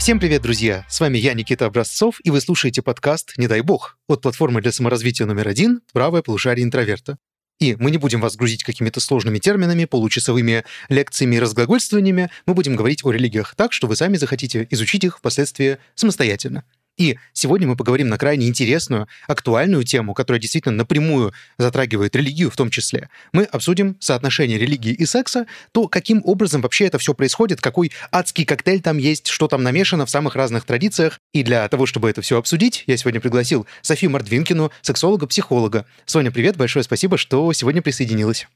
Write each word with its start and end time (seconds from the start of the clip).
Всем 0.00 0.18
привет, 0.18 0.40
друзья! 0.40 0.86
С 0.88 0.98
вами 0.98 1.18
я, 1.18 1.34
Никита 1.34 1.66
Образцов, 1.66 2.20
и 2.24 2.30
вы 2.30 2.40
слушаете 2.40 2.80
подкаст 2.80 3.34
«Не 3.36 3.48
дай 3.48 3.60
бог» 3.60 3.98
от 4.08 4.22
платформы 4.22 4.62
для 4.62 4.72
саморазвития 4.72 5.26
номер 5.26 5.46
один 5.46 5.82
«Правое 5.92 6.22
полушарие 6.22 6.64
интроверта». 6.64 7.18
И 7.58 7.76
мы 7.78 7.90
не 7.90 7.98
будем 7.98 8.22
вас 8.22 8.34
грузить 8.34 8.64
какими-то 8.64 8.98
сложными 8.98 9.38
терминами, 9.38 9.84
получасовыми 9.84 10.64
лекциями 10.88 11.36
и 11.36 11.38
разглагольствованиями. 11.38 12.30
Мы 12.46 12.54
будем 12.54 12.76
говорить 12.76 13.04
о 13.04 13.10
религиях 13.10 13.54
так, 13.54 13.74
что 13.74 13.88
вы 13.88 13.94
сами 13.94 14.16
захотите 14.16 14.66
изучить 14.70 15.04
их 15.04 15.18
впоследствии 15.18 15.76
самостоятельно. 15.94 16.64
И 17.00 17.16
сегодня 17.32 17.66
мы 17.66 17.76
поговорим 17.76 18.08
на 18.08 18.18
крайне 18.18 18.46
интересную, 18.46 19.08
актуальную 19.26 19.84
тему, 19.84 20.12
которая 20.12 20.38
действительно 20.38 20.74
напрямую 20.74 21.32
затрагивает 21.56 22.14
религию 22.14 22.50
в 22.50 22.56
том 22.56 22.68
числе. 22.68 23.08
Мы 23.32 23.44
обсудим 23.44 23.96
соотношение 24.00 24.58
религии 24.58 24.92
и 24.92 25.06
секса, 25.06 25.46
то, 25.72 25.88
каким 25.88 26.20
образом 26.26 26.60
вообще 26.60 26.84
это 26.84 26.98
все 26.98 27.14
происходит, 27.14 27.62
какой 27.62 27.90
адский 28.12 28.44
коктейль 28.44 28.82
там 28.82 28.98
есть, 28.98 29.28
что 29.28 29.48
там 29.48 29.62
намешано 29.62 30.04
в 30.04 30.10
самых 30.10 30.36
разных 30.36 30.66
традициях. 30.66 31.20
И 31.32 31.42
для 31.42 31.66
того, 31.70 31.86
чтобы 31.86 32.10
это 32.10 32.20
все 32.20 32.36
обсудить, 32.36 32.84
я 32.86 32.98
сегодня 32.98 33.22
пригласил 33.22 33.66
Софию 33.80 34.10
Мордвинкину, 34.10 34.70
сексолога-психолога. 34.82 35.86
Соня, 36.04 36.30
привет, 36.30 36.58
большое 36.58 36.82
спасибо, 36.82 37.16
что 37.16 37.50
сегодня 37.54 37.80
присоединилась. 37.80 38.46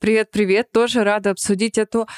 Привет, 0.00 0.32
привет. 0.32 0.72
Тоже 0.72 1.04
рада 1.04 1.30
обсудить 1.30 1.78
эту 1.78 2.08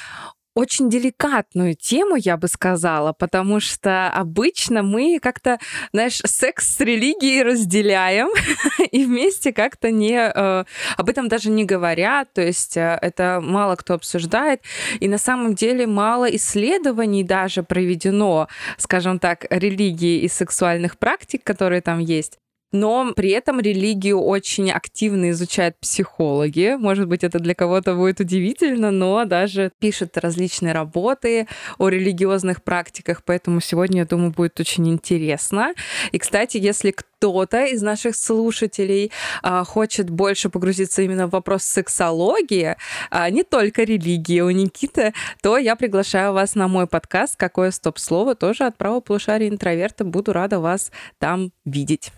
очень 0.57 0.89
деликатную 0.89 1.75
тему, 1.75 2.15
я 2.15 2.35
бы 2.35 2.47
сказала, 2.47 3.13
потому 3.13 3.59
что 3.59 4.09
обычно 4.09 4.81
мы 4.81 5.19
как-то, 5.21 5.59
знаешь, 5.93 6.19
секс 6.25 6.75
с 6.75 6.79
религией 6.79 7.43
разделяем 7.43 8.29
и 8.91 9.05
вместе 9.05 9.53
как-то 9.53 9.91
не 9.91 10.17
э, 10.17 10.63
об 10.97 11.09
этом 11.09 11.27
даже 11.27 11.51
не 11.51 11.63
говорят, 11.63 12.33
то 12.33 12.41
есть 12.41 12.75
э, 12.75 12.97
это 13.03 13.39
мало 13.39 13.75
кто 13.75 13.93
обсуждает, 13.93 14.63
и 14.99 15.07
на 15.07 15.19
самом 15.19 15.53
деле 15.53 15.85
мало 15.85 16.25
исследований 16.25 17.23
даже 17.23 17.61
проведено, 17.61 18.47
скажем 18.79 19.19
так, 19.19 19.45
религии 19.51 20.21
и 20.21 20.27
сексуальных 20.27 20.97
практик, 20.97 21.43
которые 21.43 21.81
там 21.81 21.99
есть. 21.99 22.39
Но 22.71 23.13
при 23.15 23.29
этом 23.29 23.61
религию 23.61 24.19
очень 24.19 24.71
активно 24.71 25.29
изучают 25.29 25.77
психологи. 25.79 26.75
Может 26.77 27.07
быть, 27.07 27.23
это 27.23 27.39
для 27.39 27.55
кого-то 27.55 27.95
будет 27.95 28.19
удивительно, 28.19 28.91
но 28.91 29.23
даже 29.25 29.71
пишут 29.79 30.17
различные 30.17 30.73
работы 30.73 31.47
о 31.77 31.87
религиозных 31.87 32.61
практиках, 32.63 33.23
поэтому 33.23 33.61
сегодня, 33.61 33.99
я 33.99 34.05
думаю, 34.05 34.31
будет 34.31 34.59
очень 34.59 34.87
интересно. 34.89 35.73
И, 36.11 36.19
кстати, 36.19 36.57
если 36.57 36.91
кто-то 36.91 37.65
из 37.65 37.81
наших 37.81 38.15
слушателей 38.15 39.11
а, 39.41 39.63
хочет 39.63 40.09
больше 40.09 40.49
погрузиться 40.49 41.01
именно 41.01 41.27
в 41.27 41.31
вопрос 41.31 41.63
сексологии, 41.63 42.75
а, 43.09 43.29
не 43.29 43.43
только 43.43 43.83
религии 43.83 44.41
у 44.41 44.49
Никиты, 44.49 45.13
то 45.41 45.57
я 45.57 45.75
приглашаю 45.77 46.33
вас 46.33 46.55
на 46.55 46.67
мой 46.67 46.85
подкаст 46.85 47.37
«Какое 47.37 47.71
стоп-слово» 47.71 48.35
тоже 48.35 48.65
от 48.65 48.77
правополушария 48.77 49.49
интроверта. 49.49 50.03
Буду 50.03 50.33
рада 50.33 50.59
вас 50.59 50.91
там 51.17 51.51
видеть. 51.65 52.11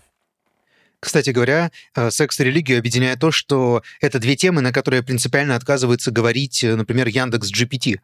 Кстати 1.00 1.30
говоря, 1.30 1.70
э, 1.94 2.10
секс 2.10 2.38
и 2.40 2.44
религию 2.44 2.78
объединяет 2.78 3.18
то, 3.20 3.30
что 3.30 3.82
это 4.02 4.18
две 4.18 4.36
темы, 4.36 4.60
на 4.60 4.72
которые 4.72 5.02
принципиально 5.02 5.56
отказывается 5.56 6.10
говорить, 6.10 6.62
э, 6.62 6.76
например, 6.76 7.08
Яндекс 7.08 7.50
GPT. 7.50 8.00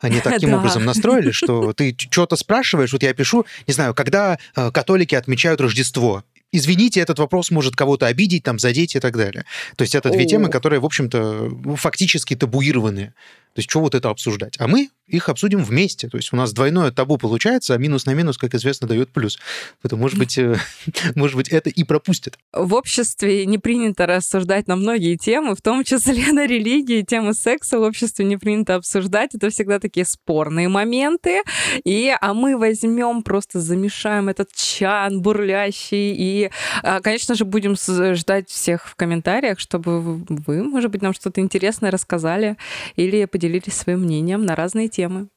Они 0.00 0.20
таким 0.24 0.50
да. 0.50 0.58
образом 0.58 0.84
настроили, 0.84 1.30
что 1.30 1.72
ты 1.72 1.96
что-то 1.96 2.34
спрашиваешь, 2.36 2.92
вот 2.92 3.02
я 3.04 3.14
пишу, 3.14 3.46
не 3.68 3.72
знаю, 3.72 3.94
когда 3.94 4.38
э, 4.56 4.70
католики 4.72 5.14
отмечают 5.14 5.60
Рождество, 5.60 6.24
извините, 6.50 7.00
этот 7.00 7.20
вопрос 7.20 7.52
может 7.52 7.76
кого-то 7.76 8.06
обидеть, 8.06 8.42
там, 8.42 8.58
задеть 8.58 8.96
и 8.96 9.00
так 9.00 9.16
далее. 9.16 9.44
То 9.76 9.82
есть 9.82 9.94
это 9.94 10.10
две 10.10 10.24
О. 10.24 10.26
темы, 10.26 10.50
которые, 10.50 10.80
в 10.80 10.84
общем-то, 10.84 11.76
фактически 11.76 12.34
табуированы. 12.34 13.14
То 13.54 13.58
есть 13.58 13.70
что 13.70 13.80
вот 13.80 13.94
это 13.94 14.10
обсуждать? 14.10 14.56
А 14.58 14.68
мы 14.68 14.90
их 15.10 15.28
обсудим 15.28 15.62
вместе. 15.62 16.08
То 16.08 16.16
есть 16.16 16.32
у 16.32 16.36
нас 16.36 16.52
двойное 16.52 16.90
табу 16.90 17.18
получается, 17.18 17.74
а 17.74 17.78
минус 17.78 18.06
на 18.06 18.14
минус, 18.14 18.38
как 18.38 18.54
известно, 18.54 18.86
дает 18.86 19.10
плюс. 19.10 19.38
Поэтому, 19.82 20.02
может 20.02 20.18
быть, 20.18 20.38
э, 20.38 20.56
может 21.14 21.36
быть, 21.36 21.48
это 21.48 21.68
и 21.68 21.84
пропустят. 21.84 22.38
В 22.52 22.74
обществе 22.74 23.44
не 23.46 23.58
принято 23.58 24.06
рассуждать 24.06 24.68
на 24.68 24.76
многие 24.76 25.16
темы, 25.16 25.54
в 25.54 25.62
том 25.62 25.84
числе 25.84 26.32
на 26.32 26.46
религии, 26.46 27.02
темы 27.02 27.34
секса 27.34 27.78
в 27.78 27.82
обществе 27.82 28.24
не 28.24 28.36
принято 28.36 28.76
обсуждать. 28.76 29.34
Это 29.34 29.50
всегда 29.50 29.78
такие 29.78 30.06
спорные 30.06 30.68
моменты. 30.68 31.42
И, 31.84 32.14
а 32.20 32.34
мы 32.34 32.56
возьмем, 32.56 33.22
просто 33.22 33.60
замешаем 33.60 34.28
этот 34.28 34.52
чан 34.52 35.20
бурлящий. 35.20 36.14
И, 36.16 36.50
а, 36.82 37.00
конечно 37.00 37.34
же, 37.34 37.44
будем 37.44 37.76
ждать 38.14 38.48
всех 38.48 38.86
в 38.86 38.94
комментариях, 38.94 39.58
чтобы 39.58 40.00
вы, 40.00 40.62
может 40.62 40.90
быть, 40.90 41.02
нам 41.02 41.12
что-то 41.12 41.40
интересное 41.40 41.90
рассказали 41.90 42.56
или 42.96 43.24
поделились 43.24 43.49
своим 43.58 44.00
мнением 44.00 44.44
на 44.44 44.54
разные 44.54 44.88
темы. 44.88 45.28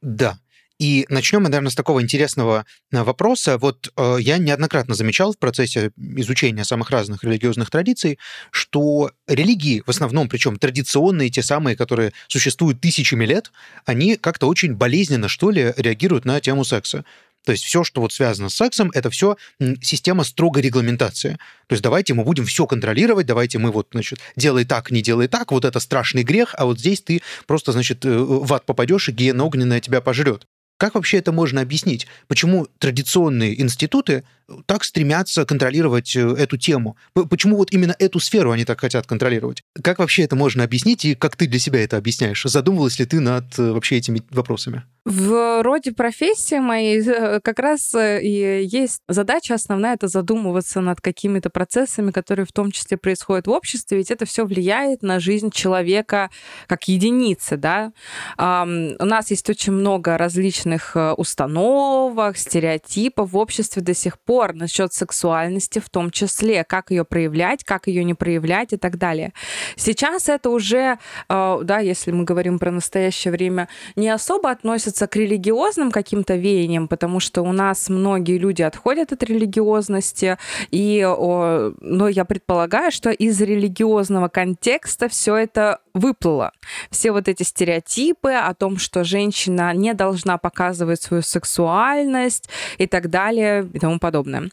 Да, 0.00 0.38
и 0.78 1.06
начнем 1.08 1.42
мы, 1.42 1.48
наверное, 1.48 1.70
с 1.70 1.76
такого 1.76 2.02
интересного 2.02 2.66
э, 2.90 3.02
вопроса. 3.02 3.58
Вот 3.58 3.92
э, 3.96 4.16
я 4.20 4.38
неоднократно 4.38 4.94
замечал 4.94 5.32
в 5.32 5.38
процессе 5.38 5.92
изучения 5.96 6.64
самых 6.64 6.90
разных 6.90 7.22
религиозных 7.22 7.70
традиций, 7.70 8.18
что 8.50 9.12
религии, 9.28 9.84
в 9.86 9.90
основном, 9.90 10.28
причем 10.28 10.58
традиционные, 10.58 11.30
те 11.30 11.42
самые, 11.42 11.76
которые 11.76 12.12
существуют 12.26 12.80
тысячами 12.80 13.24
лет, 13.24 13.52
они 13.86 14.16
как-то 14.16 14.48
очень 14.48 14.74
болезненно, 14.74 15.28
что 15.28 15.50
ли, 15.50 15.72
реагируют 15.76 16.24
на 16.24 16.40
тему 16.40 16.64
секса. 16.64 17.04
То 17.44 17.52
есть 17.52 17.64
все, 17.64 17.84
что 17.84 18.00
вот 18.00 18.12
связано 18.12 18.48
с 18.48 18.54
сексом, 18.54 18.90
это 18.94 19.10
все 19.10 19.36
система 19.82 20.24
строгой 20.24 20.62
регламентации. 20.62 21.38
То 21.66 21.74
есть 21.74 21.82
давайте 21.82 22.14
мы 22.14 22.24
будем 22.24 22.46
все 22.46 22.66
контролировать, 22.66 23.26
давайте 23.26 23.58
мы 23.58 23.70
вот, 23.70 23.88
значит, 23.92 24.18
делай 24.36 24.64
так, 24.64 24.90
не 24.90 25.02
делай 25.02 25.28
так, 25.28 25.52
вот 25.52 25.64
это 25.64 25.78
страшный 25.80 26.22
грех, 26.22 26.54
а 26.56 26.64
вот 26.64 26.78
здесь 26.78 27.02
ты 27.02 27.22
просто, 27.46 27.72
значит, 27.72 28.04
э, 28.04 28.16
в 28.18 28.52
ад 28.52 28.64
попадешь, 28.66 29.08
и 29.08 29.12
гиена 29.12 29.44
огненная 29.44 29.80
тебя 29.80 30.00
пожрет. 30.00 30.46
Как 30.76 30.94
вообще 30.94 31.18
это 31.18 31.30
можно 31.30 31.60
объяснить? 31.60 32.06
Почему 32.26 32.66
традиционные 32.78 33.60
институты 33.60 34.24
так 34.66 34.84
стремятся 34.84 35.46
контролировать 35.46 36.16
э, 36.16 36.20
эту 36.20 36.56
тему? 36.56 36.96
Почему 37.14 37.56
вот 37.56 37.72
именно 37.72 37.94
эту 37.98 38.18
сферу 38.18 38.50
они 38.50 38.64
так 38.64 38.80
хотят 38.80 39.06
контролировать? 39.06 39.62
Как 39.82 40.00
вообще 40.00 40.24
это 40.24 40.36
можно 40.36 40.64
объяснить 40.64 41.04
и 41.04 41.14
как 41.14 41.36
ты 41.36 41.46
для 41.46 41.58
себя 41.58 41.82
это 41.82 41.96
объясняешь? 41.96 42.42
Задумывалась 42.42 42.98
ли 42.98 43.06
ты 43.06 43.20
над 43.20 43.58
э, 43.58 43.70
вообще 43.70 43.96
этими 43.96 44.22
вопросами? 44.30 44.82
В 45.04 45.62
роде 45.62 45.92
профессии 45.92 46.58
моей 46.58 47.00
э, 47.06 47.40
как 47.40 47.60
раз 47.60 47.94
и 47.94 48.64
есть 48.64 49.00
задача 49.08 49.54
основная 49.54 49.94
это 49.94 50.08
задумываться 50.08 50.80
над 50.80 51.00
какими-то 51.00 51.50
процессами, 51.50 52.10
которые 52.10 52.46
в 52.46 52.52
том 52.52 52.72
числе 52.72 52.96
происходят 52.96 53.46
в 53.46 53.50
обществе, 53.50 53.98
ведь 53.98 54.10
это 54.10 54.26
все 54.26 54.44
влияет 54.44 55.02
на 55.02 55.20
жизнь 55.20 55.50
человека 55.50 56.30
как 56.66 56.88
единицы, 56.88 57.56
да. 57.56 57.92
У 58.38 59.04
нас 59.04 59.30
есть 59.30 59.48
очень 59.48 59.72
много 59.72 60.18
различных 60.18 60.63
установок, 61.16 62.36
стереотипов 62.36 63.32
в 63.32 63.36
обществе 63.36 63.82
до 63.82 63.94
сих 63.94 64.18
пор, 64.18 64.54
насчет 64.54 64.92
сексуальности 64.92 65.78
в 65.78 65.90
том 65.90 66.10
числе, 66.10 66.64
как 66.64 66.90
ее 66.90 67.04
проявлять, 67.04 67.64
как 67.64 67.86
ее 67.86 68.04
не 68.04 68.14
проявлять 68.14 68.72
и 68.72 68.76
так 68.76 68.98
далее. 68.98 69.32
Сейчас 69.76 70.28
это 70.28 70.50
уже, 70.50 70.98
э, 71.28 71.58
да, 71.62 71.78
если 71.78 72.10
мы 72.12 72.24
говорим 72.24 72.58
про 72.58 72.70
настоящее 72.70 73.32
время, 73.32 73.68
не 73.96 74.08
особо 74.08 74.50
относится 74.50 75.06
к 75.06 75.16
религиозным 75.16 75.90
каким-то 75.90 76.36
веяниям, 76.36 76.88
потому 76.88 77.20
что 77.20 77.42
у 77.42 77.52
нас 77.52 77.88
многие 77.88 78.38
люди 78.38 78.62
отходят 78.62 79.12
от 79.12 79.22
религиозности, 79.22 80.38
и, 80.70 81.06
но 81.06 82.08
я 82.08 82.24
предполагаю, 82.24 82.90
что 82.90 83.10
из 83.10 83.40
религиозного 83.40 84.28
контекста 84.28 85.08
все 85.08 85.36
это 85.36 85.80
выплыло. 85.94 86.52
Все 86.90 87.12
вот 87.12 87.28
эти 87.28 87.44
стереотипы 87.44 88.32
о 88.32 88.52
том, 88.54 88.78
что 88.78 89.04
женщина 89.04 89.72
не 89.74 89.94
должна 89.94 90.38
показывать 90.38 90.53
свою 91.02 91.22
сексуальность 91.22 92.48
и 92.78 92.86
так 92.86 93.08
далее 93.08 93.68
и 93.72 93.78
тому 93.78 93.98
подобное. 93.98 94.50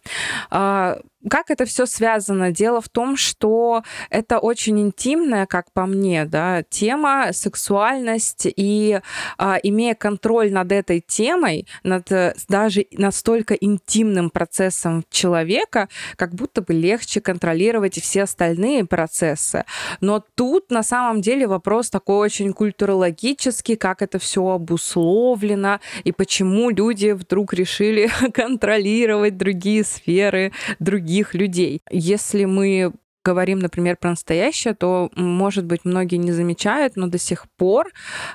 А, 0.50 0.98
как 1.30 1.52
это 1.52 1.66
все 1.66 1.86
связано? 1.86 2.52
Дело 2.52 2.82
в 2.82 2.90
том, 2.90 3.16
что 3.18 3.84
это 4.10 4.40
очень 4.40 4.80
интимная, 4.80 5.46
как 5.46 5.72
по 5.72 5.86
мне, 5.86 6.26
да, 6.26 6.64
тема, 6.64 7.30
сексуальность, 7.32 8.48
и 8.56 9.00
а, 9.38 9.58
имея 9.62 9.96
контроль 9.96 10.52
над 10.52 10.72
этой 10.72 11.02
темой, 11.06 11.68
над 11.84 12.12
э, 12.12 12.34
даже 12.48 12.86
настолько 12.92 13.54
интимным 13.54 14.30
процессом 14.30 15.04
человека, 15.10 15.90
как 16.16 16.34
будто 16.34 16.62
бы 16.62 16.74
легче 16.74 17.22
контролировать 17.22 17.98
и 17.98 18.02
все 18.02 18.24
остальные 18.24 18.86
процессы. 18.86 19.66
Но 20.00 20.24
тут 20.36 20.72
на 20.72 20.84
самом 20.84 21.22
деле 21.22 21.48
вопрос 21.48 21.90
такой 21.90 22.18
очень 22.18 22.54
культурологический, 22.54 23.76
как 23.76 24.02
это 24.02 24.18
все 24.20 24.48
обусловлено 24.48 25.80
и 26.04 26.12
почему 26.12 26.70
люди 26.70 27.12
вдруг 27.12 27.54
решили 27.54 28.10
контролировать 28.34 29.38
другие 29.38 29.84
сферы, 29.84 30.52
другие 30.80 31.11
других 31.12 31.34
людей. 31.34 31.82
Если 31.92 32.46
мы 32.46 32.94
говорим, 33.24 33.60
например, 33.60 33.98
про 33.98 34.12
настоящее, 34.12 34.74
то, 34.74 35.10
может 35.16 35.66
быть, 35.66 35.86
многие 35.86 36.18
не 36.18 36.32
замечают, 36.32 36.96
но 36.96 37.08
до 37.08 37.18
сих 37.18 37.46
пор 37.58 37.92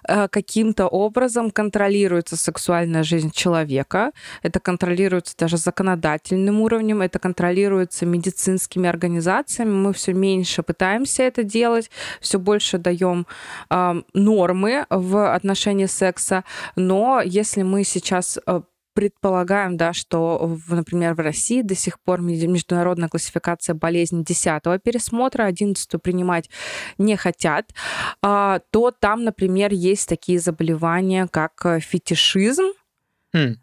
э, 0.09 0.29
каким-то 0.29 0.87
образом 0.87 1.51
контролируется 1.51 2.37
сексуальная 2.37 3.03
жизнь 3.03 3.31
человека. 3.33 4.13
Это 4.43 4.61
контролируется 4.61 5.35
даже 5.37 5.57
законодательным 5.57 6.61
уровнем, 6.61 7.03
это 7.03 7.19
контролируется 7.19 8.07
медицинскими 8.07 8.89
организациями. 8.89 9.71
Мы 9.71 9.93
все 9.93 10.13
меньше 10.13 10.63
пытаемся 10.63 11.25
это 11.25 11.43
делать, 11.43 11.91
все 12.21 12.39
больше 12.39 12.79
даем 12.79 13.27
э, 13.71 14.03
нормы 14.15 14.87
в 14.91 15.35
отношении 15.35 15.87
секса. 15.87 16.45
Но 16.77 17.23
если 17.25 17.65
мы 17.65 17.85
сейчас 17.85 18.39
э, 18.47 18.61
предполагаем, 18.97 19.77
да, 19.77 19.93
что, 19.93 20.59
например, 20.69 21.15
в 21.15 21.21
России 21.21 21.61
до 21.61 21.75
сих 21.75 22.01
пор 22.01 22.23
международная 22.23 23.09
классификация 23.09 23.75
болезней 23.75 24.25
10 24.25 24.63
пересмотра, 24.83 25.45
11 25.45 26.03
принимать 26.03 26.49
не 26.97 27.15
хотят, 27.17 27.75
а, 28.23 28.61
то 28.71 28.91
там, 28.91 29.25
например, 29.25 29.73
есть 29.73 30.09
такие 30.09 30.39
заболевания, 30.39 31.29
как 31.31 31.53
э, 31.67 31.81
фетишизм, 31.81 32.73
mm. 33.35 33.57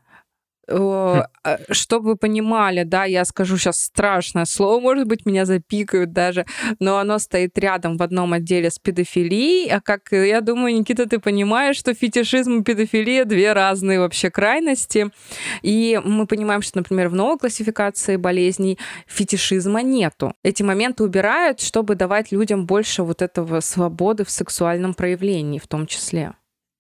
Хм. 0.67 1.23
А, 1.43 1.57
чтобы 1.71 2.11
вы 2.11 2.15
понимали, 2.15 2.83
да, 2.83 3.03
я 3.03 3.25
скажу 3.25 3.57
сейчас 3.57 3.81
страшное 3.81 4.45
слово, 4.45 4.79
может 4.79 5.07
быть, 5.07 5.25
меня 5.25 5.45
запикают 5.45 6.13
даже, 6.13 6.45
но 6.79 6.97
оно 6.97 7.19
стоит 7.19 7.57
рядом 7.57 7.97
в 7.97 8.03
одном 8.03 8.31
отделе 8.31 8.69
с 8.69 8.79
педофилией, 8.79 9.69
а 9.69 9.81
как, 9.81 10.11
я 10.11 10.39
думаю, 10.39 10.75
Никита, 10.75 11.07
ты 11.07 11.19
понимаешь, 11.19 11.75
что 11.75 11.93
фетишизм 11.93 12.59
и 12.59 12.63
педофилия 12.63 13.25
две 13.25 13.51
разные 13.51 13.99
вообще 13.99 14.29
крайности, 14.29 15.11
и 15.61 15.99
мы 16.03 16.27
понимаем, 16.27 16.61
что, 16.61 16.77
например, 16.77 17.09
в 17.09 17.15
новой 17.15 17.37
классификации 17.37 18.15
болезней 18.15 18.79
фетишизма 19.07 19.81
нету. 19.81 20.33
Эти 20.43 20.63
моменты 20.63 21.03
убирают, 21.03 21.59
чтобы 21.59 21.95
давать 21.95 22.31
людям 22.31 22.65
больше 22.65 23.03
вот 23.03 23.21
этого 23.21 23.59
свободы 23.59 24.23
в 24.23 24.29
сексуальном 24.29 24.93
проявлении 24.93 25.59
в 25.59 25.67
том 25.67 25.87
числе. 25.87 26.33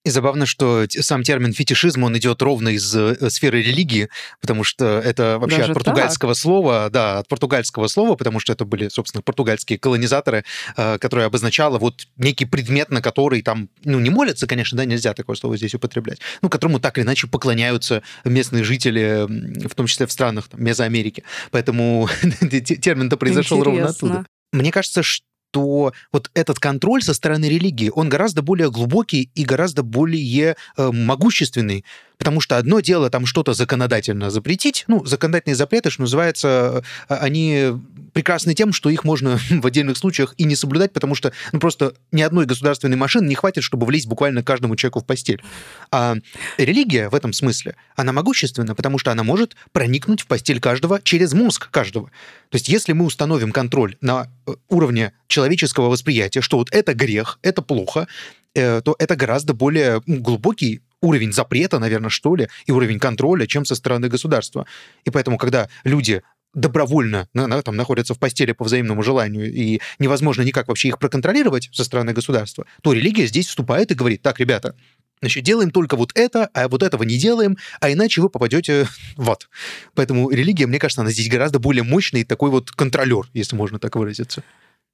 И 0.05 0.09
забавно, 0.09 0.45
что 0.45 0.85
сам 0.89 1.23
термин 1.23 1.53
фетишизм, 1.53 2.03
он 2.03 2.17
идет 2.17 2.41
ровно 2.41 2.69
из 2.69 2.93
э, 2.93 3.29
сферы 3.29 3.61
религии, 3.61 4.09
потому 4.41 4.65
что 4.65 4.99
это 4.99 5.37
вообще 5.39 5.59
Даже 5.59 5.71
от 5.71 5.75
португальского 5.75 6.33
так? 6.33 6.41
слова, 6.41 6.89
да, 6.89 7.19
от 7.19 7.27
португальского 7.29 7.87
слова, 7.87 8.15
потому 8.15 8.41
что 8.41 8.51
это 8.51 8.65
были, 8.65 8.89
собственно, 8.89 9.21
португальские 9.21 9.79
колонизаторы, 9.79 10.43
э, 10.75 10.97
которые 10.97 11.27
обозначало 11.27 11.79
вот 11.79 12.05
некий 12.17 12.43
предмет, 12.43 12.89
на 12.89 13.01
который 13.01 13.41
там, 13.41 13.69
ну, 13.85 13.99
не 13.99 14.09
молятся, 14.09 14.45
конечно, 14.45 14.77
да, 14.77 14.83
нельзя 14.83 15.13
такое 15.13 15.37
слово 15.37 15.55
здесь 15.55 15.73
употреблять, 15.73 16.19
ну, 16.41 16.49
которому 16.49 16.81
так 16.81 16.97
или 16.97 17.05
иначе 17.05 17.27
поклоняются 17.27 18.03
местные 18.25 18.65
жители, 18.65 19.25
в 19.67 19.73
том 19.73 19.87
числе 19.87 20.05
в 20.05 20.11
странах 20.11 20.49
там, 20.49 20.61
Мезоамерики. 20.61 21.23
Поэтому 21.51 22.09
термин-то 22.41 23.15
произошел 23.15 23.63
ровно 23.63 23.87
оттуда. 23.87 24.25
Мне 24.51 24.71
кажется, 24.71 25.01
что 25.01 25.25
то 25.53 25.93
вот 26.11 26.31
этот 26.33 26.59
контроль 26.59 27.03
со 27.03 27.13
стороны 27.13 27.45
религии, 27.45 27.91
он 27.93 28.09
гораздо 28.09 28.41
более 28.41 28.71
глубокий 28.71 29.29
и 29.35 29.45
гораздо 29.45 29.83
более 29.83 30.55
э, 30.77 30.91
могущественный, 30.91 31.85
Потому 32.23 32.39
что 32.39 32.57
одно 32.57 32.79
дело 32.79 33.09
там 33.09 33.25
что-то 33.25 33.53
законодательно 33.53 34.29
запретить, 34.29 34.85
ну, 34.87 35.03
законодательные 35.03 35.57
запреты, 35.57 35.89
что 35.89 36.03
называется, 36.03 36.81
э, 37.09 37.15
они 37.15 37.73
прекрасны 38.13 38.53
тем, 38.53 38.71
что 38.71 38.89
их 38.89 39.03
можно 39.03 39.41
в 39.49 39.65
отдельных 39.67 39.97
случаях 39.97 40.33
и 40.37 40.45
не 40.45 40.55
соблюдать, 40.55 40.93
потому 40.93 41.15
что 41.15 41.33
ну, 41.51 41.59
просто 41.59 41.95
ни 42.13 42.21
одной 42.21 42.45
государственной 42.45 42.95
машины 42.95 43.27
не 43.27 43.35
хватит, 43.35 43.65
чтобы 43.65 43.85
влезть 43.85 44.07
буквально 44.07 44.41
каждому 44.41 44.77
человеку 44.77 45.01
в 45.01 45.05
постель. 45.05 45.43
А 45.91 46.15
религия 46.57 47.09
в 47.09 47.15
этом 47.15 47.33
смысле, 47.33 47.75
она 47.97 48.13
могущественна, 48.13 48.73
потому 48.73 48.99
что 48.99 49.11
она 49.11 49.25
может 49.25 49.57
проникнуть 49.73 50.21
в 50.21 50.27
постель 50.27 50.61
каждого 50.61 51.01
через 51.03 51.33
мозг 51.33 51.69
каждого. 51.71 52.05
То 52.51 52.55
есть 52.55 52.69
если 52.69 52.93
мы 52.93 53.03
установим 53.03 53.51
контроль 53.51 53.97
на 53.99 54.29
э, 54.47 54.53
уровне 54.69 55.11
человеческого 55.27 55.89
восприятия, 55.89 56.39
что 56.39 56.55
вот 56.55 56.69
это 56.71 56.93
грех, 56.93 57.37
это 57.41 57.61
плохо, 57.61 58.07
э, 58.55 58.79
то 58.79 58.95
это 58.97 59.17
гораздо 59.17 59.53
более 59.53 60.01
глубокий 60.07 60.79
уровень 61.03 61.33
запрета, 61.33 61.79
наверное, 61.79 62.09
что 62.09 62.35
ли, 62.35 62.47
и 62.65 62.71
уровень 62.71 62.97
контроля, 62.99 63.45
чем 63.45 63.65
со 63.65 63.75
стороны 63.75 64.07
государства. 64.07 64.65
И 65.03 65.09
поэтому, 65.11 65.37
когда 65.37 65.69
люди 65.83 66.23
добровольно 66.53 67.27
там, 67.33 67.75
находятся 67.75 68.13
в 68.13 68.19
постели 68.19 68.51
по 68.51 68.63
взаимному 68.63 69.03
желанию, 69.03 69.51
и 69.51 69.81
невозможно 69.99 70.43
никак 70.43 70.67
вообще 70.67 70.89
их 70.89 70.99
проконтролировать 70.99 71.69
со 71.73 71.83
стороны 71.83 72.13
государства, 72.13 72.65
то 72.81 72.93
религия 72.93 73.25
здесь 73.27 73.47
вступает 73.47 73.91
и 73.91 73.95
говорит, 73.95 74.21
так, 74.21 74.39
ребята, 74.39 74.75
Значит, 75.21 75.45
делаем 75.45 75.71
только 75.71 75.95
вот 75.95 76.11
это, 76.15 76.49
а 76.53 76.67
вот 76.67 76.83
этого 76.83 77.03
не 77.03 77.17
делаем, 77.17 77.57
а 77.79 77.89
иначе 77.89 78.19
вы 78.19 78.27
попадете 78.27 78.89
в 79.15 79.31
ад. 79.31 79.47
Поэтому 79.95 80.29
религия, 80.29 80.67
мне 80.67 80.79
кажется, 80.79 80.99
она 80.99 81.11
здесь 81.11 81.29
гораздо 81.29 81.59
более 81.59 81.83
мощный 81.83 82.25
такой 82.25 82.49
вот 82.49 82.71
контролер, 82.71 83.29
если 83.31 83.55
можно 83.55 83.79
так 83.79 83.95
выразиться. 83.95 84.43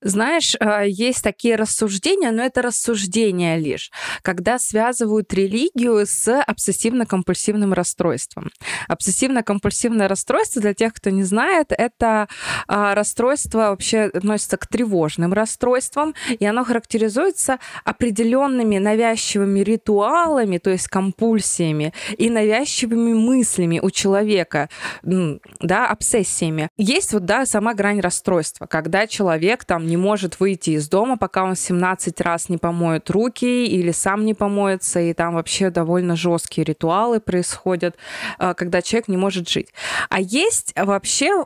Знаешь, 0.02 0.56
а, 0.60 0.84
есть 0.84 1.24
такие 1.24 1.56
рассуждения, 1.56 2.32
но 2.32 2.44
это 2.44 2.62
рассуждения 2.62 3.58
лишь, 3.58 3.92
когда 4.22 4.58
связывают 4.58 5.34
религию 5.34 6.06
с 6.06 6.28
обсессивно-компульсивным 6.28 7.74
расстройством. 7.74 8.50
Обсессивно-компульсивное 8.88 10.08
расстройство, 10.08 10.62
для 10.62 10.74
тех, 10.74 10.94
кто 10.94 11.10
не 11.10 11.24
знает, 11.24 11.74
это 11.78 12.30
а, 12.68 12.96
расстройство 12.96 13.70
вообще 13.70 14.04
относится 14.04 14.56
к 14.56 14.68
тревожным 14.68 15.34
расстройствам, 15.34 16.16
и 16.28 16.46
оно 16.46 16.64
характеризуется 16.64 17.60
определенными 17.84 18.78
навязчивыми 18.78 19.60
ритуалами, 19.60 20.60
то 20.60 20.70
есть 20.70 20.88
компульсиями, 20.88 21.94
и 22.18 22.30
навязчивыми 22.30 23.14
мыслями 23.14 23.80
у 23.82 23.90
человека, 23.92 24.70
да, 25.04 25.88
обсессиями. 25.88 26.70
Есть 26.78 27.12
вот, 27.14 27.26
да, 27.26 27.46
сама 27.46 27.74
грань 27.74 28.00
расстройства, 28.00 28.66
когда 28.66 29.06
человек 29.06 29.66
там 29.66 29.89
не 29.90 29.98
может 29.98 30.40
выйти 30.40 30.72
из 30.72 30.88
дома, 30.88 31.18
пока 31.18 31.44
он 31.44 31.56
17 31.56 32.22
раз 32.22 32.50
не 32.50 32.58
помоет 32.58 33.10
руки 33.10 33.66
или 33.66 33.92
сам 33.92 34.26
не 34.26 34.34
помоется, 34.34 35.00
и 35.00 35.14
там 35.14 35.34
вообще 35.34 35.70
довольно 35.70 36.16
жесткие 36.16 36.66
ритуалы 36.66 37.20
происходят, 37.20 37.96
э, 38.40 38.54
когда 38.54 38.82
человек 38.82 39.08
не 39.08 39.18
может 39.18 39.50
жить. 39.50 39.74
А 40.10 40.22
есть 40.22 40.74
вообще 40.76 41.46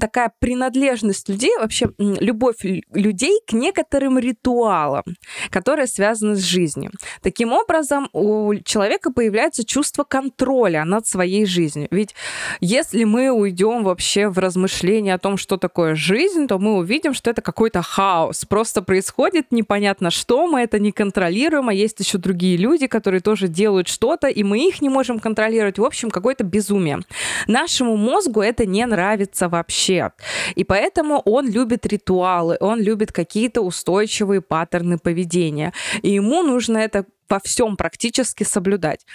такая 0.00 0.32
принадлежность 0.38 1.28
людей, 1.28 1.52
вообще 1.58 1.90
любовь 1.98 2.64
людей 2.92 3.40
к 3.46 3.52
некоторым 3.52 4.18
ритуалам, 4.18 5.04
которые 5.50 5.86
связаны 5.86 6.36
с 6.36 6.40
жизнью. 6.40 6.90
Таким 7.20 7.52
образом, 7.52 8.08
у 8.12 8.54
человека 8.64 9.12
появляется 9.12 9.64
чувство 9.64 10.04
контроля 10.04 10.84
над 10.84 11.06
своей 11.06 11.44
жизнью. 11.44 11.88
Ведь 11.90 12.14
если 12.60 13.04
мы 13.04 13.30
уйдем 13.30 13.84
вообще 13.84 14.28
в 14.28 14.38
размышления 14.38 15.14
о 15.14 15.18
том, 15.18 15.36
что 15.36 15.56
такое 15.56 15.94
жизнь, 15.94 16.46
то 16.46 16.58
мы 16.58 16.76
увидим, 16.76 17.12
что 17.12 17.30
это 17.30 17.42
какой-то 17.42 17.82
хаос. 17.82 18.44
Просто 18.46 18.82
происходит 18.82 19.52
непонятно 19.52 20.10
что, 20.10 20.46
мы 20.46 20.60
это 20.60 20.78
не 20.78 20.92
контролируем, 20.92 21.68
а 21.68 21.74
есть 21.74 22.00
еще 22.00 22.18
другие 22.18 22.56
люди, 22.56 22.86
которые 22.86 23.20
тоже 23.20 23.48
делают 23.48 23.88
что-то, 23.88 24.28
и 24.28 24.42
мы 24.42 24.66
их 24.66 24.80
не 24.80 24.88
можем 24.88 25.18
контролировать. 25.18 25.78
В 25.78 25.84
общем, 25.84 26.10
какое-то 26.10 26.44
безумие. 26.44 27.00
Нашему 27.46 27.96
мозгу 27.96 28.40
это 28.40 28.66
не 28.66 28.86
нравится 28.86 29.48
вообще 29.48 29.91
вообще. 30.00 30.12
И 30.54 30.64
поэтому 30.64 31.22
он 31.24 31.50
любит 31.50 31.86
ритуалы, 31.86 32.56
он 32.60 32.80
любит 32.80 33.12
какие-то 33.12 33.60
устойчивые 33.60 34.40
паттерны 34.40 34.98
поведения. 34.98 35.72
И 36.02 36.10
ему 36.10 36.42
нужно 36.42 36.78
это 36.78 37.04
во 37.28 37.38
всем 37.38 37.76
практически 37.76 38.44
соблюдать. 38.44 39.06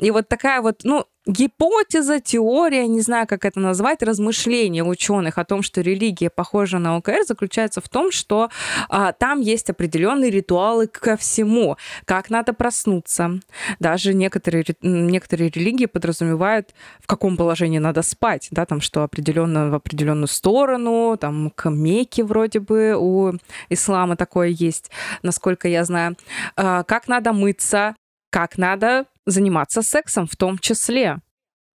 И 0.00 0.10
вот 0.10 0.28
такая 0.28 0.60
вот, 0.60 0.80
ну, 0.84 1.06
гипотеза, 1.26 2.20
теория, 2.20 2.86
не 2.86 3.00
знаю, 3.00 3.26
как 3.26 3.44
это 3.44 3.58
назвать, 3.58 4.02
размышления 4.02 4.84
ученых 4.84 5.38
о 5.38 5.44
том, 5.44 5.62
что 5.62 5.80
религия 5.80 6.28
похожа 6.28 6.78
на 6.78 6.96
ОКР, 6.96 7.24
заключается 7.26 7.80
в 7.80 7.88
том, 7.88 8.12
что 8.12 8.50
а, 8.88 9.12
там 9.12 9.40
есть 9.40 9.70
определенные 9.70 10.30
ритуалы 10.30 10.86
ко 10.86 11.16
всему, 11.16 11.76
как 12.04 12.28
надо 12.30 12.52
проснуться. 12.52 13.40
Даже 13.78 14.12
некоторые, 14.12 14.64
некоторые 14.82 15.50
религии 15.50 15.86
подразумевают, 15.86 16.74
в 17.00 17.06
каком 17.06 17.36
положении 17.36 17.78
надо 17.78 18.02
спать, 18.02 18.48
да, 18.50 18.66
там, 18.66 18.80
что 18.80 19.02
определенно 19.02 19.70
в 19.70 19.74
определенную 19.74 20.28
сторону, 20.28 21.16
там, 21.18 21.50
к 21.50 21.70
Мекке 21.70 22.22
вроде 22.22 22.60
бы 22.60 22.94
у 22.98 23.32
ислама 23.70 24.16
такое 24.16 24.48
есть, 24.48 24.90
насколько 25.22 25.68
я 25.68 25.84
знаю, 25.84 26.16
а, 26.56 26.82
как 26.82 27.08
надо 27.08 27.32
мыться, 27.32 27.96
как 28.30 28.58
надо 28.58 29.06
заниматься 29.26 29.82
сексом 29.82 30.26
в 30.26 30.36
том 30.36 30.58
числе. 30.58 31.18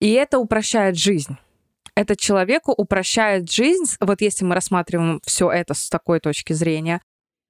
И 0.01 0.13
это 0.13 0.39
упрощает 0.39 0.97
жизнь. 0.97 1.37
Это 1.95 2.15
человеку 2.15 2.73
упрощает 2.73 3.51
жизнь, 3.51 3.97
вот 4.01 4.21
если 4.21 4.45
мы 4.45 4.55
рассматриваем 4.55 5.21
все 5.25 5.51
это 5.51 5.73
с 5.73 5.89
такой 5.89 6.21
точки 6.21 6.53
зрения, 6.53 7.01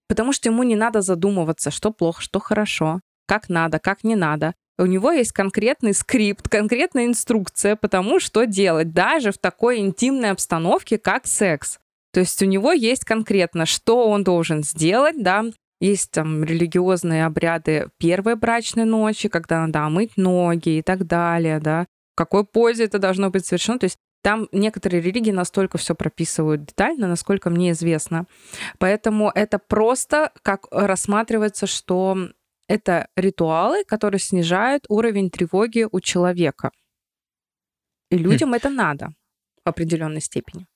потому 0.08 0.32
что 0.32 0.48
ему 0.48 0.62
не 0.62 0.76
надо 0.76 1.02
задумываться, 1.02 1.72
что 1.72 1.90
плохо, 1.90 2.22
что 2.22 2.38
хорошо, 2.38 3.00
как 3.26 3.48
надо, 3.48 3.80
как 3.80 4.04
не 4.04 4.14
надо. 4.14 4.54
У 4.78 4.86
него 4.86 5.10
есть 5.10 5.32
конкретный 5.32 5.94
скрипт, 5.94 6.48
конкретная 6.48 7.06
инструкция 7.06 7.76
по 7.76 7.88
тому, 7.88 8.20
что 8.20 8.44
делать, 8.44 8.92
даже 8.92 9.32
в 9.32 9.38
такой 9.38 9.78
интимной 9.78 10.30
обстановке, 10.30 10.98
как 10.98 11.26
секс. 11.26 11.78
То 12.12 12.20
есть 12.20 12.40
у 12.42 12.46
него 12.46 12.72
есть 12.72 13.04
конкретно, 13.04 13.66
что 13.66 14.08
он 14.08 14.22
должен 14.22 14.62
сделать, 14.62 15.22
да, 15.22 15.44
есть 15.80 16.10
там 16.10 16.42
религиозные 16.44 17.26
обряды 17.26 17.88
первой 17.98 18.34
брачной 18.36 18.84
ночи, 18.84 19.28
когда 19.28 19.66
надо 19.66 19.84
омыть 19.84 20.16
ноги 20.16 20.78
и 20.78 20.82
так 20.82 21.06
далее, 21.06 21.60
да. 21.60 21.86
В 22.14 22.16
какой 22.16 22.44
позе 22.44 22.84
это 22.84 22.98
должно 22.98 23.30
быть 23.30 23.44
совершено. 23.46 23.78
То 23.78 23.84
есть 23.84 23.98
Там 24.22 24.48
некоторые 24.52 25.02
религии 25.02 25.32
настолько 25.32 25.78
все 25.78 25.94
прописывают 25.94 26.64
детально, 26.64 27.06
насколько 27.06 27.50
мне 27.50 27.70
известно. 27.70 28.26
Поэтому 28.78 29.30
это 29.34 29.58
просто 29.58 30.32
как 30.42 30.66
рассматривается, 30.72 31.66
что 31.66 32.16
это 32.68 33.06
ритуалы, 33.16 33.84
которые 33.84 34.18
снижают 34.18 34.84
уровень 34.88 35.30
тревоги 35.30 35.86
у 35.92 36.00
человека. 36.00 36.70
И 38.10 38.16
хм. 38.16 38.22
людям 38.22 38.50
хм. 38.50 38.54
это 38.54 38.70
надо 38.70 39.08
в 39.64 39.68
определенной 39.68 40.20
степени. 40.20 40.66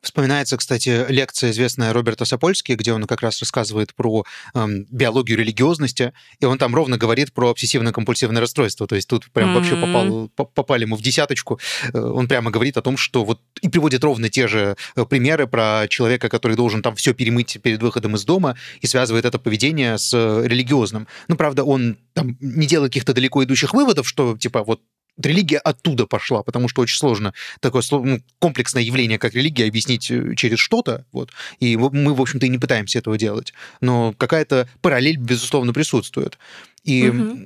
Вспоминается, 0.00 0.56
кстати, 0.56 1.06
лекция 1.08 1.50
известная 1.50 1.92
Роберта 1.92 2.24
Сапольски, 2.24 2.72
где 2.72 2.92
он 2.92 3.04
как 3.04 3.20
раз 3.20 3.40
рассказывает 3.40 3.94
про 3.94 4.24
эм, 4.54 4.86
биологию 4.90 5.36
религиозности, 5.38 6.12
и 6.38 6.44
он 6.44 6.56
там 6.56 6.72
ровно 6.72 6.96
говорит 6.96 7.32
про 7.32 7.50
обсессивно-компульсивное 7.50 8.38
расстройство. 8.38 8.86
То 8.86 8.94
есть 8.94 9.08
тут 9.08 9.28
прям 9.32 9.50
mm-hmm. 9.50 9.54
вообще 9.54 9.76
попал, 9.76 10.28
попали 10.54 10.82
ему 10.82 10.94
в 10.94 11.02
десяточку. 11.02 11.58
Э, 11.92 11.98
он 11.98 12.28
прямо 12.28 12.52
говорит 12.52 12.76
о 12.76 12.82
том, 12.82 12.96
что 12.96 13.24
вот 13.24 13.40
и 13.60 13.68
приводит 13.68 14.04
ровно 14.04 14.28
те 14.28 14.46
же 14.46 14.76
э, 14.94 15.04
примеры 15.04 15.48
про 15.48 15.86
человека, 15.88 16.28
который 16.28 16.56
должен 16.56 16.80
там 16.80 16.94
все 16.94 17.12
перемыть 17.12 17.58
перед 17.60 17.82
выходом 17.82 18.14
из 18.14 18.24
дома, 18.24 18.56
и 18.80 18.86
связывает 18.86 19.24
это 19.24 19.40
поведение 19.40 19.98
с 19.98 20.14
э, 20.14 20.46
религиозным. 20.46 21.08
Ну, 21.26 21.34
правда, 21.34 21.64
он 21.64 21.98
там 22.14 22.36
не 22.40 22.68
делает 22.68 22.92
каких-то 22.92 23.14
далеко 23.14 23.42
идущих 23.42 23.74
выводов, 23.74 24.08
что 24.08 24.38
типа 24.38 24.62
вот 24.62 24.80
религия 25.18 25.58
оттуда 25.58 26.06
пошла, 26.06 26.42
потому 26.42 26.68
что 26.68 26.82
очень 26.82 26.98
сложно 26.98 27.34
такое 27.60 27.82
ну, 27.90 28.20
комплексное 28.38 28.82
явление, 28.82 29.18
как 29.18 29.34
религия, 29.34 29.66
объяснить 29.66 30.10
э, 30.10 30.34
через 30.36 30.58
что-то. 30.58 31.04
Вот. 31.12 31.30
И 31.60 31.76
мы, 31.76 32.14
в 32.14 32.20
общем-то, 32.20 32.46
и 32.46 32.48
не 32.48 32.58
пытаемся 32.58 32.98
этого 32.98 33.18
делать. 33.18 33.52
Но 33.80 34.14
какая-то 34.16 34.68
параллель, 34.80 35.16
безусловно, 35.16 35.72
присутствует. 35.72 36.38
И 36.84 37.08
угу. 37.08 37.38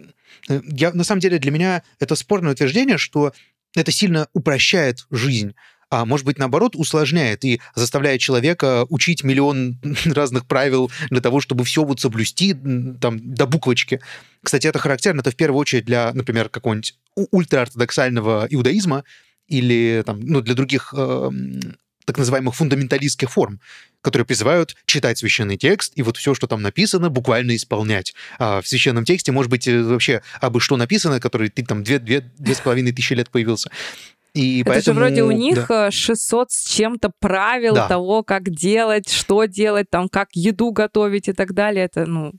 я, 0.49 0.93
на 0.93 1.05
самом 1.05 1.21
деле 1.21 1.39
для 1.39 1.51
меня 1.51 1.83
это 1.99 2.15
спорное 2.15 2.53
утверждение, 2.53 2.99
что 2.99 3.33
это 3.75 3.91
сильно 3.91 4.29
упрощает 4.33 5.07
жизнь 5.11 5.55
а 5.93 6.07
может 6.07 6.25
быть, 6.25 6.39
наоборот, 6.39 6.75
усложняет 6.75 7.45
и 7.45 7.61
заставляет 7.75 8.23
человека 8.23 8.87
учить 8.89 9.25
миллион 9.25 9.79
разных 10.07 10.47
правил 10.47 10.91
для 11.11 11.21
того, 11.21 11.43
чтобы 11.43 11.65
все 11.65 11.85
вот 11.85 12.01
соблюсти 12.01 12.55
там 12.55 13.35
до 13.35 13.47
буквочки. 13.47 14.01
Кстати, 14.43 14.67
это 14.67 14.79
характерно, 14.79 15.21
это 15.21 15.31
в 15.31 15.37
первую 15.37 15.61
очередь 15.61 15.85
для, 15.85 16.15
например, 16.15 16.49
какого-нибудь 16.49 16.97
ультраортодоксального 17.17 18.47
иудаизма 18.51 19.05
или 19.47 20.03
там, 20.07 20.21
ну, 20.21 20.41
для 20.41 20.55
других 20.55 20.95
э, 20.97 21.31
так 22.05 22.19
называемых 22.19 22.55
фундаменталистских 22.55 23.31
форм, 23.31 23.61
которые 24.01 24.27
призывают 24.27 24.75
читать 24.87 25.19
священный 25.19 25.57
текст 25.57 25.93
и 25.97 26.03
вот 26.03 26.17
все, 26.17 26.35
что 26.35 26.47
там 26.47 26.63
написано, 26.63 27.11
буквально 27.11 27.55
исполнять. 27.57 28.15
А 28.39 28.61
в 28.61 28.69
священном 28.69 29.05
тексте 29.05 29.33
может 29.33 29.51
быть 29.51 29.69
э, 29.69 29.83
вообще 29.83 30.23
абы 30.41 30.61
что 30.61 30.77
написано, 30.77 31.21
который 31.21 31.49
ты 31.49 31.65
там 31.65 31.83
две, 31.83 31.99
две, 31.99 32.21
две 32.21 32.55
с 32.55 32.61
половиной 32.61 32.93
тысячи 32.93 33.13
лет 33.13 33.31
появился. 33.31 33.71
И 34.35 34.61
Это 34.61 34.71
поэтому, 34.71 34.95
же 34.95 35.05
вроде 35.05 35.23
у 35.25 35.31
них 35.31 35.67
да. 35.69 35.91
600 35.91 36.49
э, 36.49 36.51
с 36.51 36.65
чем-то 36.71 37.13
правил 37.21 37.75
да. 37.75 37.89
того, 37.89 38.23
как 38.23 38.51
делать, 38.51 39.11
что 39.11 39.45
делать, 39.45 39.91
там, 39.91 40.09
как 40.09 40.31
еду 40.33 40.73
готовить 40.73 41.29
и 41.29 41.33
так 41.33 41.53
далее. 41.53 41.85
Это, 41.85 42.07
ну, 42.07 42.33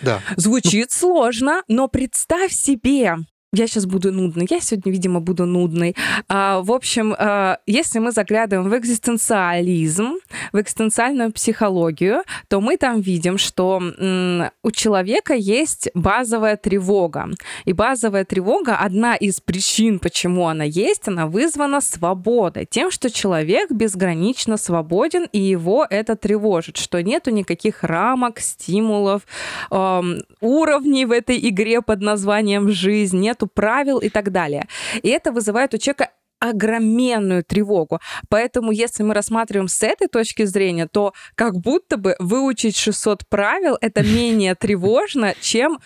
да. 0.00 0.22
Звучит 0.36 0.88
ну... 0.90 0.98
сложно, 0.98 1.62
но 1.68 1.88
представь 1.88 2.52
себе, 2.52 3.16
я 3.54 3.66
сейчас 3.66 3.86
буду 3.86 4.12
нудной. 4.12 4.46
Я 4.50 4.60
сегодня, 4.60 4.92
видимо, 4.92 5.20
буду 5.20 5.46
нудной. 5.46 5.94
А, 6.28 6.60
в 6.60 6.72
общем, 6.72 7.14
а, 7.18 7.58
если 7.66 7.98
мы 7.98 8.12
заглядываем 8.12 8.68
в 8.68 8.76
экзистенциализм, 8.76 10.16
в 10.52 10.60
экзистенциальную 10.60 11.32
психологию, 11.32 12.22
то 12.48 12.60
мы 12.60 12.76
там 12.76 13.00
видим, 13.00 13.38
что 13.38 13.80
м, 13.80 14.50
у 14.62 14.70
человека 14.70 15.34
есть 15.34 15.88
базовая 15.94 16.56
тревога. 16.56 17.28
И 17.64 17.72
базовая 17.72 18.24
тревога, 18.24 18.76
одна 18.76 19.14
из 19.16 19.40
причин, 19.40 19.98
почему 19.98 20.46
она 20.48 20.64
есть, 20.64 21.08
она 21.08 21.26
вызвана 21.26 21.80
свободой. 21.80 22.66
Тем, 22.66 22.90
что 22.90 23.10
человек 23.10 23.70
безгранично 23.70 24.56
свободен, 24.56 25.26
и 25.32 25.40
его 25.40 25.86
это 25.88 26.16
тревожит, 26.16 26.76
что 26.76 27.02
нету 27.02 27.30
никаких 27.30 27.84
рамок, 27.84 28.40
стимулов, 28.40 29.22
э, 29.70 30.02
уровней 30.40 31.06
в 31.06 31.12
этой 31.12 31.48
игре 31.48 31.82
под 31.82 32.00
названием 32.00 32.70
«жизнь», 32.70 33.18
нету 33.18 33.43
нету 33.44 33.46
правил 33.46 33.98
и 33.98 34.08
так 34.08 34.30
далее. 34.30 34.66
И 35.02 35.08
это 35.08 35.32
вызывает 35.32 35.74
у 35.74 35.78
человека 35.78 36.10
огроменную 36.40 37.42
тревогу. 37.42 38.00
Поэтому, 38.28 38.72
если 38.72 39.02
мы 39.02 39.14
рассматриваем 39.14 39.68
с 39.68 39.82
этой 39.82 40.08
точки 40.08 40.44
зрения, 40.44 40.86
то 40.86 41.12
как 41.36 41.54
будто 41.56 41.96
бы 41.96 42.16
выучить 42.18 42.76
600 42.76 43.26
правил— 43.28 43.78
это 43.80 44.02
менее 44.16 44.54
тревожно, 44.54 45.34
чем 45.40 45.78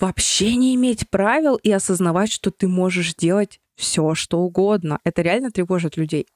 вообще 0.00 0.56
не 0.56 0.74
иметь 0.74 1.10
правил 1.10 1.56
и 1.56 1.70
осознавать, 1.70 2.32
что 2.32 2.50
ты 2.50 2.68
можешь 2.68 3.14
делать 3.14 3.60
все, 3.76 4.14
что 4.14 4.38
угодно. 4.38 4.98
Это 5.04 5.22
реально 5.22 5.50
тревожит 5.50 5.98
людей. 5.98 6.26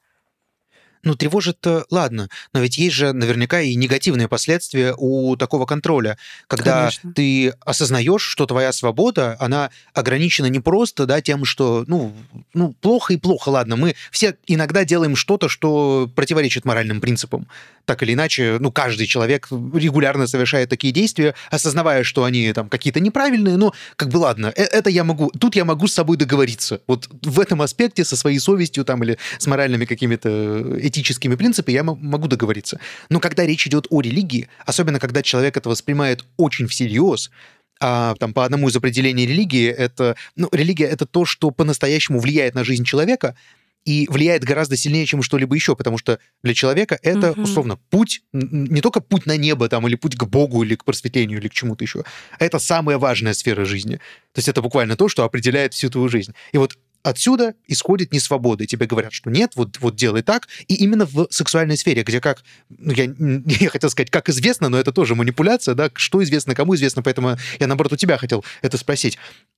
Ну, 1.03 1.15
тревожит, 1.15 1.65
ладно, 1.89 2.29
но 2.53 2.59
ведь 2.59 2.77
есть 2.77 2.95
же 2.95 3.13
наверняка 3.13 3.61
и 3.61 3.75
негативные 3.75 4.27
последствия 4.27 4.93
у 4.97 5.35
такого 5.35 5.65
контроля, 5.65 6.17
когда 6.47 6.79
Конечно. 6.81 7.13
ты 7.13 7.49
осознаешь, 7.65 8.21
что 8.21 8.45
твоя 8.45 8.71
свобода, 8.71 9.35
она 9.39 9.71
ограничена 9.93 10.45
не 10.47 10.59
просто 10.59 11.05
да, 11.05 11.21
тем, 11.21 11.45
что, 11.45 11.85
ну, 11.87 12.13
ну, 12.53 12.73
плохо 12.81 13.13
и 13.13 13.17
плохо, 13.17 13.49
ладно, 13.49 13.75
мы 13.75 13.95
все 14.11 14.35
иногда 14.47 14.85
делаем 14.85 15.15
что-то, 15.15 15.49
что 15.49 16.09
противоречит 16.15 16.65
моральным 16.65 17.01
принципам. 17.01 17.47
Так 17.85 18.03
или 18.03 18.13
иначе, 18.13 18.57
ну, 18.59 18.71
каждый 18.71 19.07
человек 19.07 19.47
регулярно 19.51 20.27
совершает 20.27 20.69
такие 20.69 20.93
действия, 20.93 21.33
осознавая, 21.49 22.03
что 22.03 22.23
они 22.23 22.53
там 22.53 22.69
какие-то 22.69 22.99
неправильные, 22.99 23.57
но 23.57 23.73
как 23.95 24.09
бы 24.09 24.17
ладно, 24.17 24.53
э, 24.55 24.63
это 24.63 24.89
я 24.89 25.03
могу, 25.03 25.29
тут 25.31 25.55
я 25.55 25.65
могу 25.65 25.87
с 25.87 25.93
собой 25.93 26.17
договориться. 26.17 26.81
Вот 26.87 27.09
в 27.23 27.39
этом 27.39 27.61
аспекте 27.61 28.05
со 28.05 28.15
своей 28.15 28.39
совестью 28.39 28.85
там 28.85 29.03
или 29.03 29.17
с 29.37 29.47
моральными 29.47 29.85
какими-то 29.85 30.77
этическими 30.91 31.35
принципами 31.35 31.73
я 31.73 31.83
могу 31.83 32.27
договориться. 32.27 32.79
Но 33.09 33.19
когда 33.19 33.45
речь 33.45 33.65
идет 33.67 33.87
о 33.89 34.01
религии, 34.01 34.47
особенно 34.65 34.99
когда 34.99 35.23
человек 35.23 35.57
это 35.57 35.69
воспринимает 35.69 36.23
очень 36.37 36.67
всерьез, 36.67 37.31
а, 37.79 38.13
там, 38.19 38.33
по 38.33 38.45
одному 38.45 38.69
из 38.69 38.75
определений 38.75 39.25
религии, 39.25 39.67
это, 39.67 40.15
ну, 40.35 40.47
религия— 40.51 40.85
это 40.93 41.07
то, 41.07 41.25
что 41.25 41.49
по-настоящему 41.49 42.19
влияет 42.19 42.53
на 42.53 42.63
жизнь 42.63 42.83
человека, 42.83 43.35
и 43.85 44.07
влияет 44.09 44.43
гораздо 44.43 44.77
сильнее, 44.77 45.05
чем 45.05 45.23
что-либо 45.23 45.55
еще, 45.55 45.75
потому 45.75 45.97
что 45.97 46.19
для 46.43 46.53
человека 46.53 46.99
это, 47.01 47.31
угу. 47.31 47.41
условно, 47.41 47.77
путь, 47.89 48.21
не 48.31 48.81
только 48.81 49.01
путь 49.01 49.25
на 49.25 49.37
небо 49.37 49.67
там, 49.69 49.87
или 49.87 49.95
путь 49.95 50.15
к 50.15 50.23
Богу, 50.25 50.63
или 50.63 50.75
к 50.75 50.85
просветлению, 50.85 51.39
или 51.39 51.47
к 51.47 51.53
чему-то 51.53 51.83
еще, 51.83 52.03
а 52.37 52.45
это 52.45 52.59
самая 52.59 52.97
важная 52.97 53.33
сфера 53.33 53.65
жизни. 53.65 53.95
То 53.95 54.39
есть 54.39 54.47
это 54.47 54.61
буквально 54.61 54.95
то, 54.95 55.09
что 55.09 55.23
определяет 55.23 55.73
всю 55.73 55.89
твою 55.89 56.09
жизнь. 56.09 56.33
И 56.51 56.57
вот 56.57 56.77
отсюда 57.03 57.55
исходит 57.67 58.11
несвобода. 58.11 58.63
И 58.63 58.67
тебе 58.67 58.85
говорят, 58.85 59.13
что 59.13 59.29
нет, 59.29 59.53
вот, 59.55 59.79
вот 59.79 59.95
делай 59.95 60.21
так. 60.21 60.47
И 60.67 60.75
именно 60.75 61.05
в 61.05 61.27
сексуальной 61.29 61.77
сфере, 61.77 62.03
где 62.03 62.19
как, 62.21 62.43
ну, 62.69 62.93
я, 62.93 63.13
я 63.45 63.69
хотел 63.69 63.89
сказать, 63.89 64.09
как 64.09 64.29
известно, 64.29 64.69
но 64.69 64.79
это 64.79 64.91
тоже 64.91 65.15
манипуляция, 65.15 65.75
да, 65.75 65.89
что 65.93 66.23
известно, 66.23 66.55
кому 66.55 66.75
известно, 66.75 67.01
поэтому 67.03 67.37
я, 67.59 67.67
наоборот, 67.67 67.93
у 67.93 67.97
тебя 67.97 68.17
хотел 68.17 68.43
это 68.61 68.77
спросить, 68.77 69.17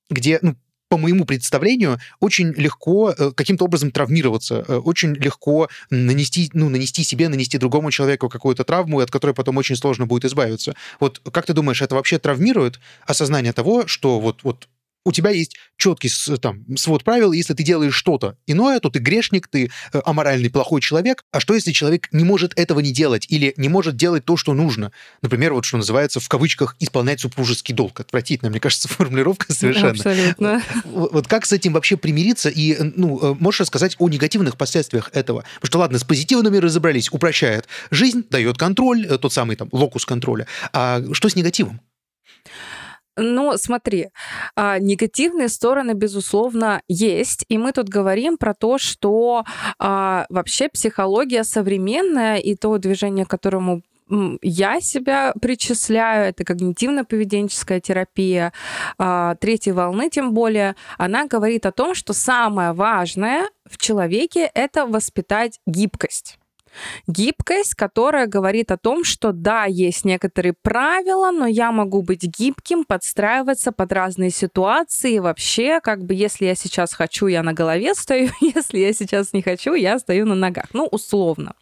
где, 0.10 0.40
ну, 0.42 0.56
по 0.94 0.98
моему 0.98 1.26
представлению, 1.26 2.00
очень 2.20 2.54
легко 2.54 3.16
э, 3.18 3.32
каким-то 3.32 3.66
образом 3.66 3.90
травмироваться, 3.90 4.64
э, 4.68 4.76
очень 4.76 5.14
легко 5.16 5.68
нанести, 5.90 6.52
ну, 6.54 6.70
нанести 6.70 7.04
себе, 7.04 7.30
нанести 7.30 7.58
другому 7.58 7.90
человеку 7.90 8.30
какую-то 8.30 8.64
травму, 8.64 9.00
от 9.00 9.10
которой 9.10 9.32
потом 9.32 9.58
очень 9.58 9.76
сложно 9.76 10.06
будет 10.06 10.26
избавиться. 10.26 10.76
Вот 11.00 11.20
как 11.32 11.48
ты 11.48 11.54
думаешь, 11.54 11.82
это 11.82 11.96
вообще 11.96 12.20
травмирует 12.20 12.80
осознание 13.08 13.54
того, 13.54 13.88
что 13.88 14.20
вот, 14.20 14.44
вот 14.44 14.68
у 15.06 15.12
тебя 15.12 15.32
есть 15.32 15.58
четкий 15.78 16.10
там, 16.38 16.64
свод 16.78 17.04
правил, 17.04 17.32
если 17.32 17.54
ты 17.54 17.64
делаешь 17.64 17.96
что-то 17.96 18.38
иное, 18.48 18.80
то 18.80 18.90
ты 18.90 19.00
грешник, 19.00 19.48
ты 19.48 19.70
э, 19.92 20.02
аморальный, 20.06 20.50
плохой 20.50 20.82
человек. 20.82 21.24
А 21.32 21.40
что, 21.40 21.54
если 21.54 21.72
человек 21.72 22.08
не 22.12 22.24
может 22.24 22.58
этого 22.58 22.80
не 22.80 22.92
делать 22.92 23.26
или 23.30 23.54
не 23.58 23.70
может 23.70 23.96
делать 23.98 24.24
то, 24.26 24.38
что 24.38 24.54
нужно? 24.54 24.92
Например, 25.22 25.54
вот 25.54 25.66
что 25.66 25.78
называется 25.78 26.20
в 26.20 26.30
кавычках 26.30 26.76
«исполнять 26.80 27.20
супружеский 27.20 27.74
долг». 27.74 28.00
Отвратительно, 28.00 28.50
мне 28.50 28.60
кажется, 28.60 28.88
формулировка 28.90 29.52
совершенно. 29.54 29.92
Абсолютно. 29.92 30.62
Вот 30.86 31.28
как 31.28 31.46
с 31.46 31.52
этим 31.52 31.74
вообще 31.74 31.98
примириться? 31.98 32.50
И 32.50 32.78
ну, 32.96 33.20
э, 33.22 33.36
можешь 33.40 33.62
рассказать 33.62 33.96
о 34.00 34.08
негативных 34.08 34.58
последствиях 34.58 35.10
этого? 35.14 35.44
Потому 35.56 35.68
что, 35.68 35.80
ладно, 35.80 36.00
с 36.00 36.04
позитивными 36.04 36.58
разобрались, 36.58 37.12
упрощает 37.12 37.68
жизнь, 37.92 38.24
дает 38.30 38.58
контроль, 38.58 39.06
э, 39.06 39.18
тот 39.18 39.34
самый 39.34 39.56
там 39.58 39.68
локус 39.72 40.06
контроля. 40.06 40.48
А 40.72 41.02
что 41.14 41.28
с 41.28 41.36
негативом? 41.36 41.82
Ну, 43.16 43.58
смотри, 43.58 44.10
а, 44.56 44.80
негативные 44.80 45.50
стороны, 45.50 45.94
безусловно, 45.94 46.82
есть. 46.88 47.46
И 47.48 47.58
мы 47.58 47.72
тут 47.72 47.88
говорим 47.88 48.38
про 48.38 48.54
то, 48.54 48.78
что 48.78 49.44
а, 49.78 50.26
вообще 50.30 50.68
психология 50.70 51.44
современная 51.44 52.38
и 52.38 52.56
то 52.56 52.78
движение, 52.78 53.26
которому 53.26 53.82
я 54.42 54.82
себя 54.82 55.34
причисляю, 55.42 56.30
это 56.30 56.44
когнитивно-поведенческая 56.44 57.80
терапия 57.80 58.52
а, 58.98 59.36
третьей 59.36 59.74
волны, 59.74 60.10
тем 60.10 60.34
более, 60.34 60.76
она 60.98 61.26
говорит 61.26 61.66
о 61.66 61.72
том, 61.72 61.96
что 61.96 62.14
самое 62.14 62.74
важное 62.74 63.50
в 63.66 63.78
человеке— 63.78 64.50
это 64.54 64.86
воспитать 64.86 65.60
гибкость. 65.66 66.38
Гибкость, 67.08 67.76
которая 67.76 68.28
говорит 68.28 68.72
о 68.72 68.78
том, 68.78 69.04
что 69.04 69.32
да, 69.32 69.66
есть 69.66 70.06
некоторые 70.06 70.54
правила, 70.62 71.32
но 71.32 71.46
я 71.46 71.72
могу 71.72 72.02
быть 72.02 72.24
гибким, 72.24 72.84
подстраиваться 72.84 73.72
под 73.72 73.92
разные 73.92 74.30
ситуации. 74.30 75.20
Вообще, 75.20 75.80
как 75.82 76.04
бы, 76.04 76.14
если 76.14 76.46
я 76.46 76.56
сейчас 76.56 76.94
хочу, 76.94 77.28
я 77.28 77.44
на 77.44 77.54
голове 77.54 77.94
стою, 77.96 78.30
если 78.42 78.80
я 78.80 78.94
сейчас 78.94 79.34
не 79.34 79.42
хочу, 79.42 79.74
я 79.74 80.00
стою 80.00 80.26
на 80.26 80.36
ногах. 80.36 80.66
Ну, 80.74 80.86
условно. 80.86 81.54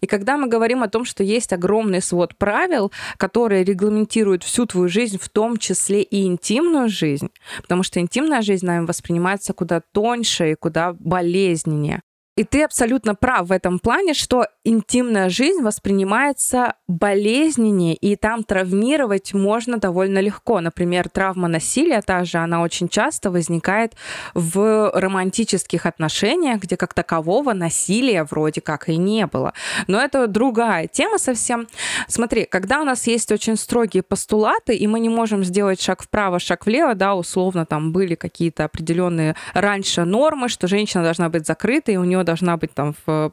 И 0.00 0.06
когда 0.06 0.36
мы 0.36 0.48
говорим 0.48 0.82
о 0.82 0.88
том, 0.88 1.04
что 1.04 1.22
есть 1.22 1.52
огромный 1.52 2.02
свод 2.02 2.36
правил, 2.36 2.92
которые 3.16 3.64
регламентируют 3.64 4.42
всю 4.42 4.66
твою 4.66 4.88
жизнь, 4.88 5.18
в 5.18 5.28
том 5.28 5.56
числе 5.56 6.02
и 6.02 6.26
интимную 6.26 6.88
жизнь, 6.88 7.30
потому 7.62 7.82
что 7.82 8.00
интимная 8.00 8.42
жизнь 8.42 8.66
нами 8.66 8.86
воспринимается 8.86 9.52
куда 9.52 9.80
тоньше 9.92 10.52
и 10.52 10.54
куда 10.54 10.92
болезненнее. 10.92 12.02
И 12.36 12.44
ты 12.44 12.64
абсолютно 12.64 13.14
прав 13.14 13.48
в 13.48 13.52
этом 13.52 13.78
плане, 13.78 14.12
что 14.12 14.46
интимная 14.62 15.30
жизнь 15.30 15.62
воспринимается 15.62 16.74
болезненнее, 16.86 17.94
и 17.94 18.14
там 18.14 18.44
травмировать 18.44 19.32
можно 19.32 19.78
довольно 19.78 20.18
легко. 20.18 20.60
Например, 20.60 21.08
травма 21.08 21.48
насилия 21.48 22.02
та 22.02 22.24
же, 22.24 22.36
она 22.36 22.60
очень 22.60 22.90
часто 22.90 23.30
возникает 23.30 23.94
в 24.34 24.90
романтических 24.94 25.86
отношениях, 25.86 26.60
где 26.60 26.76
как 26.76 26.92
такового 26.92 27.54
насилия 27.54 28.24
вроде 28.24 28.60
как 28.60 28.90
и 28.90 28.98
не 28.98 29.26
было. 29.26 29.54
Но 29.86 29.98
это 29.98 30.26
другая 30.26 30.88
тема 30.88 31.16
совсем. 31.16 31.66
Смотри, 32.06 32.44
когда 32.44 32.82
у 32.82 32.84
нас 32.84 33.06
есть 33.06 33.32
очень 33.32 33.56
строгие 33.56 34.02
постулаты, 34.02 34.76
и 34.76 34.86
мы 34.86 35.00
не 35.00 35.08
можем 35.08 35.42
сделать 35.42 35.80
шаг 35.80 36.02
вправо, 36.02 36.38
шаг 36.38 36.66
влево, 36.66 36.94
да, 36.94 37.14
условно 37.14 37.64
там 37.64 37.92
были 37.92 38.14
какие-то 38.14 38.64
определенные 38.64 39.36
раньше 39.54 40.04
нормы, 40.04 40.50
что 40.50 40.68
женщина 40.68 41.02
должна 41.02 41.30
быть 41.30 41.46
закрыта, 41.46 41.92
и 41.92 41.96
у 41.96 42.04
нее 42.04 42.25
должна 42.26 42.58
быть 42.58 42.74
там 42.74 42.94
в 43.06 43.32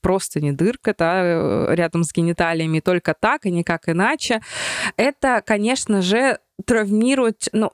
просто 0.00 0.40
не 0.40 0.52
дырка, 0.52 0.94
да, 0.98 1.22
э, 1.22 1.74
рядом 1.74 2.02
с 2.02 2.12
гениталиями, 2.12 2.80
только 2.80 3.14
так 3.14 3.46
и 3.46 3.50
никак 3.52 3.88
иначе. 3.88 4.40
Это, 4.96 5.42
конечно 5.46 6.02
же, 6.02 6.38
травмирует, 6.66 7.48
ну, 7.52 7.72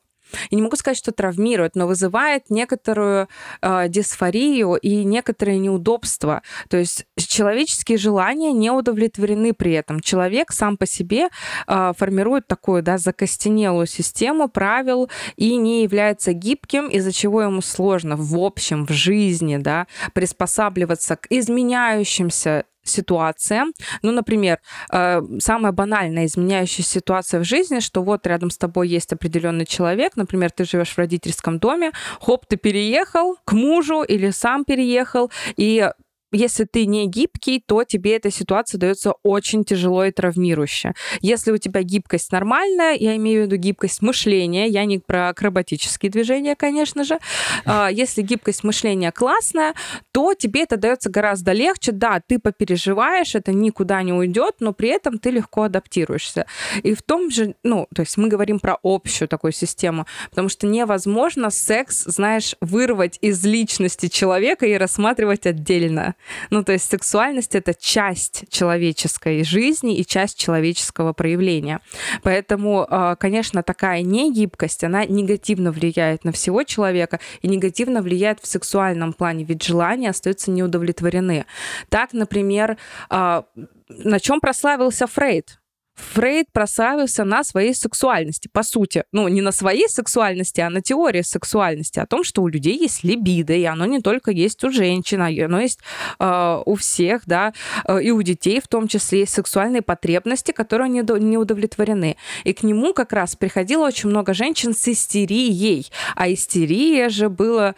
я 0.51 0.57
не 0.57 0.63
могу 0.63 0.77
сказать, 0.77 0.99
что 0.99 1.13
травмирует, 1.13 1.75
но 1.75 1.87
вызывает 1.87 2.51
некоторую 2.51 3.29
э, 3.63 3.89
дисфорию 3.89 4.75
и 4.75 5.05
некоторые 5.05 5.59
неудобства. 5.59 6.43
То 6.69 6.77
есть 6.77 7.07
человеческие 7.17 7.99
желания 7.99 8.53
не 8.53 8.71
удовлетворены 8.71 9.53
при 9.53 9.73
этом. 9.73 10.01
Человек 10.01 10.53
сам 10.53 10.77
по 10.77 10.87
себе 10.87 11.29
э, 11.67 11.93
формирует 11.97 12.47
такую 12.47 12.83
да, 12.83 12.99
закостенелую 12.99 13.87
систему 13.87 14.49
правил 14.49 15.11
и 15.37 15.57
не 15.57 15.83
является 15.83 16.33
гибким, 16.33 16.89
из-за 16.89 17.13
чего 17.13 17.43
ему 17.43 17.61
сложно 17.61 18.17
в 18.17 18.37
общем, 18.39 18.87
в 18.87 18.93
жизни 18.93 19.57
да, 19.57 19.87
приспосабливаться 20.13 21.17
к 21.17 21.27
изменяющимся 21.31 22.65
ситуация. 22.89 23.67
Ну, 24.03 24.13
например, 24.13 24.59
э, 24.93 25.21
самая 25.39 25.73
банальная 25.73 26.27
изменяющая 26.27 26.85
ситуация 26.85 27.41
в 27.41 27.45
жизни, 27.45 27.81
что 27.81 28.03
вот 28.03 28.27
рядом 28.27 28.51
с 28.51 28.59
тобой 28.59 28.89
есть 28.89 29.13
определенный 29.13 29.67
человек, 29.67 30.17
например, 30.17 30.51
ты 30.51 30.65
живешь 30.65 30.95
в 30.95 30.99
родительском 30.99 31.59
доме, 31.59 31.93
хоп, 32.21 32.47
ты 32.47 32.57
переехал 32.57 33.37
к 33.45 33.53
мужу 33.53 34.03
или 34.03 34.31
сам 34.31 34.65
переехал, 34.65 35.31
и 35.57 35.91
если 36.33 36.65
ты 36.65 36.87
не 36.87 37.07
гибкий, 37.07 37.63
то 37.65 37.85
тебе 37.85 38.17
эта 38.17 38.31
ситуация 38.31 38.79
дается 38.79 39.15
очень 39.23 39.65
тяжело 39.65 40.05
и 40.05 40.11
травмирующе. 40.11 40.93
Если 41.21 41.51
у 41.51 41.57
тебя 41.57 41.83
гибкость 41.83 42.33
нормальная, 42.33 42.95
я 42.95 43.17
имею 43.17 43.43
в 43.43 43.47
виду 43.47 43.57
гибкость 43.57 44.03
мышления, 44.03 44.67
я 44.67 44.85
не 44.85 44.99
про 44.99 45.29
акробатические 45.29 46.11
движения, 46.11 46.55
конечно 46.55 47.05
же. 47.05 47.19
А, 47.65 47.89
если 47.91 48.23
гибкость 48.23 48.63
мышления 48.63 49.11
классная, 49.11 49.75
то 50.13 50.35
тебе 50.35 50.65
это 50.65 50.77
дается 50.77 51.11
гораздо 51.11 51.53
легче. 51.53 51.93
Да, 51.93 52.21
ты 52.27 52.39
попереживаешь, 52.39 53.35
это 53.35 53.53
никуда 53.53 54.03
не 54.03 54.13
уйдет, 54.13 54.57
но 54.61 54.73
при 54.73 54.91
этом 54.91 55.19
ты 55.19 55.31
легко 55.31 55.63
адаптируешься. 55.63 56.47
И 56.83 56.95
в 56.95 57.03
том 57.03 57.31
же, 57.31 57.55
ну, 57.63 57.87
то 57.95 58.03
есть 58.03 58.17
мы 58.19 58.29
говорим 58.29 58.61
про 58.61 58.79
общую 58.83 59.29
такую 59.29 59.53
систему, 59.53 60.07
потому 60.31 60.49
что 60.49 60.67
невозможно 60.67 61.51
секс, 61.51 62.05
знаешь, 62.05 62.55
вырвать 62.61 63.19
из 63.23 63.45
личности 63.45 64.09
человека 64.09 64.67
и 64.67 64.75
рассматривать 64.75 65.47
отдельно. 65.47 66.15
Ну, 66.51 66.63
то 66.63 66.73
есть 66.73 66.91
сексуальность— 66.91 67.55
это 67.57 67.75
часть 67.75 68.45
человеческой 68.51 69.45
жизни 69.45 69.97
и 69.97 70.07
часть 70.07 70.39
человеческого 70.39 71.13
проявления. 71.13 71.81
Поэтому, 72.23 72.87
а, 72.89 73.17
конечно, 73.17 73.63
такая 73.63 74.03
негибкость, 74.03 74.85
она 74.85 75.05
негативно 75.05 75.73
влияет 75.73 76.25
на 76.25 76.33
всего 76.33 76.63
человека 76.63 77.21
и 77.43 77.49
негативно 77.49 78.03
влияет 78.03 78.41
в 78.41 78.47
сексуальном 78.47 79.13
плане, 79.13 79.45
ведь 79.45 79.63
желания 79.63 80.11
остаются 80.11 80.51
неудовлетворены. 80.51 81.47
Так, 81.89 82.13
например, 82.13 82.77
а, 83.09 83.45
на 83.89 84.21
чем 84.21 84.41
прославился 84.41 85.07
Фрейд? 85.07 85.59
Фрейд 85.99 86.47
прославился 86.53 87.25
на 87.25 87.45
своей 87.45 87.75
сексуальности, 87.75 88.49
по 88.49 88.63
сути. 88.63 89.05
Ну, 89.13 89.29
не 89.29 89.43
на 89.43 89.53
своей 89.53 89.89
сексуальности, 89.89 90.61
а 90.61 90.71
на 90.71 90.81
теории 90.81 91.23
сексуальности, 91.23 91.99
о 91.99 92.07
том, 92.07 92.25
что 92.25 92.43
у 92.43 92.49
людей 92.49 92.79
есть 92.79 93.05
либидо, 93.05 93.53
и 93.53 93.65
оно 93.65 93.85
не 93.87 94.01
только 94.01 94.31
есть 94.31 94.63
у 94.65 94.71
женщин, 94.71 95.23
а 95.23 95.27
оно 95.27 95.61
есть 95.61 95.81
э, 96.19 96.63
у 96.65 96.75
всех, 96.77 97.23
да, 97.27 97.53
э, 97.87 98.03
и 98.03 98.11
у 98.11 98.23
детей 98.23 98.61
в 98.61 98.69
том 98.69 98.89
числе 98.89 99.21
есть 99.21 99.35
сексуальные 99.35 99.83
потребности, 99.83 100.53
которые 100.53 100.89
не, 100.89 101.03
не 101.21 101.37
удовлетворены. 101.37 102.17
И 102.45 102.53
к 102.53 102.63
нему 102.63 102.93
как 102.95 103.13
раз 103.13 103.37
приходило 103.37 103.87
очень 103.87 104.09
много 104.09 104.35
женщин 104.35 104.75
с 104.75 104.89
истерией. 104.89 105.91
А 106.15 106.33
истерия 106.33 107.09
же 107.09 107.29
было, 107.29 107.75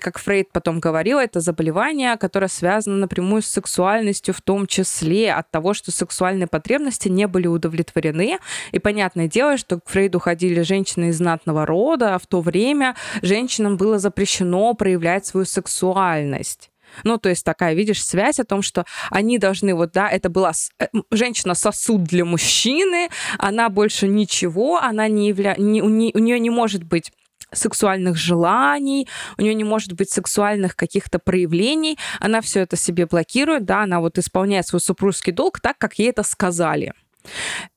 как 0.00 0.18
Фрейд 0.18 0.50
потом 0.52 0.80
говорил, 0.80 1.18
это 1.18 1.40
заболевание, 1.40 2.16
которое 2.16 2.48
связано 2.48 2.96
напрямую 2.96 3.42
с 3.42 3.46
сексуальностью, 3.46 4.34
в 4.34 4.40
том 4.40 4.66
числе 4.66 5.32
от 5.32 5.50
того, 5.50 5.74
что 5.74 5.90
сексуальные 5.90 6.46
потребности 6.46 7.08
не 7.08 7.26
были 7.26 7.46
удовлетворены. 7.58 8.38
И 8.72 8.78
понятное 8.78 9.28
дело, 9.28 9.56
что 9.56 9.78
к 9.78 9.88
Фрейду 9.88 10.18
ходили 10.18 10.62
женщины 10.62 11.10
из 11.10 11.18
знатного 11.18 11.66
рода, 11.66 12.14
а 12.14 12.18
в 12.18 12.26
то 12.26 12.40
время 12.40 12.94
женщинам 13.22 13.76
было 13.76 13.98
запрещено 13.98 14.74
проявлять 14.74 15.26
свою 15.26 15.46
сексуальность. 15.46 16.70
Ну, 17.04 17.18
то 17.18 17.28
есть 17.28 17.44
такая, 17.44 17.74
видишь, 17.74 18.04
связь 18.04 18.40
о 18.40 18.44
том, 18.44 18.62
что 18.62 18.84
они 19.10 19.38
должны, 19.38 19.74
вот, 19.74 19.92
да, 19.92 20.08
это 20.08 20.28
была 20.28 20.52
э, 20.78 20.86
женщина 21.10 21.54
сосуд 21.54 22.02
для 22.04 22.24
мужчины, 22.24 23.08
она 23.38 23.68
больше 23.68 24.08
ничего, 24.08 24.78
она 24.78 25.08
не 25.08 25.28
явля... 25.28 25.54
не, 25.58 25.82
у, 25.82 25.88
не, 25.88 26.12
у 26.14 26.18
нее 26.18 26.38
не 26.40 26.50
может 26.50 26.84
быть 26.84 27.12
сексуальных 27.52 28.16
желаний, 28.16 29.08
у 29.38 29.42
нее 29.42 29.54
не 29.54 29.64
может 29.64 29.94
быть 29.94 30.10
сексуальных 30.10 30.76
каких-то 30.76 31.18
проявлений, 31.18 31.98
она 32.20 32.40
все 32.40 32.60
это 32.60 32.76
себе 32.76 33.06
блокирует, 33.06 33.64
да, 33.64 33.82
она 33.82 34.00
вот 34.00 34.18
исполняет 34.18 34.66
свой 34.66 34.80
супружеский 34.80 35.32
долг 35.32 35.60
так, 35.60 35.78
как 35.78 35.98
ей 35.98 36.10
это 36.10 36.22
сказали. 36.22 36.92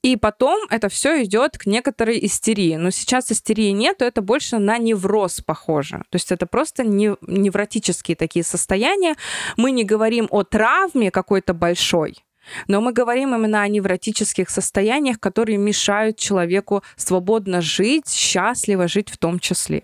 И 0.01 0.15
потом 0.15 0.59
это 0.69 0.89
все 0.89 1.23
идет 1.23 1.57
к 1.57 1.65
некоторой 1.65 2.19
истерии. 2.25 2.75
Но 2.75 2.91
сейчас 2.91 3.31
истерии 3.31 3.71
нет, 3.71 3.97
то 3.97 4.05
это 4.05 4.21
больше 4.21 4.57
на 4.57 4.77
невроз 4.77 5.41
похоже. 5.41 6.03
То 6.09 6.15
есть 6.15 6.31
это 6.31 6.45
просто 6.45 6.83
невротические 6.83 8.15
такие 8.15 8.43
состояния. 8.43 9.15
Мы 9.57 9.71
не 9.71 9.83
говорим 9.83 10.27
о 10.29 10.43
травме 10.43 11.11
какой-то 11.11 11.53
большой, 11.53 12.23
но 12.67 12.81
мы 12.81 12.93
говорим 12.93 13.35
именно 13.35 13.61
о 13.61 13.67
невротических 13.67 14.49
состояниях, 14.49 15.19
которые 15.19 15.57
мешают 15.57 16.17
человеку 16.17 16.83
свободно 16.95 17.61
жить, 17.61 18.09
счастливо 18.09 18.87
жить 18.87 19.09
в 19.09 19.17
том 19.17 19.39
числе. 19.39 19.83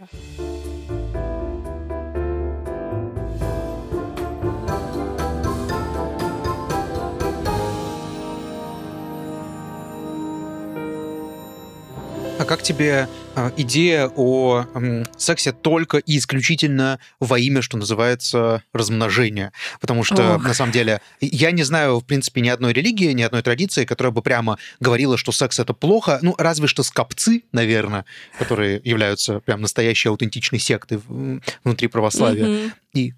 А 12.40 12.46
как 12.46 12.62
тебе 12.62 13.10
э, 13.36 13.52
идея 13.58 14.12
о 14.16 14.66
сексе 15.18 15.52
только 15.52 15.98
и 15.98 16.18
исключительно 16.18 17.00
во 17.20 17.40
имя, 17.40 17.62
что 17.64 17.78
называется, 17.78 18.62
размножения? 18.74 19.52
Потому 19.82 20.04
что, 20.04 20.36
Ох. 20.36 20.44
на 20.44 20.54
самом 20.54 20.72
деле, 20.72 21.02
я 21.20 21.52
не 21.52 21.64
знаю, 21.64 22.00
в 22.00 22.06
принципе, 22.06 22.42
ни 22.42 22.50
одной 22.50 22.74
религии, 22.74 23.12
ни 23.14 23.24
одной 23.24 23.42
традиции, 23.42 23.86
которая 23.86 24.12
бы 24.12 24.22
прямо 24.22 24.60
говорила, 24.80 25.18
что 25.18 25.32
секс— 25.32 25.60
это 25.60 25.74
плохо. 25.74 26.20
Ну, 26.22 26.36
разве 26.38 26.68
что 26.68 26.84
скопцы, 26.84 27.44
наверное, 27.52 28.06
которые 28.38 28.82
являются 28.84 29.40
прям 29.40 29.62
настоящей 29.62 30.10
аутентичной 30.10 30.60
сектой 30.60 31.00
внутри 31.64 31.88
православия. 31.88 32.46
Mm-hmm. 32.46 32.72
И 32.94 33.14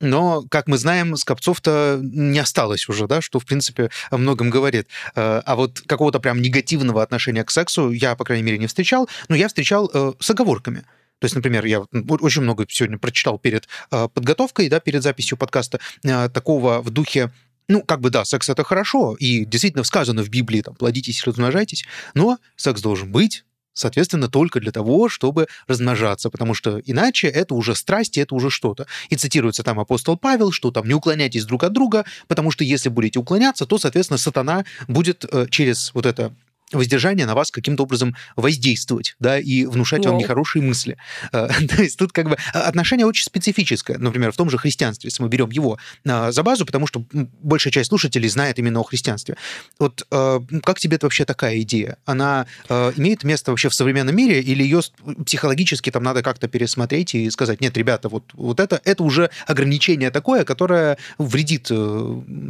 но, 0.00 0.42
как 0.50 0.66
мы 0.66 0.78
знаем, 0.78 1.16
скопцов-то 1.16 2.00
не 2.02 2.38
осталось 2.38 2.88
уже, 2.88 3.06
да, 3.06 3.20
что, 3.20 3.38
в 3.38 3.44
принципе, 3.44 3.90
о 4.10 4.16
многом 4.16 4.50
говорит. 4.50 4.88
Э, 5.14 5.42
а 5.44 5.56
вот 5.56 5.80
какого-то 5.80 6.20
прям 6.20 6.40
негативного 6.40 7.02
отношения 7.02 7.44
к 7.44 7.50
сексу 7.50 7.90
я, 7.90 8.16
по 8.16 8.24
крайней 8.24 8.42
мере, 8.42 8.58
не 8.58 8.66
встречал, 8.66 9.08
но 9.28 9.36
я 9.36 9.48
встречал 9.48 9.90
э, 9.92 10.12
с 10.18 10.30
оговорками. 10.30 10.84
То 11.18 11.26
есть, 11.26 11.34
например, 11.34 11.66
я 11.66 11.80
очень 11.80 12.42
много 12.42 12.64
сегодня 12.68 12.98
прочитал 12.98 13.38
перед 13.38 13.68
э, 13.90 14.08
подготовкой, 14.12 14.68
да, 14.70 14.80
перед 14.80 15.02
записью 15.02 15.36
подкаста, 15.36 15.78
такого 16.02 16.80
в 16.80 16.90
духе 16.90 17.30
ну, 17.68 17.82
как 17.82 18.00
бы 18.00 18.10
да, 18.10 18.24
секс 18.24 18.48
это 18.48 18.64
хорошо, 18.64 19.14
и 19.14 19.44
действительно 19.44 19.84
сказано 19.84 20.24
в 20.24 20.28
Библии, 20.28 20.60
там, 20.60 20.74
плодитесь, 20.74 21.24
размножайтесь, 21.24 21.84
но 22.14 22.38
секс 22.56 22.80
должен 22.80 23.12
быть, 23.12 23.44
соответственно, 23.80 24.28
только 24.28 24.60
для 24.60 24.72
того, 24.72 25.08
чтобы 25.08 25.48
размножаться, 25.66 26.30
потому 26.30 26.54
что 26.54 26.80
иначе 26.84 27.28
это 27.28 27.54
уже 27.54 27.74
страсти, 27.74 28.20
это 28.20 28.34
уже 28.34 28.50
что-то. 28.50 28.86
И 29.08 29.16
цитируется 29.16 29.62
там 29.62 29.80
апостол 29.80 30.16
Павел, 30.16 30.52
что 30.52 30.70
там 30.70 30.86
не 30.86 30.94
уклоняйтесь 30.94 31.44
друг 31.44 31.64
от 31.64 31.72
друга, 31.72 32.04
потому 32.28 32.50
что 32.50 32.64
если 32.64 32.88
будете 32.88 33.18
уклоняться, 33.18 33.66
то, 33.66 33.78
соответственно, 33.78 34.18
сатана 34.18 34.64
будет 34.86 35.24
э, 35.24 35.46
через 35.50 35.92
вот 35.94 36.06
это 36.06 36.32
воздержание 36.72 37.26
на 37.26 37.34
вас 37.34 37.50
каким-то 37.50 37.82
образом 37.82 38.16
воздействовать, 38.36 39.16
да, 39.18 39.38
и 39.38 39.64
внушать 39.64 40.06
вам 40.06 40.18
нехорошие 40.18 40.62
мысли. 40.62 40.96
Э, 41.32 41.48
то 41.68 41.82
есть 41.82 41.98
тут 41.98 42.12
как 42.12 42.28
бы 42.28 42.36
а, 42.52 42.62
отношение 42.62 43.06
очень 43.06 43.24
специфическое. 43.24 43.98
Например, 43.98 44.32
в 44.32 44.36
том 44.36 44.50
же 44.50 44.58
христианстве, 44.58 45.08
если 45.08 45.22
мы 45.22 45.28
берем 45.28 45.50
его 45.50 45.78
а, 46.06 46.32
за 46.32 46.42
базу, 46.42 46.66
потому 46.66 46.86
что 46.86 47.04
большая 47.12 47.72
часть 47.72 47.88
слушателей 47.88 48.28
знает 48.28 48.58
именно 48.58 48.80
о 48.80 48.82
христианстве. 48.82 49.36
Вот 49.78 50.06
э, 50.10 50.40
как 50.62 50.80
тебе 50.80 50.96
это 50.96 51.06
вообще 51.06 51.24
такая 51.24 51.60
идея? 51.60 51.98
Она 52.04 52.46
э, 52.68 52.92
имеет 52.96 53.22
место 53.22 53.52
вообще 53.52 53.68
в 53.68 53.74
современном 53.74 54.16
мире 54.16 54.40
или 54.40 54.62
ее 54.62 54.80
психологически 55.24 55.90
там 55.90 56.02
надо 56.02 56.22
как-то 56.22 56.48
пересмотреть 56.48 57.14
и 57.14 57.30
сказать, 57.30 57.60
нет, 57.60 57.76
ребята, 57.76 58.08
вот, 58.08 58.24
вот 58.32 58.60
это, 58.60 58.80
это 58.84 59.02
уже 59.02 59.30
ограничение 59.46 60.10
такое, 60.10 60.44
которое 60.44 60.98
вредит 61.18 61.66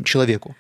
человеку? 0.05 0.57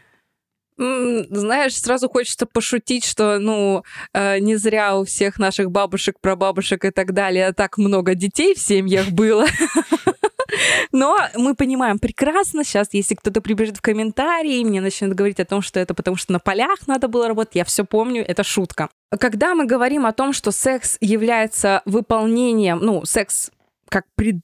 Знаешь, 0.81 1.79
сразу 1.79 2.09
хочется 2.09 2.47
пошутить, 2.47 3.05
что, 3.05 3.39
ну, 3.39 3.85
э, 4.15 4.39
не 4.39 4.57
зря 4.57 4.97
у 4.97 5.05
всех 5.05 5.39
наших 5.39 5.71
бабушек, 5.71 6.17
прабабушек 6.21 6.85
и 6.85 6.91
так 6.91 7.13
далее 7.13 7.53
так 7.53 7.77
много 7.77 8.15
детей 8.15 8.55
в 8.55 8.59
семьях 8.59 9.11
было. 9.11 9.47
Но 10.93 11.19
мы 11.37 11.55
понимаем 11.55 11.99
прекрасно, 11.99 12.65
сейчас, 12.65 12.89
если 12.93 13.15
кто-то 13.15 13.41
прибежит 13.41 13.77
в 13.77 13.83
комментарии 13.83 14.61
и 14.61 14.65
мне 14.65 14.81
начнет 14.81 15.15
говорить 15.15 15.39
о 15.39 15.45
том, 15.45 15.63
что 15.63 15.79
это 15.79 15.95
потому 15.95 16.17
что 16.17 16.33
на 16.33 16.39
полях 16.39 16.87
надо 16.87 17.09
было 17.09 17.29
работать, 17.29 17.57
я 17.57 17.65
все 17.65 17.85
помню, 17.85 18.25
это 18.27 18.43
шутка. 18.43 18.89
Когда 19.19 19.55
мы 19.55 19.67
говорим 19.67 20.07
о 20.07 20.13
том, 20.13 20.33
что 20.33 20.51
секс 20.51 20.97
является 21.01 21.83
выполнением, 21.85 22.79
ну, 22.81 23.05
секс 23.05 23.51
как, 23.91 24.07
пред, 24.15 24.37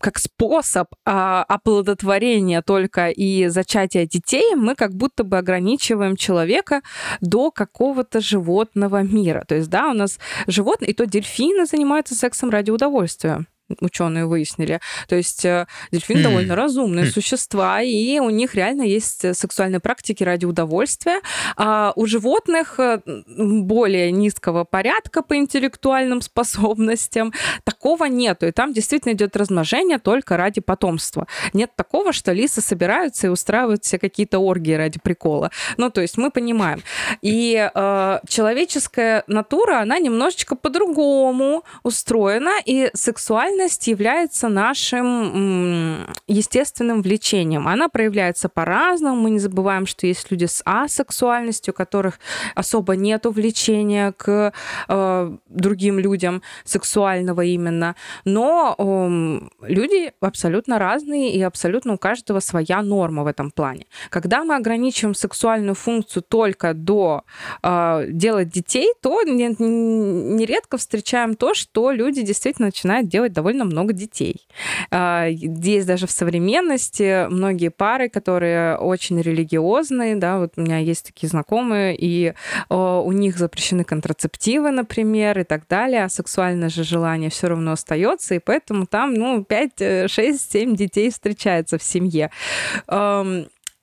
как 0.00 0.18
способ 0.18 0.88
а, 1.04 1.44
оплодотворения 1.44 2.62
только 2.62 3.10
и 3.10 3.48
зачатия 3.48 4.06
детей, 4.06 4.54
мы 4.56 4.74
как 4.74 4.94
будто 4.94 5.22
бы 5.22 5.38
ограничиваем 5.38 6.16
человека 6.16 6.80
до 7.20 7.50
какого-то 7.50 8.20
животного 8.20 9.02
мира. 9.02 9.44
То 9.46 9.54
есть, 9.54 9.70
да, 9.70 9.90
у 9.90 9.94
нас 9.94 10.18
животные, 10.46 10.90
и 10.90 10.94
то 10.94 11.06
дельфины 11.06 11.66
занимаются 11.66 12.14
сексом 12.14 12.50
ради 12.50 12.70
удовольствия 12.70 13.46
ученые 13.80 14.26
выяснили. 14.26 14.80
То 15.08 15.16
есть 15.16 15.44
э, 15.44 15.66
дельфины 15.90 16.18
mm. 16.18 16.22
довольно 16.22 16.56
разумные 16.56 17.06
mm. 17.06 17.10
существа, 17.10 17.82
и 17.82 18.18
у 18.18 18.30
них 18.30 18.54
реально 18.54 18.82
есть 18.82 19.24
э, 19.24 19.34
сексуальные 19.34 19.80
практики 19.80 20.22
ради 20.22 20.44
удовольствия. 20.44 21.20
А 21.56 21.92
у 21.96 22.06
животных 22.06 22.78
э, 22.78 23.00
более 23.26 24.12
низкого 24.12 24.64
порядка 24.64 25.22
по 25.22 25.36
интеллектуальным 25.36 26.20
способностям 26.20 27.32
такого 27.64 28.04
нету. 28.04 28.46
И 28.46 28.52
там 28.52 28.72
действительно 28.72 29.12
идет 29.12 29.36
размножение 29.36 29.98
только 29.98 30.36
ради 30.36 30.60
потомства. 30.60 31.26
Нет 31.52 31.70
такого, 31.76 32.12
что 32.12 32.32
лисы 32.32 32.60
собираются 32.60 33.28
и 33.28 33.30
устраивают 33.30 33.84
все 33.84 33.98
какие-то 33.98 34.38
оргии 34.38 34.74
ради 34.74 35.00
прикола. 35.02 35.50
Ну, 35.76 35.90
то 35.90 36.00
есть 36.00 36.18
мы 36.18 36.30
понимаем. 36.30 36.82
И 37.22 37.70
э, 37.74 38.18
человеческая 38.28 39.24
натура, 39.26 39.80
она 39.80 39.98
немножечко 39.98 40.54
по-другому 40.54 41.64
устроена, 41.82 42.60
и 42.64 42.90
сексуальная 42.94 43.53
сексуальность 43.54 43.86
является 43.86 44.48
нашим 44.48 46.06
естественным 46.26 47.02
влечением. 47.02 47.68
Она 47.68 47.88
проявляется 47.88 48.48
по-разному. 48.48 49.16
Мы 49.16 49.30
не 49.30 49.38
забываем, 49.38 49.86
что 49.86 50.06
есть 50.06 50.30
люди 50.30 50.46
с 50.46 50.62
асексуальностью, 50.64 51.72
у 51.72 51.76
которых 51.76 52.18
особо 52.56 52.96
нет 52.96 53.26
влечения 53.26 54.12
к 54.12 54.52
э, 54.88 55.36
другим 55.48 55.98
людям 55.98 56.42
сексуального 56.64 57.42
именно. 57.42 57.94
Но 58.24 58.74
э, 58.78 59.66
люди 59.68 60.12
абсолютно 60.20 60.78
разные, 60.78 61.32
и 61.32 61.42
абсолютно 61.42 61.94
у 61.94 61.98
каждого 61.98 62.40
своя 62.40 62.82
норма 62.82 63.22
в 63.22 63.26
этом 63.26 63.50
плане. 63.50 63.86
Когда 64.10 64.44
мы 64.44 64.56
ограничиваем 64.56 65.14
сексуальную 65.14 65.74
функцию 65.74 66.22
только 66.22 66.74
до 66.74 67.22
э, 67.62 68.06
делать 68.08 68.48
детей, 68.48 68.92
то 69.00 69.22
нередко 69.22 70.76
встречаем 70.76 71.34
то, 71.36 71.54
что 71.54 71.92
люди 71.92 72.22
действительно 72.22 72.66
начинают 72.66 73.08
делать 73.08 73.32
довольно 73.32 73.43
много 73.52 73.92
детей. 73.92 74.46
А, 74.90 75.26
есть 75.26 75.86
даже 75.86 76.06
в 76.06 76.10
современности 76.10 77.28
многие 77.28 77.70
пары, 77.70 78.08
которые 78.08 78.76
очень 78.76 79.20
религиозные, 79.20 80.16
да, 80.16 80.38
вот 80.38 80.54
у 80.56 80.62
меня 80.62 80.78
есть 80.78 81.06
такие 81.06 81.28
знакомые, 81.28 81.96
и 81.98 82.34
у 82.70 83.12
них 83.12 83.36
запрещены 83.36 83.84
контрацептивы, 83.84 84.70
например, 84.70 85.38
и 85.40 85.44
так 85.44 85.68
далее, 85.68 86.04
а 86.04 86.08
сексуальное 86.08 86.68
же 86.68 86.84
желание 86.84 87.30
все 87.30 87.48
равно 87.48 87.72
остается, 87.72 88.34
и 88.34 88.38
поэтому 88.38 88.86
там, 88.86 89.14
ну, 89.14 89.44
5, 89.44 90.10
6, 90.10 90.52
7 90.52 90.76
детей 90.76 91.10
встречается 91.10 91.78
в 91.78 91.82
семье 91.82 92.30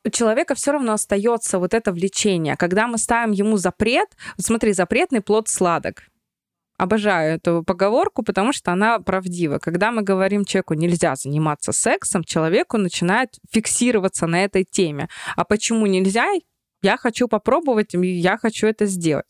у 0.04 0.10
человека 0.10 0.56
все 0.56 0.72
равно 0.72 0.94
остается 0.94 1.60
вот 1.60 1.74
это 1.74 1.92
влечение. 1.92 2.56
Когда 2.58 2.88
мы 2.88 2.98
ставим 2.98 3.32
ему 3.32 3.58
запрет, 3.58 4.10
вот 4.38 4.46
смотри, 4.46 4.74
запретный 4.74 5.22
плод 5.22 5.48
сладок. 5.48 6.04
Обожаю 6.82 7.36
эту 7.36 7.64
поговорку, 7.64 8.24
потому 8.24 8.54
что 8.54 8.72
она 8.72 8.98
правдива. 8.98 9.60
Когда 9.60 9.92
мы 9.92 10.02
говорим 10.02 10.46
человеку 10.46 10.74
нельзя 10.74 11.16
заниматься 11.16 11.74
сексом, 11.74 12.24
человеку 12.24 12.78
начинает 12.78 13.36
фиксироваться 13.52 14.26
на 14.26 14.44
этой 14.44 14.64
теме. 14.64 15.08
А 15.36 15.46
почему 15.46 15.86
нельзя? 15.86 16.26
Я 16.82 16.98
хочу 16.98 17.28
попробовать, 17.28 17.94
я 17.94 18.36
хочу 18.40 18.66
это 18.66 18.88
сделать. 18.88 19.28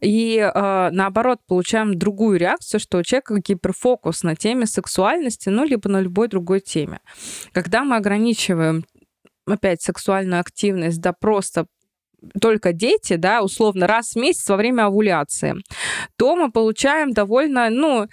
И 0.00 0.38
э, 0.38 0.88
наоборот, 0.90 1.40
получаем 1.46 1.98
другую 1.98 2.38
реакцию, 2.38 2.80
что 2.80 2.96
у 2.96 3.02
человека 3.02 3.38
гиперфокус 3.38 4.22
на 4.22 4.34
теме 4.34 4.64
сексуальности, 4.64 5.50
ну, 5.50 5.66
либо 5.66 5.90
на 5.90 6.00
любой 6.00 6.28
другой 6.28 6.60
теме. 6.60 7.00
Когда 7.52 7.84
мы 7.84 7.96
ограничиваем 7.96 8.86
опять 9.46 9.82
сексуальную 9.82 10.40
активность, 10.40 11.02
да 11.02 11.12
просто 11.12 11.66
только 12.40 12.72
дети, 12.72 13.16
да, 13.16 13.42
условно, 13.42 13.86
раз 13.86 14.12
в 14.12 14.16
месяц 14.16 14.48
во 14.48 14.56
время 14.56 14.86
овуляции, 14.86 15.54
то 16.16 16.36
мы 16.36 16.50
получаем 16.50 17.12
довольно, 17.12 17.70
ну, 17.70 18.08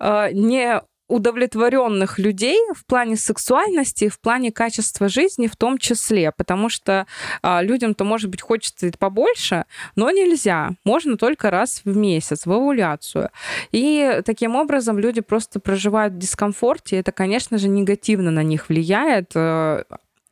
э, 0.00 0.28
не 0.32 0.80
удовлетворенных 1.10 2.18
людей 2.18 2.58
в 2.72 2.86
плане 2.86 3.16
сексуальности, 3.16 4.08
в 4.08 4.20
плане 4.20 4.52
качества 4.52 5.08
жизни 5.08 5.48
в 5.48 5.56
том 5.56 5.76
числе, 5.76 6.30
потому 6.30 6.68
что 6.68 7.06
а, 7.42 7.62
людям-то, 7.62 8.04
может 8.04 8.30
быть, 8.30 8.40
хочется 8.40 8.92
побольше, 8.96 9.64
но 9.96 10.10
нельзя. 10.10 10.70
Можно 10.84 11.16
только 11.16 11.50
раз 11.50 11.82
в 11.84 11.96
месяц, 11.96 12.46
в 12.46 12.52
овуляцию. 12.52 13.30
И 13.72 14.22
таким 14.24 14.54
образом 14.54 14.98
люди 14.98 15.20
просто 15.20 15.58
проживают 15.58 16.14
в 16.14 16.18
дискомфорте, 16.18 16.96
и 16.96 17.00
это, 17.00 17.10
конечно 17.10 17.58
же, 17.58 17.68
негативно 17.68 18.30
на 18.30 18.44
них 18.44 18.68
влияет. 18.68 19.34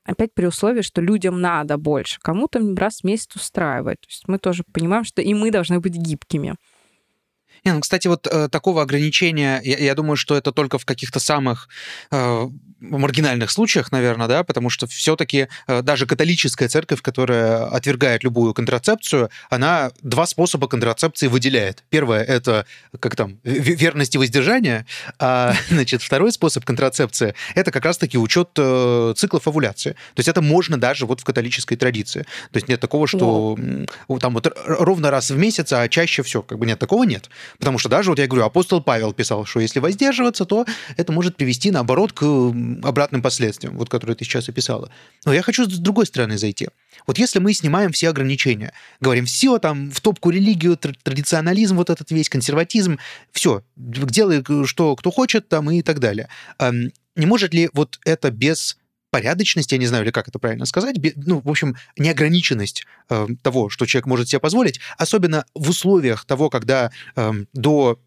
Опять 0.09 0.33
при 0.33 0.47
условии, 0.47 0.81
что 0.81 1.03
людям 1.03 1.42
надо 1.42 1.77
больше, 1.77 2.18
кому-то 2.23 2.61
раз 2.77 3.01
в 3.01 3.05
месяц 3.05 3.37
устраивает. 3.37 4.01
То 4.01 4.07
есть 4.09 4.27
мы 4.27 4.38
тоже 4.38 4.64
понимаем, 4.73 5.05
что 5.05 5.21
и 5.21 5.35
мы 5.35 5.51
должны 5.51 5.81
быть 5.81 5.97
гибкими. 5.97 6.55
Не, 7.64 7.73
ну, 7.73 7.81
кстати, 7.81 8.09
вот 8.09 8.27
э, 8.27 8.49
такого 8.49 8.83
ограничения, 8.83 9.61
я, 9.64 9.79
я 9.79 9.94
думаю, 9.94 10.16
что 10.16 10.37
это 10.37 10.53
только 10.53 10.79
в 10.79 10.85
каких-то 10.85 11.21
самых 11.21 11.68
э, 12.11 12.49
маргинальных 12.81 13.51
случаях, 13.51 13.92
наверное, 13.92 14.29
да, 14.29 14.44
потому 14.44 14.71
что 14.71 14.87
все-таки 14.87 15.49
э, 15.66 15.83
даже 15.83 16.07
католическая 16.07 16.68
церковь, 16.68 17.03
которая 17.03 17.66
отвергает 17.66 18.25
любую 18.25 18.55
контрацепцию, 18.55 19.31
она 19.51 19.90
два 20.03 20.27
способа 20.27 20.68
контрацепции 20.68 21.27
выделяет. 21.27 21.85
Первое— 21.90 22.23
это, 22.25 22.66
как 23.01 23.16
там, 23.16 23.38
верность 23.44 24.14
и 24.14 24.18
воздержание, 24.18 24.87
а, 25.18 25.55
значит, 25.71 26.03
второй 26.03 26.33
способ 26.33 26.64
контрацепции— 26.64 27.35
это 27.55 27.71
как 27.71 27.85
раз-таки 27.85 28.16
учет 28.16 28.51
э, 28.57 29.14
циклов 29.16 29.49
овуляции. 29.49 29.92
То 30.14 30.21
есть 30.21 30.29
это 30.29 30.40
можно 30.40 30.79
даже 30.79 31.07
вот 31.07 31.21
в 31.21 31.25
католической 31.25 31.77
традиции. 31.77 32.23
То 32.53 32.57
есть 32.57 32.68
нет 32.68 32.81
такого, 32.81 33.07
что 33.07 33.57
Вау. 34.07 34.18
там 34.21 34.35
вот 34.35 34.53
ровно 34.66 35.11
раз 35.11 35.31
в 35.31 35.37
месяц, 35.37 35.73
а 35.73 35.88
чаще 35.88 36.23
все, 36.23 36.42
как 36.42 36.59
бы 36.59 36.66
нет, 36.66 36.79
такого 36.79 37.05
нет. 37.05 37.29
Потому 37.59 37.79
что 37.79 37.89
даже, 37.89 38.11
вот 38.11 38.19
я 38.19 38.27
говорю, 38.27 38.45
апостол 38.45 38.83
Павел 38.83 39.13
писал, 39.13 39.47
что 39.47 39.61
если 39.61 39.81
воздерживаться, 39.81 40.45
то 40.45 40.67
это 40.97 41.13
может 41.13 41.37
привести, 41.37 41.71
наоборот, 41.71 42.13
к 42.13 42.23
обратным 42.83 43.23
последствиям, 43.23 43.77
вот 43.77 43.89
которые 43.89 44.17
ты 44.17 44.25
сейчас 44.25 44.49
описала. 44.49 44.91
Но 45.25 45.33
я 45.33 45.43
хочу 45.43 45.65
с 45.65 45.79
другой 45.79 46.07
стороны 46.07 46.39
зайти. 46.39 46.69
Вот 47.07 47.19
если 47.19 47.39
мы 47.39 47.53
снимаем 47.55 47.93
все 47.93 48.11
ограничения, 48.11 48.73
говорим, 49.01 49.27
все 49.27 49.59
там 49.59 49.91
в 49.91 50.01
топку 50.01 50.31
религию, 50.31 50.77
традиционализм, 50.77 51.77
вот 51.77 51.91
этот 51.91 52.11
весь 52.11 52.29
консерватизм, 52.29 52.99
все, 53.33 53.63
делай, 53.77 54.45
что 54.67 54.97
кто 54.97 55.11
хочет 55.11 55.49
там 55.49 55.71
и 55.71 55.83
так 55.83 56.01
далее. 56.01 56.29
Не 56.61 57.27
может 57.27 57.55
ли 57.55 57.71
вот 57.73 57.99
это 58.05 58.31
без 58.31 58.77
порядочность, 59.11 59.73
я 59.73 59.79
не 59.79 59.87
знаю, 59.87 60.05
или 60.05 60.11
как 60.11 60.29
это 60.29 60.38
правильно 60.38 60.66
сказать, 60.66 60.97
ну, 61.16 61.40
в 61.40 61.49
общем, 61.49 61.77
неограниченность 61.97 62.87
э, 63.09 63.27
того, 63.42 63.68
что 63.68 63.87
человек 63.87 64.07
может 64.07 64.29
себе 64.29 64.40
позволить, 64.40 64.81
особенно 64.97 65.44
в 65.55 65.71
условиях 65.71 66.25
того, 66.25 66.51
когда 66.51 66.90
э, 67.16 67.33
до 67.53 67.99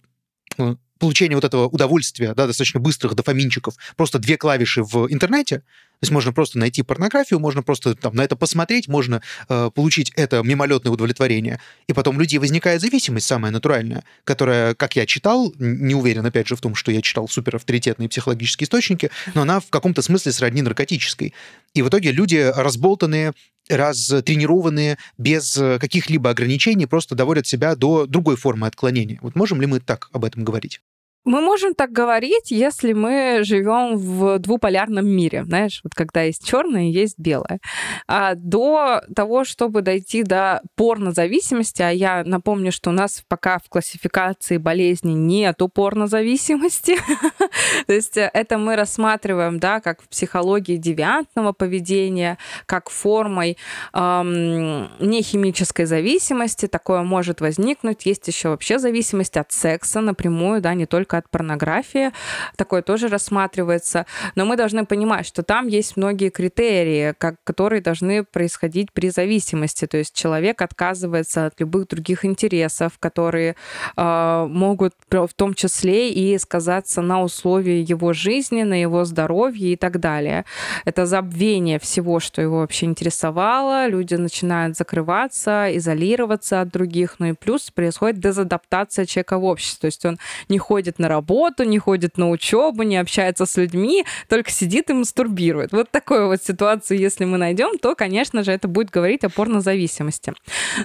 получения 1.01 1.35
вот 1.35 1.43
этого 1.43 1.67
удовольствия, 1.67 2.33
да, 2.33 2.47
достаточно 2.47 2.79
быстрых 2.79 3.15
дофаминчиков, 3.15 3.73
просто 3.97 4.19
две 4.19 4.37
клавиши 4.37 4.83
в 4.83 5.11
интернете, 5.11 5.63
то 6.01 6.05
есть 6.05 6.11
можно 6.11 6.33
просто 6.33 6.57
найти 6.57 6.81
порнографию, 6.81 7.39
можно 7.39 7.61
просто 7.61 7.93
там 7.93 8.15
на 8.15 8.23
это 8.23 8.35
посмотреть, 8.35 8.87
можно 8.87 9.21
э, 9.49 9.69
получить 9.73 10.11
это 10.15 10.41
мимолетное 10.41 10.91
удовлетворение. 10.91 11.59
И 11.85 11.93
потом 11.93 12.17
у 12.17 12.19
людей 12.19 12.39
возникает 12.39 12.81
зависимость 12.81 13.27
самая 13.27 13.51
натуральная, 13.51 14.03
которая, 14.23 14.73
как 14.73 14.95
я 14.95 15.05
читал, 15.05 15.53
не 15.59 15.93
уверен, 15.93 16.25
опять 16.25 16.47
же, 16.47 16.55
в 16.55 16.61
том, 16.61 16.73
что 16.73 16.91
я 16.91 17.03
читал 17.03 17.27
супер 17.27 17.57
авторитетные 17.57 18.09
психологические 18.09 18.65
источники, 18.65 19.11
но 19.35 19.43
она 19.43 19.59
в 19.59 19.69
каком-то 19.69 20.01
смысле 20.01 20.31
сродни 20.31 20.63
наркотической. 20.63 21.35
И 21.75 21.83
в 21.83 21.89
итоге 21.89 22.11
люди 22.11 22.51
разболтанные, 22.55 23.33
разтренированные, 23.69 24.97
без 25.19 25.53
каких-либо 25.53 26.31
ограничений, 26.31 26.87
просто 26.87 27.13
доводят 27.13 27.45
себя 27.45 27.75
до 27.75 28.07
другой 28.07 28.37
формы 28.37 28.65
отклонения. 28.65 29.19
Вот 29.21 29.35
можем 29.35 29.61
ли 29.61 29.67
мы 29.67 29.79
так 29.79 30.09
об 30.13 30.25
этом 30.25 30.43
говорить? 30.43 30.81
Мы 31.23 31.39
можем 31.41 31.75
так 31.75 31.91
говорить, 31.91 32.49
если 32.49 32.93
мы 32.93 33.41
живем 33.43 33.95
в 33.95 34.39
двуполярном 34.39 35.05
мире, 35.05 35.43
знаешь, 35.43 35.81
вот 35.83 35.93
когда 35.93 36.23
есть 36.23 36.43
черное 36.43 36.85
есть 36.85 37.19
белое. 37.19 37.59
А 38.07 38.33
до 38.33 39.01
того, 39.15 39.43
чтобы 39.43 39.83
дойти 39.83 40.23
до 40.23 40.63
порнозависимости, 40.75 41.83
а 41.83 41.91
я 41.91 42.23
напомню, 42.25 42.71
что 42.71 42.89
у 42.89 42.93
нас 42.93 43.23
пока 43.27 43.59
в 43.59 43.69
классификации 43.69 44.57
болезни 44.57 45.11
нету 45.11 45.69
порнозависимости, 45.69 46.97
то 47.85 47.93
есть 47.93 48.17
это 48.17 48.57
мы 48.57 48.75
рассматриваем, 48.75 49.59
да, 49.59 49.79
как 49.79 50.01
в 50.01 50.09
психологии 50.09 50.77
девиантного 50.77 51.51
поведения, 51.53 52.39
как 52.65 52.89
формой 52.89 53.57
нехимической 53.93 55.85
зависимости, 55.85 56.65
такое 56.67 57.03
может 57.03 57.41
возникнуть. 57.41 58.07
Есть 58.07 58.27
еще 58.27 58.49
вообще 58.49 58.79
зависимость 58.79 59.37
от 59.37 59.51
секса 59.51 60.01
напрямую, 60.01 60.61
да, 60.61 60.73
не 60.73 60.87
только 60.87 61.10
только 61.11 61.17
от 61.17 61.29
порнографии. 61.29 62.11
Такое 62.55 62.81
тоже 62.81 63.07
рассматривается. 63.07 64.05
Но 64.35 64.45
мы 64.45 64.55
должны 64.55 64.85
понимать, 64.85 65.25
что 65.25 65.43
там 65.43 65.67
есть 65.67 65.97
многие 65.97 66.29
критерии, 66.29 67.13
как, 67.17 67.35
которые 67.43 67.81
должны 67.81 68.23
происходить 68.23 68.91
при 68.93 69.09
зависимости. 69.09 69.87
То 69.87 69.97
есть 69.97 70.15
человек 70.15 70.61
отказывается 70.61 71.45
от 71.45 71.59
любых 71.59 71.87
других 71.87 72.25
интересов, 72.25 72.93
которые 72.99 73.55
э, 73.97 74.45
могут 74.49 74.93
в 75.09 75.33
том 75.35 75.53
числе 75.53 76.11
и 76.11 76.37
сказаться 76.37 77.01
на 77.01 77.21
условии 77.21 77.85
его 77.91 78.13
жизни, 78.13 78.63
на 78.63 78.81
его 78.81 79.05
здоровье 79.05 79.73
и 79.73 79.75
так 79.75 79.99
далее. 79.99 80.45
Это 80.85 81.05
забвение 81.05 81.77
всего, 81.79 82.19
что 82.19 82.41
его 82.41 82.59
вообще 82.59 82.85
интересовало. 82.85 83.87
Люди 83.87 84.15
начинают 84.15 84.77
закрываться, 84.77 85.67
изолироваться 85.77 86.61
от 86.61 86.69
других. 86.69 87.15
Ну 87.19 87.27
и 87.27 87.33
плюс 87.33 87.71
происходит 87.71 88.19
дезадаптация 88.19 89.05
человека 89.05 89.37
в 89.37 89.43
обществе. 89.43 89.81
То 89.81 89.87
есть 89.87 90.05
он 90.05 90.17
не 90.49 90.57
ходит 90.57 91.00
на 91.01 91.07
работу, 91.07 91.63
не 91.63 91.79
ходит 91.79 92.17
на 92.17 92.29
учебу, 92.29 92.83
не 92.83 92.97
общается 92.97 93.45
с 93.45 93.57
людьми, 93.57 94.05
только 94.29 94.51
сидит 94.51 94.89
и 94.89 94.93
мастурбирует. 94.93 95.71
Вот 95.71 95.91
такую 95.91 96.27
вот 96.27 96.43
ситуацию, 96.43 96.99
если 96.99 97.25
мы 97.25 97.37
найдем, 97.37 97.77
то, 97.77 97.95
конечно 97.95 98.43
же, 98.43 98.51
это 98.51 98.67
будет 98.67 98.89
говорить 98.89 99.23
о 99.23 99.29
порнозависимости. 99.29 100.33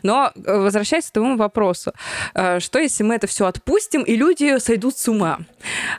Но 0.02 0.32
э, 0.34 0.58
возвращаясь 0.58 1.06
к 1.06 1.12
твоему 1.12 1.36
вопросу, 1.36 1.92
э, 2.34 2.60
что 2.60 2.78
если 2.78 3.04
мы 3.04 3.14
это 3.14 3.26
все 3.26 3.46
отпустим, 3.46 4.02
и 4.02 4.16
люди 4.16 4.58
сойдут 4.58 4.96
с 4.96 5.08
ума? 5.08 5.38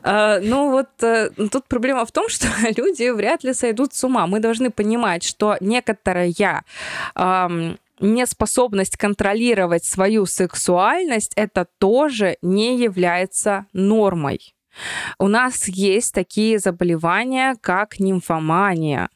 Э, 0.04 0.40
ну 0.42 0.72
вот 0.72 0.88
тут 1.52 1.66
проблема 1.68 2.06
в 2.06 2.12
том, 2.12 2.30
что 2.30 2.48
люди 2.76 3.10
вряд 3.10 3.44
ли 3.44 3.54
сойдут 3.54 3.94
с 3.94 4.04
ума. 4.04 4.28
Мы 4.28 4.40
должны 4.40 4.70
понимать, 4.70 5.24
что 5.24 5.58
некоторая 5.62 6.28
неспособность 8.00 8.98
контролировать 8.98 9.86
свою 9.86 10.26
сексуальность, 10.26 11.34
это 11.36 11.68
тоже 11.78 12.38
не 12.42 12.78
является 12.78 13.66
нормой. 13.74 14.56
У 15.18 15.28
нас 15.28 15.68
есть 15.68 16.14
такие 16.14 16.60
заболевания, 16.60 17.56
как 17.62 18.00
нимфомания 18.00 19.10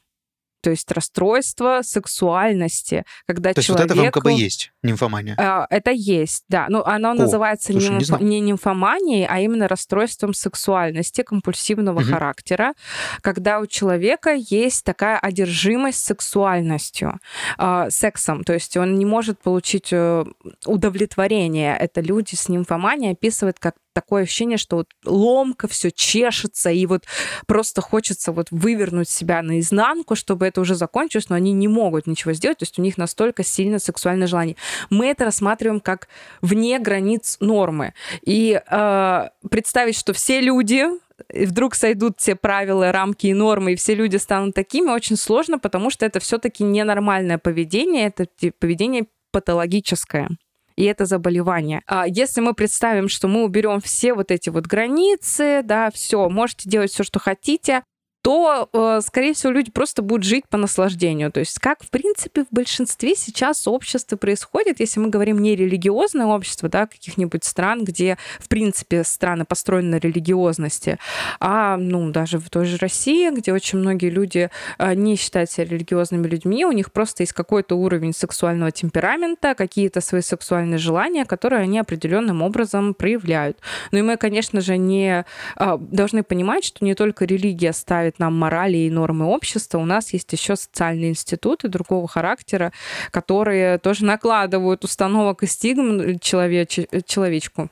то 0.61 0.69
есть 0.69 0.91
расстройство 0.91 1.81
сексуальности, 1.83 3.03
когда 3.25 3.53
то 3.53 3.61
человек... 3.61 3.87
То 3.87 3.93
есть 3.93 3.99
вот 3.99 4.07
это 4.07 4.19
в 4.19 4.27
МКБ 4.27 4.39
есть, 4.39 4.71
нимфомания? 4.83 5.35
А, 5.37 5.67
это 5.69 5.91
есть, 5.91 6.45
да. 6.47 6.67
Но 6.69 6.85
оно 6.85 7.11
О, 7.11 7.13
называется 7.13 7.71
слушай, 7.71 7.89
нимф... 7.89 8.21
не, 8.21 8.39
не 8.39 8.51
нимфоманией, 8.51 9.25
а 9.27 9.39
именно 9.39 9.67
расстройством 9.67 10.33
сексуальности 10.33 11.23
компульсивного 11.23 11.99
угу. 11.99 12.09
характера, 12.09 12.73
когда 13.21 13.59
у 13.59 13.65
человека 13.65 14.33
есть 14.33 14.83
такая 14.83 15.17
одержимость 15.17 16.03
сексуальностью, 16.05 17.19
э, 17.57 17.87
сексом, 17.89 18.43
то 18.43 18.53
есть 18.53 18.77
он 18.77 18.95
не 18.95 19.05
может 19.05 19.39
получить 19.39 19.89
э, 19.91 20.25
удовлетворение. 20.65 21.75
Это 21.77 22.01
люди 22.01 22.35
с 22.35 22.49
нимфоманией 22.49 23.13
описывают 23.13 23.59
как 23.59 23.75
такое 23.93 24.23
ощущение, 24.23 24.57
что 24.57 24.77
вот 24.77 24.87
ломка, 25.05 25.67
все 25.67 25.91
чешется, 25.91 26.69
и 26.69 26.85
вот 26.85 27.05
просто 27.47 27.81
хочется 27.81 28.31
вот 28.31 28.47
вывернуть 28.51 29.09
себя 29.09 29.41
наизнанку, 29.41 30.15
чтобы 30.15 30.45
это 30.45 30.61
уже 30.61 30.75
закончилось, 30.75 31.29
но 31.29 31.35
они 31.35 31.51
не 31.51 31.67
могут 31.67 32.07
ничего 32.07 32.33
сделать, 32.33 32.59
то 32.59 32.63
есть 32.63 32.79
у 32.79 32.81
них 32.81 32.97
настолько 32.97 33.43
сильно 33.43 33.79
сексуальное 33.79 34.27
желание. 34.27 34.55
Мы 34.89 35.07
это 35.07 35.25
рассматриваем 35.25 35.79
как 35.79 36.07
вне 36.41 36.79
границ 36.79 37.37
нормы. 37.39 37.93
И 38.23 38.61
э, 38.65 39.29
представить, 39.49 39.97
что 39.97 40.13
все 40.13 40.41
люди 40.41 40.85
вдруг 41.29 41.75
сойдут 41.75 42.19
все 42.19 42.35
правила, 42.35 42.91
рамки 42.91 43.27
и 43.27 43.33
нормы, 43.33 43.73
и 43.73 43.75
все 43.75 43.95
люди 43.95 44.17
станут 44.17 44.55
такими, 44.55 44.89
очень 44.89 45.17
сложно, 45.17 45.59
потому 45.59 45.89
что 45.89 46.05
это 46.05 46.19
все-таки 46.19 46.63
ненормальное 46.63 47.37
поведение, 47.37 48.07
это 48.07 48.27
поведение 48.59 49.05
патологическое 49.31 50.29
и 50.81 50.85
это 50.85 51.05
заболевание. 51.05 51.83
А 51.85 52.07
если 52.07 52.41
мы 52.41 52.55
представим, 52.55 53.07
что 53.07 53.27
мы 53.27 53.43
уберем 53.43 53.81
все 53.81 54.15
вот 54.15 54.31
эти 54.31 54.49
вот 54.49 54.65
границы, 54.65 55.61
да, 55.63 55.91
все, 55.91 56.27
можете 56.27 56.67
делать 56.67 56.89
все, 56.89 57.03
что 57.03 57.19
хотите, 57.19 57.83
то, 58.21 58.69
э, 58.71 59.01
скорее 59.03 59.33
всего, 59.33 59.51
люди 59.51 59.71
просто 59.71 60.01
будут 60.01 60.25
жить 60.25 60.47
по 60.49 60.57
наслаждению. 60.57 61.31
То 61.31 61.39
есть 61.39 61.59
как, 61.59 61.83
в 61.83 61.89
принципе, 61.89 62.43
в 62.43 62.47
большинстве 62.51 63.15
сейчас 63.15 63.67
общества 63.67 64.15
происходит, 64.15 64.79
если 64.79 64.99
мы 64.99 65.09
говорим 65.09 65.39
не 65.39 65.55
религиозное 65.55 66.27
общество, 66.27 66.69
да, 66.69 66.87
каких-нибудь 66.87 67.43
стран, 67.43 67.83
где, 67.83 68.17
в 68.39 68.47
принципе, 68.47 69.03
страны 69.03 69.45
построены 69.45 69.91
на 69.91 69.95
религиозности, 69.97 70.99
а, 71.39 71.77
ну, 71.77 72.11
даже 72.11 72.37
в 72.37 72.49
той 72.49 72.65
же 72.65 72.77
России, 72.77 73.29
где 73.31 73.53
очень 73.53 73.79
многие 73.79 74.09
люди 74.09 74.49
э, 74.77 74.93
не 74.93 75.15
считают 75.15 75.49
себя 75.49 75.65
религиозными 75.65 76.27
людьми, 76.27 76.65
у 76.65 76.71
них 76.71 76.91
просто 76.91 77.23
есть 77.23 77.33
какой-то 77.33 77.75
уровень 77.75 78.13
сексуального 78.13 78.71
темперамента, 78.71 79.55
какие-то 79.55 80.01
свои 80.01 80.21
сексуальные 80.21 80.77
желания, 80.77 81.25
которые 81.25 81.61
они 81.61 81.79
определенным 81.79 82.41
образом 82.41 82.93
проявляют. 82.93 83.57
Ну 83.91 83.99
и 83.99 84.01
мы, 84.01 84.17
конечно 84.17 84.61
же, 84.61 84.77
не 84.77 85.25
э, 85.57 85.77
должны 85.79 86.23
понимать, 86.23 86.63
что 86.63 86.85
не 86.85 86.93
только 86.95 87.25
религия 87.25 87.73
ставит 87.73 88.10
навязывает 88.11 88.19
нам 88.19 88.37
морали 88.37 88.77
и 88.77 88.89
нормы 88.89 89.25
общества, 89.25 89.79
у 89.79 89.85
нас 89.85 90.13
есть 90.13 90.31
еще 90.33 90.55
социальные 90.55 91.09
институты 91.09 91.67
другого 91.67 92.07
характера, 92.07 92.71
которые 93.11 93.77
тоже 93.77 94.05
накладывают 94.05 94.83
установок 94.83 95.43
и 95.43 95.47
стигм 95.47 96.19
человеч... 96.19 96.79
человечку. 97.05 97.69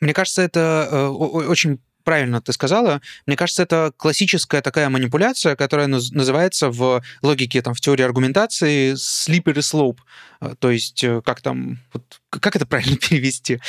Мне 0.00 0.14
кажется, 0.14 0.42
это 0.42 0.88
э, 0.90 1.06
очень 1.08 1.78
правильно 2.04 2.40
ты 2.40 2.52
сказала. 2.52 3.00
Мне 3.26 3.36
кажется, 3.36 3.62
это 3.62 3.92
классическая 3.96 4.60
такая 4.60 4.88
манипуляция, 4.88 5.56
которая 5.56 5.86
называется 5.86 6.70
в 6.70 7.02
логике, 7.22 7.62
там, 7.62 7.74
в 7.74 7.80
теории 7.80 8.04
аргументации 8.04 8.94
slippery 8.94 9.62
slope. 9.62 9.98
Э, 10.40 10.54
то 10.58 10.70
есть, 10.70 11.04
э, 11.04 11.20
как 11.24 11.40
там, 11.40 11.78
вот, 11.92 12.21
как 12.40 12.56
это 12.56 12.66
правильно 12.66 12.96
перевести? 13.08 13.60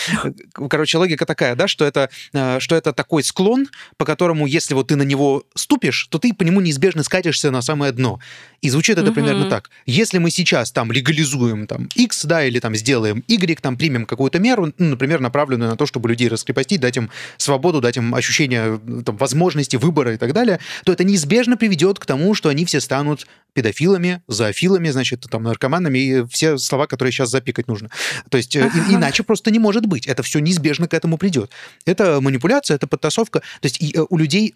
Короче, 0.53 0.97
логика 0.97 1.25
такая, 1.25 1.55
да, 1.55 1.67
что 1.67 1.85
это, 1.85 2.09
э, 2.33 2.59
что 2.59 2.75
это 2.75 2.93
такой 2.93 3.23
склон, 3.23 3.67
по 3.97 4.05
которому, 4.05 4.45
если 4.47 4.73
вот 4.73 4.87
ты 4.87 4.95
на 4.95 5.03
него 5.03 5.43
ступишь, 5.55 6.07
то 6.09 6.19
ты 6.19 6.33
по 6.33 6.43
нему 6.43 6.61
неизбежно 6.61 7.03
скатишься 7.03 7.51
на 7.51 7.61
самое 7.61 7.91
дно. 7.91 8.19
И 8.61 8.69
звучит 8.69 8.97
это 8.97 9.07
угу. 9.07 9.15
примерно 9.15 9.49
так. 9.49 9.69
Если 9.85 10.17
мы 10.17 10.31
сейчас 10.31 10.71
там 10.71 10.91
легализуем 10.91 11.67
там 11.67 11.89
X, 11.95 12.25
да, 12.25 12.45
или 12.45 12.59
там 12.59 12.75
сделаем 12.75 13.23
Y, 13.27 13.59
там 13.59 13.77
примем 13.77 14.05
какую-то 14.05 14.39
меру, 14.39 14.73
ну, 14.77 14.89
например, 14.89 15.19
направленную 15.19 15.71
на 15.71 15.77
то, 15.77 15.85
чтобы 15.85 16.09
людей 16.09 16.29
раскрепостить, 16.29 16.79
дать 16.79 16.97
им 16.97 17.09
свободу, 17.37 17.81
дать 17.81 17.97
им 17.97 18.15
ощущение 18.15 18.79
там, 19.05 19.17
возможности 19.17 19.75
выбора 19.75 20.13
и 20.13 20.17
так 20.17 20.33
далее, 20.33 20.59
то 20.85 20.93
это 20.93 21.03
неизбежно 21.03 21.57
приведет 21.57 21.99
к 21.99 22.05
тому, 22.05 22.33
что 22.33 22.49
они 22.49 22.65
все 22.65 22.79
станут 22.79 23.27
педофилами, 23.53 24.21
зоофилами, 24.27 24.89
значит, 24.89 25.25
там, 25.29 25.43
наркоманами 25.43 25.99
и 25.99 26.25
все 26.27 26.57
слова, 26.57 26.87
которые 26.87 27.11
сейчас 27.11 27.29
запикать 27.29 27.67
нужно. 27.67 27.89
То 28.29 28.37
есть 28.37 28.55
ага. 28.55 28.71
Э, 28.75 28.93
иначе 28.93 29.23
просто 29.23 29.51
не 29.51 29.59
может 29.59 29.85
быть. 29.85 30.07
Это 30.07 30.23
все 30.23 30.39
неизбежно 30.39 30.87
к 30.87 30.93
этому 30.93 31.17
придет. 31.17 31.51
Это 31.85 32.19
манипуляция, 32.21 32.75
это 32.75 32.87
подтасовка. 32.87 33.39
То 33.39 33.65
есть 33.65 33.81
и, 33.81 33.95
э, 33.95 34.05
у 34.09 34.17
людей 34.17 34.55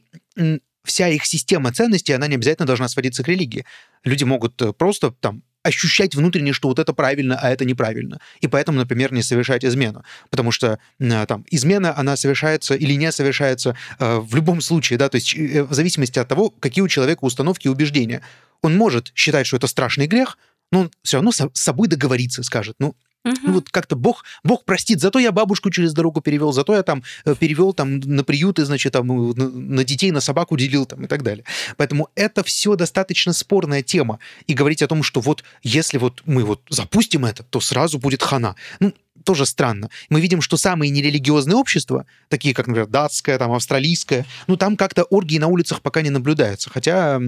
вся 0.83 1.09
их 1.09 1.25
система 1.25 1.73
ценностей, 1.73 2.13
она 2.13 2.27
не 2.27 2.35
обязательно 2.35 2.65
должна 2.65 2.87
сводиться 2.87 3.23
к 3.23 3.27
религии. 3.27 3.65
Люди 4.03 4.23
могут 4.23 4.61
э, 4.61 4.73
просто 4.73 5.11
там 5.11 5.43
ощущать 5.63 6.15
внутренне, 6.15 6.53
что 6.53 6.69
вот 6.69 6.79
это 6.79 6.93
правильно, 6.93 7.37
а 7.41 7.49
это 7.49 7.65
неправильно. 7.65 8.19
И 8.39 8.47
поэтому, 8.47 8.77
например, 8.77 9.11
не 9.11 9.21
совершать 9.21 9.65
измену. 9.65 10.03
Потому 10.29 10.51
что 10.51 10.79
там 10.99 11.45
измена, 11.51 11.97
она 11.97 12.15
совершается 12.15 12.73
или 12.73 12.93
не 12.93 13.11
совершается 13.11 13.75
э, 13.99 14.17
в 14.19 14.33
любом 14.35 14.61
случае, 14.61 14.97
да, 14.97 15.09
то 15.09 15.15
есть 15.15 15.35
э, 15.35 15.63
в 15.63 15.73
зависимости 15.73 16.19
от 16.19 16.27
того, 16.27 16.49
какие 16.49 16.83
у 16.83 16.87
человека 16.87 17.25
установки 17.25 17.67
и 17.67 17.69
убеждения. 17.69 18.21
Он 18.61 18.75
может 18.75 19.11
считать, 19.15 19.47
что 19.47 19.57
это 19.57 19.67
страшный 19.67 20.07
грех, 20.07 20.37
но 20.71 20.81
он 20.81 20.91
все 21.03 21.17
равно 21.17 21.31
с 21.31 21.49
собой 21.53 21.87
договориться 21.87 22.43
скажет, 22.43 22.75
ну, 22.79 22.95
Ну, 23.43 23.53
вот 23.53 23.69
как-то 23.69 23.95
Бог, 23.95 24.23
Бог 24.43 24.63
простит, 24.63 25.01
зато 25.01 25.19
я 25.19 25.31
бабушку 25.31 25.69
через 25.69 25.93
дорогу 25.93 26.21
перевел, 26.21 26.53
зато 26.53 26.73
я 26.73 26.83
там 26.83 27.03
э, 27.25 27.35
перевел 27.35 27.73
там 27.73 27.99
на 27.99 28.23
приюты, 28.23 28.63
значит, 28.63 28.93
там 28.93 29.07
на, 29.07 29.49
на 29.49 29.83
детей, 29.83 30.11
на 30.11 30.21
собаку 30.21 30.55
делил 30.55 30.85
там 30.85 31.03
и 31.03 31.07
так 31.07 31.23
далее. 31.23 31.43
Поэтому 31.75 32.07
это 32.15 32.43
все 32.43 32.75
достаточно 32.75 33.33
спорная 33.33 33.83
тема. 33.83 34.19
И 34.45 34.53
говорить 34.53 34.81
о 34.81 34.87
том, 34.87 35.03
что 35.03 35.19
вот 35.19 35.43
если 35.61 35.97
вот 35.97 36.21
мы 36.25 36.43
вот 36.45 36.61
запустим 36.69 37.25
это, 37.25 37.43
то 37.43 37.59
сразу 37.59 37.99
будет 37.99 38.23
хана. 38.23 38.55
Ну, 38.79 38.93
тоже 39.27 39.45
странно. 39.45 39.89
Мы 40.09 40.21
видим, 40.21 40.39
что 40.39 40.55
самые 40.55 40.89
нерелигиозные 40.89 41.57
общества, 41.57 42.05
такие 42.29 42.55
как, 42.55 42.67
например, 42.67 42.87
датское, 42.87 43.37
там, 43.37 43.51
австралийское, 43.51 44.25
ну, 44.47 44.55
там 44.55 44.77
как-то 44.77 45.03
оргии 45.03 45.37
на 45.37 45.47
улицах 45.47 45.81
пока 45.81 46.01
не 46.01 46.09
наблюдаются. 46.09 46.69
Хотя 46.69 47.19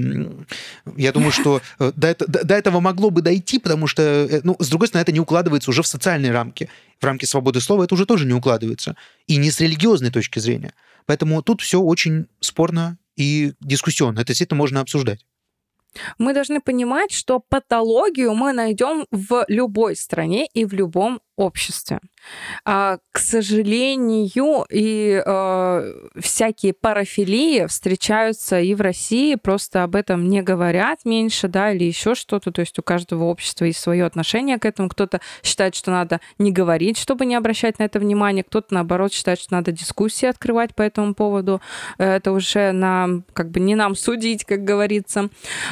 я 0.96 1.12
думаю, 1.12 1.32
что 1.34 1.62
э, 1.78 1.92
до, 1.94 2.56
этого 2.56 2.80
могло 2.80 3.10
бы 3.10 3.22
дойти, 3.22 3.60
потому 3.60 3.86
что, 3.86 4.02
э, 4.02 4.40
ну, 4.46 4.56
с 4.60 4.70
другой 4.70 4.88
стороны, 4.88 5.02
это 5.02 5.12
не 5.12 5.20
укладывается 5.20 5.72
уже 5.72 5.82
в 5.82 5.88
социальные 5.88 6.32
рамки. 6.32 6.70
В 7.02 7.04
рамки 7.04 7.26
свободы 7.26 7.60
слова 7.60 7.84
это 7.84 7.96
уже 7.96 8.06
тоже 8.06 8.26
не 8.26 8.34
укладывается. 8.34 8.96
И 9.28 9.36
не 9.36 9.52
с 9.52 9.60
религиозной 9.60 10.10
точки 10.10 10.40
зрения. 10.40 10.74
Поэтому 11.06 11.42
тут 11.42 11.60
все 11.60 11.82
очень 11.82 12.28
спорно 12.40 12.98
и 13.18 13.52
дискуссионно. 13.60 14.20
Это 14.22 14.28
действительно 14.28 14.58
можно 14.58 14.80
обсуждать. 14.80 15.20
Мы 16.18 16.34
должны 16.34 16.62
понимать, 16.62 17.12
что 17.12 17.40
патологию 17.40 18.34
мы 18.34 18.54
найдем 18.54 19.06
в 19.12 19.46
любой 19.48 19.96
стране 19.96 20.48
и 20.54 20.66
в 20.66 20.74
любом 20.74 21.20
обществе. 21.40 22.00
А, 22.66 22.98
к 23.14 23.18
сожалению, 23.18 24.66
и 24.70 25.24
э, 25.26 25.94
всякие 26.20 26.74
парафилии 26.74 27.66
встречаются 27.66 28.60
и 28.60 28.76
в 28.76 28.82
России, 28.82 29.36
просто 29.36 29.84
об 29.84 29.96
этом 29.96 30.28
не 30.28 30.42
говорят 30.42 31.06
меньше, 31.06 31.48
да, 31.48 31.72
или 31.72 31.86
еще 31.86 32.16
что-то. 32.16 32.52
То 32.52 32.60
есть 32.60 32.78
у 32.78 32.84
каждого 32.84 33.24
общества 33.24 33.66
есть 33.66 33.80
свое 33.80 34.06
отношение 34.06 34.60
к 34.60 34.66
этому. 34.66 34.90
Кто-то 34.90 35.22
считает, 35.42 35.76
что 35.76 35.92
надо 35.92 36.20
не 36.38 36.52
говорить, 36.52 36.98
чтобы 36.98 37.26
не 37.26 37.36
обращать 37.36 37.80
на 37.80 37.84
это 37.84 38.00
внимание. 38.00 38.44
Кто-то, 38.44 38.74
наоборот, 38.74 39.14
считает, 39.14 39.40
что 39.40 39.54
надо 39.54 39.72
дискуссии 39.72 40.26
открывать 40.26 40.76
по 40.76 40.82
этому 40.82 41.14
поводу. 41.14 41.62
Это 41.98 42.34
уже 42.34 42.74
нам, 42.74 43.24
как 43.32 43.50
бы 43.50 43.62
не 43.62 43.76
нам 43.76 43.96
судить, 43.96 44.44
как 44.44 44.66
говорится. 44.66 45.30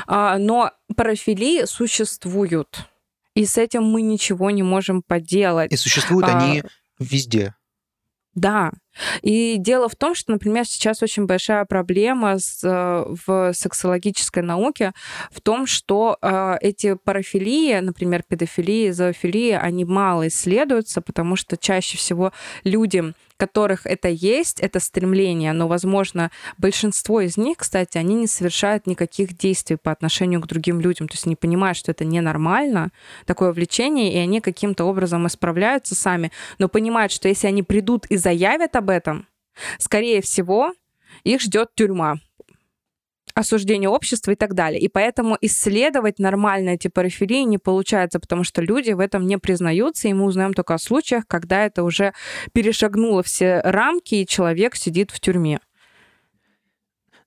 А, 0.08 0.38
но 0.38 0.72
парафилии 0.96 1.66
существуют 1.66 2.88
и 3.38 3.46
с 3.46 3.58
этим 3.58 3.84
мы 3.84 4.02
ничего 4.02 4.50
не 4.50 4.64
можем 4.64 5.04
поделать. 5.04 5.72
И 5.72 5.78
существуют 5.78 6.28
а, 6.28 6.38
они 6.38 6.64
везде. 6.98 7.54
Да. 8.34 8.72
И 9.22 9.58
дело 9.58 9.90
в 9.90 9.96
том, 9.96 10.16
что, 10.16 10.32
например, 10.32 10.66
сейчас 10.66 11.04
очень 11.04 11.26
большая 11.26 11.66
проблема 11.66 12.40
с, 12.40 12.64
э, 12.64 13.16
в 13.26 13.54
сексологической 13.54 14.42
науке 14.42 14.92
в 15.32 15.42
том, 15.42 15.68
что 15.68 16.18
э, 16.22 16.56
эти 16.62 16.96
парафилии, 16.96 17.80
например, 17.80 18.24
педофилии, 18.28 18.92
зоофилии, 18.92 19.52
они 19.52 19.86
мало 19.86 20.28
исследуются, 20.28 21.02
потому 21.02 21.36
что 21.36 21.58
чаще 21.58 21.98
всего 21.98 22.32
люди 22.64 23.14
которых 23.38 23.86
это 23.86 24.10
есть, 24.10 24.60
это 24.60 24.80
стремление, 24.80 25.54
но, 25.54 25.68
возможно, 25.68 26.32
большинство 26.58 27.22
из 27.22 27.38
них, 27.38 27.58
кстати, 27.58 27.98
они 27.98 28.16
не 28.16 28.28
совершают 28.28 28.88
никаких 28.88 29.38
действий 29.38 29.78
по 29.78 29.92
отношению 29.92 30.42
к 30.42 30.48
другим 30.48 30.82
людям, 30.82 31.08
то 31.08 31.14
есть 31.14 31.26
они 31.26 31.36
понимают, 31.36 31.78
что 31.78 31.92
это 31.92 32.04
ненормально, 32.06 32.92
такое 33.26 33.52
влечение, 33.52 34.14
и 34.14 34.18
они 34.18 34.42
каким-то 34.42 34.86
образом 34.86 35.28
исправляются 35.28 35.96
сами, 35.96 36.32
но 36.58 36.68
понимают, 36.68 37.12
что 37.12 37.28
если 37.28 37.48
они 37.48 37.64
придут 37.64 38.06
и 38.08 38.18
заявят 38.18 38.76
об 38.76 38.90
этом, 38.90 39.28
скорее 39.78 40.22
всего, 40.22 40.74
их 41.24 41.42
ждет 41.42 41.70
тюрьма 41.76 42.20
осуждение 43.38 43.90
общества 43.90 44.32
и 44.32 44.36
так 44.36 44.56
далее. 44.56 44.82
И 44.82 44.88
поэтому 44.88 45.38
исследовать 45.42 46.18
нормально 46.18 46.72
эти 46.72 46.88
парафилии 46.88 47.44
не 47.44 47.60
получается, 47.60 48.20
потому 48.20 48.44
что 48.44 48.62
люди 48.62 48.92
в 48.92 49.00
этом 49.00 49.28
не 49.28 49.38
признаются, 49.38 50.08
и 50.08 50.14
мы 50.14 50.26
узнаем 50.26 50.54
только 50.54 50.74
о 50.74 50.80
случаях, 50.80 51.26
когда 51.28 51.66
это 51.66 51.84
уже 51.84 52.14
перешагнуло 52.52 53.22
все 53.22 53.62
рамки, 53.64 54.16
и 54.16 54.28
человек 54.28 54.76
сидит 54.76 55.12
в 55.12 55.20
тюрьме. 55.20 55.60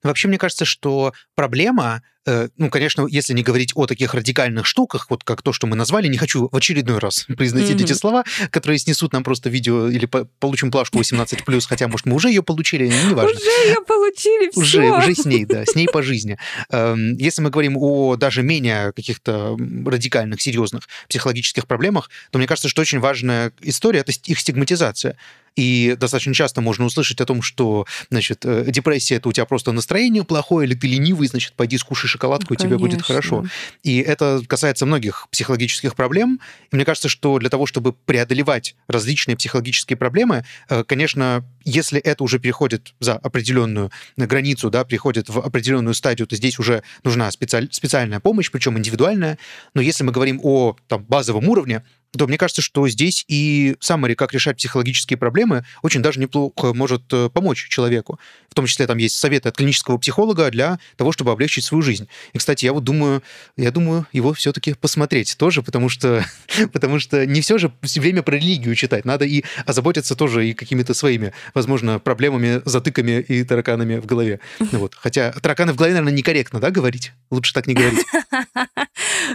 Вообще, 0.03 0.27
мне 0.27 0.37
кажется, 0.37 0.65
что 0.65 1.13
проблема 1.35 2.01
ну, 2.25 2.69
конечно, 2.69 3.07
если 3.07 3.33
не 3.33 3.43
говорить 3.43 3.71
о 3.75 3.87
таких 3.87 4.13
радикальных 4.13 4.65
штуках, 4.65 5.07
вот 5.09 5.23
как 5.23 5.41
то, 5.41 5.53
что 5.53 5.67
мы 5.67 5.75
назвали, 5.75 6.07
не 6.07 6.17
хочу 6.17 6.49
в 6.51 6.55
очередной 6.55 6.99
раз 6.99 7.25
произносить 7.37 7.77
mm-hmm. 7.77 7.83
эти 7.83 7.93
слова, 7.93 8.23
которые 8.49 8.77
снесут 8.79 9.13
нам 9.13 9.23
просто 9.23 9.49
видео 9.49 9.87
или 9.89 10.05
по- 10.05 10.25
получим 10.39 10.71
плашку 10.71 10.99
18+, 10.99 11.65
хотя, 11.67 11.87
может, 11.87 12.05
мы 12.05 12.15
уже 12.15 12.29
ее 12.29 12.43
получили, 12.43 12.87
неважно. 12.87 13.31
Уже 13.41 13.69
ее 13.69 13.81
получили, 13.87 14.51
все. 14.51 14.59
Уже, 14.59 14.91
уже 14.91 15.15
с 15.15 15.25
ней, 15.25 15.45
да, 15.45 15.65
с 15.65 15.75
ней 15.75 15.87
по 15.87 16.03
жизни. 16.03 16.37
Эм, 16.69 17.15
если 17.17 17.41
мы 17.41 17.49
говорим 17.49 17.77
о 17.77 18.15
даже 18.15 18.43
менее 18.43 18.91
каких-то 18.93 19.57
радикальных, 19.85 20.41
серьезных 20.41 20.87
психологических 21.09 21.67
проблемах, 21.67 22.09
то 22.31 22.37
мне 22.37 22.47
кажется, 22.47 22.69
что 22.69 22.81
очень 22.81 22.99
важная 22.99 23.51
история— 23.61 23.99
это 24.01 24.11
их 24.25 24.39
стигматизация. 24.39 25.17
И 25.55 25.95
достаточно 25.99 26.33
часто 26.33 26.61
можно 26.61 26.85
услышать 26.85 27.19
о 27.21 27.25
том, 27.25 27.41
что, 27.41 27.85
значит, 28.09 28.45
э, 28.45 28.65
депрессия— 28.69 29.15
это 29.17 29.29
у 29.29 29.31
тебя 29.31 29.45
просто 29.45 29.71
настроение 29.71 30.23
плохое, 30.23 30.67
или 30.67 30.75
ты 30.75 30.87
ленивый, 30.87 31.27
значит, 31.27 31.53
пойди 31.53 31.77
скушай 31.77 32.09
шоколадку, 32.09 32.55
Конечно. 32.55 32.65
и 32.65 32.69
тебе 32.69 32.77
будет 32.77 33.01
хорошо. 33.01 33.45
И 33.83 33.99
это 33.99 34.41
касается 34.47 34.85
многих 34.85 35.27
психологических 35.31 35.95
проблем. 35.95 36.39
И 36.71 36.75
мне 36.75 36.85
кажется, 36.85 37.09
что 37.09 37.37
для 37.39 37.49
того, 37.49 37.65
чтобы 37.65 37.93
преодолевать 37.93 38.75
различные 38.87 39.35
психологические 39.35 39.97
проблемы, 39.97 40.45
э, 40.69 40.83
конечно, 40.85 41.43
если 41.63 41.99
это 41.99 42.23
уже 42.23 42.39
переходит 42.39 42.93
за 42.99 43.13
определенную 43.13 43.91
границу, 44.17 44.69
да, 44.69 44.83
приходит 44.83 45.29
в 45.29 45.39
определенную 45.39 45.93
стадию, 45.93 46.27
то 46.27 46.35
здесь 46.35 46.59
уже 46.59 46.83
нужна 47.03 47.29
специаль, 47.31 47.69
специальная 47.71 48.19
помощь, 48.19 48.51
причем 48.51 48.77
индивидуальная. 48.77 49.37
Но 49.73 49.81
если 49.81 50.03
мы 50.03 50.11
говорим 50.11 50.39
о 50.43 50.75
там, 50.87 51.03
базовом 51.03 51.47
уровне, 51.49 51.83
то 52.17 52.27
мне 52.27 52.37
кажется, 52.37 52.61
что 52.61 52.87
здесь 52.87 53.23
и 53.27 53.75
summary, 53.79 54.15
как 54.15 54.33
решать 54.33 54.57
психологические 54.57 55.17
проблемы, 55.17 55.65
очень 55.81 56.01
даже 56.01 56.19
неплохо 56.19 56.73
может 56.73 57.03
э, 57.13 57.29
помочь 57.29 57.67
человеку. 57.69 58.19
В 58.49 58.53
том 58.53 58.65
числе 58.65 58.85
там 58.85 58.97
есть 58.97 59.17
советы 59.17 59.49
от 59.49 59.55
клинического 59.55 59.97
психолога 59.97 60.51
для 60.51 60.79
того, 60.97 61.13
чтобы 61.13 61.31
облегчить 61.31 61.63
свою 61.63 61.81
жизнь. 61.81 62.09
И, 62.33 62.37
кстати, 62.37 62.65
я 62.65 62.73
вот 62.73 62.83
думаю, 62.83 63.23
я 63.55 63.71
думаю 63.71 64.07
его 64.11 64.33
все-таки 64.33 64.73
посмотреть 64.73 65.37
тоже, 65.37 65.63
потому 65.63 65.87
что, 65.87 66.25
потому 66.73 66.99
что 66.99 67.25
не 67.25 67.39
все 67.39 67.57
же 67.57 67.71
время 67.81 68.23
про 68.23 68.35
религию 68.35 68.75
читать. 68.75 69.05
Надо 69.05 69.23
и 69.23 69.43
озаботиться 69.65 70.15
тоже 70.15 70.49
и 70.49 70.53
какими-то 70.53 70.93
своими, 70.93 71.31
возможно, 71.53 71.99
проблемами, 71.99 72.61
затыками 72.65 73.19
и 73.19 73.43
тараканами 73.43 73.97
в 73.97 74.05
голове. 74.05 74.39
Вот. 74.59 74.95
Хотя 74.95 75.31
тараканы 75.31 75.73
в 75.73 75.75
голове, 75.75 75.93
наверное, 75.93 76.17
некорректно, 76.17 76.59
да, 76.59 76.71
говорить? 76.71 77.11
Лучше 77.29 77.53
так 77.53 77.67
не 77.67 77.73
говорить. 77.73 78.05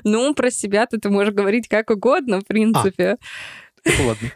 Ну, 0.04 0.34
про 0.34 0.50
себя 0.50 0.86
ты 0.86 1.08
можешь 1.08 1.32
говорить 1.32 1.68
как 1.68 1.90
угодно, 1.90 2.40
в 2.40 2.44
принципе. 2.44 3.16
А, 3.84 4.02
ладно. 4.02 4.30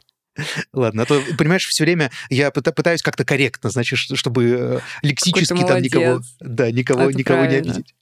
Ладно, 0.73 1.03
а 1.03 1.07
то, 1.07 1.21
понимаешь, 1.39 1.67
все 1.67 1.85
время 1.85 2.11
я 2.29 2.51
пытаюсь 2.51 3.03
как-то 3.03 3.25
корректно, 3.25 3.71
значит, 3.71 3.99
чтобы 3.99 4.45
э, 4.45 4.81
лексически 5.03 5.65
там 5.65 5.81
никого, 5.83 6.21
да, 6.41 6.71
никого, 6.71 7.11
никого 7.11 7.47
не 7.47 7.57
обидеть. 7.57 7.95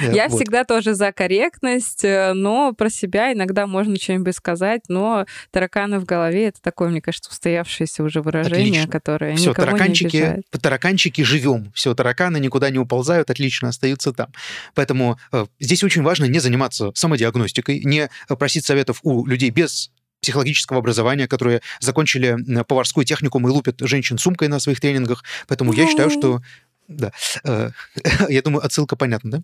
Я 0.00 0.28
вот. 0.28 0.36
всегда 0.36 0.64
тоже 0.64 0.94
за 0.94 1.12
корректность, 1.12 2.04
э, 2.04 2.32
но 2.32 2.72
про 2.72 2.90
себя 2.90 3.32
иногда 3.32 3.66
можно 3.66 3.96
что-нибудь 3.96 4.34
сказать, 4.34 4.82
но 4.88 5.26
тараканы 5.50 5.98
в 5.98 6.04
голове 6.04 6.48
это 6.48 6.60
такое, 6.62 6.88
мне 6.88 7.00
кажется, 7.00 7.30
устоявшееся 7.30 8.02
уже 8.02 8.22
выражение, 8.22 8.82
отлично. 8.82 8.90
которое 8.90 9.36
Все, 9.36 9.50
никого 9.50 9.66
тараканчики, 9.66 10.16
не 10.16 10.22
обижает. 10.22 10.44
тараканчики 10.60 11.22
живем. 11.22 11.72
Все, 11.74 11.94
тараканы 11.94 12.38
никуда 12.38 12.70
не 12.70 12.78
уползают, 12.78 13.30
отлично 13.30 13.68
остаются 13.68 14.12
там. 14.12 14.32
Поэтому 14.74 15.18
э, 15.32 15.46
здесь 15.58 15.82
очень 15.84 16.02
важно 16.02 16.26
не 16.26 16.38
заниматься 16.38 16.92
самодиагностикой, 16.94 17.80
не 17.84 18.08
просить 18.28 18.64
советов 18.64 19.00
у 19.02 19.26
людей 19.26 19.50
без 19.50 19.90
психологического 20.20 20.78
образования, 20.78 21.26
которые 21.28 21.62
закончили 21.80 22.36
поварскую 22.64 23.04
технику 23.04 23.38
и 23.38 23.42
лупят 23.44 23.76
женщин 23.80 24.18
сумкой 24.18 24.48
на 24.48 24.60
своих 24.60 24.80
тренингах. 24.80 25.24
Поэтому 25.46 25.72
я 25.72 25.86
считаю, 25.86 26.10
что 26.10 26.40
да. 26.88 27.12
Э, 27.44 27.70
я 28.28 28.42
думаю, 28.42 28.64
отсылка 28.64 28.96
понятна, 28.96 29.30
да? 29.30 29.42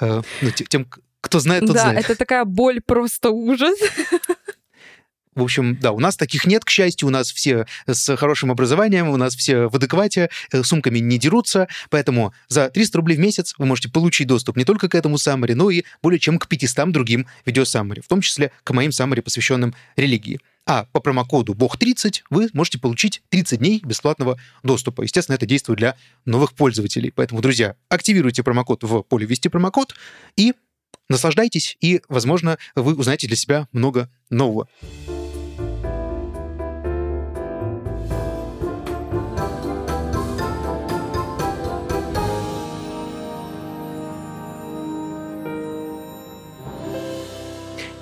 Э, 0.00 0.22
ну, 0.42 0.50
тем, 0.50 0.86
кто 1.20 1.40
знает, 1.40 1.66
тот 1.66 1.74
да, 1.74 1.82
знает. 1.82 1.98
Да, 1.98 2.04
это 2.04 2.16
такая 2.16 2.44
боль, 2.44 2.80
просто 2.80 3.30
ужас. 3.30 3.78
В 5.38 5.42
общем, 5.44 5.76
да, 5.76 5.92
у 5.92 6.00
нас 6.00 6.16
таких 6.16 6.46
нет, 6.46 6.64
к 6.64 6.68
счастью, 6.68 7.06
у 7.06 7.12
нас 7.12 7.30
все 7.30 7.66
с 7.86 8.16
хорошим 8.16 8.50
образованием, 8.50 9.08
у 9.08 9.16
нас 9.16 9.36
все 9.36 9.68
в 9.68 9.76
адеквате, 9.76 10.30
э, 10.50 10.64
сумками 10.64 10.98
не 10.98 11.16
дерутся, 11.16 11.68
поэтому 11.90 12.34
за 12.48 12.70
300 12.70 12.98
рублей 12.98 13.16
в 13.16 13.20
месяц 13.20 13.54
вы 13.56 13.66
можете 13.66 13.88
получить 13.88 14.26
доступ 14.26 14.56
не 14.56 14.64
только 14.64 14.88
к 14.88 14.96
этому 14.96 15.16
саммари, 15.16 15.52
но 15.52 15.70
и 15.70 15.84
более 16.02 16.18
чем 16.18 16.40
к 16.40 16.48
500 16.48 16.90
другим 16.90 17.28
видеосаммари, 17.46 18.00
в 18.00 18.08
том 18.08 18.20
числе 18.20 18.50
к 18.64 18.72
моим 18.72 18.90
саммари, 18.90 19.20
посвященным 19.20 19.76
религии. 19.94 20.40
А 20.66 20.86
по 20.90 20.98
промокоду 20.98 21.54
BOG30 21.54 22.22
вы 22.30 22.48
можете 22.52 22.80
получить 22.80 23.22
30 23.28 23.60
дней 23.60 23.80
бесплатного 23.84 24.40
доступа. 24.64 25.02
Естественно, 25.02 25.36
это 25.36 25.46
действует 25.46 25.78
для 25.78 25.94
новых 26.24 26.52
пользователей. 26.52 27.12
Поэтому, 27.14 27.40
друзья, 27.42 27.76
активируйте 27.88 28.42
промокод 28.42 28.82
в 28.82 29.02
поле 29.02 29.24
«Ввести 29.24 29.48
промокод» 29.48 29.94
и 30.36 30.54
наслаждайтесь, 31.08 31.76
и, 31.80 32.02
возможно, 32.08 32.58
вы 32.74 32.94
узнаете 32.94 33.26
для 33.28 33.36
себя 33.36 33.68
много 33.72 34.10
нового. 34.30 34.68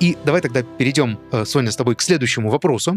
И 0.01 0.17
давай 0.25 0.41
тогда 0.43 0.63
перейдем, 0.63 1.19
э, 1.33 1.45
Соня, 1.45 1.71
с 1.71 1.77
тобой 1.77 1.95
к 1.97 2.03
следующему 2.03 2.51
вопросу. 2.51 2.93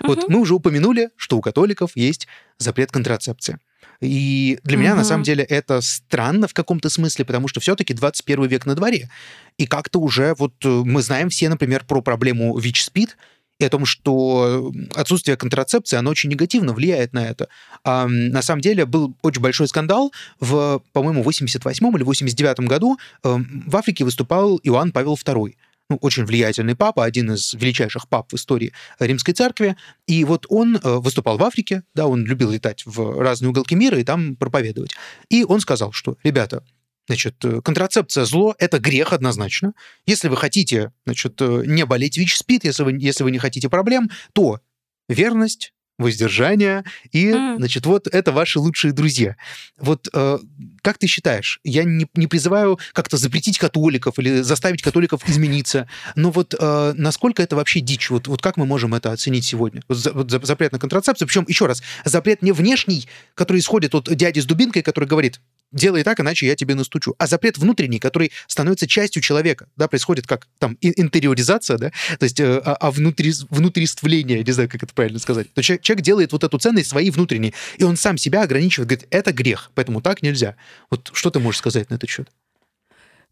Угу. 0.00 0.08
Вот 0.08 0.28
мы 0.28 0.40
уже 0.40 0.54
упомянули, 0.54 1.10
что 1.16 1.36
у 1.36 1.40
католиков 1.40 1.92
есть 1.94 2.28
запрет 2.58 2.92
контрацепции. 2.92 3.58
И 4.00 4.58
для 4.62 4.76
меня, 4.76 4.90
угу. 4.90 4.98
на 4.98 5.04
самом 5.04 5.24
деле, 5.24 5.44
это 5.44 5.80
странно 5.80 6.46
в 6.46 6.54
каком-то 6.54 6.90
смысле, 6.90 7.24
потому 7.24 7.48
что 7.48 7.60
все-таки 7.60 7.94
21 7.94 8.46
век 8.46 8.66
на 8.66 8.74
дворе. 8.74 9.10
И 9.58 9.66
как-то 9.66 9.98
уже 10.00 10.34
вот 10.38 10.54
э, 10.64 10.68
мы 10.68 11.02
знаем 11.02 11.28
все, 11.28 11.48
например, 11.48 11.84
про 11.86 12.00
проблему 12.02 12.56
ВИЧ-СПИД, 12.56 13.16
и 13.60 13.64
о 13.64 13.70
том, 13.70 13.86
что 13.86 14.72
отсутствие 14.94 15.36
контрацепции, 15.36 15.96
оно 15.96 16.10
очень 16.10 16.28
негативно 16.28 16.72
влияет 16.72 17.12
на 17.12 17.24
это. 17.24 17.48
А, 17.84 18.08
на 18.08 18.42
самом 18.42 18.60
деле 18.60 18.84
был 18.84 19.16
очень 19.22 19.40
большой 19.40 19.68
скандал. 19.68 20.12
В, 20.40 20.82
по-моему, 20.92 21.22
88 21.22 21.96
или 21.96 22.02
89 22.02 22.60
году 22.60 22.98
э, 23.22 23.36
в 23.66 23.76
Африке 23.76 24.04
выступал 24.04 24.58
Иоанн 24.64 24.90
Павел 24.90 25.14
II 25.14 25.54
ну, 25.90 25.98
очень 26.00 26.24
влиятельный 26.24 26.74
папа, 26.74 27.04
один 27.04 27.32
из 27.32 27.52
величайших 27.54 28.08
пап 28.08 28.32
в 28.32 28.36
истории 28.36 28.72
Римской 28.98 29.34
Церкви. 29.34 29.76
И 30.06 30.24
вот 30.24 30.46
он 30.48 30.76
э, 30.76 30.80
выступал 30.82 31.36
в 31.36 31.42
Африке, 31.42 31.82
да, 31.94 32.06
он 32.06 32.24
любил 32.24 32.50
летать 32.50 32.84
в 32.86 33.20
разные 33.20 33.50
уголки 33.50 33.74
мира 33.74 33.98
и 33.98 34.04
там 34.04 34.36
проповедовать. 34.36 34.94
И 35.28 35.44
он 35.44 35.60
сказал, 35.60 35.92
что, 35.92 36.16
ребята, 36.22 36.64
Значит, 37.06 37.44
э, 37.44 37.60
контрацепция 37.60 38.24
зло– 38.24 38.54
это 38.58 38.78
грех 38.78 39.12
однозначно. 39.12 39.74
Если 40.06 40.28
вы 40.28 40.38
хотите, 40.38 40.90
значит, 41.04 41.34
э, 41.40 41.64
не 41.66 41.84
болеть 41.84 42.16
ВИЧ-СПИД, 42.16 42.64
если 42.64 42.82
вы, 42.82 42.92
если 42.98 43.24
вы 43.24 43.30
не 43.30 43.38
хотите 43.38 43.68
проблем, 43.68 44.10
то 44.32 44.60
верность, 45.08 45.74
воздержание, 45.98 46.84
и, 47.12 47.26
mm. 47.30 47.56
значит, 47.56 47.86
вот 47.86 48.08
это 48.08 48.32
ваши 48.32 48.58
лучшие 48.58 48.92
друзья. 48.92 49.36
Вот 49.78 50.08
э, 50.12 50.38
как 50.82 50.98
ты 50.98 51.06
считаешь, 51.06 51.60
я 51.62 51.84
не, 51.84 52.06
не 52.14 52.26
призываю 52.26 52.78
как-то 52.92 53.16
запретить 53.16 53.58
католиков 53.58 54.18
или 54.18 54.40
заставить 54.40 54.82
католиков 54.82 55.28
измениться, 55.28 55.88
но 56.16 56.30
вот 56.30 56.54
э, 56.58 56.92
насколько 56.96 57.42
это 57.42 57.56
вообще 57.56 57.80
дичь? 57.80 58.10
Вот, 58.10 58.26
вот 58.26 58.42
как 58.42 58.56
мы 58.56 58.66
можем 58.66 58.94
это 58.94 59.12
оценить 59.12 59.44
сегодня? 59.44 59.82
Вот, 59.88 59.98
за, 59.98 60.12
вот 60.12 60.30
запрет 60.30 60.72
на 60.72 60.78
контрацепцию, 60.78 61.28
причем, 61.28 61.44
еще 61.48 61.66
раз, 61.66 61.82
запрет 62.04 62.42
не 62.42 62.52
внешний, 62.52 63.08
который 63.34 63.58
исходит 63.58 63.94
от 63.94 64.14
дяди 64.14 64.40
с 64.40 64.46
дубинкой, 64.46 64.82
который 64.82 65.08
говорит, 65.08 65.40
делай 65.74 66.02
так, 66.02 66.20
иначе 66.20 66.46
я 66.46 66.56
тебе 66.56 66.74
настучу. 66.74 67.14
А 67.18 67.26
запрет 67.26 67.58
внутренний, 67.58 67.98
который 67.98 68.32
становится 68.46 68.86
частью 68.86 69.22
человека, 69.22 69.66
да, 69.76 69.88
происходит 69.88 70.26
как 70.26 70.46
там 70.58 70.78
интериоризация, 70.80 71.76
да, 71.76 71.90
то 72.18 72.24
есть 72.24 72.40
э, 72.40 72.58
а, 72.64 72.74
а 72.74 72.90
внутри, 72.90 73.32
внутриствление, 73.50 74.42
не 74.42 74.52
знаю, 74.52 74.68
как 74.68 74.82
это 74.82 74.94
правильно 74.94 75.18
сказать. 75.18 75.52
То 75.52 75.62
человек, 75.62 75.82
человек 75.82 76.04
делает 76.04 76.32
вот 76.32 76.44
эту 76.44 76.58
ценность 76.58 76.88
своей 76.88 77.10
внутренней, 77.10 77.54
и 77.76 77.84
он 77.84 77.96
сам 77.96 78.16
себя 78.16 78.42
ограничивает, 78.42 78.88
говорит, 78.88 79.08
это 79.10 79.32
грех, 79.32 79.70
поэтому 79.74 80.00
так 80.00 80.22
нельзя. 80.22 80.56
Вот 80.90 81.10
что 81.12 81.30
ты 81.30 81.40
можешь 81.40 81.58
сказать 81.58 81.90
на 81.90 81.94
этот 81.94 82.08
счет? 82.08 82.30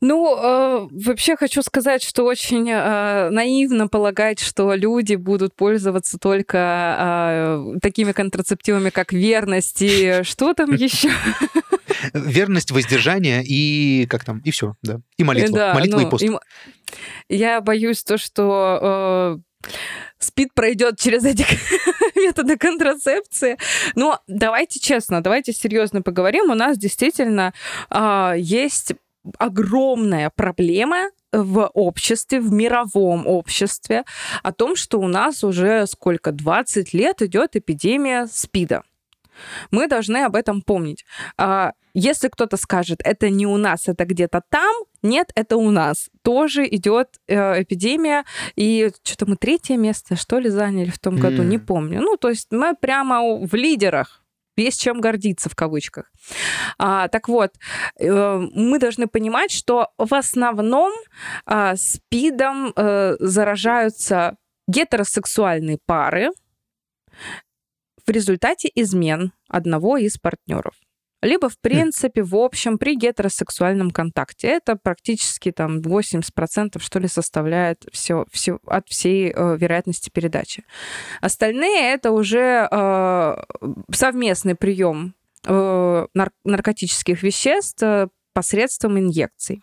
Ну, 0.03 0.37
э, 0.37 0.89
вообще 0.91 1.37
хочу 1.37 1.63
сказать, 1.63 2.03
что 2.03 2.25
очень 2.25 2.69
э, 2.69 3.31
наивно 3.31 3.87
полагать, 3.87 4.41
что 4.41 4.75
люди 4.75 5.15
будут 5.15 5.55
пользоваться 5.55 6.19
только 6.19 6.59
э, 6.99 7.79
такими 7.81 8.11
контрацептивами, 8.11 8.91
как 8.91 9.13
верность 9.13 9.81
и 9.81 10.23
что 10.25 10.55
там 10.55 10.73
еще? 10.73 11.09
Верность, 12.15 12.73
воздержание 12.73 13.45
и 13.45 14.07
как 14.07 14.25
там, 14.25 14.41
и 14.41 14.51
все, 14.51 14.75
да. 14.83 15.01
И 15.19 15.23
молитва. 15.23 15.57
Да, 15.57 15.75
молитва 15.75 16.01
ну, 16.01 16.07
и 16.09 16.11
пост. 16.11 16.25
И... 16.25 16.31
Я 17.29 17.61
боюсь 17.61 18.03
то, 18.03 18.19
что 18.19 19.39
э, 19.65 19.69
СПИД 20.19 20.53
пройдет 20.53 20.99
через 20.99 21.25
эти 21.25 21.47
методы 22.17 22.57
контрацепции. 22.57 23.57
Но 23.95 24.19
давайте 24.27 24.81
честно, 24.81 25.23
давайте 25.23 25.53
серьезно 25.53 26.03
поговорим. 26.03 26.51
У 26.51 26.55
нас 26.55 26.77
действительно 26.77 27.55
э, 27.89 28.35
есть 28.39 28.95
огромная 29.39 30.31
проблема 30.31 31.11
в 31.33 31.67
обществе, 31.75 32.41
в 32.41 32.53
мировом 32.53 33.27
обществе, 33.27 34.05
о 34.43 34.53
том, 34.53 34.77
что 34.77 35.01
у 35.01 35.09
нас 35.09 35.45
уже 35.45 35.87
сколько, 35.87 36.33
20 36.33 36.93
лет 36.93 37.23
идет 37.23 37.57
эпидемия 37.57 38.27
СПИДа. 38.27 38.83
Мы 39.71 39.89
должны 39.89 40.19
об 40.19 40.37
этом 40.37 40.61
помнить. 40.61 41.05
А, 41.39 41.73
если 41.95 42.29
кто-то 42.29 42.57
скажет, 42.57 43.01
это 43.05 43.31
не 43.31 43.47
у 43.47 43.57
нас, 43.57 43.89
это 43.89 44.05
где-то 44.05 44.43
там, 44.49 44.75
нет, 45.03 45.31
это 45.35 45.57
у 45.57 45.71
нас. 45.71 46.11
Тоже 46.23 46.67
идет 46.67 47.09
э, 47.27 47.63
эпидемия, 47.63 48.25
и 48.57 48.91
что-то 49.03 49.27
мы 49.27 49.37
третье 49.37 49.77
место, 49.77 50.17
что 50.17 50.39
ли, 50.39 50.49
заняли 50.49 50.91
в 50.91 50.99
том 50.99 51.17
году, 51.17 51.43
mm. 51.43 51.47
не 51.47 51.59
помню. 51.59 52.01
Ну, 52.01 52.17
то 52.17 52.29
есть 52.29 52.49
мы 52.51 52.75
прямо 52.75 53.23
в 53.45 53.55
лидерах 53.55 54.22
есть 54.57 54.81
чем 54.81 55.01
гордиться 55.01 55.49
в 55.49 55.55
кавычках. 55.55 56.11
А, 56.79 57.09
так 57.09 57.29
вот, 57.29 57.53
э, 57.99 58.39
мы 58.55 58.79
должны 58.79 59.07
понимать, 59.07 59.51
что 59.51 59.89
в 59.99 60.15
основном 60.15 60.93
а, 61.47 61.77
СПИДом 61.77 62.73
а, 62.75 63.15
заражаются 63.19 64.37
гетеросексуальные 64.69 65.79
пары 65.87 66.31
в 68.07 68.11
результате 68.11 68.71
измен 68.75 69.33
одного 69.49 69.97
из 69.97 70.19
партнеров 70.19 70.75
либо, 71.23 71.49
в 71.49 71.59
принципе, 71.61 72.23
в 72.23 72.35
общем, 72.37 72.79
при 72.79 72.97
гетеросексуальном 72.97 73.91
контакте. 73.91 74.49
Это 74.49 74.77
практически 74.77 75.53
там 75.53 75.79
80% 75.79 76.81
что 76.81 76.99
ли 76.99 77.09
составляет 77.09 77.85
все, 77.93 78.27
все 78.31 78.59
от 78.67 78.89
всей 78.89 79.33
э, 79.35 79.57
вероятности 79.57 80.11
передачи. 80.11 80.65
Остальные 81.21 81.95
это 81.95 82.11
уже 82.11 82.69
э, 82.71 83.37
совместный 83.93 84.55
прием 84.55 85.15
э, 85.47 86.07
нар- 86.15 86.33
наркотических 86.45 87.23
веществ 87.23 87.83
э, 87.83 88.09
посредством 88.33 88.99
инъекций. 88.99 89.63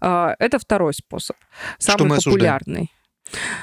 Э, 0.00 0.34
это 0.38 0.58
второй 0.58 0.94
способ, 0.94 1.36
самый 1.78 2.20
что 2.20 2.30
популярный. 2.30 2.90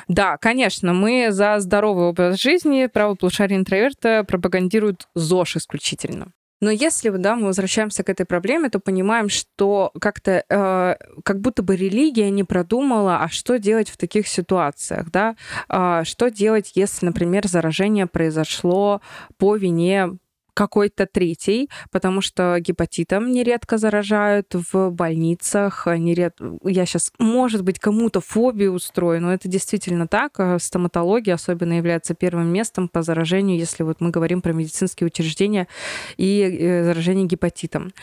Да, 0.07 0.37
конечно, 0.37 0.93
мы 0.93 1.27
за 1.31 1.59
здоровый 1.59 2.05
образ 2.05 2.39
жизни, 2.41 2.87
правополушарие 2.87 3.59
интроверта 3.59 4.23
пропагандируют 4.23 5.07
ЗОЖ 5.13 5.57
исключительно. 5.57 6.31
Но 6.61 6.71
если 6.71 7.09
да, 7.09 7.35
мы 7.35 7.47
возвращаемся 7.47 8.03
к 8.03 8.09
этой 8.09 8.25
проблеме, 8.25 8.69
то 8.69 8.79
понимаем, 8.79 9.29
что 9.29 9.91
как-то 9.99 10.43
э, 10.49 10.95
как 11.23 11.39
будто 11.39 11.63
бы 11.63 11.75
религия 11.75 12.29
не 12.29 12.43
продумала, 12.43 13.19
а 13.21 13.29
что 13.29 13.59
делать 13.59 13.89
в 13.89 13.97
таких 13.97 14.27
ситуациях, 14.27 15.09
да? 15.11 15.35
Э, 15.69 16.01
что 16.03 16.29
делать, 16.29 16.71
если, 16.75 17.05
например, 17.05 17.47
заражение 17.47 18.07
произошло 18.07 19.01
по 19.37 19.55
вине 19.55 20.17
какой-то 20.59 21.05
третий, 21.05 21.69
потому 21.89 22.19
что 22.19 22.59
гепатитом 22.59 23.31
нередко 23.31 23.77
заражают 23.77 24.53
в 24.53 24.89
больницах. 24.89 25.87
Неред... 25.87 26.35
Я 26.65 26.85
сейчас, 26.85 27.13
может 27.17 27.63
быть, 27.63 27.79
кому-то 27.79 28.19
фобию 28.19 28.73
устрою, 28.73 29.21
но 29.21 29.33
это 29.33 29.47
действительно 29.47 30.05
так. 30.05 30.37
Стоматология 30.59 31.35
особенно 31.35 31.77
является 31.77 32.13
первым 32.13 32.47
местом 32.51 32.89
по 32.89 33.01
заражению, 33.03 33.57
если 33.57 33.83
вот 33.83 34.01
мы 34.01 34.09
говорим 34.09 34.41
про 34.41 34.51
медицинские 34.51 35.07
учреждения 35.07 35.69
и 36.17 36.41
э, 36.41 36.83
заражение 36.83 37.25
гепатитом. 37.25 37.93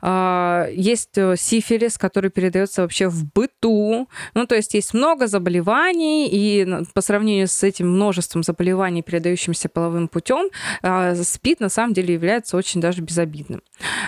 А, 0.00 0.68
есть 0.72 1.18
э, 1.18 1.36
сифилис, 1.36 1.98
который 1.98 2.30
передается 2.30 2.80
вообще 2.80 3.08
в 3.08 3.30
быту. 3.34 4.08
Ну, 4.32 4.46
то 4.46 4.54
есть 4.54 4.72
есть 4.72 4.94
много 4.94 5.26
заболеваний, 5.26 6.26
и 6.32 6.66
по 6.94 7.02
сравнению 7.02 7.48
с 7.48 7.62
этим 7.62 7.92
множеством 7.92 8.42
заболеваний, 8.42 9.02
передающимся 9.02 9.68
половым 9.68 10.08
путем, 10.08 10.48
а, 10.82 11.14
СПИД 11.14 11.60
на 11.60 11.68
самом 11.68 11.81
самом 11.82 11.94
деле 11.94 12.14
является 12.14 12.56
очень 12.56 12.80
даже 12.80 13.02
безобидным. 13.02 13.62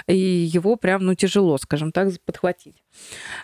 И 0.06 0.16
его 0.16 0.76
прям, 0.76 1.04
ну, 1.04 1.14
тяжело, 1.14 1.58
скажем 1.58 1.92
так, 1.92 2.08
подхватить 2.24 2.82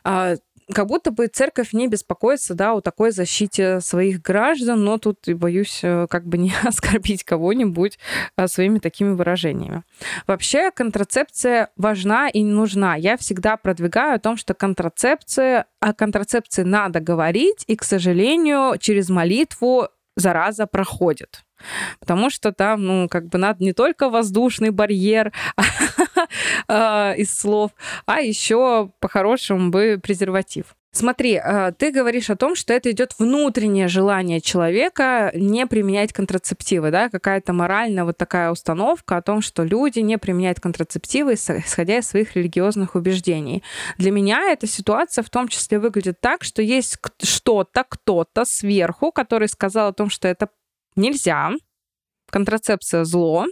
а, 0.05 0.35
как 0.73 0.87
будто 0.87 1.11
бы 1.11 1.27
церковь 1.27 1.73
не 1.73 1.89
беспокоится, 1.89 2.55
да, 2.55 2.75
о 2.75 2.81
такой 2.81 3.11
защите 3.11 3.81
своих 3.81 4.23
граждан, 4.23 4.85
но 4.85 4.99
тут 4.99 5.27
и 5.29 5.35
боюсь 5.35 5.81
э, 5.83 6.07
как 6.09 6.27
бы 6.27 6.39
не 6.39 6.53
оскорбить 6.63 7.25
кого-нибудь 7.25 7.99
а, 8.37 8.49
своими 8.49 8.79
такими 8.79 9.11
выражениями. 9.11 9.83
Вообще 10.27 10.71
контрацепция 10.71 11.71
важна 11.77 12.29
и 12.29 12.45
нужна. 12.45 12.97
Я 12.97 13.17
всегда 13.17 13.57
продвигаю 13.57 14.17
о 14.17 14.21
том, 14.21 14.37
что 14.37 14.55
контрацепция, 14.55 15.67
о 15.81 15.93
контрацепции 15.93 16.63
надо 16.63 17.01
говорить, 17.01 17.65
и, 17.67 17.77
к 17.77 17.85
сожалению, 17.85 18.79
через 18.79 19.09
молитву 19.09 19.89
зараза 20.17 20.67
проходит. 20.67 21.43
Потому 21.99 22.31
что 22.31 22.53
там, 22.53 22.85
ну, 22.85 23.09
как 23.09 23.29
бы 23.29 23.39
надо 23.39 23.63
не 23.63 23.73
только 23.73 24.09
воздушный 24.09 24.71
барьер 24.71 25.33
а, 26.69 27.15
из 27.17 27.37
слов, 27.39 27.73
а 28.07 28.21
еще 28.21 28.91
по-хорошему 29.01 29.71
бы 29.71 30.01
презерватив. 30.03 30.75
Смотри, 30.93 31.37
а, 31.37 31.71
ты 31.71 31.93
говоришь 31.93 32.31
о 32.31 32.37
том, 32.37 32.57
что 32.57 32.73
это 32.73 32.91
идет 32.91 33.15
внутреннее 33.17 33.87
желание 33.87 34.41
человека 34.41 35.31
не 35.35 35.65
применять 35.67 36.13
контрацептивы, 36.13 36.91
да, 36.91 37.09
какая-то 37.09 37.53
моральная 37.53 38.05
вот 38.05 38.17
такая 38.17 38.51
установка 38.51 39.17
о 39.17 39.23
том, 39.23 39.41
что 39.41 39.63
люди 39.63 40.01
не 40.01 40.19
применяют 40.19 40.59
контрацептивы, 40.59 41.35
исходя 41.35 41.99
из 41.99 42.09
своих 42.09 42.35
религиозных 42.35 42.97
убеждений. 42.97 43.63
Для 43.99 44.11
меня 44.11 44.51
эта 44.51 44.67
ситуация 44.67 45.23
в 45.23 45.31
том 45.31 45.47
числе 45.47 45.79
выглядит 45.79 46.21
так, 46.21 46.43
что 46.43 46.61
есть 46.61 46.99
что-то, 47.23 47.85
кто-то 47.89 48.45
сверху, 48.45 49.13
который 49.13 49.47
сказал 49.47 49.91
о 49.91 49.93
том, 49.93 50.11
что 50.11 50.27
это 50.27 50.49
нельзя, 50.97 51.53
контрацепция 52.31 53.05
зло, 53.05 53.47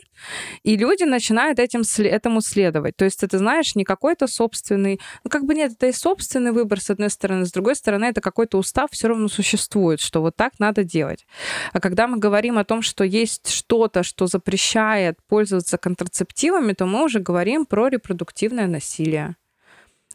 и 0.63 0.77
люди 0.77 1.05
начинают 1.05 1.59
этим, 1.59 1.83
этому 2.05 2.41
следовать. 2.41 2.97
То 2.97 3.05
есть 3.05 3.23
это, 3.23 3.39
знаешь, 3.39 3.75
не 3.75 3.85
какой-то 3.85 4.27
собственный... 4.27 5.01
Ну, 5.25 5.31
как 5.31 5.45
бы 5.45 5.55
нет, 5.55 5.73
это 5.73 5.87
и 5.89 5.93
собственный 5.93 6.53
выбор, 6.53 6.81
с 6.81 6.91
одной 6.91 7.11
стороны. 7.11 7.45
С 7.45 7.53
другой 7.53 7.77
стороны, 7.77 8.07
это 8.07 8.21
какой-то 8.21 8.59
устав 8.59 8.91
все 8.93 9.09
равно 9.09 9.29
существует, 9.29 10.01
что 10.01 10.21
вот 10.23 10.37
так 10.37 10.53
надо 10.59 10.85
делать. 10.85 11.27
А 11.73 11.81
когда 11.81 12.07
мы 12.07 12.19
говорим 12.19 12.59
о 12.59 12.65
том, 12.65 12.83
что 12.83 13.05
есть 13.05 13.51
что-то, 13.51 14.03
что 14.03 14.27
запрещает 14.27 15.19
пользоваться 15.29 15.79
контрацептивами, 15.79 16.73
то 16.73 16.87
мы 16.87 17.05
уже 17.05 17.19
говорим 17.19 17.67
про 17.67 17.89
репродуктивное 17.89 18.67
насилие 18.67 19.37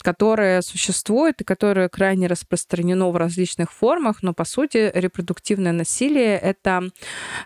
которое 0.01 0.61
существует 0.61 1.41
и 1.41 1.43
которое 1.43 1.89
крайне 1.89 2.27
распространено 2.27 3.09
в 3.09 3.15
различных 3.15 3.71
формах, 3.71 4.23
но 4.23 4.33
по 4.33 4.45
сути 4.45 4.91
репродуктивное 4.93 5.71
насилие 5.71 6.37
это 6.37 6.89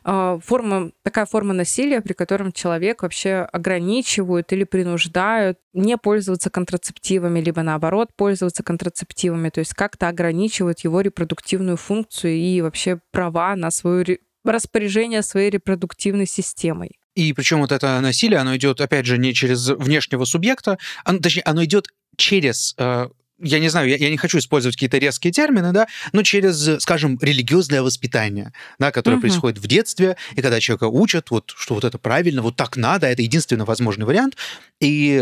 э, 0.04 0.40
форма, 0.44 0.92
такая 1.04 1.26
форма 1.26 1.54
насилия, 1.54 2.02
при 2.02 2.14
котором 2.14 2.52
человек 2.52 3.04
вообще 3.04 3.48
ограничивают 3.52 4.52
или 4.54 4.64
принуждают 4.64 5.60
не 5.74 5.98
пользоваться 5.98 6.50
контрацептивами, 6.50 7.40
либо 7.40 7.62
наоборот 7.62 8.10
пользоваться 8.16 8.64
контрацептивами, 8.64 9.50
то 9.50 9.60
есть 9.60 9.74
как-то 9.74 10.08
ограничивают 10.08 10.80
его 10.80 11.02
репродуктивную 11.02 11.78
функцию 11.78 12.36
и 12.36 12.62
вообще 12.62 13.00
права 13.12 13.56
на 13.56 13.72
свое 13.72 14.20
распоряжение 14.44 15.22
своей 15.22 15.50
репродуктивной 15.50 16.26
системой. 16.26 16.92
И 17.16 17.34
причем 17.34 17.62
вот 17.62 17.72
это 17.72 18.00
насилие, 18.00 18.40
оно 18.40 18.56
идет, 18.56 18.80
опять 18.80 19.08
же, 19.08 19.18
не 19.18 19.34
через 19.34 19.68
внешнего 19.70 20.24
субъекта, 20.24 20.78
оно, 21.04 21.18
точнее, 21.18 21.42
оно 21.44 21.64
идет 21.66 21.88
через 22.18 22.76
э, 22.78 23.08
я 23.40 23.60
не 23.60 23.70
знаю, 23.70 23.90
я, 23.90 23.98
я 23.98 24.10
не 24.10 24.18
хочу 24.18 24.40
использовать 24.40 24.76
какие-то 24.76 24.98
резкие 24.98 25.32
термины, 25.32 25.72
да, 25.72 25.88
но 26.12 26.24
через, 26.24 26.82
скажем, 26.82 27.18
религиозное 27.22 27.82
воспитание, 27.82 28.52
да, 28.80 28.92
которое 28.92 29.18
угу. 29.18 29.22
происходит 29.22 29.60
в 29.60 29.68
детстве, 29.68 30.18
и 30.36 30.42
когда 30.42 30.60
человека 30.60 30.86
учат, 30.86 31.30
вот, 31.32 31.54
что 31.56 31.76
вот 31.76 31.84
это 31.84 31.98
правильно, 31.98 32.42
вот 32.42 32.56
так 32.56 32.78
надо, 32.78 33.08
это 33.08 33.22
единственно 33.22 33.66
возможный 33.66 34.06
вариант, 34.06 34.38
и, 34.80 35.20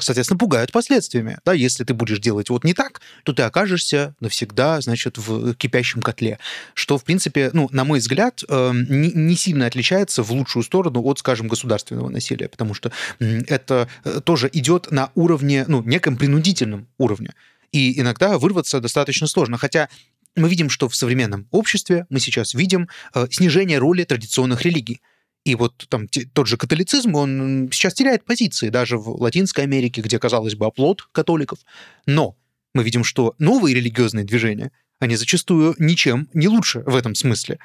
соответственно, 0.00 0.38
пугают 0.38 0.72
последствиями, 0.72 1.38
да, 1.44 1.52
если 1.52 1.84
ты 1.84 1.94
будешь 1.94 2.18
делать 2.18 2.50
вот 2.50 2.64
не 2.64 2.74
так, 2.74 3.00
то 3.24 3.32
ты 3.32 3.42
окажешься 3.42 4.14
навсегда, 4.20 4.80
значит, 4.80 5.18
в 5.18 5.54
кипящем 5.54 6.02
котле, 6.02 6.38
что, 6.74 6.98
в 6.98 7.04
принципе, 7.04 7.50
ну, 7.52 7.68
на 7.72 7.84
мой 7.84 7.98
взгляд, 7.98 8.42
эм, 8.48 8.86
не, 8.88 9.10
не 9.12 9.36
сильно 9.36 9.66
отличается 9.66 10.22
в 10.22 10.30
лучшую 10.32 10.62
сторону 10.62 11.02
от, 11.02 11.18
скажем, 11.18 11.48
государственного 11.48 12.08
насилия, 12.08 12.48
потому 12.48 12.74
что 12.74 12.92
это 13.18 13.88
э, 14.04 14.20
тоже 14.22 14.50
идет 14.52 14.90
на 14.90 15.10
уровне, 15.14 15.64
ну, 15.68 15.82
неком 15.82 16.16
принудительном 16.16 16.86
уровне. 16.98 17.33
И 17.74 18.00
иногда 18.00 18.38
вырваться 18.38 18.80
достаточно 18.80 19.26
сложно. 19.26 19.58
Хотя 19.58 19.88
мы 20.36 20.48
видим, 20.48 20.70
что 20.70 20.88
в 20.88 20.94
современном 20.94 21.48
обществе 21.50 22.06
мы 22.08 22.20
сейчас 22.20 22.54
видим 22.54 22.88
э, 23.12 23.26
снижение 23.32 23.78
роли 23.78 24.04
традиционных 24.04 24.62
религий. 24.62 25.00
И 25.44 25.56
вот 25.56 25.86
там 25.88 26.06
тот 26.06 26.46
же 26.46 26.56
католицизм, 26.56 27.16
он 27.16 27.68
сейчас 27.72 27.94
теряет 27.94 28.24
позиции 28.24 28.68
даже 28.68 28.96
в 28.96 29.20
Латинской 29.20 29.64
Америке, 29.64 30.02
где, 30.02 30.20
казалось 30.20 30.54
бы, 30.54 30.66
оплот 30.66 31.08
католиков. 31.10 31.58
Но 32.06 32.36
мы 32.74 32.84
видим, 32.84 33.02
что 33.02 33.34
новые 33.40 33.74
религиозные 33.74 34.24
движения, 34.24 34.70
они 35.00 35.16
зачастую 35.16 35.74
ничем 35.80 36.28
не 36.32 36.46
лучше 36.46 36.84
в 36.86 36.94
этом 36.94 37.16
смысле. 37.16 37.58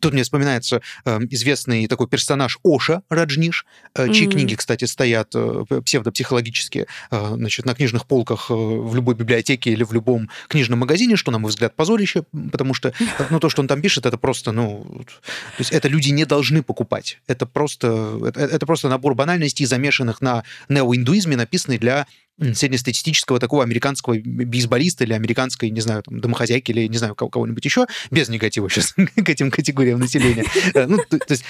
Тут 0.00 0.12
мне 0.12 0.22
вспоминается 0.22 0.80
э, 1.04 1.18
известный 1.30 1.86
такой 1.86 2.08
персонаж 2.08 2.58
Оша 2.64 3.02
Раджниш, 3.08 3.66
э, 3.94 4.12
чьи 4.12 4.26
mm-hmm. 4.26 4.30
книги, 4.30 4.54
кстати, 4.54 4.84
стоят 4.84 5.32
э, 5.34 5.64
псевдопсихологические 5.84 6.86
э, 7.10 7.32
значит, 7.34 7.66
на 7.66 7.74
книжных 7.74 8.06
полках 8.06 8.50
э, 8.50 8.54
в 8.54 8.94
любой 8.94 9.14
библиотеке 9.14 9.70
или 9.70 9.84
в 9.84 9.92
любом 9.92 10.28
книжном 10.48 10.80
магазине, 10.80 11.16
что, 11.16 11.30
на 11.30 11.38
мой 11.38 11.50
взгляд, 11.50 11.74
позорище, 11.76 12.24
потому 12.52 12.74
что 12.74 12.88
э, 12.88 12.92
ну, 13.30 13.40
то, 13.40 13.48
что 13.48 13.62
он 13.62 13.68
там 13.68 13.80
пишет, 13.80 14.06
это 14.06 14.18
просто, 14.18 14.52
ну, 14.52 14.84
то 15.04 15.60
есть 15.60 15.72
это 15.72 15.88
люди 15.88 16.10
не 16.10 16.24
должны 16.24 16.62
покупать. 16.62 17.18
Это 17.26 17.46
просто, 17.46 18.20
это, 18.26 18.40
это 18.40 18.66
просто 18.66 18.88
набор 18.88 19.14
банальностей, 19.14 19.66
замешанных 19.66 20.20
на 20.20 20.44
неоиндуизме, 20.68 21.36
написанный 21.36 21.78
для 21.78 22.06
среднестатистического 22.38 23.38
такого 23.38 23.62
американского 23.62 24.18
бейсболиста 24.18 25.04
или 25.04 25.12
американской, 25.12 25.70
не 25.70 25.80
знаю, 25.80 26.02
там, 26.02 26.20
домохозяйки 26.20 26.70
или, 26.70 26.86
не 26.86 26.98
знаю, 26.98 27.14
кого-нибудь 27.14 27.64
еще, 27.64 27.86
без 28.10 28.28
негатива 28.28 28.68
сейчас 28.68 28.92
к 29.16 29.28
этим 29.28 29.50
категориям 29.50 30.00
населения. 30.00 30.44
Э, 30.74 30.86
ну, 30.86 30.98
то, 31.08 31.18
то 31.18 31.32
есть 31.32 31.44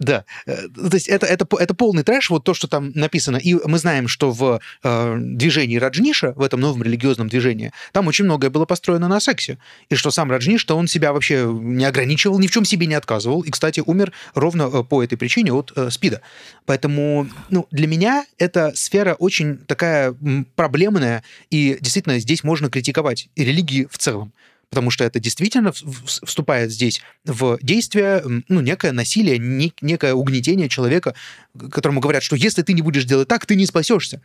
да, 0.00 0.24
э, 0.46 0.68
то 0.68 0.94
есть 0.94 1.08
это, 1.08 1.26
это, 1.26 1.46
это 1.58 1.74
полный 1.74 2.02
трэш, 2.02 2.30
вот 2.30 2.42
то, 2.42 2.54
что 2.54 2.66
там 2.66 2.90
написано. 2.94 3.36
И 3.36 3.54
мы 3.54 3.78
знаем, 3.78 4.08
что 4.08 4.32
в 4.32 4.60
э, 4.82 5.16
движении 5.20 5.76
Раджниша, 5.76 6.32
в 6.32 6.42
этом 6.42 6.58
новом 6.60 6.82
религиозном 6.82 7.28
движении, 7.28 7.70
там 7.92 8.06
очень 8.06 8.24
многое 8.24 8.48
было 8.48 8.64
построено 8.64 9.08
на 9.08 9.20
сексе. 9.20 9.58
И 9.90 9.94
что 9.94 10.10
сам 10.10 10.30
Раджниш, 10.30 10.62
что 10.62 10.78
он 10.78 10.88
себя 10.88 11.12
вообще 11.12 11.46
не 11.46 11.84
ограничивал, 11.84 12.38
ни 12.38 12.46
в 12.46 12.50
чем 12.50 12.64
себе 12.64 12.86
не 12.86 12.94
отказывал. 12.94 13.42
И, 13.42 13.50
кстати, 13.50 13.82
умер 13.84 14.12
ровно 14.34 14.70
э, 14.72 14.82
по 14.84 15.04
этой 15.04 15.18
причине 15.18 15.52
от 15.52 15.70
э, 15.76 15.90
СПИДа. 15.90 16.22
Поэтому 16.64 17.28
ну, 17.50 17.66
для 17.70 17.86
меня 17.86 18.24
эта 18.38 18.72
сфера 18.74 19.14
очень 19.14 19.58
такая 19.58 20.16
проблемная, 20.56 21.22
и 21.50 21.76
действительно 21.78 22.18
здесь 22.18 22.42
можно 22.42 22.70
критиковать 22.70 23.28
и 23.34 23.44
религии 23.44 23.86
в 23.90 23.98
целом 23.98 24.32
потому 24.70 24.90
что 24.90 25.04
это 25.04 25.18
действительно 25.18 25.72
вступает 25.72 26.70
здесь 26.70 27.02
в 27.24 27.58
действие 27.60 28.22
ну, 28.48 28.60
некое 28.60 28.92
насилие, 28.92 29.38
некое 29.80 30.14
угнетение 30.14 30.68
человека, 30.68 31.14
которому 31.70 32.00
говорят, 32.00 32.22
что 32.22 32.36
если 32.36 32.62
ты 32.62 32.72
не 32.72 32.82
будешь 32.82 33.04
делать 33.04 33.28
так, 33.28 33.44
ты 33.46 33.56
не 33.56 33.66
спасешься. 33.66 34.22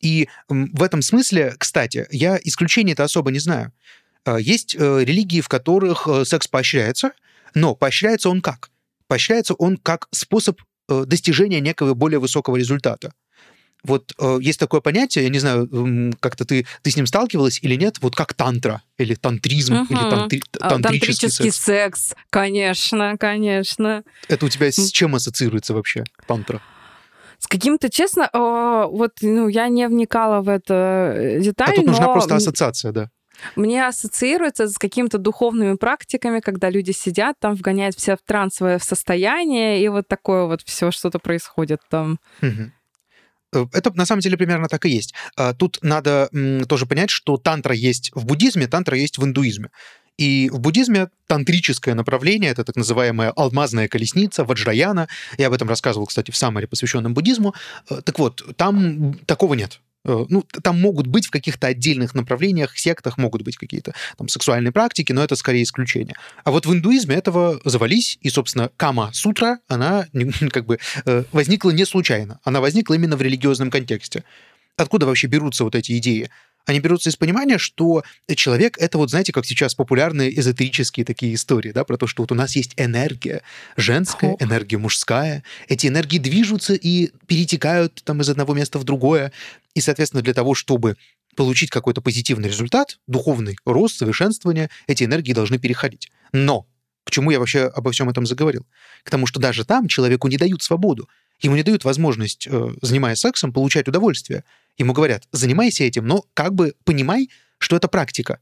И 0.00 0.28
в 0.48 0.82
этом 0.82 1.00
смысле, 1.00 1.54
кстати, 1.58 2.06
я 2.10 2.38
исключения 2.42 2.92
это 2.92 3.04
особо 3.04 3.30
не 3.30 3.38
знаю. 3.38 3.72
А, 4.24 4.38
есть 4.38 4.74
э, 4.74 5.04
религии, 5.04 5.40
в 5.40 5.48
которых 5.48 6.06
э, 6.06 6.24
секс 6.24 6.48
поощряется, 6.48 7.12
но 7.54 7.74
поощряется 7.74 8.28
он 8.28 8.40
как? 8.40 8.70
Поощряется 9.06 9.54
он 9.54 9.76
как 9.76 10.08
способ 10.10 10.60
э, 10.88 11.04
достижения 11.06 11.60
некого 11.60 11.94
более 11.94 12.18
высокого 12.18 12.56
результата 12.56 13.12
вот 13.84 14.12
э, 14.18 14.38
есть 14.40 14.60
такое 14.60 14.80
понятие, 14.80 15.24
я 15.24 15.30
не 15.30 15.38
знаю, 15.38 15.68
как-то 16.20 16.44
ты, 16.44 16.66
ты 16.82 16.90
с 16.90 16.96
ним 16.96 17.06
сталкивалась 17.06 17.58
или 17.62 17.74
нет, 17.74 17.98
вот 18.00 18.14
как 18.14 18.34
тантра, 18.34 18.82
или 18.98 19.14
тантризм, 19.14 19.74
угу. 19.74 19.94
или 19.94 20.10
тантри, 20.10 20.42
а, 20.60 20.70
тантрический, 20.70 21.28
тантрический 21.28 21.50
секс. 21.50 22.00
секс. 22.00 22.14
Конечно, 22.30 23.16
конечно. 23.18 24.04
Это 24.28 24.46
у 24.46 24.48
тебя 24.48 24.70
с 24.70 24.90
чем 24.90 25.14
ассоциируется 25.14 25.74
вообще, 25.74 26.04
тантра? 26.26 26.62
С 27.38 27.48
каким-то, 27.48 27.90
честно, 27.90 28.30
вот 28.32 29.14
ну, 29.20 29.48
я 29.48 29.66
не 29.66 29.88
вникала 29.88 30.42
в 30.42 30.48
это 30.48 31.38
детально. 31.40 31.72
А 31.72 31.76
тут 31.76 31.86
нужна 31.86 32.08
просто 32.12 32.36
ассоциация, 32.36 32.92
да. 32.92 33.10
Мне 33.56 33.86
ассоциируется 33.86 34.68
с 34.68 34.78
какими-то 34.78 35.18
духовными 35.18 35.74
практиками, 35.74 36.38
когда 36.38 36.70
люди 36.70 36.92
сидят 36.92 37.36
там, 37.40 37.54
вгоняют 37.54 37.96
все 37.96 38.16
в 38.16 38.20
трансовое 38.24 38.78
состояние, 38.78 39.82
и 39.82 39.88
вот 39.88 40.06
такое 40.06 40.44
вот 40.44 40.62
все 40.62 40.92
что-то 40.92 41.18
происходит 41.18 41.80
там. 41.90 42.18
Угу. 42.40 42.70
Э, 43.52 43.66
это 43.72 43.92
на 43.94 44.06
самом 44.06 44.20
деле 44.20 44.36
примерно 44.36 44.68
так 44.68 44.84
и 44.86 44.90
есть. 44.90 45.14
А, 45.36 45.54
тут 45.54 45.78
надо 45.82 46.30
тоже 46.68 46.86
понять, 46.86 47.10
что 47.10 47.36
тантра 47.36 47.74
есть 47.74 48.10
в 48.14 48.24
буддизме, 48.24 48.66
тантра 48.66 48.96
есть 48.96 49.18
в 49.18 49.24
индуизме. 49.24 49.70
И 50.18 50.50
в 50.50 50.60
буддизме 50.60 51.08
тантрическое 51.26 51.94
направление, 51.94 52.50
это 52.50 52.64
так 52.64 52.76
называемая 52.76 53.30
алмазная 53.30 53.88
колесница, 53.88 54.44
ваджраяна, 54.44 55.08
я 55.38 55.46
об 55.46 55.54
этом 55.54 55.68
рассказывал, 55.68 56.06
кстати, 56.06 56.30
в 56.30 56.36
саммаре, 56.36 56.66
посвященном 56.66 57.14
буддизму. 57.14 57.54
Э, 57.90 58.00
так 58.04 58.18
вот, 58.18 58.42
там 58.56 59.14
такого 59.26 59.54
нет. 59.54 59.80
Э, 60.04 60.24
ну, 60.28 60.42
там 60.62 60.80
могут 60.80 61.06
быть 61.06 61.26
в 61.26 61.30
каких-то 61.30 61.68
отдельных 61.68 62.14
направлениях, 62.14 62.76
сектах 62.76 63.18
могут 63.18 63.42
быть 63.42 63.56
какие-то 63.56 63.94
там 64.18 64.28
сексуальные 64.28 64.72
практики, 64.72 65.12
но 65.12 65.22
это 65.22 65.36
скорее 65.36 65.62
исключение. 65.62 66.14
А 66.44 66.50
вот 66.50 66.66
в 66.66 66.72
индуизме 66.72 67.14
этого 67.14 67.60
завались, 67.64 68.18
и, 68.20 68.28
собственно, 68.28 68.70
Кама-сутра, 68.76 69.58
она 69.68 70.06
как 70.50 70.66
бы 70.66 70.78
э, 71.04 71.24
возникла 71.32 71.70
не 71.70 71.84
случайно, 71.84 72.40
она 72.44 72.60
возникла 72.60 72.94
именно 72.94 73.16
в 73.16 73.22
религиозном 73.22 73.70
контексте. 73.70 74.24
Откуда 74.76 75.06
вообще 75.06 75.26
берутся 75.26 75.64
вот 75.64 75.74
эти 75.74 75.96
идеи? 75.98 76.30
Они 76.66 76.80
берутся 76.80 77.10
из 77.10 77.16
понимания, 77.16 77.58
что 77.58 78.02
человек— 78.34 78.78
это 78.78 78.98
вот, 78.98 79.10
знаете, 79.10 79.32
как 79.32 79.46
сейчас 79.46 79.74
популярные 79.74 80.38
эзотерические 80.38 81.04
такие 81.04 81.34
истории, 81.34 81.72
да, 81.72 81.84
про 81.84 81.96
то, 81.96 82.06
что 82.06 82.22
вот 82.22 82.32
у 82.32 82.34
нас 82.34 82.56
есть 82.56 82.74
энергия 82.76 83.42
женская, 83.76 84.36
энергия 84.40 84.78
мужская, 84.78 85.42
эти 85.68 85.86
энергии 85.86 86.18
движутся 86.18 86.74
и 86.74 87.10
перетекают 87.26 88.02
там 88.04 88.20
из 88.20 88.28
одного 88.28 88.54
места 88.54 88.78
в 88.78 88.84
другое, 88.84 89.32
и, 89.74 89.80
соответственно, 89.80 90.22
для 90.22 90.34
того, 90.34 90.54
чтобы 90.54 90.96
получить 91.34 91.70
какой-то 91.70 92.00
позитивный 92.00 92.48
результат, 92.48 92.98
духовный 93.06 93.56
рост, 93.64 93.98
совершенствование, 93.98 94.68
эти 94.86 95.04
энергии 95.04 95.32
должны 95.32 95.58
переходить. 95.58 96.10
Но 96.32 96.66
к 97.04 97.10
чему 97.10 97.30
я 97.30 97.38
вообще 97.40 97.64
обо 97.64 97.90
всем 97.90 98.08
этом 98.08 98.26
заговорил? 98.26 98.66
К 99.02 99.10
тому, 99.10 99.26
что 99.26 99.40
даже 99.40 99.64
там 99.64 99.88
человеку 99.88 100.28
не 100.28 100.36
дают 100.36 100.62
свободу. 100.62 101.08
Ему 101.42 101.56
не 101.56 101.62
дают 101.62 101.84
возможность, 101.84 102.46
э, 102.48 102.74
занимаясь 102.82 103.18
сексом, 103.18 103.52
получать 103.52 103.88
удовольствие. 103.88 104.44
Ему 104.78 104.92
говорят, 104.92 105.28
занимайся 105.32 105.84
этим, 105.84 106.06
но 106.06 106.24
как 106.34 106.54
бы 106.54 106.74
понимай, 106.84 107.28
что 107.58 107.76
это 107.76 107.88
практика. 107.88 108.38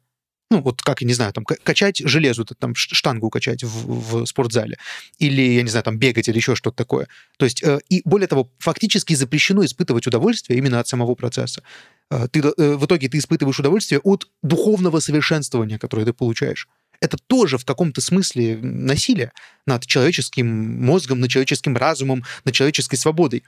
Ну, 0.50 0.60
вот 0.62 0.82
как, 0.82 1.00
я 1.00 1.06
не 1.06 1.14
знаю, 1.14 1.32
там, 1.32 1.44
качать 1.44 1.98
железо, 1.98 2.44
там, 2.44 2.74
штангу 2.74 3.30
качать 3.30 3.62
в, 3.62 4.22
в 4.22 4.26
спортзале. 4.26 4.78
Или, 5.18 5.42
я 5.42 5.62
не 5.62 5.68
знаю, 5.68 5.84
там, 5.84 5.96
бегать 5.96 6.28
или 6.28 6.36
еще 6.36 6.56
что-то 6.56 6.76
такое. 6.76 7.06
То 7.38 7.44
есть, 7.44 7.62
э, 7.62 7.78
и 7.88 8.02
более 8.04 8.26
того, 8.26 8.50
фактически 8.58 9.14
запрещено 9.14 9.64
испытывать 9.64 10.06
удовольствие 10.06 10.58
именно 10.58 10.80
от 10.80 10.88
самого 10.88 11.14
процесса. 11.14 11.62
Э, 12.10 12.26
ты, 12.30 12.42
в 12.42 12.84
итоге 12.84 13.08
ты 13.08 13.18
испытываешь 13.18 13.60
удовольствие 13.60 14.00
от 14.00 14.28
духовного 14.42 15.00
совершенствования, 15.00 15.78
которое 15.78 16.04
ты 16.04 16.12
получаешь. 16.12 16.68
Это 17.00 17.16
тоже 17.16 17.58
в 17.58 17.64
каком-то 17.64 18.00
смысле 18.00 18.58
насилие 18.58 19.32
над 19.66 19.86
человеческим 19.86 20.84
мозгом, 20.84 21.20
над 21.20 21.30
человеческим 21.30 21.76
разумом, 21.76 22.24
над 22.44 22.54
человеческой 22.54 22.96
свободой. 22.96 23.42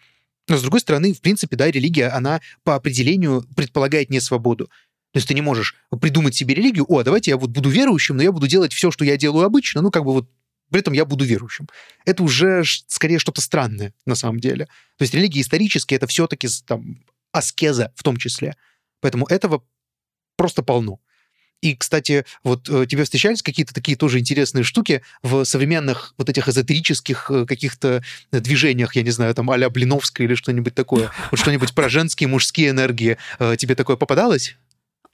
Но, 0.48 0.56
с 0.56 0.62
другой 0.62 0.80
стороны, 0.80 1.12
в 1.12 1.20
принципе, 1.20 1.56
да, 1.56 1.70
религия, 1.70 2.08
она 2.08 2.40
по 2.64 2.74
определению 2.74 3.46
предполагает 3.54 4.10
не 4.10 4.20
свободу. 4.20 4.66
То 5.12 5.18
есть 5.18 5.28
ты 5.28 5.34
не 5.34 5.42
можешь 5.42 5.76
придумать 6.00 6.34
себе 6.34 6.54
религию, 6.54 6.86
о, 6.88 7.02
давайте 7.02 7.30
я 7.30 7.36
вот 7.36 7.50
буду 7.50 7.68
верующим, 7.68 8.16
но 8.16 8.22
я 8.22 8.32
буду 8.32 8.46
делать 8.48 8.72
все, 8.72 8.90
что 8.90 9.04
я 9.04 9.16
делаю 9.18 9.44
обычно, 9.44 9.82
ну, 9.82 9.90
как 9.90 10.04
бы 10.04 10.12
вот 10.12 10.28
при 10.70 10.80
этом 10.80 10.94
я 10.94 11.04
буду 11.04 11.26
верующим. 11.26 11.68
Это 12.06 12.22
уже 12.22 12.64
скорее 12.86 13.18
что-то 13.18 13.42
странное 13.42 13.92
на 14.06 14.14
самом 14.14 14.40
деле. 14.40 14.64
То 14.96 15.02
есть 15.02 15.12
религия 15.12 15.42
исторически 15.42 15.94
это 15.94 16.06
все-таки 16.06 16.48
там 16.66 17.04
аскеза 17.30 17.92
в 17.94 18.02
том 18.02 18.16
числе. 18.16 18.56
Поэтому 19.00 19.26
этого 19.26 19.62
просто 20.36 20.62
полно. 20.62 20.98
И, 21.62 21.76
кстати, 21.76 22.24
вот 22.42 22.68
э, 22.68 22.86
тебе 22.86 23.04
встречались 23.04 23.40
какие-то 23.40 23.72
такие 23.72 23.96
тоже 23.96 24.18
интересные 24.18 24.64
штуки 24.64 25.02
в 25.22 25.44
современных 25.44 26.12
вот 26.18 26.28
этих 26.28 26.48
эзотерических 26.48 27.30
э, 27.30 27.46
каких-то 27.46 28.02
движениях, 28.32 28.96
я 28.96 29.02
не 29.02 29.10
знаю, 29.10 29.34
там 29.34 29.48
а-ля 29.50 29.70
Блиновская 29.70 30.26
или 30.26 30.34
что-нибудь 30.34 30.74
такое? 30.74 31.10
Вот 31.30 31.38
что-нибудь 31.38 31.72
про 31.72 31.88
женские, 31.88 32.28
мужские 32.28 32.70
энергии. 32.70 33.16
Э, 33.38 33.56
тебе 33.56 33.76
такое 33.76 33.96
попадалось? 33.96 34.56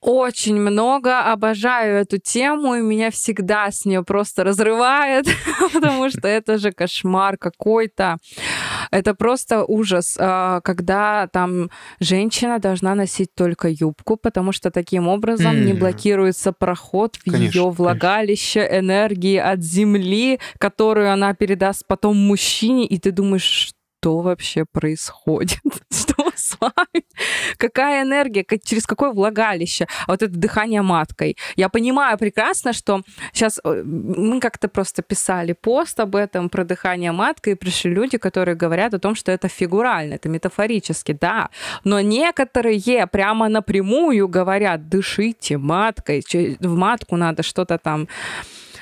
Очень 0.00 0.56
много, 0.56 1.20
обожаю 1.20 1.98
эту 1.98 2.18
тему, 2.18 2.76
и 2.76 2.80
меня 2.80 3.10
всегда 3.10 3.70
с 3.70 3.84
нее 3.84 4.04
просто 4.04 4.44
разрывает, 4.44 5.26
потому 5.72 6.08
что 6.10 6.28
это 6.28 6.58
же 6.58 6.72
кошмар 6.72 7.36
какой-то. 7.36 8.18
Это 8.90 9.14
просто 9.14 9.64
ужас, 9.64 10.16
а, 10.20 10.60
когда 10.60 11.26
там 11.26 11.70
женщина 12.00 12.58
должна 12.58 12.94
носить 12.94 13.34
только 13.34 13.68
юбку, 13.68 14.16
потому 14.16 14.52
что 14.52 14.70
таким 14.70 15.08
образом 15.08 15.54
mm. 15.54 15.64
не 15.64 15.72
блокируется 15.72 16.52
проход 16.52 17.16
в 17.16 17.34
ее 17.34 17.70
влагалище 17.70 18.60
конечно. 18.60 18.78
энергии 18.78 19.36
от 19.36 19.62
земли, 19.62 20.38
которую 20.58 21.12
она 21.12 21.34
передаст 21.34 21.86
потом 21.86 22.16
мужчине, 22.16 22.86
и 22.86 22.98
ты 22.98 23.10
думаешь, 23.10 23.72
что 24.00 24.18
вообще 24.18 24.64
происходит? 24.64 25.60
Что 25.92 26.30
с 26.34 26.56
вами? 26.60 27.04
Какая 27.56 28.02
энергия? 28.02 28.44
Как, 28.44 28.60
через 28.64 28.86
какое 28.86 29.10
влагалище? 29.10 29.86
А 30.06 30.12
вот 30.12 30.22
это 30.22 30.32
дыхание 30.32 30.82
маткой. 30.82 31.36
Я 31.56 31.68
понимаю 31.68 32.16
прекрасно, 32.18 32.72
что 32.72 33.02
сейчас 33.32 33.60
э, 33.64 33.82
мы 33.84 34.40
как-то 34.40 34.68
просто 34.68 35.02
писали 35.02 35.52
пост 35.52 36.00
об 36.00 36.14
этом, 36.14 36.48
про 36.48 36.64
дыхание 36.64 37.12
маткой, 37.12 37.54
и 37.54 37.56
пришли 37.56 37.92
люди, 37.92 38.18
которые 38.18 38.54
говорят 38.54 38.94
о 38.94 38.98
том, 38.98 39.14
что 39.14 39.32
это 39.32 39.48
фигурально, 39.48 40.14
это 40.14 40.28
метафорически, 40.28 41.12
да. 41.20 41.48
Но 41.84 42.00
некоторые 42.00 43.06
прямо 43.06 43.48
напрямую 43.48 44.28
говорят, 44.28 44.88
дышите 44.88 45.58
маткой, 45.58 46.24
в 46.60 46.76
матку 46.76 47.16
надо 47.16 47.42
что-то 47.42 47.78
там 47.78 48.08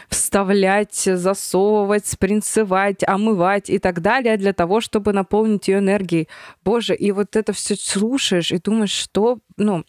вставлять, 0.09 0.95
засовывать, 0.95 2.07
спринцевать, 2.07 3.03
омывать 3.07 3.71
и 3.71 3.79
так 3.79 4.01
далее 4.01 4.37
для 4.37 4.53
того, 4.53 4.81
чтобы 4.81 5.13
наполнить 5.13 5.69
ее 5.69 5.79
энергией. 5.79 6.29
Боже, 6.65 6.95
и 6.95 7.13
вот 7.13 7.37
это 7.37 7.53
все 7.53 7.77
слушаешь 7.77 8.53
и 8.53 8.59
думаешь, 8.59 8.91
что, 8.93 9.39
ну, 9.57 9.85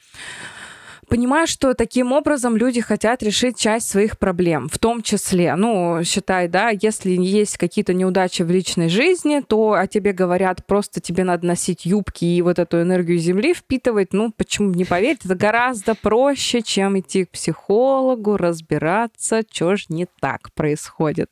Понимаю, 1.09 1.47
что 1.47 1.73
таким 1.73 2.11
образом 2.11 2.57
люди 2.57 2.81
хотят 2.81 3.23
решить 3.23 3.57
часть 3.57 3.89
своих 3.89 4.19
проблем, 4.19 4.67
в 4.67 4.77
том 4.77 5.01
числе, 5.01 5.55
ну, 5.55 6.03
считай, 6.03 6.49
да, 6.49 6.69
если 6.69 7.11
есть 7.11 7.57
какие-то 7.57 7.93
неудачи 7.93 8.41
в 8.41 8.51
личной 8.51 8.89
жизни, 8.89 9.39
то 9.39 9.71
о 9.71 9.87
тебе 9.87 10.11
говорят, 10.11 10.65
просто 10.65 10.99
тебе 10.99 11.23
надо 11.23 11.45
носить 11.45 11.85
юбки 11.85 12.25
и 12.25 12.41
вот 12.41 12.59
эту 12.59 12.81
энергию 12.81 13.19
Земли 13.19 13.53
впитывать, 13.53 14.11
ну, 14.11 14.33
почему 14.35 14.73
не 14.73 14.83
поверить, 14.83 15.23
это 15.23 15.35
гораздо 15.35 15.95
проще, 15.95 16.61
чем 16.61 16.99
идти 16.99 17.23
к 17.23 17.29
психологу, 17.29 18.35
разбираться, 18.35 19.43
что 19.49 19.77
же 19.77 19.85
не 19.87 20.07
так 20.19 20.51
происходит. 20.53 21.31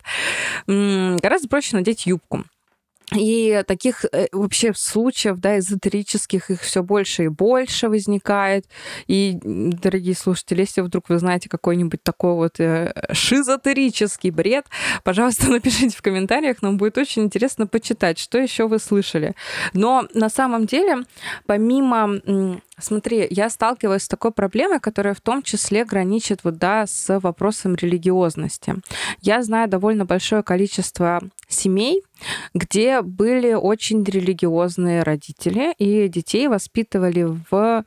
Гораздо 0.67 1.49
проще 1.49 1.75
надеть 1.75 2.05
юбку. 2.05 2.45
И 3.13 3.63
таких 3.67 4.03
э, 4.11 4.27
вообще 4.31 4.73
случаев, 4.73 5.37
да, 5.37 5.59
эзотерических, 5.59 6.49
их 6.49 6.61
все 6.61 6.81
больше 6.81 7.25
и 7.25 7.27
больше 7.27 7.87
возникает. 7.87 8.65
И, 9.07 9.37
дорогие 9.43 10.15
слушатели, 10.15 10.61
если 10.61 10.81
вдруг 10.81 11.09
вы 11.09 11.19
знаете 11.19 11.47
какой-нибудь 11.47 12.01
такой 12.01 12.33
вот 12.33 12.59
э, 12.59 12.93
шизотерический 13.11 14.31
бред, 14.31 14.65
пожалуйста, 15.03 15.49
напишите 15.51 15.95
в 15.95 16.01
комментариях, 16.01 16.61
нам 16.61 16.77
будет 16.77 16.97
очень 16.97 17.23
интересно 17.23 17.67
почитать, 17.67 18.17
что 18.17 18.39
еще 18.39 18.67
вы 18.67 18.79
слышали. 18.79 19.35
Но 19.73 20.07
на 20.13 20.29
самом 20.29 20.65
деле, 20.65 21.03
помимо 21.45 22.19
Смотри, 22.77 23.25
я 23.29 23.49
сталкиваюсь 23.49 24.03
с 24.03 24.07
такой 24.07 24.31
проблемой, 24.31 24.79
которая 24.79 25.13
в 25.13 25.21
том 25.21 25.41
числе 25.41 25.85
граничит 25.85 26.43
вот, 26.43 26.57
да, 26.57 26.85
с 26.85 27.19
вопросом 27.19 27.75
религиозности. 27.75 28.75
Я 29.21 29.43
знаю 29.43 29.69
довольно 29.69 30.05
большое 30.05 30.43
количество 30.43 31.21
семей, 31.47 32.03
где 32.53 33.01
были 33.01 33.53
очень 33.53 34.03
религиозные 34.03 35.03
родители, 35.03 35.73
и 35.77 36.07
детей 36.07 36.47
воспитывали 36.47 37.27
в 37.49 37.83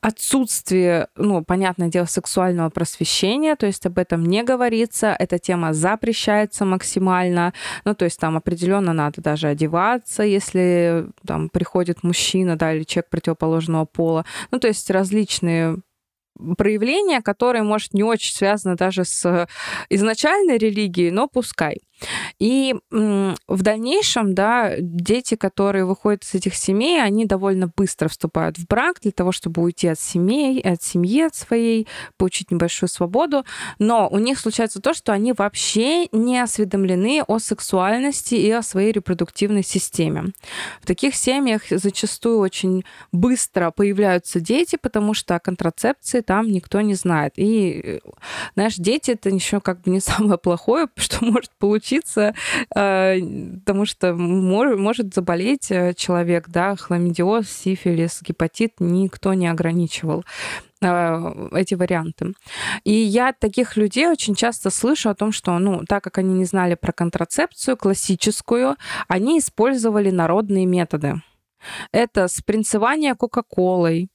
отсутствии, 0.00 1.06
ну, 1.16 1.42
понятное 1.42 1.88
дело, 1.88 2.06
сексуального 2.06 2.70
просвещения, 2.70 3.56
то 3.56 3.66
есть 3.66 3.86
об 3.86 3.98
этом 3.98 4.24
не 4.24 4.42
говорится, 4.42 5.16
эта 5.18 5.38
тема 5.38 5.72
запрещается 5.72 6.64
максимально, 6.64 7.52
ну, 7.84 7.94
то 7.94 8.04
есть 8.04 8.18
там 8.20 8.36
определенно 8.36 8.92
надо 8.92 9.20
даже 9.20 9.48
одеваться, 9.48 10.22
если 10.22 11.06
там 11.26 11.48
приходит 11.48 12.02
мужчина, 12.02 12.56
да, 12.56 12.72
или 12.72 12.84
человек 12.84 13.08
противоположного 13.10 13.86
пола, 13.86 14.24
ну, 14.50 14.58
то 14.58 14.68
есть 14.68 14.90
различные 14.90 15.76
проявления, 16.56 17.20
которые, 17.20 17.62
может, 17.62 17.92
не 17.92 18.02
очень 18.02 18.34
связаны 18.34 18.76
даже 18.76 19.04
с 19.04 19.48
изначальной 19.88 20.58
религией, 20.58 21.10
но 21.10 21.28
пускай. 21.28 21.78
И 22.38 22.74
в 22.90 23.62
дальнейшем, 23.62 24.34
да, 24.34 24.74
дети, 24.78 25.34
которые 25.34 25.84
выходят 25.84 26.24
из 26.24 26.34
этих 26.34 26.54
семей, 26.54 27.02
они 27.02 27.26
довольно 27.26 27.70
быстро 27.76 28.08
вступают 28.08 28.58
в 28.58 28.66
брак 28.66 29.00
для 29.02 29.12
того, 29.12 29.32
чтобы 29.32 29.62
уйти 29.62 29.88
от 29.88 30.00
семей, 30.00 30.60
от 30.60 30.82
семьи 30.82 31.22
от 31.22 31.34
своей, 31.34 31.86
получить 32.16 32.50
небольшую 32.50 32.88
свободу. 32.88 33.44
Но 33.78 34.08
у 34.08 34.18
них 34.18 34.38
случается 34.38 34.80
то, 34.80 34.94
что 34.94 35.12
они 35.12 35.32
вообще 35.32 36.06
не 36.12 36.38
осведомлены 36.40 37.22
о 37.26 37.38
сексуальности 37.38 38.34
и 38.34 38.50
о 38.50 38.62
своей 38.62 38.92
репродуктивной 38.92 39.62
системе. 39.62 40.32
В 40.80 40.86
таких 40.86 41.14
семьях 41.14 41.62
зачастую 41.70 42.38
очень 42.38 42.84
быстро 43.12 43.70
появляются 43.70 44.40
дети, 44.40 44.78
потому 44.80 45.14
что 45.14 45.34
о 45.34 45.40
контрацепции 45.40 46.20
там 46.20 46.48
никто 46.50 46.80
не 46.80 46.94
знает. 46.94 47.34
И, 47.36 48.00
знаешь, 48.54 48.76
дети 48.76 49.12
это 49.12 49.28
еще 49.28 49.60
как 49.60 49.82
бы 49.82 49.90
не 49.90 50.00
самое 50.00 50.38
плохое, 50.38 50.88
что 50.96 51.24
может 51.24 51.50
получить 51.58 51.89
случиться, 51.90 52.34
э, 52.74 53.20
потому 53.64 53.86
что 53.86 54.14
может 54.14 55.14
заболеть 55.14 55.70
э, 55.70 55.94
человек, 55.94 56.48
да, 56.48 56.76
хламидиоз, 56.76 57.48
сифилис, 57.48 58.22
гепатит, 58.22 58.74
никто 58.80 59.34
не 59.34 59.48
ограничивал 59.48 60.24
э, 60.82 61.48
эти 61.52 61.74
варианты. 61.74 62.34
И 62.84 62.92
я 62.92 63.32
таких 63.32 63.76
людей 63.76 64.08
очень 64.08 64.34
часто 64.34 64.70
слышу 64.70 65.10
о 65.10 65.14
том, 65.14 65.32
что, 65.32 65.58
ну, 65.58 65.84
так 65.88 66.04
как 66.04 66.18
они 66.18 66.34
не 66.34 66.44
знали 66.44 66.76
про 66.76 66.92
контрацепцию 66.92 67.76
классическую, 67.76 68.76
они 69.08 69.38
использовали 69.38 70.10
народные 70.10 70.66
методы. 70.66 71.22
Это 71.92 72.28
спринцевание 72.28 73.14
Кока-Колой, 73.14 74.08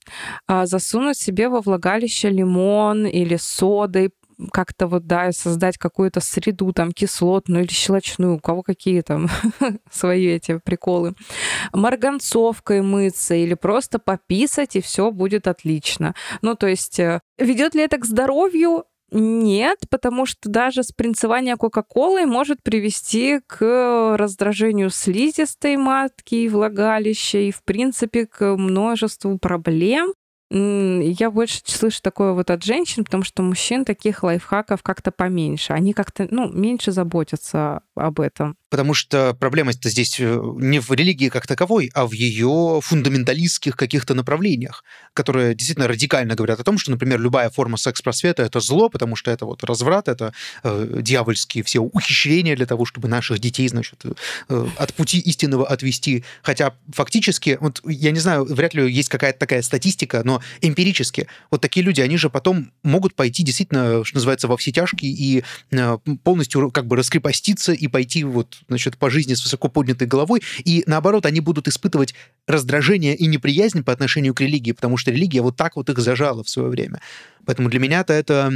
засунуть 0.48 1.16
себе 1.16 1.48
во 1.48 1.60
влагалище 1.60 2.28
лимон 2.28 3.06
или 3.06 3.36
содой, 3.36 4.10
как-то 4.52 4.86
вот, 4.86 5.06
да, 5.06 5.32
создать 5.32 5.78
какую-то 5.78 6.20
среду 6.20 6.72
там 6.72 6.92
кислотную 6.92 7.64
или 7.64 7.72
щелочную, 7.72 8.34
у 8.34 8.38
кого 8.38 8.62
какие 8.62 9.00
там 9.00 9.28
свои 9.90 10.26
эти 10.26 10.58
приколы. 10.58 11.14
Марганцовкой 11.72 12.82
мыться 12.82 13.34
или 13.34 13.54
просто 13.54 13.98
пописать, 13.98 14.76
и 14.76 14.80
все 14.80 15.10
будет 15.10 15.46
отлично. 15.46 16.14
Ну, 16.42 16.54
то 16.54 16.66
есть, 16.66 16.98
э, 16.98 17.20
ведет 17.38 17.74
ли 17.74 17.82
это 17.82 17.98
к 17.98 18.04
здоровью? 18.04 18.84
Нет, 19.12 19.78
потому 19.88 20.26
что 20.26 20.48
даже 20.48 20.82
спринцевание 20.82 21.56
Кока-Колой 21.56 22.26
может 22.26 22.62
привести 22.62 23.40
к 23.46 24.16
раздражению 24.16 24.90
слизистой 24.90 25.76
матки 25.76 26.34
и 26.34 26.48
влагалища, 26.48 27.38
и, 27.38 27.52
в 27.52 27.62
принципе, 27.62 28.26
к 28.26 28.56
множеству 28.56 29.38
проблем, 29.38 30.12
я 30.50 31.30
больше 31.30 31.60
слышу 31.64 32.00
такое 32.02 32.32
вот 32.32 32.50
от 32.50 32.62
женщин, 32.62 33.04
потому 33.04 33.24
что 33.24 33.42
мужчин 33.42 33.84
таких 33.84 34.22
лайфхаков 34.22 34.82
как-то 34.82 35.10
поменьше. 35.10 35.72
Они 35.72 35.92
как-то, 35.92 36.28
ну, 36.30 36.48
меньше 36.48 36.92
заботятся 36.92 37.82
об 37.96 38.20
этом. 38.20 38.56
Потому 38.68 38.94
что 38.94 39.34
проблема-то 39.34 39.88
здесь 39.88 40.18
э, 40.18 40.40
не 40.56 40.80
в 40.80 40.90
религии 40.90 41.28
как 41.28 41.46
таковой, 41.46 41.90
а 41.94 42.06
в 42.06 42.12
ее 42.12 42.80
фундаменталистских 42.82 43.76
каких-то 43.76 44.14
направлениях, 44.14 44.84
которые 45.14 45.54
действительно 45.54 45.86
радикально 45.86 46.34
говорят 46.34 46.58
о 46.60 46.64
том, 46.64 46.76
что, 46.76 46.90
например, 46.90 47.20
любая 47.20 47.48
форма 47.48 47.76
секс-просвета— 47.76 48.42
это 48.44 48.60
зло, 48.60 48.88
потому 48.88 49.14
что 49.14 49.30
это 49.30 49.46
вот 49.46 49.62
разврат, 49.64 50.08
это 50.08 50.32
э, 50.64 50.98
дьявольские 51.00 51.62
все 51.62 51.80
ухищрения 51.80 52.56
для 52.56 52.66
того, 52.66 52.84
чтобы 52.84 53.08
наших 53.08 53.38
детей, 53.38 53.68
значит, 53.68 54.04
э, 54.48 54.66
от 54.76 54.94
пути 54.94 55.20
истинного 55.20 55.66
отвести. 55.66 56.24
Хотя 56.42 56.74
фактически, 56.92 57.58
вот 57.60 57.80
я 57.86 58.10
не 58.10 58.20
знаю, 58.20 58.44
вряд 58.44 58.74
ли 58.74 58.92
есть 58.92 59.08
какая-то 59.08 59.38
такая 59.38 59.62
статистика, 59.62 60.22
но 60.24 60.42
эмпирически 60.60 61.28
вот 61.50 61.60
такие 61.60 61.84
люди, 61.84 62.00
они 62.00 62.16
же 62.16 62.30
потом 62.30 62.72
могут 62.82 63.14
пойти 63.14 63.42
действительно, 63.42 64.04
что 64.04 64.16
называется, 64.16 64.48
во 64.48 64.56
все 64.56 64.72
тяжкие 64.72 65.12
и 65.12 65.44
э, 65.70 65.98
полностью 66.24 66.70
как 66.70 66.86
бы 66.86 66.96
раскрепоститься 66.96 67.72
и 67.72 67.85
пойти 67.88 68.24
вот, 68.24 68.58
значит, 68.68 68.96
по 68.96 69.10
жизни 69.10 69.34
с 69.34 69.42
высоко 69.42 69.68
поднятой 69.68 70.06
головой. 70.06 70.42
И 70.64 70.84
наоборот, 70.86 71.26
они 71.26 71.40
будут 71.40 71.68
испытывать 71.68 72.14
раздражение 72.46 73.14
и 73.14 73.26
неприязнь 73.26 73.82
по 73.82 73.92
отношению 73.92 74.34
к 74.34 74.40
религии, 74.40 74.72
потому 74.72 74.96
что 74.96 75.10
религия 75.10 75.42
вот 75.42 75.56
так 75.56 75.76
вот 75.76 75.88
их 75.90 75.98
зажала 75.98 76.42
в 76.42 76.48
свое 76.48 76.68
время. 76.68 77.00
Поэтому 77.44 77.68
для 77.68 77.80
меня-то 77.80 78.12
это 78.12 78.52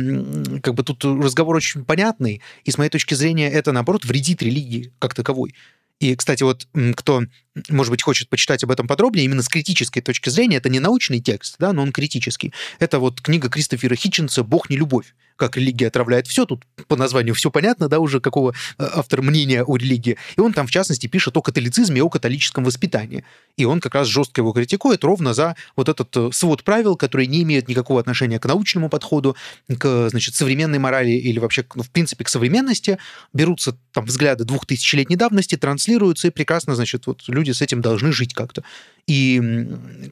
как 0.63 0.75
бы 0.75 0.83
тут 0.83 1.05
разговор 1.05 1.57
очень 1.57 1.85
понятный, 1.85 2.43
и 2.65 2.71
с 2.71 2.79
моей 2.79 2.91
точки 2.91 3.15
зрения 3.15 3.51
это, 3.51 3.73
наоборот, 3.73 4.05
вредит 4.05 4.43
религии 4.43 4.93
как 4.99 5.15
таковой. 5.15 5.55
И, 6.01 6.17
кстати, 6.17 6.43
вот 6.43 6.67
кто, 6.97 7.23
может 7.69 7.91
быть, 7.91 8.03
хочет 8.03 8.31
почитать 8.31 8.65
об 8.65 8.71
этом 8.71 8.87
подробнее, 8.87 9.27
именно 9.27 9.43
с 9.43 9.49
критической 9.49 10.01
точки 10.01 10.31
зрения, 10.31 10.57
это 10.57 10.71
не 10.71 10.81
научный 10.81 11.21
текст, 11.21 11.57
да, 11.59 11.75
но 11.75 11.83
он 11.83 11.93
критический. 11.93 12.55
Это 12.79 12.99
вот 12.99 13.21
книга 13.21 13.51
Кристофера 13.51 13.95
Хитченса 13.95 14.43
«Бог 14.43 14.71
не 14.71 14.77
любовь» 14.79 15.15
как 15.41 15.57
религия 15.57 15.89
отравляет 15.89 16.27
все. 16.27 16.45
Тут 16.45 16.65
по 16.87 16.97
названию 16.97 17.35
все 17.35 17.51
понятно, 17.51 17.89
да, 17.89 17.99
уже 17.99 18.21
какого 18.21 18.51
э, 18.51 18.89
автор 18.95 19.23
мнения 19.23 19.65
о 19.65 19.77
религии. 19.77 20.19
И 20.37 20.41
он 20.41 20.53
там, 20.53 20.67
в 20.67 20.71
частности, 20.71 21.07
пишет 21.07 21.37
о 21.37 21.41
католицизме 21.41 21.99
и 21.99 22.03
о 22.03 22.11
католическом 22.11 22.63
воспитании. 22.63 23.25
И 23.57 23.65
он 23.65 23.81
как 23.81 23.95
раз 23.95 24.07
жестко 24.07 24.43
его 24.43 24.53
критикует 24.53 25.03
ровно 25.03 25.33
за 25.33 25.57
вот 25.77 25.89
этот 25.89 26.15
э, 26.17 26.29
свод 26.33 26.63
правил, 26.63 26.97
которые 26.97 27.27
не 27.27 27.43
имеют 27.43 27.69
никакого 27.69 28.01
отношения 28.01 28.39
к 28.39 28.45
научному 28.45 28.91
подходу, 28.91 29.35
к, 29.67 30.11
значит, 30.11 30.35
современной 30.35 30.79
морали 30.79 31.13
или 31.13 31.39
вообще, 31.39 31.65
ну, 31.75 31.83
в 31.83 31.91
принципе, 31.91 32.25
к 32.25 32.29
современности. 32.29 32.99
Берутся 33.33 33.79
там 33.93 34.05
взгляды 34.05 34.45
двухтысячелетней 34.45 35.17
давности, 35.17 35.57
транслируются, 35.57 36.29
и 36.29 36.31
прекрасно, 36.31 36.75
значит, 36.75 37.07
вот 37.07 37.23
люди 37.29 37.53
с 37.53 37.63
этим 37.63 37.81
должны 37.81 38.13
жить 38.13 38.35
как-то. 38.35 38.63
И 39.07 39.41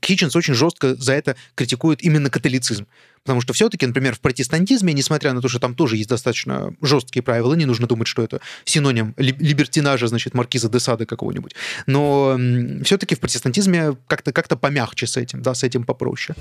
Хитчинс 0.02 0.34
очень 0.34 0.54
жестко 0.54 0.94
за 0.94 1.12
это 1.12 1.36
критикует 1.54 2.02
именно 2.02 2.30
католицизм. 2.30 2.86
Потому 3.22 3.40
что 3.40 3.52
все-таки, 3.52 3.86
например, 3.86 4.14
в 4.14 4.20
протестантизме, 4.20 4.92
несмотря 4.92 5.32
на 5.32 5.40
то, 5.40 5.48
что 5.48 5.58
там 5.58 5.74
тоже 5.74 5.96
есть 5.96 6.08
достаточно 6.08 6.74
жесткие 6.82 7.22
правила, 7.22 7.54
не 7.54 7.66
нужно 7.66 7.86
думать, 7.86 8.08
что 8.08 8.22
это 8.22 8.40
синоним 8.64 9.14
либертинажа, 9.16 10.06
значит, 10.06 10.34
маркиза 10.34 10.68
де 10.68 10.80
Сада 10.80 11.06
какого-нибудь. 11.06 11.54
Но 11.86 12.38
все-таки 12.84 13.14
в 13.14 13.20
протестантизме 13.20 13.96
как-то 14.06 14.32
как 14.32 14.48
помягче 14.58 15.06
с 15.06 15.16
этим, 15.16 15.42
да, 15.42 15.54
с 15.54 15.62
этим 15.62 15.84
попроще. 15.84 16.36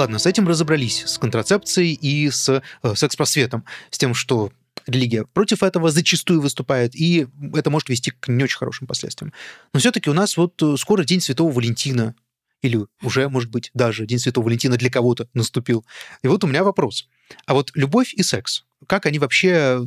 Ладно, 0.00 0.18
с 0.18 0.24
этим 0.24 0.48
разобрались, 0.48 1.04
с 1.04 1.18
контрацепцией 1.18 1.92
и 1.92 2.30
с 2.30 2.48
э, 2.48 2.94
секс-просветом, 2.94 3.66
с 3.90 3.98
тем, 3.98 4.14
что 4.14 4.50
религия 4.86 5.26
против 5.26 5.62
этого 5.62 5.90
зачастую 5.90 6.40
выступает, 6.40 6.94
и 6.94 7.26
это 7.52 7.68
может 7.68 7.90
вести 7.90 8.10
к 8.10 8.28
не 8.28 8.42
очень 8.42 8.56
хорошим 8.56 8.86
последствиям. 8.86 9.34
Но 9.74 9.80
все-таки 9.80 10.08
у 10.08 10.14
нас 10.14 10.38
вот 10.38 10.54
э, 10.62 10.76
скоро 10.78 11.04
День 11.04 11.20
Святого 11.20 11.52
Валентина, 11.52 12.14
или 12.62 12.86
уже, 13.02 13.28
может 13.28 13.50
быть, 13.50 13.70
даже 13.74 14.06
День 14.06 14.18
Святого 14.18 14.46
Валентина 14.46 14.78
для 14.78 14.88
кого-то 14.88 15.28
наступил. 15.34 15.84
И 16.22 16.28
вот 16.28 16.44
у 16.44 16.46
меня 16.46 16.64
вопрос. 16.64 17.06
А 17.44 17.52
вот 17.52 17.70
любовь 17.74 18.14
и 18.14 18.22
секс, 18.22 18.64
как 18.86 19.04
они 19.04 19.18
вообще 19.18 19.86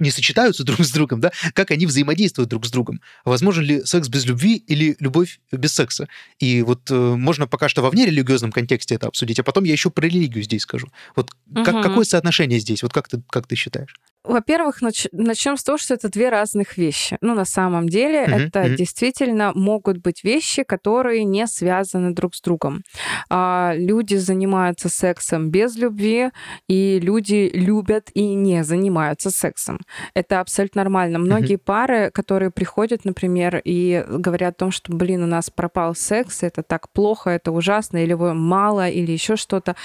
не 0.00 0.10
сочетаются 0.10 0.64
друг 0.64 0.80
с 0.84 0.90
другом, 0.90 1.20
да, 1.20 1.32
как 1.54 1.70
они 1.70 1.86
взаимодействуют 1.86 2.50
друг 2.50 2.66
с 2.66 2.70
другом. 2.70 3.00
Возможен 3.24 3.64
ли 3.64 3.84
секс 3.84 4.08
без 4.08 4.24
любви 4.26 4.56
или 4.56 4.96
любовь 5.00 5.40
без 5.52 5.74
секса? 5.74 6.08
И 6.38 6.62
вот 6.62 6.90
э, 6.90 6.94
можно 6.94 7.46
пока 7.46 7.68
что 7.68 7.82
во 7.82 7.90
внерелигиозном 7.90 8.52
контексте 8.52 8.94
это 8.94 9.08
обсудить, 9.08 9.38
а 9.38 9.44
потом 9.44 9.64
я 9.64 9.72
еще 9.72 9.90
про 9.90 10.06
религию 10.06 10.42
здесь 10.44 10.62
скажу. 10.62 10.88
Вот 11.16 11.30
угу. 11.50 11.64
как, 11.64 11.82
какое 11.82 12.04
соотношение 12.04 12.58
здесь? 12.58 12.82
Вот 12.82 12.92
как 12.92 13.08
ты, 13.08 13.22
как 13.28 13.46
ты 13.46 13.56
считаешь? 13.56 13.94
Во-первых, 14.24 14.82
нач- 14.82 15.08
начнем 15.12 15.56
с 15.56 15.64
того, 15.64 15.78
что 15.78 15.94
это 15.94 16.10
две 16.10 16.28
разных 16.28 16.76
вещи. 16.76 17.16
Ну, 17.22 17.34
на 17.34 17.46
самом 17.46 17.88
деле, 17.88 18.24
mm-hmm. 18.24 18.46
это 18.46 18.60
mm-hmm. 18.60 18.76
действительно 18.76 19.52
могут 19.54 19.98
быть 19.98 20.24
вещи, 20.24 20.62
которые 20.62 21.24
не 21.24 21.46
связаны 21.46 22.12
друг 22.12 22.34
с 22.34 22.42
другом. 22.42 22.82
А, 23.30 23.72
люди 23.74 24.16
занимаются 24.16 24.90
сексом 24.90 25.50
без 25.50 25.76
любви, 25.76 26.30
и 26.68 27.00
люди 27.00 27.50
любят 27.54 28.10
и 28.12 28.34
не 28.34 28.62
занимаются 28.62 29.30
сексом. 29.30 29.80
Это 30.14 30.40
абсолютно 30.40 30.82
нормально. 30.82 31.18
Многие 31.18 31.56
mm-hmm. 31.56 31.64
пары, 31.64 32.10
которые 32.10 32.50
приходят, 32.50 33.06
например, 33.06 33.62
и 33.64 34.04
говорят 34.06 34.54
о 34.54 34.58
том, 34.58 34.70
что, 34.70 34.92
блин, 34.92 35.22
у 35.22 35.26
нас 35.26 35.48
пропал 35.48 35.94
секс, 35.94 36.42
это 36.42 36.62
так 36.62 36.90
плохо, 36.92 37.30
это 37.30 37.52
ужасно, 37.52 37.98
или 37.98 38.10
его 38.10 38.34
мало, 38.34 38.88
или 38.88 39.12
еще 39.12 39.36
что-то. 39.36 39.76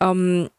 Эм, 0.00 0.50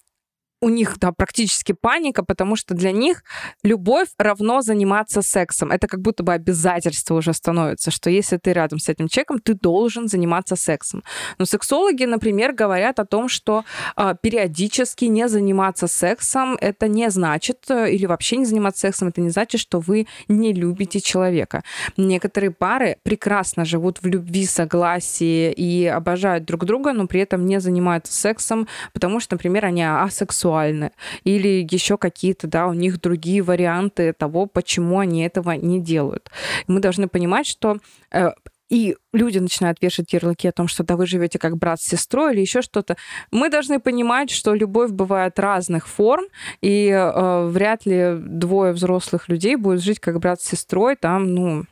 у 0.61 0.69
них 0.69 0.99
да, 0.99 1.11
практически 1.11 1.71
паника, 1.71 2.23
потому 2.23 2.55
что 2.55 2.75
для 2.75 2.91
них 2.91 3.23
любовь 3.63 4.09
равно 4.19 4.61
заниматься 4.61 5.23
сексом. 5.23 5.71
Это 5.71 5.87
как 5.87 6.01
будто 6.01 6.23
бы 6.23 6.33
обязательство 6.33 7.15
уже 7.15 7.33
становится, 7.33 7.89
что 7.89 8.09
если 8.09 8.37
ты 8.37 8.53
рядом 8.53 8.77
с 8.77 8.87
этим 8.87 9.07
человеком, 9.07 9.39
ты 9.39 9.55
должен 9.55 10.07
заниматься 10.07 10.55
сексом. 10.55 11.03
Но 11.39 11.45
сексологи, 11.45 12.05
например, 12.05 12.53
говорят 12.53 12.99
о 12.99 13.05
том, 13.05 13.27
что 13.27 13.63
э, 13.97 14.13
периодически 14.21 15.05
не 15.05 15.27
заниматься 15.27 15.87
сексом 15.87 16.57
это 16.61 16.87
не 16.87 17.09
значит, 17.09 17.65
э, 17.69 17.91
или 17.91 18.05
вообще 18.05 18.37
не 18.37 18.45
заниматься 18.45 18.81
сексом, 18.81 19.07
это 19.07 19.21
не 19.21 19.31
значит, 19.31 19.59
что 19.59 19.79
вы 19.79 20.05
не 20.27 20.53
любите 20.53 21.01
человека. 21.01 21.63
Некоторые 21.97 22.51
пары 22.51 22.97
прекрасно 23.03 23.65
живут 23.65 23.99
в 24.03 24.05
любви, 24.05 24.45
согласии 24.45 25.51
и 25.51 25.87
обожают 25.87 26.45
друг 26.45 26.65
друга, 26.65 26.93
но 26.93 27.07
при 27.07 27.21
этом 27.21 27.47
не 27.47 27.59
занимаются 27.59 28.13
сексом, 28.13 28.67
потому 28.93 29.19
что, 29.19 29.35
например, 29.35 29.65
они 29.65 29.83
асексуальны 29.83 30.50
сексуальны, 30.51 30.91
или 31.23 31.67
еще 31.69 31.97
какие-то, 31.97 32.47
да, 32.47 32.67
у 32.67 32.73
них 32.73 32.99
другие 33.01 33.41
варианты 33.41 34.13
того, 34.13 34.45
почему 34.45 34.99
они 34.99 35.23
этого 35.23 35.51
не 35.51 35.79
делают. 35.79 36.29
Мы 36.67 36.79
должны 36.79 37.07
понимать, 37.07 37.47
что 37.47 37.77
э, 38.11 38.31
и 38.69 38.95
люди 39.13 39.39
начинают 39.39 39.81
вешать 39.81 40.13
ярлыки 40.13 40.47
о 40.47 40.51
том, 40.51 40.67
что 40.67 40.83
да 40.83 40.95
вы 40.95 41.05
живете 41.05 41.39
как 41.39 41.57
брат 41.57 41.81
с 41.81 41.87
сестрой 41.87 42.33
или 42.33 42.41
еще 42.41 42.61
что-то. 42.61 42.95
Мы 43.31 43.49
должны 43.49 43.79
понимать, 43.79 44.29
что 44.29 44.55
любовь 44.55 44.91
бывает 44.91 45.39
разных 45.39 45.87
форм, 45.87 46.23
и 46.61 46.89
э, 46.89 47.47
вряд 47.47 47.85
ли 47.85 48.15
двое 48.17 48.71
взрослых 48.71 49.29
людей 49.29 49.55
будут 49.55 49.83
жить 49.83 49.99
как 49.99 50.19
брат 50.19 50.41
с 50.41 50.49
сестрой, 50.49 50.95
там, 50.95 51.33
ну, 51.35 51.65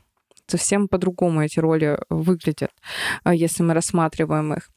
совсем 0.48 0.88
по-другому 0.88 1.42
эти 1.42 1.60
роли 1.60 2.00
выглядят, 2.10 2.72
э, 3.26 3.36
если 3.36 3.64
мы 3.64 3.74
рассматриваем 3.74 4.54
их. 4.54 4.70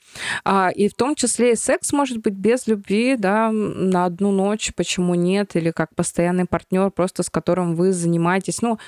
А, 0.44 0.70
и 0.70 0.88
в 0.88 0.94
том 0.94 1.14
числе 1.14 1.52
и 1.52 1.56
секс 1.56 1.92
может 1.92 2.18
быть 2.18 2.34
без 2.34 2.66
любви, 2.66 3.16
да, 3.16 3.50
на 3.50 4.04
одну 4.04 4.30
ночь, 4.30 4.72
почему 4.74 5.14
нет, 5.14 5.56
или 5.56 5.70
как 5.70 5.94
постоянный 5.94 6.46
партнер, 6.46 6.90
просто 6.90 7.22
с 7.22 7.30
которым 7.30 7.74
вы 7.74 7.92
занимаетесь. 7.92 8.62
Ну, 8.62 8.78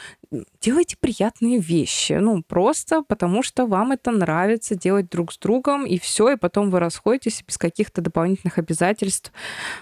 делайте 0.60 0.96
приятные 0.98 1.58
вещи, 1.58 2.14
ну, 2.14 2.42
просто 2.42 3.02
потому 3.02 3.42
что 3.42 3.66
вам 3.66 3.92
это 3.92 4.10
нравится 4.10 4.74
делать 4.74 5.08
друг 5.10 5.32
с 5.32 5.38
другом, 5.38 5.86
и 5.86 5.98
все, 5.98 6.32
и 6.32 6.36
потом 6.36 6.70
вы 6.70 6.80
расходитесь 6.80 7.44
без 7.46 7.58
каких-то 7.58 8.00
дополнительных 8.00 8.58
обязательств, 8.58 9.32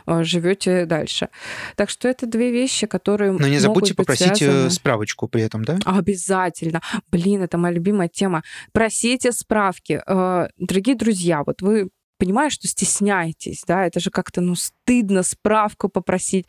э, 0.07 0.23
живете 0.25 0.87
дальше. 0.87 1.29
Так 1.77 1.91
что 1.91 2.09
это 2.09 2.27
две 2.27 2.51
вещи, 2.51 2.87
которые 2.87 3.33
Но 3.33 3.49
не 3.49 3.59
забудьте 3.59 3.95
попросить 3.95 4.43
э, 4.43 4.47
связаны. 4.47 4.71
справочку 4.71 5.29
при 5.29 5.43
этом, 5.43 5.65
да? 5.65 5.79
Обязательно. 5.85 6.81
Блин, 7.11 7.43
это 7.43 7.59
моя 7.59 7.75
любимая 7.75 8.09
тема. 8.09 8.43
Просите 8.73 9.33
справки. 9.33 10.03
Э, 10.07 10.49
дорогие 10.59 10.97
друзья, 10.97 11.32
друзья, 11.33 11.43
вот 11.47 11.63
вы 11.63 11.91
понимаю, 12.19 12.51
что 12.51 12.69
стесняетесь, 12.69 13.65
да, 13.67 13.87
это 13.87 14.01
же 14.01 14.11
как-то, 14.11 14.41
ну, 14.41 14.55
стыдно 14.83 15.23
справку 15.23 15.89
попросить. 15.89 16.47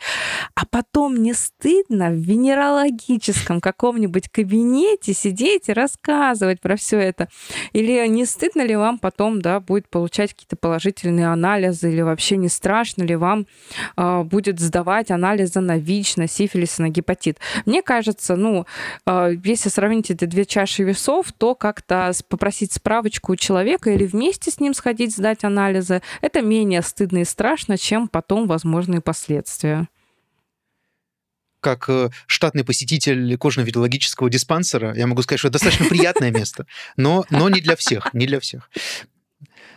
А 0.56 0.66
потом 0.66 1.16
не 1.18 1.34
стыдно 1.34 2.10
в 2.10 2.16
венерологическом 2.16 3.62
каком-нибудь 3.62 4.30
кабинете 4.30 5.14
сидеть 5.14 5.70
и 5.70 5.74
рассказывать 5.74 6.62
про 6.62 6.76
все 6.76 7.00
это. 7.00 7.30
Или 7.74 8.08
не 8.08 8.26
стыдно 8.26 8.62
ли 8.62 8.76
вам 8.76 8.98
потом, 8.98 9.42
да, 9.42 9.60
будет 9.60 9.90
получать 9.90 10.34
какие-то 10.34 10.56
положительные 10.56 11.28
анализы, 11.28 11.92
или 11.92 12.02
вообще 12.02 12.38
не 12.38 12.50
страшно 12.50 13.04
ли 13.04 13.16
вам 13.16 13.46
э, 13.98 14.24
будет 14.24 14.60
сдавать 14.60 15.12
анализы 15.12 15.60
на 15.60 15.78
ВИЧ, 15.78 16.18
на 16.18 16.28
сифилис, 16.28 16.80
на 16.80 16.90
гепатит. 16.90 17.38
Мне 17.66 17.82
кажется, 17.82 18.36
ну, 18.36 18.66
э, 19.06 19.34
если 19.44 19.70
сравнить 19.70 20.12
эти 20.12 20.26
две 20.26 20.46
чаши 20.46 20.84
весов, 20.84 21.32
то 21.34 21.56
как-то 21.56 22.12
попросить 22.30 22.74
справочку 22.74 23.34
у 23.34 23.36
человека 23.36 23.92
или 23.92 24.06
вместе 24.06 24.52
с 24.52 24.60
ним 24.60 24.74
сходить, 24.74 25.16
сдать 25.16 25.44
анализ, 25.44 25.64
анализа, 25.84 26.02
это 26.22 26.42
менее 26.42 26.82
стыдно 26.82 27.20
и 27.20 27.26
страшно, 27.26 27.78
чем 27.78 28.08
потом 28.08 28.23
возможные 28.48 29.02
последствия. 29.02 29.88
как 31.62 31.88
э, 31.88 32.10
штатный 32.28 32.66
посетитель 32.66 33.38
кожно-венерологического 33.38 34.30
диспансера, 34.30 34.94
я 34.96 35.08
могу 35.08 35.22
сказать, 35.22 35.40
что 35.40 35.48
это 35.48 35.54
достаточно 35.54 35.86
приятное 35.88 36.30
место, 36.30 36.68
но, 36.98 37.26
но 37.30 37.48
не 37.48 37.62
для 37.62 37.78
всех, 37.78 38.14
не 38.14 38.28
для 38.28 38.42
всех. 38.42 38.70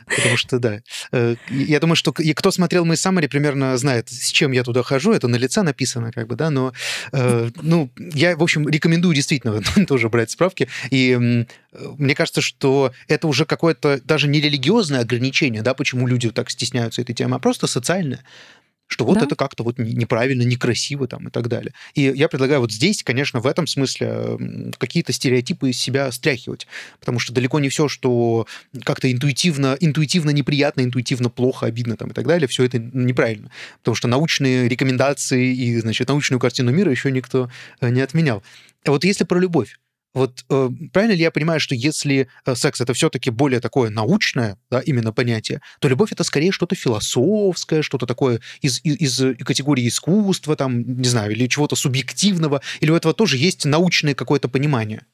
Потому 0.07 0.37
что, 0.37 0.59
да, 0.59 0.81
э, 1.13 1.37
я 1.51 1.81
думаю, 1.81 1.97
что 1.97 2.13
кто 2.13 2.51
смотрел 2.51 2.85
мой 2.85 2.97
саммари, 2.97 3.27
примерно 3.27 3.77
знает, 3.77 4.09
с 4.09 4.31
чем 4.31 4.53
я 4.53 4.63
туда 4.63 4.83
хожу. 4.83 5.13
Это 5.13 5.29
на 5.29 5.37
лице 5.37 5.63
написано, 5.63 6.13
как 6.13 6.29
бы, 6.29 6.37
да, 6.37 6.51
но, 6.51 6.73
э, 7.13 7.51
ну, 7.63 7.91
я, 7.97 8.37
в 8.37 8.43
общем, 8.43 8.69
рекомендую 8.69 9.15
действительно 9.15 9.63
тоже 9.87 10.09
брать 10.09 10.31
справки. 10.31 10.69
И 10.91 11.45
мне 11.99 12.15
кажется, 12.15 12.41
что 12.41 12.93
это 13.09 13.27
уже 13.27 13.45
какое-то 13.45 14.01
даже 14.05 14.29
не 14.29 14.41
религиозное 14.41 15.01
ограничение, 15.01 15.63
да, 15.63 15.75
почему 15.75 16.07
люди 16.07 16.31
так 16.31 16.51
стесняются 16.51 17.03
этой 17.03 17.15
темы, 17.15 17.37
а 17.37 17.39
просто 17.39 17.67
социальное 17.67 18.25
что 18.87 19.05
вот 19.05 19.19
да. 19.19 19.25
это 19.25 19.37
как-то 19.37 19.63
вот 19.63 19.79
неправильно, 19.79 20.43
некрасиво 20.43 21.09
там 21.09 21.29
и 21.29 21.31
так 21.31 21.49
далее. 21.49 21.73
И 21.95 22.03
я 22.03 22.29
предлагаю 22.29 22.61
вот 22.61 22.73
здесь, 22.73 23.03
конечно, 23.03 23.41
в 23.41 23.47
этом 23.47 23.67
смысле 23.67 24.73
какие-то 24.79 25.13
стереотипы 25.13 25.71
из 25.71 25.79
себя 25.79 26.11
стряхивать, 26.13 26.67
потому 27.01 27.19
что 27.19 27.33
далеко 27.33 27.59
не 27.59 27.69
все, 27.69 27.89
что 27.89 28.47
как-то 28.85 29.11
интуитивно, 29.11 29.77
интуитивно 29.81 30.31
неприятно, 30.31 30.83
интуитивно 30.83 31.31
плохо, 31.31 31.67
обидно 31.67 31.97
там 31.97 32.11
и 32.11 32.15
так 32.15 32.27
далее, 32.27 32.49
все 32.49 32.65
это 32.65 32.79
неправильно, 32.79 33.51
потому 33.79 33.95
что 33.95 34.09
научные 34.09 34.69
рекомендации 34.69 35.55
и, 35.55 35.79
значит, 35.81 36.09
научную 36.09 36.41
картину 36.41 36.71
мира 36.71 36.91
еще 36.91 37.11
никто 37.11 37.51
э, 37.81 37.91
не 37.91 38.01
отменял. 38.01 38.43
А 38.85 38.91
вот 38.93 39.05
если 39.05 39.25
про 39.25 39.41
любовь, 39.41 39.77
вот 40.17 40.47
э, 40.49 40.71
правильно 40.95 41.13
ли 41.13 41.21
я 41.21 41.31
понимаю, 41.31 41.61
что 41.61 41.75
если 41.75 42.29
э, 42.47 42.55
секс 42.55 42.81
это 42.81 42.95
все-таки 42.95 43.29
более 43.29 43.61
такое 43.61 43.91
научное, 43.91 44.57
да, 44.71 44.81
именно 44.81 45.13
понятие, 45.13 45.61
то 45.79 45.89
любовь 45.89 46.11
это 46.11 46.25
скорее 46.25 46.53
что-то 46.53 46.75
философское, 46.75 47.83
что-то 47.83 48.07
такое 48.07 48.41
из, 48.63 48.81
из, 48.83 49.21
из 49.21 49.45
категории 49.45 49.87
искусства, 49.87 50.57
там, 50.57 50.81
не 50.97 51.07
знаю, 51.07 51.33
или 51.33 51.47
чего-то 51.47 51.77
субъективного, 51.77 52.63
или 52.81 52.91
у 52.91 52.97
этого 52.97 53.13
тоже 53.13 53.37
есть 53.37 53.67
научное 53.67 54.15
какое-то 54.15 54.49
понимание? 54.49 55.05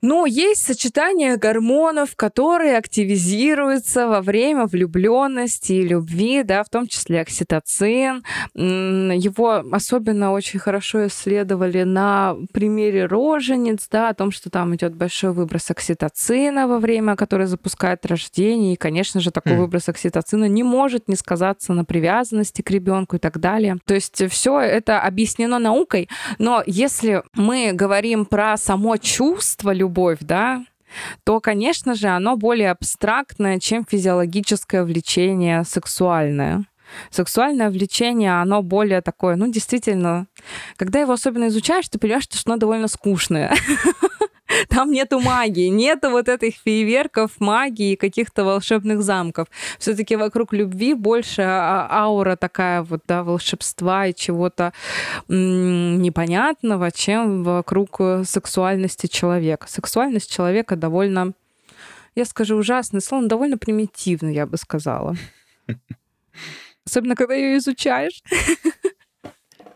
Но 0.00 0.26
есть 0.26 0.64
сочетание 0.64 1.36
гормонов, 1.36 2.14
которые 2.14 2.76
активизируются 2.76 4.06
во 4.06 4.22
время 4.22 4.66
влюбленности 4.66 5.72
и 5.72 5.82
любви, 5.82 6.44
да, 6.44 6.62
в 6.62 6.68
том 6.68 6.86
числе 6.86 7.20
окситоцин. 7.20 8.22
Его 8.54 9.64
особенно 9.72 10.32
очень 10.32 10.60
хорошо 10.60 11.08
исследовали 11.08 11.82
на 11.82 12.36
примере 12.52 13.06
рожениц, 13.06 13.88
да, 13.90 14.10
о 14.10 14.14
том, 14.14 14.30
что 14.30 14.50
там 14.50 14.76
идет 14.76 14.94
большой 14.94 15.32
выброс 15.32 15.68
окситоцина 15.72 16.68
во 16.68 16.78
время, 16.78 17.16
который 17.16 17.46
запускает 17.46 18.06
рождение. 18.06 18.74
И, 18.74 18.76
конечно 18.76 19.20
же, 19.20 19.32
такой 19.32 19.54
mm. 19.54 19.58
выброс 19.58 19.88
окситоцина 19.88 20.44
не 20.44 20.62
может 20.62 21.08
не 21.08 21.16
сказаться 21.16 21.72
на 21.72 21.84
привязанности 21.84 22.62
к 22.62 22.70
ребенку 22.70 23.16
и 23.16 23.18
так 23.18 23.40
далее. 23.40 23.78
То 23.84 23.94
есть 23.94 24.22
все 24.30 24.60
это 24.60 25.00
объяснено 25.00 25.58
наукой. 25.58 26.08
Но 26.38 26.62
если 26.66 27.24
мы 27.34 27.72
говорим 27.72 28.24
про 28.26 28.56
само 28.56 28.96
чувство 28.96 29.72
любви, 29.72 29.87
любовь, 29.88 30.18
да, 30.20 30.64
то, 31.24 31.40
конечно 31.40 31.94
же, 31.94 32.08
оно 32.08 32.36
более 32.36 32.70
абстрактное, 32.70 33.58
чем 33.58 33.84
физиологическое 33.84 34.84
влечение 34.84 35.64
сексуальное. 35.64 36.64
Сексуальное 37.10 37.68
влечение, 37.70 38.40
оно 38.40 38.62
более 38.62 39.02
такое, 39.02 39.36
ну, 39.36 39.50
действительно, 39.50 40.26
когда 40.76 41.00
его 41.00 41.12
особенно 41.12 41.48
изучаешь, 41.48 41.88
ты 41.88 41.98
понимаешь, 41.98 42.24
что 42.24 42.38
оно 42.46 42.56
довольно 42.56 42.88
скучное. 42.88 43.54
Там 44.68 44.90
нету 44.90 45.20
магии, 45.20 45.68
нету 45.68 46.10
вот 46.10 46.28
этих 46.28 46.56
фейерверков, 46.56 47.32
магии, 47.38 47.96
каких-то 47.96 48.44
волшебных 48.44 49.02
замков. 49.02 49.48
Все-таки 49.78 50.16
вокруг 50.16 50.52
любви 50.52 50.94
больше 50.94 51.42
а, 51.42 51.86
аура 51.90 52.36
такая 52.36 52.82
вот, 52.82 53.02
да, 53.06 53.22
волшебства 53.22 54.06
и 54.06 54.14
чего-то 54.14 54.72
непонятного, 55.28 56.90
чем 56.90 57.44
вокруг 57.44 58.00
сексуальности 58.24 59.06
человека. 59.06 59.66
Сексуальность 59.68 60.30
человека 60.30 60.76
довольно, 60.76 61.32
я 62.14 62.24
скажу 62.24 62.56
ужасное 62.56 63.00
слово, 63.00 63.26
довольно 63.26 63.58
примитивно, 63.58 64.30
я 64.30 64.46
бы 64.46 64.56
сказала. 64.56 65.16
Особенно, 66.86 67.14
когда 67.16 67.34
ее 67.34 67.58
изучаешь. 67.58 68.22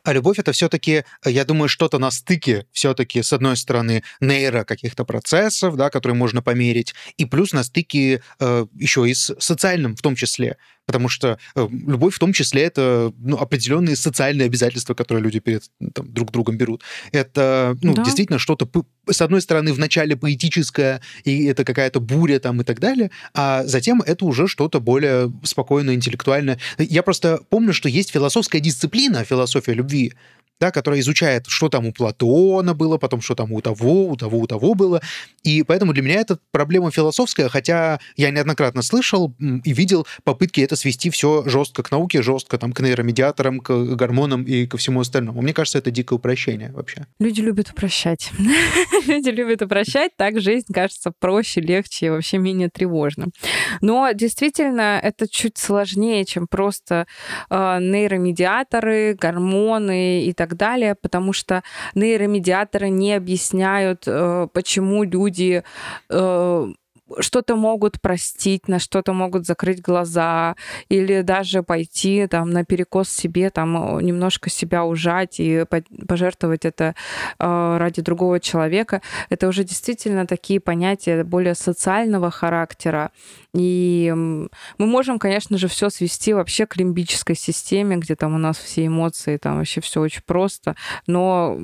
А 0.05 0.13
любовь 0.13 0.39
это 0.39 0.53
все-таки, 0.53 1.05
я 1.25 1.45
думаю, 1.45 1.69
что-то 1.69 1.99
на 1.99 2.11
стыке 2.11 2.67
все-таки, 2.73 3.23
с 3.23 3.33
одной 3.33 3.57
стороны, 3.57 4.03
нейро 4.21 4.65
каких-то 4.65 5.05
процессов, 5.05 5.77
да, 5.77 5.91
которые 5.91 6.17
можно 6.17 6.43
померить, 6.43 6.95
и 7.17 7.25
плюс 7.25 7.53
на 7.53 7.63
стыке 7.63 8.23
э, 8.41 8.67
еще 8.75 9.09
и 9.09 9.15
с 9.15 9.35
социальным 9.39 9.95
в 9.95 10.03
том 10.03 10.17
числе 10.17 10.57
потому 10.87 11.09
что 11.09 11.39
э, 11.55 11.69
любовь 11.71 12.15
в 12.15 12.19
том 12.19 12.33
числе 12.33 12.63
это 12.63 13.13
ну, 13.19 13.37
определенные 13.37 13.97
социальные 13.97 14.47
обязательства, 14.47 14.95
которые 14.95 15.23
люди 15.23 15.41
перед 15.41 15.65
там, 15.95 16.13
друг 16.13 16.31
другом 16.33 16.57
берут. 16.57 16.83
Это 17.13 17.77
ну, 17.83 17.95
да. 17.95 18.05
действительно 18.05 18.39
что-то, 18.39 18.69
с 19.09 19.21
одной 19.21 19.41
стороны, 19.41 19.73
вначале 19.73 20.17
поэтическое, 20.17 21.01
и 21.25 21.45
это 21.45 21.65
какая-то 21.65 22.01
буря 22.01 22.39
там 22.39 22.61
и 22.61 22.65
так 22.65 22.81
далее, 22.81 23.11
а 23.35 23.65
затем 23.65 24.03
это 24.03 24.25
уже 24.25 24.49
что-то 24.49 24.81
более 24.81 25.33
спокойное, 25.45 25.95
интеллектуальное. 25.95 26.59
Я 26.79 27.03
просто 27.03 27.41
помню, 27.49 27.73
что 27.73 27.89
есть 27.89 28.11
философская 28.11 28.61
дисциплина, 28.61 29.25
философия 29.25 29.75
любви, 29.75 30.13
да, 30.61 30.71
которая 30.71 31.01
изучает, 31.01 31.47
что 31.49 31.69
там 31.69 31.87
у 31.87 31.93
Платона 31.93 32.73
было, 32.73 32.97
потом 32.97 33.21
что 33.21 33.35
там 33.35 33.51
у 33.53 33.61
того, 33.61 34.07
у 34.07 34.17
того, 34.17 34.39
у 34.39 34.47
того 34.47 34.75
было. 34.75 35.03
И 35.43 35.65
поэтому 35.65 35.93
для 35.93 36.03
меня 36.03 36.21
это 36.21 36.39
проблема 36.53 36.93
философская, 36.93 37.49
хотя 37.49 37.99
я 38.17 38.31
неоднократно 38.31 38.83
слышал 38.83 39.35
и 39.41 39.73
видел 39.73 40.07
попытки 40.23 40.61
это 40.61 40.77
свести 40.77 41.11
все 41.11 41.43
жестко 41.47 41.83
к 41.83 41.91
науке, 41.91 42.23
жестко 42.23 42.59
там 42.59 42.73
к 42.73 42.81
нейромедиаторам, 42.81 43.59
к 43.59 43.73
гормонам 43.97 44.45
и 44.45 44.67
ко 44.67 44.77
всему 44.77 45.01
остальному. 45.01 45.43
Мне 45.43 45.53
кажется, 45.53 45.79
это 45.79 45.91
дикое 45.91 46.17
упрощение 46.17 46.71
вообще. 46.73 47.07
Люди 47.19 47.41
любят 47.41 47.71
упрощать. 47.71 48.31
Люди 49.07 49.31
любят 49.31 49.63
упрощать, 49.63 50.13
так 50.17 50.41
жизнь 50.41 50.73
кажется 50.73 51.13
проще, 51.19 51.61
легче 51.61 52.07
и 52.07 52.11
вообще 52.11 52.39
менее 52.39 52.69
тревожным. 52.69 53.33
Но 53.81 54.13
действительно, 54.13 55.01
это 55.03 55.27
чуть 55.29 55.59
сложнее, 55.59 56.25
чем 56.25 56.47
просто 56.47 57.07
э, 57.51 57.79
нейромедиаторы, 57.81 59.15
гормоны 59.15 60.25
и 60.25 60.33
так 60.33 60.42
так 60.43 60.57
далее, 60.57 60.97
потому 60.97 61.33
что 61.33 61.63
нейромедиаторы 61.95 62.89
не 62.89 63.15
объясняют, 63.15 64.09
э, 64.09 64.49
почему 64.53 65.05
люди 65.05 65.63
э, 66.11 66.73
что-то 67.21 67.55
могут 67.55 68.01
простить, 68.01 68.67
на 68.67 68.81
что-то 68.81 69.13
могут 69.13 69.47
закрыть 69.47 69.81
глаза, 69.81 70.57
или 70.89 71.23
даже 71.23 71.63
пойти 71.63 72.27
там 72.27 72.51
на 72.51 72.65
перекос 72.65 73.09
себе, 73.09 73.51
там 73.51 74.01
немножко 74.01 74.51
себя 74.51 74.85
ужать 74.85 75.39
и 75.39 75.65
пожертвовать 76.09 76.65
это 76.65 76.97
э, 77.39 77.77
ради 77.79 78.03
другого 78.03 78.41
человека. 78.41 79.01
Это 79.31 79.47
уже 79.47 79.63
действительно 79.63 80.27
такие 80.27 80.59
понятия 80.59 81.23
более 81.23 81.55
социального 81.55 82.31
характера. 82.31 83.13
И 83.55 84.11
мы 84.15 84.87
можем, 84.87 85.19
конечно 85.19 85.59
же, 85.59 85.69
все 85.69 85.91
свести 85.91 86.33
вообще 86.33 86.67
к 86.67 86.77
лимбической 86.77 87.37
системе, 87.37 87.97
где 87.97 88.17
там 88.17 88.35
у 88.35 88.39
нас 88.39 88.57
все 88.57 88.87
эмоции, 88.87 89.37
там 89.37 89.59
вообще 89.59 89.81
все 89.81 90.01
очень 90.01 90.23
просто. 90.27 90.75
Но 91.07 91.59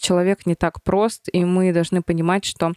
человек 0.00 0.46
не 0.46 0.56
так 0.56 0.82
прост, 0.82 1.28
и 1.32 1.44
мы 1.44 1.72
должны 1.72 2.02
понимать, 2.02 2.44
что, 2.44 2.72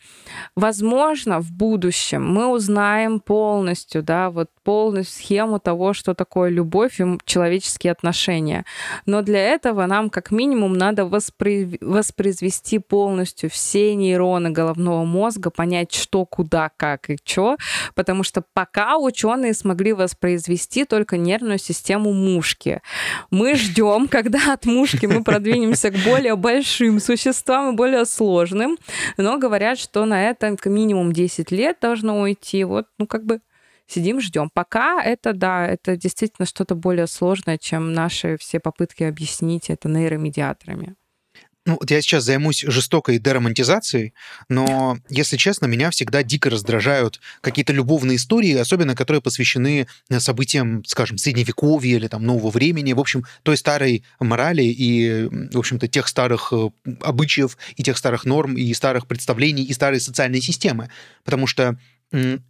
возможно, 0.56 1.40
в 1.40 1.52
будущем 1.52 2.28
мы 2.28 2.48
узнаем 2.48 3.20
полностью, 3.20 4.04
да, 4.04 4.30
вот 4.30 4.50
полную 4.64 5.04
схему 5.04 5.60
того, 5.60 5.94
что 5.94 6.14
такое 6.14 6.50
любовь 6.50 7.00
и 7.00 7.18
человеческие 7.26 7.92
отношения. 7.92 8.66
Но 9.06 9.22
для 9.22 9.40
этого 9.40 9.86
нам 9.86 10.10
как 10.10 10.32
минимум 10.32 10.74
надо 10.74 11.06
воспри... 11.06 11.78
воспроизвести 11.82 12.80
полностью 12.80 13.50
все 13.50 13.96
нейроны 13.96 14.50
головного 14.50 15.04
мозга, 15.06 15.50
понять, 15.50 15.94
что, 15.94 16.26
куда, 16.26 16.72
как 16.78 17.10
и 17.10 17.18
что, 17.24 17.58
потому 17.96 18.24
что 18.24 18.44
пока 18.54 18.98
ученые 18.98 19.54
смогли 19.54 19.94
воспроизвести 19.94 20.86
только 20.86 21.18
нервную 21.18 21.60
систему 21.60 22.14
мушки. 22.14 22.82
Мы 23.30 23.56
ждем, 23.56 24.08
когда 24.10 24.54
от 24.54 24.66
мушки 24.66 25.06
мы 25.06 25.24
продвинемся 25.24 25.92
к 25.92 25.96
более 26.06 26.36
большим 26.36 27.00
существам 27.00 27.74
и 27.74 27.76
более 27.76 28.06
сложным, 28.06 28.78
но 29.18 29.38
говорят, 29.38 29.80
что 29.80 30.06
на 30.06 30.30
это 30.30 30.56
минимум 30.66 31.12
10 31.14 31.52
лет 31.52 31.78
должно 31.82 32.22
уйти. 32.22 32.64
Вот, 32.64 32.88
ну, 32.98 33.08
как 33.08 33.26
бы 33.26 33.42
сидим, 33.92 34.22
ждем. 34.22 34.50
Пока 34.54 35.04
это, 35.04 35.34
да, 35.34 35.68
это 35.68 35.98
действительно 35.98 36.46
что-то 36.46 36.76
более 36.76 37.08
сложное, 37.08 37.58
чем 37.58 37.94
наши 37.94 38.38
все 38.38 38.60
попытки 38.60 39.04
объяснить 39.04 39.70
это 39.70 39.90
нейромедиаторами. 39.90 40.96
Ну, 41.68 41.78
вот 41.80 41.92
я 41.92 42.02
сейчас 42.02 42.24
займусь 42.24 42.64
жестокой 42.68 43.20
деромантизацией, 43.20 44.16
но, 44.50 44.98
если 45.10 45.38
честно, 45.38 45.68
меня 45.68 45.92
всегда 45.92 46.24
дико 46.24 46.50
раздражают 46.50 47.22
какие-то 47.42 47.72
любовные 47.72 48.16
истории, 48.16 48.56
особенно 48.56 48.96
которые 48.96 49.22
посвящены 49.22 49.86
э, 50.10 50.20
событиям, 50.20 50.84
скажем, 50.86 51.20
средневековья 51.20 51.98
или 51.98 52.08
там 52.08 52.26
нового 52.26 52.50
времени, 52.50 52.94
в 52.94 53.00
общем, 53.00 53.26
той 53.44 53.58
старой 53.58 54.04
морали 54.20 54.64
и, 54.64 55.30
в 55.54 55.60
общем-то, 55.60 55.88
тех 55.88 56.08
старых 56.08 56.52
э, 56.52 56.70
обычаев 57.02 57.56
и 57.76 57.84
тех 57.84 57.96
старых 57.96 58.26
норм 58.26 58.56
и 58.56 58.74
старых 58.74 59.06
представлений 59.06 59.64
и 59.64 59.74
старой 59.74 60.02
социальной 60.02 60.42
системы. 60.42 60.90
Потому 61.24 61.46
что 61.46 61.78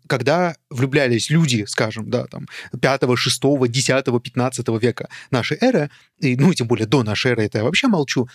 когда 0.07 0.55
влюблялись 0.69 1.29
люди, 1.29 1.65
скажем, 1.67 2.09
да, 2.09 2.25
там, 2.25 2.47
5, 2.79 3.01
6, 3.15 3.41
10, 3.67 4.23
15 4.23 4.67
века 4.81 5.09
нашей 5.29 5.57
эры, 5.61 5.89
и, 6.19 6.35
ну, 6.35 6.53
тем 6.53 6.67
более 6.67 6.87
до 6.87 7.03
нашей 7.03 7.31
эры, 7.31 7.45
это 7.45 7.59
я 7.59 7.63
вообще 7.63 7.87
молчу, 7.87 8.27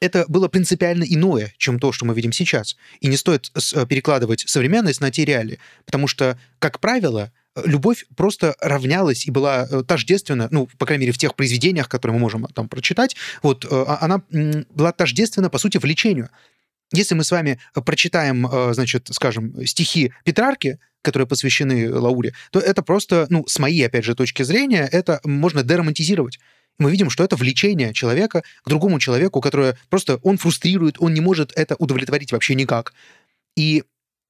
это 0.00 0.24
было 0.28 0.48
принципиально 0.48 1.04
иное, 1.04 1.52
чем 1.58 1.78
то, 1.78 1.92
что 1.92 2.04
мы 2.06 2.14
видим 2.14 2.32
сейчас. 2.32 2.76
И 3.00 3.08
не 3.08 3.16
стоит 3.16 3.50
э, 3.54 3.86
перекладывать 3.86 4.44
современность 4.48 5.00
на 5.00 5.10
те 5.10 5.24
реалии, 5.24 5.58
потому 5.84 6.08
что, 6.08 6.38
как 6.58 6.80
правило, 6.80 7.32
любовь 7.64 8.06
просто 8.16 8.54
равнялась 8.60 9.26
и 9.26 9.30
была 9.30 9.66
э, 9.70 9.82
тождественна, 9.86 10.48
ну, 10.50 10.68
по 10.78 10.86
крайней 10.86 11.02
мере, 11.02 11.12
в 11.12 11.18
тех 11.18 11.34
произведениях, 11.34 11.88
которые 11.88 12.14
мы 12.16 12.20
можем 12.20 12.46
там 12.54 12.68
прочитать, 12.68 13.16
вот, 13.42 13.64
э, 13.64 13.68
а, 13.70 13.98
она 14.00 14.22
была 14.70 14.92
тождественна, 14.92 15.50
по 15.50 15.58
сути, 15.58 15.78
влечению. 15.78 16.30
Если 16.92 17.14
мы 17.14 17.24
с 17.24 17.30
вами 17.30 17.60
э, 17.74 17.80
прочитаем, 17.80 18.46
э, 18.46 18.74
значит, 18.74 19.08
скажем, 19.10 19.66
стихи 19.66 20.12
Петрарки, 20.24 20.78
которые 21.02 21.26
посвящены 21.26 21.92
Лауре, 21.92 22.34
то 22.50 22.60
это 22.60 22.82
просто, 22.82 23.26
ну, 23.30 23.46
с 23.46 23.58
моей, 23.58 23.86
опять 23.86 24.04
же, 24.04 24.14
точки 24.14 24.42
зрения, 24.42 24.88
это 24.90 25.20
можно 25.24 25.62
деромантизировать. 25.62 26.38
Мы 26.78 26.90
видим, 26.90 27.10
что 27.10 27.24
это 27.24 27.36
влечение 27.36 27.92
человека 27.92 28.42
к 28.62 28.68
другому 28.68 28.98
человеку, 29.00 29.40
которое 29.40 29.76
просто 29.90 30.16
он 30.22 30.38
фрустрирует, 30.38 30.96
он 30.98 31.12
не 31.12 31.20
может 31.20 31.52
это 31.56 31.74
удовлетворить 31.76 32.32
вообще 32.32 32.54
никак. 32.54 32.94
И 33.56 33.82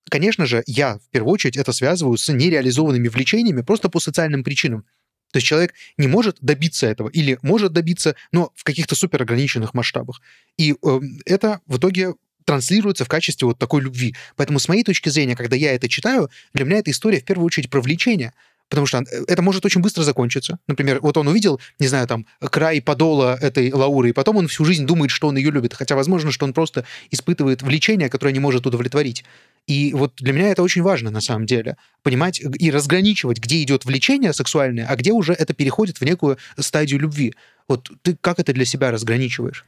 конечно 0.08 0.46
же, 0.46 0.62
я 0.66 0.98
в 0.98 1.10
первую 1.10 1.34
очередь 1.34 1.56
это 1.56 1.72
связываю 1.72 2.16
с 2.16 2.32
нереализованными 2.32 3.08
влечениями 3.08 3.62
просто 3.62 3.88
по 3.88 4.00
социальным 4.00 4.42
причинам. 4.42 4.84
То 5.30 5.36
есть 5.36 5.46
человек 5.46 5.74
не 5.98 6.08
может 6.08 6.38
добиться 6.40 6.86
этого 6.86 7.08
или 7.10 7.38
может 7.42 7.72
добиться, 7.72 8.16
но 8.32 8.50
в 8.54 8.64
каких-то 8.64 8.94
супер 8.94 9.22
ограниченных 9.22 9.74
масштабах. 9.74 10.22
И 10.56 10.72
э, 10.72 11.00
это 11.26 11.60
в 11.66 11.76
итоге 11.76 12.14
транслируется 12.48 13.04
в 13.04 13.08
качестве 13.08 13.46
вот 13.46 13.58
такой 13.58 13.82
любви. 13.82 14.16
Поэтому 14.36 14.58
с 14.58 14.68
моей 14.68 14.82
точки 14.82 15.10
зрения, 15.10 15.36
когда 15.36 15.54
я 15.54 15.74
это 15.74 15.86
читаю, 15.86 16.30
для 16.54 16.64
меня 16.64 16.78
эта 16.78 16.90
история 16.90 17.20
в 17.20 17.24
первую 17.24 17.44
очередь 17.44 17.68
про 17.68 17.82
влечение 17.82 18.32
потому 18.70 18.86
что 18.86 18.98
э, 18.98 19.24
это 19.26 19.40
может 19.40 19.64
очень 19.64 19.80
быстро 19.80 20.02
закончиться. 20.02 20.58
Например, 20.66 20.98
вот 21.00 21.16
он 21.16 21.26
увидел, 21.26 21.58
не 21.78 21.86
знаю, 21.86 22.06
там, 22.06 22.26
край 22.38 22.82
подола 22.82 23.38
этой 23.40 23.72
Лауры, 23.72 24.10
и 24.10 24.12
потом 24.12 24.36
он 24.36 24.46
всю 24.46 24.66
жизнь 24.66 24.84
думает, 24.84 25.10
что 25.10 25.28
он 25.28 25.38
ее 25.38 25.50
любит, 25.50 25.72
хотя 25.72 25.96
возможно, 25.96 26.30
что 26.32 26.44
он 26.44 26.52
просто 26.52 26.84
испытывает 27.10 27.62
влечение, 27.62 28.10
которое 28.10 28.32
не 28.32 28.40
может 28.40 28.66
удовлетворить. 28.66 29.24
И 29.66 29.94
вот 29.94 30.12
для 30.18 30.34
меня 30.34 30.48
это 30.48 30.62
очень 30.62 30.82
важно 30.82 31.10
на 31.10 31.22
самом 31.22 31.46
деле, 31.46 31.78
понимать 32.02 32.42
и 32.42 32.70
разграничивать, 32.70 33.38
где 33.38 33.62
идет 33.62 33.86
влечение 33.86 34.34
сексуальное, 34.34 34.86
а 34.86 34.96
где 34.96 35.12
уже 35.12 35.32
это 35.32 35.54
переходит 35.54 35.98
в 35.98 36.04
некую 36.04 36.36
стадию 36.58 37.00
любви. 37.00 37.34
Вот 37.68 37.90
ты 38.02 38.18
как 38.20 38.38
это 38.38 38.52
для 38.52 38.66
себя 38.66 38.90
разграничиваешь? 38.90 39.64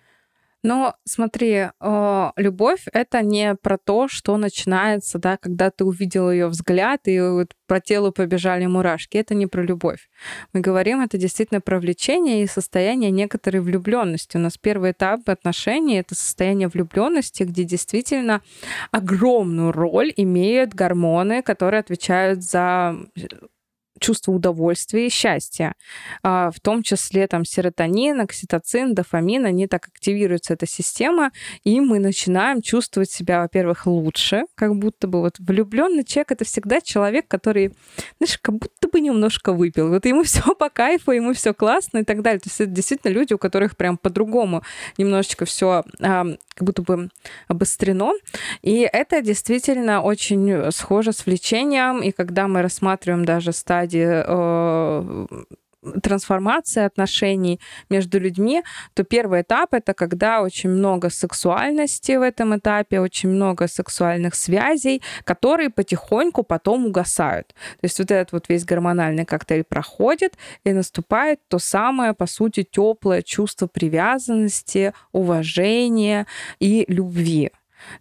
Но 0.62 0.94
смотри, 1.04 1.68
э, 1.80 2.30
любовь 2.36 2.84
это 2.92 3.22
не 3.22 3.54
про 3.54 3.78
то, 3.78 4.08
что 4.08 4.36
начинается, 4.36 5.18
да, 5.18 5.36
когда 5.38 5.70
ты 5.70 5.84
увидел 5.84 6.30
ее 6.30 6.48
взгляд 6.48 7.00
и 7.06 7.18
вот 7.20 7.54
по 7.66 7.80
телу 7.80 8.12
побежали 8.12 8.66
мурашки. 8.66 9.16
Это 9.16 9.34
не 9.34 9.46
про 9.46 9.62
любовь. 9.62 10.10
Мы 10.52 10.60
говорим 10.60 11.00
это 11.00 11.16
действительно 11.16 11.60
про 11.60 11.78
влечение 11.78 12.42
и 12.42 12.46
состояние 12.46 13.10
некоторой 13.10 13.62
влюбленности. 13.62 14.36
У 14.36 14.40
нас 14.40 14.58
первый 14.58 14.90
этап 14.90 15.28
отношений 15.28 15.98
это 15.98 16.14
состояние 16.14 16.68
влюбленности, 16.68 17.44
где 17.44 17.64
действительно 17.64 18.42
огромную 18.90 19.72
роль 19.72 20.12
имеют 20.16 20.74
гормоны, 20.74 21.42
которые 21.42 21.80
отвечают 21.80 22.42
за 22.42 22.96
чувство 24.00 24.32
удовольствия 24.32 25.06
и 25.06 25.10
счастья. 25.10 25.74
А, 26.22 26.50
в 26.50 26.58
том 26.60 26.82
числе 26.82 27.26
там 27.28 27.44
серотонин, 27.44 28.20
окситоцин, 28.20 28.94
дофамин, 28.94 29.44
они 29.44 29.68
так 29.68 29.86
активируется 29.88 30.54
эта 30.54 30.66
система, 30.66 31.30
и 31.62 31.80
мы 31.80 32.00
начинаем 32.00 32.62
чувствовать 32.62 33.10
себя, 33.10 33.42
во-первых, 33.42 33.86
лучше, 33.86 34.44
как 34.54 34.74
будто 34.76 35.06
бы 35.06 35.20
вот 35.20 35.36
влюбленный 35.38 36.04
человек 36.04 36.32
это 36.32 36.44
всегда 36.44 36.80
человек, 36.80 37.28
который, 37.28 37.74
знаешь, 38.18 38.38
как 38.40 38.56
будто 38.56 38.88
бы 38.88 39.00
немножко 39.00 39.52
выпил. 39.52 39.90
Вот 39.90 40.06
ему 40.06 40.22
все 40.24 40.54
по 40.54 40.70
кайфу, 40.70 41.12
ему 41.12 41.34
все 41.34 41.54
классно 41.54 41.98
и 41.98 42.04
так 42.04 42.22
далее. 42.22 42.40
То 42.40 42.48
есть 42.48 42.60
это 42.60 42.70
действительно 42.70 43.12
люди, 43.12 43.34
у 43.34 43.38
которых 43.38 43.76
прям 43.76 43.98
по-другому 43.98 44.62
немножечко 44.96 45.44
все 45.44 45.84
а, 46.00 46.24
как 46.54 46.66
будто 46.66 46.82
бы 46.82 47.10
обострено. 47.48 48.14
И 48.62 48.88
это 48.90 49.20
действительно 49.22 50.02
очень 50.02 50.72
схоже 50.72 51.12
с 51.12 51.26
влечением. 51.26 52.02
И 52.02 52.10
когда 52.10 52.48
мы 52.48 52.62
рассматриваем 52.62 53.24
даже 53.24 53.52
стадии 53.90 54.22
э, 54.26 55.26
трансформации 56.02 56.82
отношений 56.84 57.58
между 57.88 58.20
людьми, 58.20 58.62
то 58.94 59.02
первый 59.02 59.40
этап 59.40 59.72
это 59.72 59.94
когда 59.94 60.42
очень 60.42 60.70
много 60.70 61.08
сексуальности 61.08 62.18
в 62.18 62.22
этом 62.22 62.54
этапе, 62.54 63.00
очень 63.00 63.30
много 63.30 63.66
сексуальных 63.66 64.34
связей, 64.34 65.02
которые 65.24 65.70
потихоньку 65.70 66.42
потом 66.42 66.86
угасают. 66.86 67.48
То 67.48 67.84
есть 67.84 67.98
вот 67.98 68.10
этот 68.10 68.32
вот 68.32 68.48
весь 68.50 68.64
гормональный 68.64 69.24
коктейль 69.24 69.64
проходит 69.64 70.36
и 70.64 70.72
наступает 70.72 71.40
то 71.48 71.58
самое, 71.58 72.12
по 72.12 72.26
сути, 72.26 72.62
теплое 72.62 73.22
чувство 73.22 73.66
привязанности, 73.66 74.92
уважения 75.12 76.26
и 76.60 76.84
любви. 76.88 77.50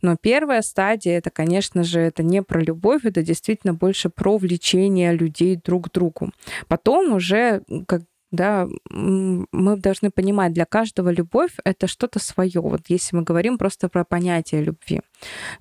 Но 0.01 0.15
первая 0.15 0.61
стадия, 0.61 1.17
это, 1.17 1.29
конечно 1.29 1.83
же, 1.83 1.99
это 1.99 2.23
не 2.23 2.41
про 2.41 2.61
любовь, 2.61 3.05
это 3.05 3.21
действительно 3.23 3.73
больше 3.73 4.09
про 4.09 4.37
влечение 4.37 5.13
людей 5.13 5.55
друг 5.55 5.89
к 5.89 5.93
другу. 5.93 6.31
Потом 6.67 7.13
уже, 7.13 7.63
как 7.87 8.01
да, 8.31 8.67
мы 8.91 9.77
должны 9.77 10.11
понимать, 10.11 10.53
для 10.53 10.65
каждого 10.65 11.09
любовь 11.09 11.53
это 11.63 11.87
что-то 11.87 12.19
свое. 12.19 12.61
Вот 12.61 12.81
если 12.87 13.15
мы 13.15 13.23
говорим 13.23 13.57
просто 13.57 13.89
про 13.89 14.05
понятие 14.05 14.63
любви. 14.63 15.01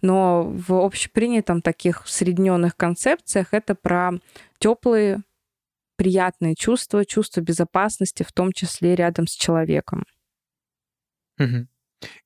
Но 0.03 0.45
в 0.45 0.75
общепринятом 0.75 1.63
таких 1.63 2.05
усредненных 2.05 2.77
концепциях 2.77 3.49
это 3.53 3.75
про 3.75 4.13
теплые, 4.59 5.23
приятные 5.97 6.55
чувства, 6.55 7.05
чувство 7.07 7.41
безопасности, 7.41 8.23
в 8.23 8.33
том 8.33 8.53
числе 8.53 8.95
рядом 8.95 9.27
с 9.27 9.33
человеком. 9.33 10.05
Угу. 11.39 11.67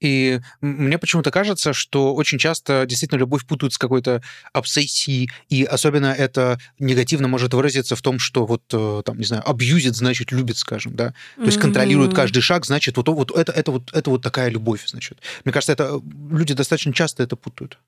И 0.01 0.41
мне 0.61 0.99
почему-то 0.99 1.31
кажется, 1.31 1.73
что 1.73 2.15
очень 2.15 2.39
часто 2.39 2.85
действительно 2.87 3.19
любовь 3.19 3.47
путают 3.47 3.73
с 3.73 3.79
какой-то 3.79 4.23
обсессией, 4.53 5.31
и 5.49 5.65
особенно 5.65 6.07
это 6.07 6.59
негативно 6.79 7.29
может 7.29 7.55
выразиться 7.55 7.97
в 7.97 8.03
том, 8.03 8.19
что 8.19 8.47
вот 8.47 8.63
э, 8.73 9.03
там, 9.05 9.19
не 9.19 9.25
знаю, 9.25 9.49
абьюзит, 9.49 9.97
значит, 9.97 10.33
любит, 10.33 10.59
скажем, 10.59 10.95
да, 10.95 11.15
то 11.37 11.45
есть 11.45 11.59
контролирует 11.59 12.15
каждый 12.15 12.41
шаг, 12.41 12.67
значит, 12.67 12.97
вот, 12.97 13.09
вот 13.09 13.31
это, 13.31 13.53
это, 13.53 13.73
вот, 13.73 13.93
это 13.93 14.11
вот 14.11 14.23
такая 14.23 14.51
любовь, 14.51 14.87
значит. 14.87 15.19
Мне 15.45 15.53
кажется, 15.53 15.73
это 15.73 16.01
люди 16.31 16.55
достаточно 16.55 16.93
часто 16.93 17.23
это 17.23 17.37
путают. 17.37 17.79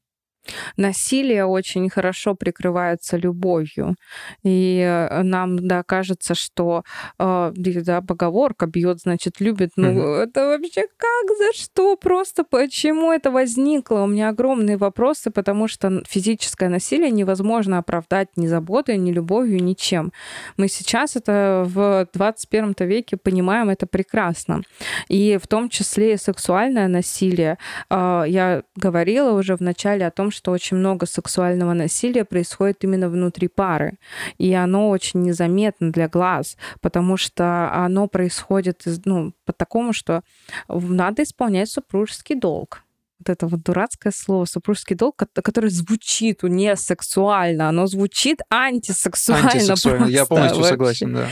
Насилие 0.77 1.45
очень 1.47 1.89
хорошо 1.91 2.35
прикрывается 2.35 3.17
любовью. 3.17 3.97
И 4.43 4.81
э, 4.81 5.23
нам, 5.23 5.67
да, 5.67 5.83
кажется, 5.83 6.35
что 6.35 6.85
э, 7.19 7.53
да, 7.57 8.01
поговорка 8.01 8.67
бьет, 8.67 9.01
значит, 9.01 9.41
любит. 9.41 9.73
Ну, 9.77 9.91
угу. 9.91 10.01
это 10.01 10.47
вообще 10.47 10.83
как, 10.97 11.37
за 11.37 11.53
что, 11.59 11.97
просто 11.97 12.45
почему 12.45 13.13
это 13.13 13.31
возникло? 13.31 14.01
У 14.01 14.07
меня 14.07 14.29
огромные 14.29 14.77
вопросы, 14.77 15.31
потому 15.31 15.69
что 15.69 16.03
физическое 16.09 16.69
насилие 16.69 17.11
невозможно 17.11 17.79
оправдать 17.79 18.29
ни 18.37 18.47
заботой, 18.47 18.99
ни 18.99 19.13
любовью, 19.13 19.63
ничем. 19.63 20.13
Мы 20.57 20.69
сейчас 20.69 21.17
это 21.17 21.65
в 21.67 22.09
21 22.13 22.75
веке 22.81 23.17
понимаем 23.17 23.71
это 23.71 23.87
прекрасно. 23.87 24.63
И 25.09 25.39
в 25.43 25.47
том 25.47 25.69
числе 25.69 26.15
и 26.15 26.17
сексуальное 26.17 26.89
насилие. 26.89 27.59
Э, 27.91 28.25
я 28.27 28.63
говорила 28.77 29.33
уже 29.39 29.57
в 29.57 29.61
начале 29.61 30.07
о 30.07 30.11
том, 30.11 30.31
что 30.35 30.51
очень 30.51 30.77
много 30.77 31.07
сексуального 31.07 31.73
насилия 31.73 32.25
происходит 32.25 32.85
именно 32.85 33.09
внутри 33.09 33.49
пары. 33.49 33.99
И 34.39 34.53
оно 34.53 34.91
очень 34.91 35.23
незаметно 35.23 35.93
для 35.93 36.09
глаз, 36.09 36.57
потому 36.81 37.17
что 37.17 37.73
оно 37.73 38.09
происходит 38.09 38.83
ну, 39.05 39.33
по 39.45 39.53
такому, 39.53 39.93
что 39.93 40.23
надо 40.69 41.23
исполнять 41.23 41.71
супружеский 41.71 42.35
долг 42.35 42.85
вот 43.21 43.33
это 43.33 43.47
вот 43.47 43.63
дурацкое 43.63 44.13
слово 44.15 44.45
супружеский 44.45 44.97
долг, 44.97 45.17
которое 45.35 45.71
звучит 45.71 46.43
не 46.43 46.77
сексуально, 46.77 47.69
оно 47.69 47.87
звучит 47.87 48.41
антисексуально. 48.51 49.51
Антисексуально, 49.51 49.99
просто, 49.99 50.13
я 50.13 50.27
полностью 50.27 50.59
вообще. 50.59 50.71
согласен, 50.71 51.15
да. 51.15 51.29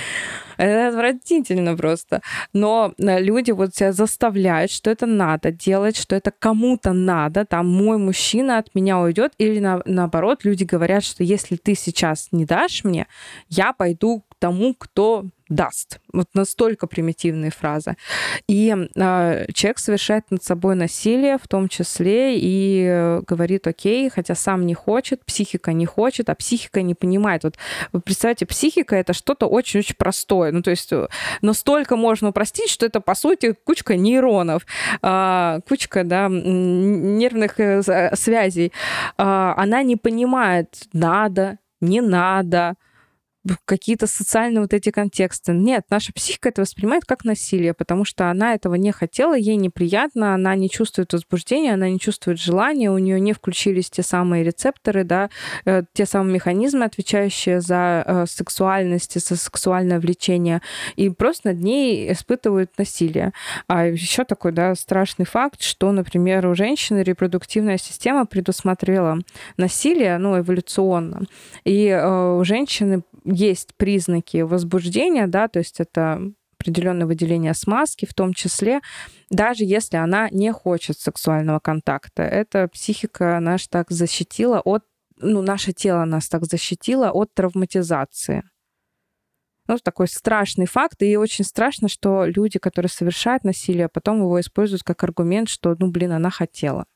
Это 0.57 0.89
отвратительно 0.89 1.77
просто. 1.77 2.21
Но 2.53 2.93
э, 2.99 3.21
люди 3.21 3.51
вот 3.51 3.75
себя 3.75 3.93
заставляют, 3.93 4.71
что 4.71 4.91
это 4.91 5.07
надо 5.07 5.51
делать, 5.51 5.97
что 5.97 6.17
это 6.17 6.31
кому-то 6.31 6.93
надо, 6.93 7.45
там 7.45 7.69
мой 7.69 7.99
мужчина 7.99 8.59
от 8.59 8.75
меня 8.75 8.99
уйдет, 8.99 9.33
или 9.39 9.59
на, 9.59 9.83
наоборот, 9.85 10.45
люди 10.45 10.65
говорят, 10.65 11.05
что 11.05 11.23
если 11.23 11.57
ты 11.57 11.75
сейчас 11.75 12.29
не 12.33 12.45
дашь 12.45 12.85
мне, 12.85 13.07
я 13.49 13.73
пойду 13.73 14.25
к 14.29 14.35
тому, 14.39 14.75
кто 14.75 15.27
даст. 15.53 16.01
Вот 16.13 16.29
настолько 16.35 16.87
примитивные 16.87 17.51
фразы. 17.51 17.97
И 18.49 18.75
э, 18.75 19.47
человек 19.53 19.79
совершает 19.79 20.31
над 20.31 20.43
собой 20.43 20.75
насилие, 20.75 21.39
в 21.39 21.47
том 21.47 21.69
числе, 21.69 22.39
и 22.39 22.87
э, 22.89 23.23
говорит, 23.27 23.67
окей, 23.67 24.11
хотя 24.11 24.35
сам 24.35 24.67
не 24.67 24.75
хочет, 24.75 25.25
психика 25.25 25.73
не 25.73 25.87
хочет, 25.87 26.29
а 26.31 26.35
психика 26.35 26.83
не 26.83 26.95
понимает. 26.95 27.45
Вот 27.45 27.57
вы 27.93 28.01
представьте, 28.01 28.47
психика 28.47 28.97
это 28.97 29.13
что-то 29.13 29.47
очень-очень 29.47 29.97
простое. 29.97 30.53
Ну, 30.53 30.63
то 30.63 30.71
есть 30.71 30.93
э, 30.93 31.09
настолько 31.43 31.97
можно 31.97 32.29
упростить, 32.29 32.71
что 32.71 32.87
это, 32.87 33.01
по 33.01 33.15
сути, 33.15 33.55
кучка 33.65 33.97
нейронов, 33.97 34.67
э, 35.03 35.61
кучка, 35.69 36.05
да, 36.05 36.29
нервных 36.29 37.61
э, 37.61 37.83
связей. 38.15 38.73
Э, 39.19 39.55
она 39.57 39.83
не 39.83 39.97
понимает, 39.97 40.89
надо, 40.93 41.59
не 41.81 42.01
надо, 42.01 42.77
какие-то 43.65 44.07
социальные 44.07 44.63
вот 44.63 44.73
эти 44.73 44.91
контексты. 44.91 45.53
Нет, 45.53 45.85
наша 45.91 46.13
психика 46.13 46.51
это 46.51 46.63
воспринимает 46.63 47.05
как 47.05 47.25
насилие, 47.25 47.75
потому 47.75 48.05
что 48.05 48.31
она 48.31 48.55
этого 48.55 48.75
не 48.77 48.93
хотела, 48.93 49.37
ей 49.37 49.57
неприятно, 49.57 50.35
она 50.35 50.55
не 50.55 50.71
чувствует 50.71 51.13
возбуждения, 51.13 51.75
она 51.75 51.89
не 51.89 51.99
чувствует 51.99 52.39
желания, 52.39 52.91
у 52.91 52.99
нее 52.99 53.21
не 53.21 53.33
включились 53.33 53.91
те 53.91 54.03
самые 54.03 54.45
рецепторы, 54.45 55.05
да, 55.05 55.31
э, 55.65 55.83
те 55.93 56.07
самые 56.07 56.35
механизмы, 56.35 56.85
отвечающие 56.85 57.61
за 57.61 58.05
э, 58.07 58.27
сексуальность 58.29 59.17
и 59.17 59.19
за 59.19 59.37
сексуальное 59.37 59.99
влечение, 59.99 60.63
и 60.97 61.09
просто 61.09 61.49
над 61.49 61.61
ней 61.61 62.13
испытывают 62.13 62.71
насилие. 62.79 63.33
А 63.67 63.87
еще 63.87 64.25
такой, 64.25 64.53
да, 64.53 64.75
страшный 64.75 65.27
факт, 65.27 65.63
что, 65.63 65.91
например, 65.91 66.47
у 66.47 66.55
женщины 66.55 67.03
репродуктивная 67.03 67.79
система 67.79 68.25
предусмотрела 68.27 69.19
насилие, 69.57 70.19
ну, 70.19 70.39
эволюционно, 70.39 71.23
и 71.65 71.87
э, 71.87 72.37
у 72.39 72.45
женщины 72.45 73.03
есть 73.25 73.75
признаки 73.77 74.43
возбуждения, 74.43 75.27
да, 75.27 75.49
то 75.49 75.59
есть 75.59 75.81
это 75.81 76.21
определенное 76.59 77.07
выделение 77.07 77.55
смазки, 77.55 78.07
в 78.07 78.15
том 78.15 78.33
числе, 78.35 78.81
даже 79.31 79.65
если 79.65 79.97
она 79.97 80.29
не 80.31 80.53
хочет 80.53 80.99
сексуального 80.99 81.59
контакта. 81.59 82.23
Это 82.23 82.69
психика 82.69 83.41
наш 83.41 83.67
так 83.67 83.91
защитила 83.91 84.61
от, 84.61 84.85
ну, 85.17 85.43
наше 85.43 85.73
тело 85.73 86.05
нас 86.05 86.29
так 86.29 86.45
защитило 86.45 87.11
от 87.11 87.35
травматизации. 87.35 88.45
Ну, 89.69 89.79
такой 89.79 90.09
страшный 90.09 90.67
факт, 90.67 91.03
и 91.03 91.17
очень 91.17 91.45
страшно, 91.45 91.89
что 91.89 92.27
люди, 92.27 92.59
которые 92.59 92.91
совершают 92.91 93.45
насилие, 93.45 93.89
потом 93.89 94.19
его 94.19 94.41
используют 94.41 94.83
как 94.83 95.03
аргумент, 95.03 95.49
что, 95.49 95.75
ну, 95.79 95.91
блин, 95.91 96.13
она 96.13 96.31
хотела. 96.31 96.87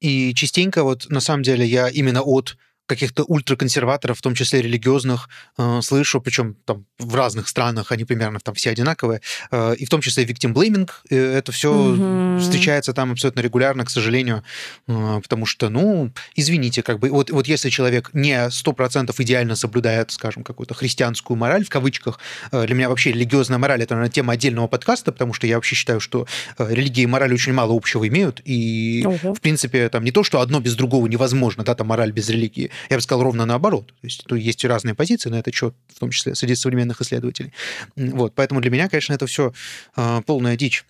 И 0.00 0.32
частенько 0.34 0.82
вот 0.82 1.06
на 1.10 1.20
самом 1.20 1.42
деле 1.42 1.64
я 1.64 1.88
именно 1.88 2.22
от 2.22 2.56
каких-то 2.90 3.22
ультраконсерваторов, 3.22 4.18
в 4.18 4.22
том 4.22 4.34
числе 4.34 4.62
религиозных, 4.62 5.28
э, 5.58 5.80
слышу, 5.80 6.20
причем 6.20 6.56
там 6.64 6.86
в 6.98 7.14
разных 7.14 7.46
странах 7.46 7.92
они 7.92 8.04
примерно 8.04 8.40
там 8.40 8.54
все 8.56 8.70
одинаковые, 8.70 9.20
э, 9.52 9.76
и 9.76 9.84
в 9.86 9.88
том 9.88 10.00
числе 10.00 10.24
victim 10.24 10.52
blaming, 10.52 10.90
э, 11.08 11.38
это 11.38 11.52
все 11.52 11.72
угу. 11.72 12.40
встречается 12.40 12.92
там 12.92 13.12
абсолютно 13.12 13.40
регулярно, 13.40 13.84
к 13.84 13.90
сожалению, 13.90 14.42
э, 14.88 15.20
потому 15.22 15.46
что, 15.46 15.68
ну, 15.68 16.10
извините, 16.34 16.82
как 16.82 16.98
бы, 16.98 17.10
вот, 17.10 17.30
вот 17.30 17.46
если 17.46 17.70
человек 17.70 18.10
не 18.12 18.50
сто 18.50 18.72
процентов 18.72 19.20
идеально 19.20 19.54
соблюдает, 19.54 20.10
скажем, 20.10 20.42
какую-то 20.42 20.74
христианскую 20.74 21.36
мораль, 21.36 21.64
в 21.64 21.68
кавычках, 21.68 22.18
э, 22.50 22.66
для 22.66 22.74
меня 22.74 22.88
вообще 22.88 23.12
религиозная 23.12 23.58
мораль, 23.58 23.82
это, 23.84 23.94
наверное, 23.94 24.12
тема 24.12 24.32
отдельного 24.32 24.66
подкаста, 24.66 25.12
потому 25.12 25.32
что 25.32 25.46
я 25.46 25.54
вообще 25.54 25.76
считаю, 25.76 26.00
что 26.00 26.26
э, 26.58 26.74
религия 26.74 27.02
и 27.02 27.06
мораль 27.06 27.32
очень 27.32 27.52
мало 27.52 27.72
общего 27.76 28.08
имеют, 28.08 28.40
и, 28.44 29.04
угу. 29.06 29.34
в 29.34 29.40
принципе, 29.40 29.88
там 29.88 30.02
не 30.02 30.10
то, 30.10 30.24
что 30.24 30.40
одно 30.40 30.58
без 30.58 30.74
другого 30.74 31.06
невозможно, 31.06 31.62
да, 31.62 31.76
там 31.76 31.86
мораль 31.86 32.10
без 32.10 32.28
религии, 32.28 32.70
я 32.88 32.96
бы 32.96 33.02
сказал 33.02 33.22
ровно 33.22 33.46
наоборот. 33.46 33.88
То 33.88 34.06
есть 34.06 34.24
тут 34.24 34.38
есть 34.38 34.64
разные 34.64 34.94
позиции 34.94 35.30
на 35.30 35.36
этот 35.36 35.54
счет, 35.54 35.74
в 35.88 35.98
том 35.98 36.10
числе 36.10 36.34
среди 36.34 36.54
современных 36.54 37.00
исследователей. 37.00 37.52
Вот, 37.96 38.34
поэтому 38.34 38.60
для 38.60 38.70
меня, 38.70 38.88
конечно, 38.88 39.12
это 39.12 39.26
все 39.26 39.52
э, 39.96 40.22
полная 40.26 40.56
дичь. 40.56 40.84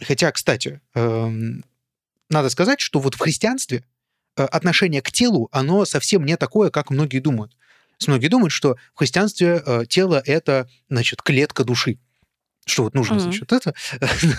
Хотя, 0.00 0.32
кстати, 0.32 0.80
э, 0.94 1.30
надо 2.28 2.50
сказать, 2.50 2.80
что 2.80 3.00
вот 3.00 3.14
в 3.14 3.18
христианстве 3.18 3.84
э, 4.36 4.44
отношение 4.44 5.02
к 5.02 5.12
телу, 5.12 5.48
оно 5.52 5.84
совсем 5.84 6.24
не 6.24 6.36
такое, 6.36 6.70
как 6.70 6.90
многие 6.90 7.20
думают. 7.20 7.52
Многие 8.06 8.28
думают, 8.28 8.52
что 8.52 8.76
в 8.94 8.98
христианстве 8.98 9.62
э, 9.64 9.84
тело 9.88 10.22
это, 10.24 10.68
значит, 10.88 11.22
клетка 11.22 11.64
души 11.64 11.98
что 12.70 12.84
вот 12.84 12.94
нужно, 12.94 13.14
mm-hmm. 13.14 13.20
значит, 13.20 13.52
это, 13.52 13.74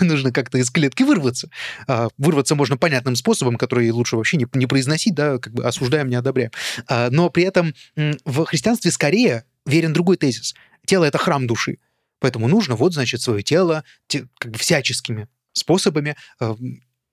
нужно 0.04 0.32
как-то 0.32 0.58
из 0.58 0.70
клетки 0.70 1.02
вырваться. 1.02 1.50
А, 1.86 2.08
вырваться 2.18 2.54
можно 2.54 2.76
понятным 2.76 3.16
способом, 3.16 3.56
который 3.56 3.90
лучше 3.90 4.16
вообще 4.16 4.36
не, 4.36 4.46
не 4.54 4.66
произносить, 4.66 5.14
да, 5.14 5.38
как 5.38 5.52
бы 5.52 5.64
осуждаем, 5.64 6.08
не 6.08 6.16
одобряем. 6.16 6.50
А, 6.86 7.10
но 7.10 7.30
при 7.30 7.44
этом 7.44 7.74
в 8.24 8.44
христианстве 8.44 8.90
скорее 8.90 9.44
верен 9.66 9.92
другой 9.92 10.16
тезис. 10.16 10.54
Тело— 10.86 11.04
это 11.06 11.18
храм 11.18 11.46
души. 11.46 11.78
Поэтому 12.18 12.48
нужно 12.48 12.76
вот, 12.76 12.94
значит, 12.94 13.20
свое 13.20 13.42
тело 13.42 13.84
те, 14.06 14.26
как 14.38 14.52
бы 14.52 14.58
всяческими 14.58 15.28
способами 15.52 16.16
э, 16.40 16.54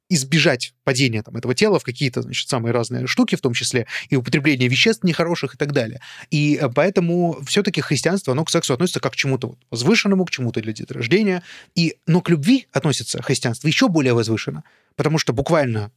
избежать 0.10 0.74
падения 0.84 1.22
там, 1.22 1.38
этого 1.38 1.53
тела 1.53 1.80
в 1.80 1.84
какие-то 1.84 2.22
значит, 2.24 2.49
самые 2.49 2.74
разные 2.74 3.07
штуки, 3.07 3.36
в 3.36 3.41
том 3.41 3.53
числе 3.53 3.86
и 4.10 4.16
употребление 4.16 4.68
веществ 4.68 5.03
нехороших 5.03 5.55
и 5.55 5.57
так 5.57 5.72
далее. 5.72 6.01
И 6.32 6.57
э, 6.60 6.70
поэтому 6.74 7.39
все-таки 7.45 7.82
христианство, 7.82 8.34
оно 8.34 8.43
к 8.43 8.49
сексу 8.49 8.74
относится 8.74 8.99
как 8.99 9.14
к 9.14 9.16
чему-то 9.16 9.49
вот 9.49 9.60
возвышенному, 9.70 10.26
к 10.26 10.32
чему-то 10.32 10.62
для 10.62 10.74
деторождения. 10.74 11.43
И, 11.76 11.97
но 12.07 12.22
к 12.22 12.30
любви 12.30 12.68
относится 12.72 13.22
христианство 13.22 13.68
еще 13.68 13.88
более 13.88 14.14
возвышенно, 14.14 14.64
потому 14.95 15.20
что 15.20 15.32
буквально 15.32 15.91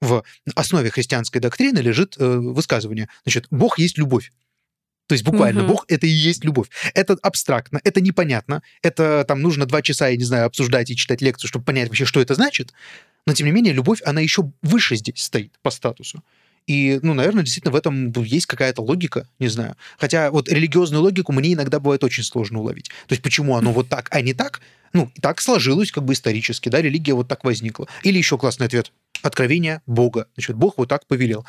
в 0.00 0.22
основе 0.54 0.90
христианской 0.90 1.40
доктрины 1.40 1.78
лежит 1.78 2.16
э, 2.18 2.24
высказывание, 2.24 3.08
значит, 3.24 3.46
Бог 3.50 3.78
есть 3.78 3.98
любовь. 3.98 4.30
То 5.06 5.14
есть 5.14 5.24
буквально 5.24 5.62
угу. 5.62 5.72
Бог 5.72 5.84
это 5.88 6.06
и 6.06 6.10
есть 6.10 6.44
любовь. 6.44 6.68
Это 6.94 7.16
абстрактно, 7.22 7.80
это 7.84 8.00
непонятно, 8.00 8.62
это 8.82 9.24
там 9.26 9.40
нужно 9.40 9.66
два 9.66 9.80
часа, 9.82 10.08
я 10.08 10.16
не 10.16 10.24
знаю, 10.24 10.46
обсуждать 10.46 10.90
и 10.90 10.96
читать 10.96 11.22
лекцию, 11.22 11.48
чтобы 11.48 11.64
понять 11.64 11.88
вообще, 11.88 12.04
что 12.04 12.20
это 12.20 12.34
значит. 12.34 12.72
Но 13.26 13.34
тем 13.34 13.46
не 13.46 13.52
менее, 13.52 13.72
любовь, 13.72 14.00
она 14.04 14.20
еще 14.20 14.52
выше 14.62 14.96
здесь 14.96 15.22
стоит 15.22 15.52
по 15.62 15.70
статусу. 15.70 16.22
И, 16.66 16.98
ну, 17.02 17.14
наверное, 17.14 17.44
действительно 17.44 17.72
в 17.72 17.76
этом 17.76 18.12
есть 18.22 18.46
какая-то 18.46 18.82
логика, 18.82 19.28
не 19.38 19.48
знаю. 19.48 19.76
Хотя 19.98 20.30
вот 20.30 20.48
религиозную 20.48 21.02
логику 21.02 21.32
мне 21.32 21.52
иногда 21.52 21.78
бывает 21.78 22.02
очень 22.02 22.24
сложно 22.24 22.60
уловить. 22.60 22.88
То 23.06 23.12
есть 23.12 23.22
почему 23.22 23.56
оно 23.56 23.72
вот 23.72 23.88
так, 23.88 24.08
а 24.10 24.20
не 24.20 24.34
так? 24.34 24.60
Ну, 24.92 25.10
так 25.20 25.40
сложилось 25.40 25.92
как 25.92 26.04
бы 26.04 26.14
исторически, 26.14 26.68
да, 26.68 26.82
религия 26.82 27.14
вот 27.14 27.28
так 27.28 27.44
возникла. 27.44 27.86
Или 28.02 28.18
еще 28.18 28.36
классный 28.36 28.66
ответ. 28.66 28.92
Откровение 29.22 29.82
Бога. 29.86 30.28
Значит, 30.36 30.56
Бог 30.56 30.78
вот 30.78 30.88
так 30.88 31.06
повелел. 31.06 31.44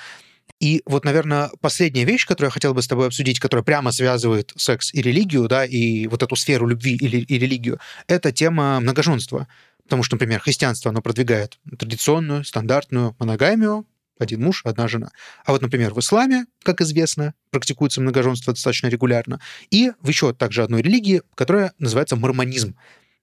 И 0.60 0.82
вот, 0.86 1.06
наверное, 1.06 1.52
последняя 1.62 2.06
вещь, 2.06 2.26
которую 2.26 2.48
я 2.48 2.52
хотел 2.52 2.74
бы 2.74 2.82
с 2.82 2.88
тобой 2.88 3.08
обсудить, 3.08 3.40
которая 3.40 3.64
прямо 3.64 3.92
связывает 3.92 4.54
секс 4.56 4.94
и 4.94 5.02
религию, 5.02 5.48
да, 5.48 5.66
и 5.66 6.08
вот 6.08 6.24
эту 6.24 6.36
сферу 6.36 6.68
любви 6.68 6.96
и, 6.96 7.06
и 7.06 7.40
религию, 7.40 7.80
это 8.08 8.32
тема 8.32 8.80
многоженства. 8.80 9.48
Потому 9.88 10.04
что, 10.04 10.16
например, 10.16 10.42
христианство, 10.42 10.92
оно 10.92 11.02
продвигает 11.02 11.60
традиционную, 11.80 12.44
стандартную 12.44 13.16
моногамию, 13.20 13.88
один 14.20 14.44
муж, 14.44 14.62
одна 14.66 14.90
жена. 14.90 15.12
А 15.46 15.54
вот, 15.54 15.62
например, 15.62 15.94
в 15.94 16.00
исламе, 16.00 16.46
как 16.64 16.82
известно, 16.82 17.34
практикуется 17.52 18.02
многоженство 18.02 18.52
достаточно 18.52 18.88
регулярно. 18.88 19.40
И 19.72 19.94
в 20.02 20.10
еще 20.10 20.34
также 20.34 20.64
одной 20.64 20.82
религии, 20.82 21.22
которая 21.36 21.72
называется 21.80 22.18
мормонизм. 22.18 22.76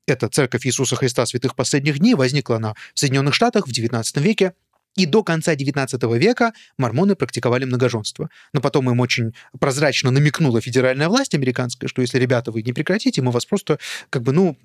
Это 0.06 0.28
церковь 0.28 0.66
Иисуса 0.66 0.96
Христа 0.96 1.26
святых 1.26 1.54
последних 1.54 1.98
дней. 1.98 2.14
Возникла 2.14 2.56
она 2.56 2.74
в 2.94 2.98
Соединенных 2.98 3.34
Штатах 3.34 3.66
в 3.66 3.70
XIX 3.70 4.02
веке. 4.22 4.54
И 4.96 5.06
до 5.06 5.22
конца 5.22 5.54
XIX 5.54 6.18
века 6.18 6.52
мормоны 6.78 7.16
практиковали 7.16 7.64
многоженство. 7.64 8.30
Но 8.52 8.60
потом 8.60 8.90
им 8.90 9.00
очень 9.00 9.34
прозрачно 9.58 10.10
намекнула 10.10 10.60
федеральная 10.60 11.08
власть 11.08 11.34
американская, 11.34 11.88
что 11.88 12.02
если, 12.02 12.18
ребята, 12.18 12.52
вы 12.52 12.62
не 12.62 12.72
прекратите, 12.72 13.20
мы 13.22 13.32
вас 13.32 13.44
просто, 13.44 13.78
как 14.10 14.22
бы, 14.22 14.32
ну, 14.32 14.56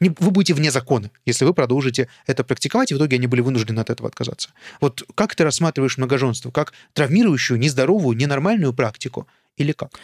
не, 0.00 0.10
вы 0.18 0.30
будете 0.30 0.54
вне 0.54 0.70
закона, 0.70 1.10
если 1.24 1.44
вы 1.44 1.54
продолжите 1.54 2.08
это 2.26 2.44
практиковать, 2.44 2.90
и 2.90 2.94
в 2.94 2.98
итоге 2.98 3.16
они 3.16 3.26
были 3.26 3.40
вынуждены 3.40 3.80
от 3.80 3.90
этого 3.90 4.08
отказаться. 4.08 4.50
Вот 4.80 5.02
как 5.14 5.34
ты 5.34 5.44
рассматриваешь 5.44 5.96
многоженство? 5.96 6.50
Как 6.50 6.72
травмирующую, 6.92 7.58
нездоровую, 7.58 8.16
ненормальную 8.16 8.72
практику? 8.74 9.26
Или 9.56 9.72
как? 9.72 9.98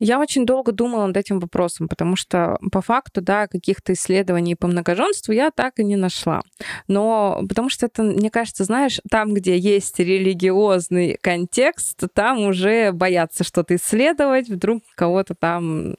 Я 0.00 0.20
очень 0.20 0.46
долго 0.46 0.72
думала 0.72 1.06
над 1.06 1.16
этим 1.16 1.40
вопросом, 1.40 1.88
потому 1.88 2.14
что 2.14 2.58
по 2.70 2.80
факту, 2.80 3.20
да, 3.20 3.48
каких-то 3.48 3.92
исследований 3.94 4.54
по 4.54 4.68
многоженству 4.68 5.32
я 5.32 5.50
так 5.50 5.78
и 5.78 5.84
не 5.84 5.96
нашла. 5.96 6.42
Но 6.86 7.42
потому 7.48 7.68
что 7.68 7.86
это, 7.86 8.02
мне 8.02 8.30
кажется, 8.30 8.64
знаешь, 8.64 9.00
там, 9.10 9.34
где 9.34 9.58
есть 9.58 9.98
религиозный 9.98 11.18
контекст, 11.20 12.04
там 12.14 12.46
уже 12.46 12.92
боятся 12.92 13.42
что-то 13.42 13.74
исследовать, 13.74 14.48
вдруг 14.48 14.82
кого-то 14.94 15.34
там 15.34 15.96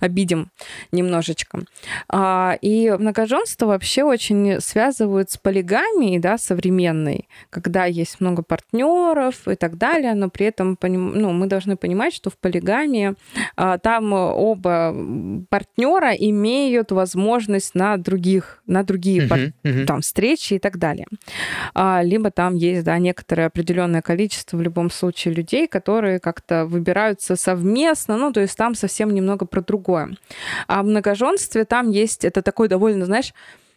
обидим 0.00 0.50
немножечко. 0.92 1.64
А, 2.08 2.56
и 2.60 2.90
многоженство 2.90 3.66
вообще 3.66 4.04
очень 4.04 4.60
связывают 4.60 5.30
с 5.30 5.36
полигамией, 5.36 6.20
да, 6.20 6.38
современной, 6.38 7.28
когда 7.50 7.84
есть 7.84 8.20
много 8.20 8.42
партнеров 8.42 9.48
и 9.48 9.56
так 9.56 9.76
далее, 9.76 10.14
но 10.14 10.30
при 10.30 10.46
этом 10.46 10.78
ну, 10.82 11.32
мы 11.32 11.46
должны 11.46 11.76
понимать, 11.76 12.14
что 12.14 12.30
в 12.30 12.38
полигамии 12.38 13.14
там 13.56 14.12
оба 14.12 14.94
партнера 15.48 16.12
имеют 16.12 16.92
возможность 16.92 17.74
на 17.74 17.96
других, 17.96 18.62
на 18.66 18.82
другие 18.82 19.22
uh-huh, 19.22 19.28
пар... 19.28 19.38
uh-huh. 19.62 19.84
там 19.86 20.00
встречи 20.00 20.54
и 20.54 20.58
так 20.58 20.78
далее. 20.78 21.06
А, 21.74 22.02
либо 22.02 22.30
там 22.30 22.54
есть, 22.54 22.84
да, 22.84 22.98
некоторое 22.98 23.46
определенное 23.46 24.02
количество 24.02 24.56
в 24.56 24.62
любом 24.62 24.90
случае 24.90 25.34
людей, 25.34 25.66
которые 25.66 26.18
как-то 26.18 26.66
выбираются 26.66 27.36
совместно, 27.36 28.16
ну, 28.16 28.32
то 28.32 28.40
есть 28.40 28.56
там 28.56 28.74
совсем 28.74 29.12
немного 29.12 29.46
про 29.46 29.60
другое. 29.60 30.16
А 30.66 30.82
в 30.82 30.86
многоженстве 30.86 31.64
там 31.64 31.90
есть, 31.90 32.24
это 32.24 32.42
такой 32.42 32.68
довольно, 32.68 33.04
знаешь, 33.04 33.32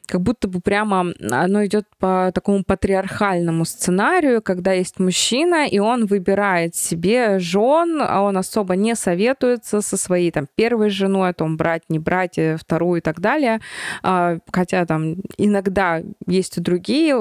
как 0.05 0.21
будто 0.21 0.47
бы 0.47 0.59
прямо 0.59 1.13
оно 1.31 1.65
идет 1.65 1.85
по 1.97 2.31
такому 2.33 2.63
патриархальному 2.63 3.65
сценарию, 3.65 4.41
когда 4.41 4.73
есть 4.73 4.99
мужчина, 4.99 5.67
и 5.67 5.79
он 5.79 6.05
выбирает 6.05 6.75
себе 6.75 7.39
жен, 7.39 8.01
а 8.01 8.21
он 8.21 8.37
особо 8.37 8.75
не 8.75 8.95
советуется 8.95 9.81
со 9.81 9.97
своей 9.97 10.31
там 10.31 10.47
первой 10.55 10.89
женой 10.89 11.29
о 11.29 11.33
том, 11.33 11.57
брать, 11.57 11.83
не 11.89 11.99
брать, 11.99 12.37
э, 12.37 12.57
вторую 12.57 12.99
и 12.99 13.01
так 13.01 13.19
далее. 13.21 13.59
А, 14.01 14.37
хотя 14.51 14.85
там 14.85 15.15
иногда 15.37 16.01
есть 16.27 16.57
и 16.57 16.61
другие 16.61 17.13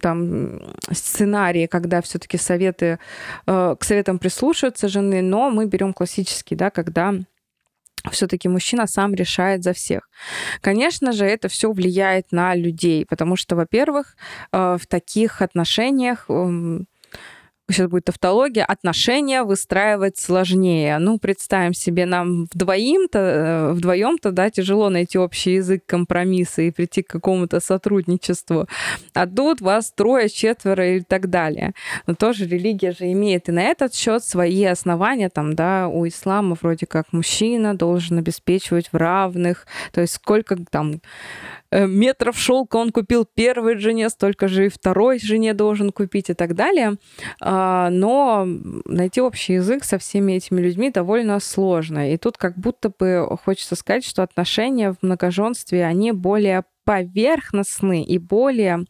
там 0.00 0.60
сценарии, 0.90 1.66
когда 1.66 2.00
все-таки 2.02 2.38
советы 2.38 2.98
э, 3.46 3.76
к 3.78 3.84
советам 3.84 4.18
прислушиваются 4.18 4.88
жены, 4.88 5.22
но 5.22 5.50
мы 5.50 5.66
берем 5.66 5.92
классический, 5.92 6.56
да, 6.56 6.70
когда 6.70 7.14
все-таки 8.10 8.48
мужчина 8.48 8.86
сам 8.86 9.14
решает 9.14 9.62
за 9.62 9.72
всех. 9.72 10.08
Конечно 10.60 11.12
же, 11.12 11.24
это 11.24 11.48
все 11.48 11.72
влияет 11.72 12.32
на 12.32 12.54
людей, 12.54 13.06
потому 13.06 13.36
что, 13.36 13.56
во-первых, 13.56 14.16
э, 14.52 14.76
в 14.80 14.86
таких 14.86 15.42
отношениях 15.42 16.26
эм, 16.28 16.86
сейчас 17.72 17.88
будет 17.88 18.04
тавтология, 18.04 18.64
отношения 18.64 19.42
выстраивать 19.42 20.18
сложнее. 20.18 20.98
Ну, 20.98 21.18
представим 21.18 21.74
себе, 21.74 22.06
нам 22.06 22.46
вдвоем-то, 22.52 23.18
э, 23.18 23.72
вдвоем-то, 23.72 24.30
да, 24.32 24.50
тяжело 24.50 24.88
найти 24.90 25.18
общий 25.18 25.54
язык 25.54 25.84
компромисса 25.86 26.62
и 26.62 26.70
прийти 26.70 27.02
к 27.02 27.08
какому-то 27.08 27.60
сотрудничеству. 27.60 28.66
А 29.14 29.26
тут 29.26 29.60
вас 29.60 29.92
трое, 29.92 30.28
четверо 30.28 30.96
и 30.96 31.00
так 31.00 31.30
далее. 31.30 31.72
Но 32.06 32.14
тоже 32.14 32.46
религия 32.46 32.92
же 32.92 33.10
имеет 33.12 33.48
и 33.48 33.52
на 33.52 33.62
этот 33.62 33.94
счет 33.94 34.24
свои 34.24 34.64
основания. 34.64 35.28
Там, 35.28 35.54
да, 35.54 35.88
у 35.88 36.06
ислама 36.06 36.56
вроде 36.60 36.86
как 36.86 37.12
мужчина 37.12 37.74
должен 37.74 38.18
обеспечивать 38.18 38.88
в 38.92 38.96
равных, 38.96 39.66
то 39.92 40.00
есть 40.00 40.14
сколько 40.14 40.56
там 40.70 41.00
метров 41.72 42.38
шелка 42.38 42.76
он 42.76 42.90
купил 42.90 43.24
первой 43.24 43.78
жене, 43.78 44.08
столько 44.10 44.48
же 44.48 44.66
и 44.66 44.68
второй 44.68 45.18
жене 45.18 45.54
должен 45.54 45.90
купить 45.90 46.30
и 46.30 46.34
так 46.34 46.54
далее. 46.54 46.96
А, 47.40 47.90
но 47.90 48.46
найти 48.84 49.20
общий 49.20 49.54
язык 49.54 49.84
со 49.84 49.98
всеми 49.98 50.34
этими 50.34 50.60
людьми 50.60 50.90
довольно 50.90 51.40
сложно. 51.40 52.12
И 52.12 52.16
тут 52.16 52.36
как 52.36 52.58
будто 52.58 52.90
бы 52.90 53.26
хочется 53.44 53.76
сказать, 53.76 54.04
что 54.04 54.22
отношения 54.22 54.92
в 54.92 54.96
многоженстве, 55.02 55.84
они 55.84 56.12
более 56.12 56.64
поверхностны 56.84 58.02
и 58.02 58.18
более, 58.18 58.84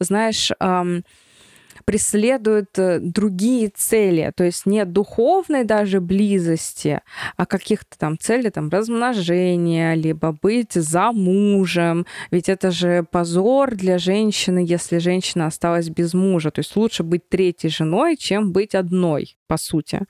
знаешь, 0.00 0.50
преследуют 1.88 2.78
э, 2.78 2.98
другие 3.00 3.70
цели, 3.74 4.30
то 4.36 4.44
есть 4.44 4.66
не 4.66 4.84
духовной 4.84 5.64
даже 5.64 6.02
близости, 6.02 7.00
а 7.38 7.46
каких-то 7.46 7.96
там 7.96 8.18
целей, 8.18 8.50
там, 8.50 8.68
размножения, 8.68 9.94
либо 9.94 10.36
быть 10.42 10.74
замужем. 10.74 12.04
Ведь 12.30 12.50
это 12.50 12.72
же 12.72 13.06
позор 13.10 13.74
для 13.74 13.96
женщины, 13.96 14.66
если 14.68 14.98
женщина 14.98 15.46
осталась 15.46 15.88
без 15.88 16.12
мужа. 16.12 16.50
То 16.50 16.58
есть 16.58 16.76
лучше 16.76 17.04
быть 17.04 17.26
третьей 17.30 17.70
женой, 17.70 18.18
чем 18.18 18.52
быть 18.52 18.74
одной 18.74 19.38
по 19.46 19.56
сути. 19.56 20.02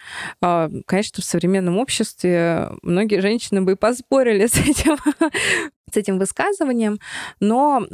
А, 0.43 0.69
конечно, 0.85 1.23
в 1.23 1.25
современном 1.25 1.79
обществе 1.79 2.71
многие 2.83 3.21
женщины 3.21 3.63
бы 3.63 3.77
поспорили 3.77 4.49
с 4.49 4.57
этим, 4.57 4.97
с 5.93 5.97
этим 5.97 6.19
высказыванием, 6.19 6.99
но 7.39 7.87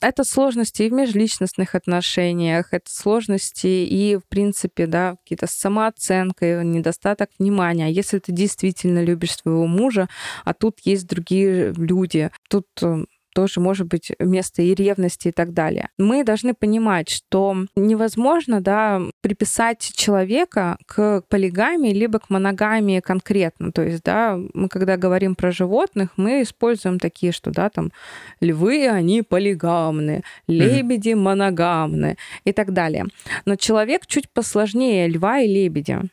это 0.00 0.24
сложности 0.24 0.82
и 0.82 0.90
в 0.90 0.92
межличностных 0.92 1.74
отношениях, 1.74 2.68
это 2.72 2.90
сложности 2.90 3.66
и, 3.66 4.16
в 4.16 4.24
принципе, 4.28 4.86
да, 4.86 5.16
какие-то 5.16 5.46
с 5.46 5.52
самооценкой, 5.52 6.64
недостаток 6.64 7.30
внимания. 7.38 7.86
А 7.86 7.88
если 7.88 8.18
ты 8.18 8.32
действительно 8.32 9.02
любишь 9.02 9.36
своего 9.36 9.66
мужа, 9.66 10.08
а 10.44 10.52
тут 10.52 10.80
есть 10.84 11.06
другие 11.06 11.72
люди, 11.72 12.30
тут 12.48 12.66
э, 12.82 13.04
тоже 13.36 13.60
может 13.60 13.86
быть 13.86 14.12
место 14.18 14.62
и 14.62 14.74
ревности 14.74 15.28
и 15.28 15.30
так 15.30 15.52
далее. 15.52 15.90
Мы 15.98 16.24
должны 16.24 16.54
понимать, 16.54 17.10
что 17.10 17.54
невозможно 17.76 18.62
да, 18.62 19.02
приписать 19.20 19.80
человека 19.94 20.78
к 20.86 21.22
полигамии 21.28 21.92
либо 21.92 22.18
к 22.18 22.30
моногамии 22.30 23.00
конкретно. 23.00 23.72
То 23.72 23.82
есть, 23.82 24.02
да, 24.04 24.38
мы 24.54 24.68
когда 24.70 24.96
говорим 24.96 25.34
про 25.34 25.52
животных, 25.52 26.08
мы 26.16 26.40
используем 26.40 26.98
такие, 26.98 27.30
что 27.30 27.50
да, 27.50 27.68
там 27.68 27.92
львы, 28.40 28.88
они 28.88 29.20
полигамны, 29.20 30.22
лебеди 30.48 31.12
моногамны 31.12 32.16
и 32.44 32.52
так 32.52 32.72
далее. 32.72 33.04
Но 33.44 33.56
человек 33.56 34.06
чуть 34.06 34.30
посложнее 34.30 35.08
льва 35.08 35.40
и 35.40 35.46
лебедя 35.46 36.04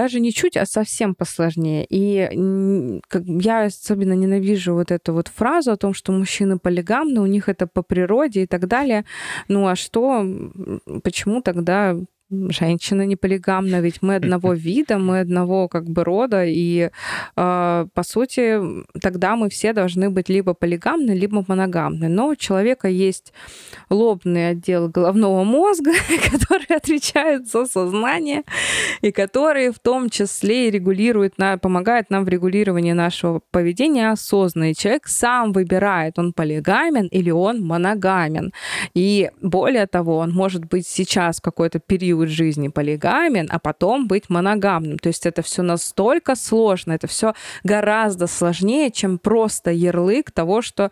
даже 0.00 0.18
не 0.18 0.32
чуть, 0.32 0.56
а 0.56 0.64
совсем 0.64 1.14
посложнее. 1.14 1.84
И 1.90 2.30
я 3.44 3.64
особенно 3.64 4.14
ненавижу 4.14 4.72
вот 4.72 4.90
эту 4.90 5.12
вот 5.12 5.28
фразу 5.28 5.72
о 5.72 5.76
том, 5.76 5.92
что 5.92 6.10
мужчины 6.12 6.58
полигамны, 6.58 7.20
у 7.20 7.26
них 7.26 7.50
это 7.50 7.66
по 7.66 7.82
природе 7.82 8.42
и 8.42 8.46
так 8.46 8.66
далее. 8.66 9.04
Ну 9.48 9.66
а 9.66 9.76
что, 9.76 10.24
почему 11.04 11.42
тогда 11.42 11.96
женщина 12.30 13.06
не 13.06 13.16
полигамна, 13.16 13.80
ведь 13.80 14.02
мы 14.02 14.16
одного 14.16 14.52
вида, 14.54 14.98
мы 14.98 15.20
одного 15.20 15.68
как 15.68 15.84
бы 15.84 16.04
рода, 16.04 16.44
и 16.46 16.90
э, 17.36 17.86
по 17.94 18.02
сути 18.02 18.60
тогда 19.00 19.36
мы 19.36 19.48
все 19.48 19.72
должны 19.72 20.10
быть 20.10 20.28
либо 20.28 20.54
полигамны, 20.54 21.12
либо 21.12 21.44
моногамны. 21.46 22.08
Но 22.08 22.28
у 22.28 22.36
человека 22.36 22.88
есть 22.88 23.32
лобный 23.90 24.50
отдел 24.50 24.88
головного 24.88 25.44
мозга, 25.44 25.92
который 26.30 26.76
отвечает 26.76 27.48
за 27.48 27.66
сознание, 27.66 28.42
и 29.02 29.10
который 29.10 29.70
в 29.70 29.78
том 29.78 30.08
числе 30.08 30.68
и 30.68 30.70
регулирует, 30.70 31.34
помогает 31.60 32.10
нам 32.10 32.24
в 32.24 32.28
регулировании 32.28 32.92
нашего 32.92 33.40
поведения 33.50 34.10
осознанно. 34.10 34.70
И 34.70 34.74
человек 34.74 35.08
сам 35.08 35.52
выбирает, 35.52 36.18
он 36.18 36.32
полигамен 36.32 37.06
или 37.06 37.30
он 37.30 37.60
моногамен. 37.60 38.52
И 38.94 39.30
более 39.42 39.86
того, 39.86 40.18
он 40.18 40.32
может 40.32 40.64
быть 40.66 40.86
сейчас 40.86 41.38
в 41.38 41.42
какой-то 41.42 41.78
период 41.78 42.19
период 42.20 42.28
жизни 42.28 42.68
полигамен, 42.68 43.48
а 43.50 43.58
потом 43.58 44.06
быть 44.06 44.30
моногамным. 44.30 44.98
То 44.98 45.08
есть 45.08 45.26
это 45.26 45.42
все 45.42 45.62
настолько 45.62 46.36
сложно, 46.36 46.92
это 46.92 47.06
все 47.06 47.34
гораздо 47.64 48.26
сложнее, 48.26 48.90
чем 48.90 49.18
просто 49.18 49.70
ярлык 49.70 50.30
того, 50.30 50.62
что 50.62 50.90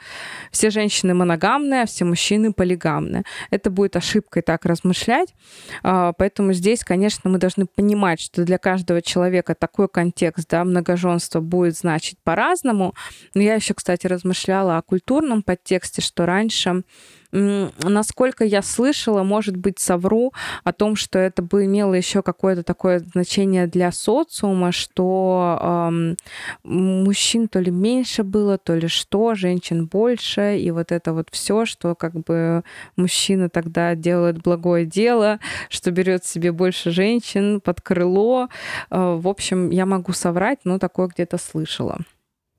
все 0.51 0.71
женщины 0.71 1.15
моногамные, 1.15 1.83
а 1.83 1.87
все 1.87 2.05
мужчины 2.05 2.53
полигамные. 2.53 3.25
Это 3.51 3.71
будет 3.71 3.97
ошибкой 3.97 4.43
так 4.43 4.65
размышлять. 4.65 5.35
А, 5.83 6.13
поэтому 6.13 6.53
здесь, 6.53 6.85
конечно, 6.85 7.31
мы 7.31 7.39
должны 7.39 7.67
понимать, 7.67 8.21
что 8.21 8.45
для 8.45 8.59
каждого 8.59 9.03
человека 9.03 9.55
такой 9.55 9.89
контекст, 9.89 10.49
да, 10.51 10.65
многоженства 10.65 11.41
будет 11.41 11.77
значить 11.77 12.19
по-разному. 12.25 12.95
Но 13.35 13.43
я 13.43 13.55
еще, 13.55 13.75
кстати, 13.75 14.07
размышляла 14.07 14.79
о 14.79 14.83
культурном 14.83 15.43
подтексте, 15.43 16.01
что 16.01 16.27
раньше 16.27 16.83
Насколько 17.31 18.45
я 18.45 18.63
слышала, 18.63 19.23
может 19.23 19.57
быть, 19.57 19.79
совру 19.79 20.33
о 20.65 20.73
том, 20.73 20.97
что 20.97 21.19
это 21.19 21.43
бы 21.43 21.67
имело 21.67 21.93
еще 21.93 22.23
какое-то 22.23 22.63
такое 22.63 23.01
значение 23.01 23.67
для 23.67 23.93
социума, 23.93 24.73
что 24.73 25.59
эм, 25.61 26.17
мужчин 26.65 27.49
то 27.49 27.61
ли 27.61 27.71
меньше 27.71 28.23
было, 28.23 28.57
то 28.57 28.75
ли 28.75 28.89
что, 28.89 29.35
женщин 29.35 29.87
больше, 29.87 30.59
и 30.59 30.71
вот 30.71 30.91
это 30.91 31.13
вот 31.13 31.29
все, 31.31 31.67
что 31.67 31.95
как 31.95 32.15
бы 32.15 32.63
мужчина 32.97 33.51
тогда 33.51 33.95
делает 33.95 34.41
благое 34.41 34.87
дело, 34.87 35.39
что 35.69 35.91
берет 35.91 36.25
себе 36.25 36.51
больше 36.51 36.91
женщин 36.91 37.61
под 37.61 37.83
крыло. 37.83 38.49
Э, 38.91 39.17
в 39.21 39.29
общем, 39.29 39.69
я 39.69 39.85
могу 39.85 40.13
соврать, 40.13 40.61
но 40.65 40.79
такое 40.79 41.09
где-то 41.09 41.37
слышала 41.37 41.99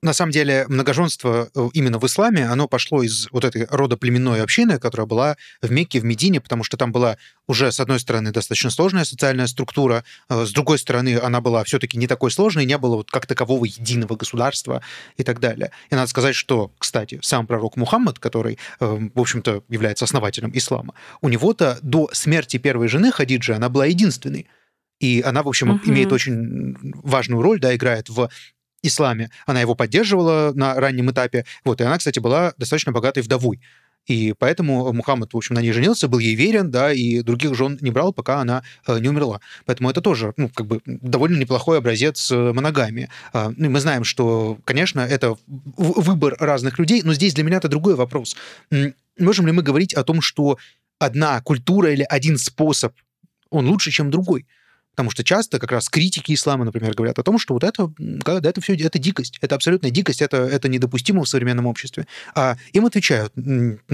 на 0.02 0.14
самом 0.14 0.32
деле 0.32 0.64
многоженство 0.68 1.50
э, 1.54 1.68
именно 1.74 1.98
в 1.98 2.06
исламе, 2.06 2.46
оно 2.46 2.68
пошло 2.68 3.02
из 3.02 3.28
вот 3.32 3.44
этой 3.44 3.66
рода 3.70 3.96
племенной 3.96 4.42
общины, 4.42 4.78
которая 4.78 5.06
была 5.06 5.36
в 5.60 5.70
Мекке, 5.70 6.00
в 6.00 6.04
Медине, 6.04 6.40
потому 6.40 6.64
что 6.64 6.76
там 6.76 6.90
была 6.90 7.18
уже, 7.46 7.70
с 7.70 7.80
одной 7.80 8.00
стороны, 8.00 8.32
достаточно 8.32 8.70
сложная 8.70 9.04
социальная 9.04 9.46
структура, 9.46 10.04
э, 10.28 10.46
с 10.46 10.52
другой 10.52 10.78
стороны, 10.78 11.18
она 11.18 11.40
была 11.40 11.64
все-таки 11.64 11.98
не 11.98 12.06
такой 12.06 12.30
сложной, 12.30 12.64
не 12.64 12.78
было 12.78 12.96
вот 12.96 13.10
как 13.10 13.26
такового 13.26 13.66
единого 13.66 14.16
государства 14.16 14.82
и 15.18 15.22
так 15.22 15.38
далее. 15.38 15.70
И 15.90 15.94
надо 15.94 16.08
сказать, 16.08 16.34
что, 16.34 16.72
кстати, 16.78 17.18
сам 17.22 17.46
пророк 17.46 17.76
Мухаммад, 17.76 18.18
который, 18.18 18.58
э, 18.80 19.08
в 19.14 19.20
общем-то, 19.20 19.64
является 19.68 20.06
основателем 20.06 20.50
ислама, 20.54 20.94
у 21.20 21.28
него-то 21.28 21.78
до 21.82 22.08
смерти 22.12 22.56
первой 22.56 22.88
жены 22.88 23.12
Хадиджи 23.12 23.52
она 23.52 23.68
была 23.68 23.86
единственной. 23.86 24.46
И 24.98 25.22
она, 25.24 25.42
в 25.42 25.48
общем, 25.48 25.72
uh-huh. 25.72 25.80
имеет 25.86 26.12
очень 26.12 26.76
важную 27.02 27.42
роль, 27.42 27.58
да, 27.58 27.74
играет 27.74 28.10
в 28.10 28.28
исламе. 28.82 29.30
Она 29.46 29.60
его 29.60 29.74
поддерживала 29.74 30.52
на 30.54 30.74
раннем 30.74 31.10
этапе. 31.10 31.44
Вот, 31.64 31.80
и 31.80 31.84
она, 31.84 31.98
кстати, 31.98 32.18
была 32.18 32.54
достаточно 32.56 32.92
богатой 32.92 33.22
вдовой. 33.22 33.60
И 34.06 34.34
поэтому 34.38 34.92
Мухаммад, 34.92 35.32
в 35.32 35.36
общем, 35.36 35.54
на 35.54 35.60
ней 35.60 35.72
женился, 35.72 36.08
был 36.08 36.18
ей 36.18 36.34
верен, 36.34 36.70
да, 36.70 36.92
и 36.92 37.20
других 37.22 37.54
жен 37.54 37.78
не 37.80 37.90
брал, 37.90 38.12
пока 38.12 38.40
она 38.40 38.62
э, 38.86 38.98
не 38.98 39.08
умерла. 39.08 39.40
Поэтому 39.66 39.90
это 39.90 40.00
тоже, 40.00 40.32
ну, 40.36 40.48
как 40.48 40.66
бы 40.66 40.80
довольно 40.86 41.36
неплохой 41.36 41.78
образец 41.78 42.30
э, 42.32 42.52
моногамии. 42.52 43.08
А, 43.32 43.52
ну, 43.56 43.70
мы 43.70 43.78
знаем, 43.80 44.04
что, 44.04 44.58
конечно, 44.64 45.00
это 45.00 45.36
выбор 45.46 46.36
разных 46.40 46.78
людей, 46.78 47.02
но 47.04 47.14
здесь 47.14 47.34
для 47.34 47.44
меня 47.44 47.58
это 47.58 47.68
другой 47.68 47.94
вопрос. 47.94 48.36
Можем 49.18 49.46
ли 49.46 49.52
мы 49.52 49.62
говорить 49.62 49.94
о 49.94 50.02
том, 50.02 50.22
что 50.22 50.58
одна 50.98 51.40
культура 51.42 51.92
или 51.92 52.04
один 52.08 52.38
способ, 52.38 52.94
он 53.50 53.68
лучше, 53.68 53.90
чем 53.90 54.10
другой? 54.10 54.46
Потому 54.94 55.10
что 55.10 55.24
часто 55.24 55.58
как 55.58 55.72
раз 55.72 55.88
критики 55.88 56.34
ислама, 56.34 56.64
например, 56.64 56.94
говорят 56.94 57.18
о 57.18 57.22
том, 57.22 57.38
что 57.38 57.54
вот 57.54 57.64
это, 57.64 57.92
это 58.26 58.60
все, 58.60 58.74
это 58.74 58.98
дикость, 58.98 59.38
это 59.40 59.54
абсолютная 59.54 59.90
дикость, 59.90 60.20
это, 60.20 60.38
это 60.38 60.68
недопустимо 60.68 61.24
в 61.24 61.28
современном 61.28 61.66
обществе. 61.66 62.06
А 62.34 62.56
им 62.72 62.86
отвечают, 62.86 63.32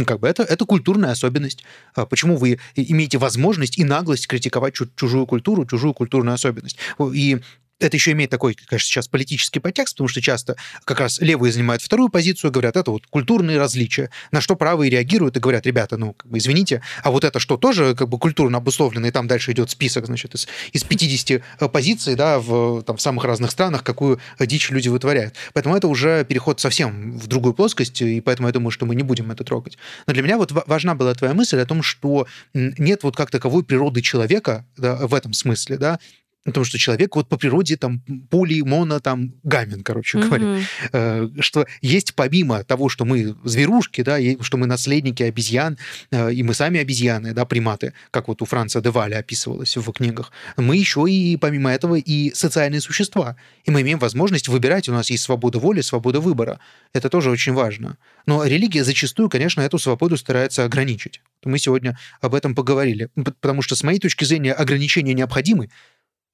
как 0.06 0.20
бы 0.20 0.28
это, 0.28 0.42
это 0.42 0.64
культурная 0.64 1.12
особенность. 1.12 1.64
А 1.94 2.06
почему 2.06 2.36
вы 2.36 2.58
имеете 2.74 3.18
возможность 3.18 3.78
и 3.78 3.84
наглость 3.84 4.26
критиковать 4.26 4.74
чужую 4.96 5.26
культуру, 5.26 5.66
чужую 5.66 5.94
культурную 5.94 6.34
особенность? 6.34 6.78
И 7.12 7.40
это 7.78 7.96
еще 7.96 8.12
имеет 8.12 8.30
такой, 8.30 8.54
конечно, 8.54 8.86
сейчас 8.86 9.08
политический 9.08 9.60
подтекст, 9.60 9.94
потому 9.94 10.08
что 10.08 10.20
часто 10.20 10.56
как 10.84 11.00
раз 11.00 11.20
левые 11.20 11.52
занимают 11.52 11.82
вторую 11.82 12.08
позицию, 12.08 12.50
говорят, 12.50 12.76
это 12.76 12.90
вот 12.90 13.06
культурные 13.06 13.58
различия, 13.58 14.10
на 14.32 14.40
что 14.40 14.56
правые 14.56 14.90
реагируют 14.90 15.36
и 15.36 15.40
говорят, 15.40 15.66
ребята, 15.66 15.96
ну, 15.96 16.14
как 16.14 16.30
бы, 16.30 16.38
извините, 16.38 16.82
а 17.02 17.10
вот 17.10 17.24
это 17.24 17.38
что, 17.38 17.56
тоже 17.56 17.94
как 17.94 18.08
бы 18.08 18.18
культурно 18.18 18.58
обусловлено, 18.58 19.06
и 19.08 19.10
там 19.10 19.26
дальше 19.26 19.52
идет 19.52 19.70
список, 19.70 20.06
значит, 20.06 20.34
из, 20.34 20.48
из 20.72 20.84
50 20.84 21.42
э, 21.60 21.68
позиций, 21.68 22.14
да, 22.14 22.38
в, 22.38 22.82
там, 22.82 22.96
в 22.96 23.02
самых 23.02 23.24
разных 23.24 23.50
странах, 23.50 23.82
какую 23.82 24.20
дичь 24.40 24.70
люди 24.70 24.88
вытворяют. 24.88 25.34
Поэтому 25.52 25.76
это 25.76 25.88
уже 25.88 26.24
переход 26.24 26.60
совсем 26.60 27.18
в 27.18 27.26
другую 27.26 27.52
плоскость, 27.54 28.00
и 28.00 28.20
поэтому 28.20 28.48
я 28.48 28.52
думаю, 28.52 28.70
что 28.70 28.86
мы 28.86 28.94
не 28.94 29.02
будем 29.02 29.30
это 29.30 29.44
трогать. 29.44 29.76
Но 30.06 30.14
для 30.14 30.22
меня 30.22 30.38
вот 30.38 30.52
важна 30.66 30.94
была 30.94 31.14
твоя 31.14 31.34
мысль 31.34 31.58
о 31.58 31.66
том, 31.66 31.82
что 31.82 32.26
нет 32.54 33.02
вот 33.02 33.16
как 33.16 33.30
таковой 33.30 33.64
природы 33.64 34.00
человека 34.00 34.64
да, 34.76 35.06
в 35.06 35.14
этом 35.14 35.32
смысле, 35.32 35.76
да, 35.76 35.98
Потому 36.46 36.64
что 36.64 36.78
человек 36.78 37.16
вот 37.16 37.28
по 37.28 37.36
природе 37.36 37.76
там 37.76 38.00
поли, 38.30 38.62
моно, 38.62 39.00
там 39.00 39.34
гамен, 39.42 39.82
короче 39.82 40.18
mm-hmm. 40.18 40.26
говоря. 40.26 40.60
Э, 40.92 41.28
что 41.40 41.66
есть 41.82 42.14
помимо 42.14 42.62
того, 42.64 42.88
что 42.88 43.04
мы 43.04 43.34
зверушки, 43.44 44.02
да, 44.02 44.18
что 44.40 44.56
мы 44.56 44.66
наследники 44.66 45.24
обезьян, 45.24 45.76
э, 46.10 46.32
и 46.32 46.42
мы 46.42 46.54
сами 46.54 46.80
обезьяны, 46.80 47.34
да, 47.34 47.44
приматы, 47.44 47.92
как 48.10 48.28
вот 48.28 48.42
у 48.42 48.44
Франца 48.44 48.80
де 48.80 48.90
Валя 48.90 49.18
описывалось 49.18 49.76
в 49.76 49.92
книгах, 49.92 50.32
мы 50.56 50.76
еще 50.76 51.04
и 51.08 51.36
помимо 51.36 51.70
этого 51.70 51.96
и 51.96 52.32
социальные 52.32 52.80
существа. 52.80 53.36
И 53.64 53.70
мы 53.70 53.82
имеем 53.82 53.98
возможность 53.98 54.48
выбирать, 54.48 54.88
у 54.88 54.92
нас 54.92 55.10
есть 55.10 55.24
свобода 55.24 55.58
воли, 55.58 55.80
свобода 55.80 56.20
выбора. 56.20 56.60
Это 56.92 57.08
тоже 57.08 57.30
очень 57.30 57.52
важно. 57.52 57.98
Но 58.26 58.44
религия 58.44 58.84
зачастую, 58.84 59.28
конечно, 59.28 59.60
эту 59.60 59.78
свободу 59.78 60.16
старается 60.16 60.64
ограничить. 60.64 61.20
Мы 61.44 61.58
сегодня 61.58 61.98
об 62.20 62.34
этом 62.34 62.54
поговорили. 62.54 63.08
Потому 63.40 63.62
что, 63.62 63.76
с 63.76 63.82
моей 63.82 63.98
точки 63.98 64.24
зрения, 64.24 64.52
ограничения 64.52 65.14
необходимы, 65.14 65.68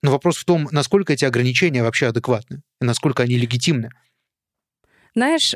но 0.02 0.10
вопрос 0.10 0.36
в 0.36 0.44
том, 0.44 0.68
насколько 0.70 1.12
эти 1.12 1.24
ограничения 1.24 1.82
вообще 1.82 2.08
адекватны, 2.08 2.62
и 2.80 2.84
насколько 2.84 3.22
они 3.22 3.36
легитимны. 3.36 3.90
Знаешь, 5.14 5.54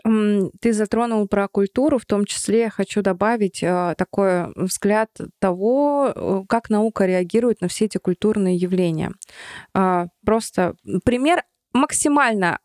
ты 0.60 0.72
затронул 0.74 1.26
про 1.28 1.48
культуру, 1.48 1.98
в 1.98 2.04
том 2.04 2.26
числе 2.26 2.60
я 2.60 2.70
хочу 2.70 3.00
добавить 3.00 3.62
э, 3.62 3.94
такой 3.96 4.52
взгляд 4.54 5.10
того, 5.38 6.12
э, 6.14 6.42
как 6.46 6.68
наука 6.68 7.06
реагирует 7.06 7.62
на 7.62 7.68
все 7.68 7.86
эти 7.86 7.96
культурные 7.96 8.56
явления. 8.56 9.12
А, 9.72 10.08
просто 10.26 10.74
пример 11.04 11.42
максимально 11.72 12.58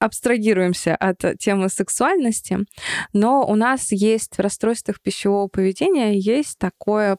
абстрагируемся 0.00 0.96
от 0.96 1.38
темы 1.38 1.68
сексуальности, 1.68 2.58
но 3.12 3.46
у 3.46 3.54
нас 3.54 3.92
есть 3.92 4.36
в 4.36 4.40
расстройствах 4.40 5.00
пищевого 5.00 5.46
поведения 5.48 6.18
есть 6.18 6.58
такое 6.58 7.18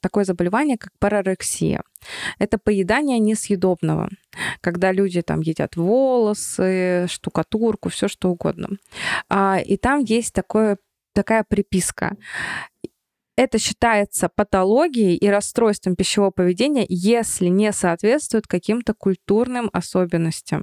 такое 0.00 0.24
заболевание, 0.24 0.78
как 0.78 0.92
парарексия. 1.00 1.82
Это 2.38 2.58
поедание 2.58 3.18
несъедобного, 3.18 4.08
когда 4.60 4.92
люди 4.92 5.20
там 5.22 5.40
едят 5.40 5.74
волосы, 5.76 7.06
штукатурку, 7.08 7.88
все 7.88 8.06
что 8.06 8.30
угодно. 8.30 8.68
А, 9.28 9.58
и 9.58 9.76
там 9.76 10.00
есть 10.00 10.32
такое, 10.32 10.78
такая 11.12 11.44
приписка. 11.48 12.16
Это 13.36 13.58
считается 13.58 14.28
патологией 14.28 15.16
и 15.16 15.28
расстройством 15.28 15.96
пищевого 15.96 16.30
поведения, 16.30 16.86
если 16.88 17.48
не 17.48 17.72
соответствует 17.72 18.46
каким-то 18.46 18.94
культурным 18.94 19.68
особенностям. 19.72 20.62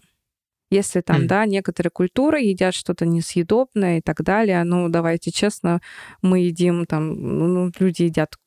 Если 0.71 1.01
там, 1.01 1.23
mm. 1.23 1.27
да, 1.27 1.45
некоторые 1.45 1.91
культуры 1.91 2.41
едят 2.41 2.73
что-то 2.73 3.05
несъедобное 3.05 3.99
и 3.99 4.01
так 4.01 4.23
далее, 4.23 4.63
ну, 4.63 4.89
давайте 4.89 5.29
честно, 5.29 5.81
мы 6.23 6.39
едим 6.39 6.87
там, 6.87 7.13
ну, 7.13 7.71
люди 7.77 8.03
едят 8.03 8.37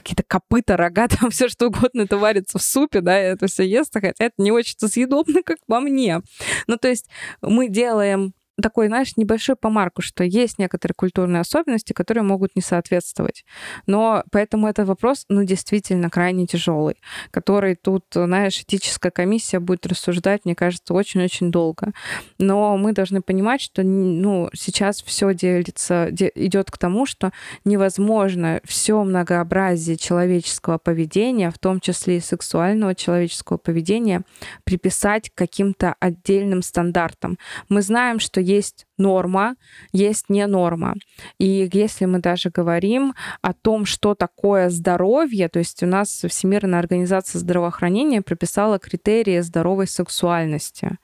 какие-то 0.00 0.24
копыта, 0.26 0.76
рога, 0.76 1.08
там 1.20 1.30
все 1.30 1.48
что 1.48 1.68
угодно, 1.68 2.02
это 2.02 2.16
варится 2.18 2.58
в 2.58 2.62
супе, 2.62 3.00
да, 3.00 3.16
это 3.16 3.46
все 3.46 3.64
ест, 3.64 3.92
хотя 3.92 4.12
это 4.18 4.34
не 4.38 4.52
очень 4.52 4.76
съедобно, 4.78 5.42
как 5.42 5.58
по 5.66 5.80
мне. 5.80 6.20
Ну, 6.66 6.76
то 6.76 6.88
есть 6.88 7.08
мы 7.42 7.68
делаем 7.68 8.34
такой, 8.62 8.88
знаешь, 8.88 9.16
небольшой 9.16 9.56
помарку, 9.56 10.02
что 10.02 10.24
есть 10.24 10.58
некоторые 10.58 10.94
культурные 10.94 11.40
особенности, 11.40 11.92
которые 11.92 12.24
могут 12.24 12.56
не 12.56 12.62
соответствовать. 12.62 13.44
Но 13.86 14.24
поэтому 14.30 14.68
этот 14.68 14.88
вопрос, 14.88 15.24
ну, 15.28 15.44
действительно 15.44 16.10
крайне 16.10 16.46
тяжелый, 16.46 16.96
который 17.30 17.76
тут, 17.76 18.04
знаешь, 18.12 18.60
этическая 18.60 19.10
комиссия 19.10 19.60
будет 19.60 19.86
рассуждать, 19.86 20.44
мне 20.44 20.54
кажется, 20.54 20.94
очень-очень 20.94 21.50
долго. 21.50 21.92
Но 22.38 22.76
мы 22.76 22.92
должны 22.92 23.22
понимать, 23.22 23.60
что, 23.60 23.82
ну, 23.82 24.50
сейчас 24.54 25.02
все 25.02 25.34
делится, 25.34 26.08
идет 26.10 26.70
к 26.70 26.78
тому, 26.78 27.06
что 27.06 27.32
невозможно 27.64 28.60
все 28.64 29.02
многообразие 29.02 29.96
человеческого 29.96 30.78
поведения, 30.78 31.50
в 31.50 31.58
том 31.58 31.80
числе 31.80 32.18
и 32.18 32.20
сексуального 32.20 32.94
человеческого 32.94 33.58
поведения, 33.58 34.22
приписать 34.64 35.30
каким-то 35.34 35.94
отдельным 36.00 36.62
стандартам. 36.62 37.38
Мы 37.68 37.82
знаем, 37.82 38.20
что 38.20 38.40
есть 38.50 38.86
норма, 38.98 39.56
есть 39.92 40.28
не 40.28 40.46
норма. 40.46 40.94
И 41.38 41.68
если 41.72 42.06
мы 42.06 42.18
даже 42.18 42.50
говорим 42.50 43.14
о 43.42 43.52
том, 43.52 43.84
что 43.86 44.14
такое 44.14 44.70
здоровье, 44.70 45.48
то 45.48 45.58
есть 45.58 45.82
у 45.82 45.86
нас 45.86 46.24
Всемирная 46.28 46.78
организация 46.78 47.38
здравоохранения 47.38 48.22
прописала 48.22 48.78
критерии 48.78 49.40
здоровой 49.40 49.86
сексуальности. 49.86 50.98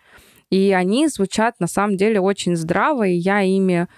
И 0.51 0.73
они 0.73 1.09
звучат 1.09 1.61
на 1.61 1.67
самом 1.67 1.97
деле 1.97 2.21
очень 2.21 2.57
здраво, 2.57 3.07
и 3.07 3.15
я 3.15 3.43
ими 3.43 3.89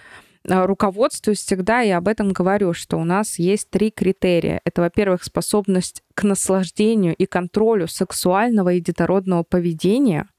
э, 0.47 0.65
руководствуюсь 0.65 1.39
всегда 1.39 1.83
и 1.83 1.89
об 1.89 2.07
этом 2.07 2.31
говорю, 2.33 2.73
что 2.73 2.97
у 2.97 3.03
нас 3.03 3.39
есть 3.39 3.69
три 3.69 3.91
критерия. 3.91 4.59
Это, 4.65 4.81
во-первых, 4.81 5.23
способность 5.23 6.01
к 6.15 6.23
наслаждению 6.23 7.15
и 7.15 7.25
контролю 7.25 7.87
сексуального 7.87 8.73
и 8.73 8.81
детородного 8.81 9.43
поведения— 9.43 10.27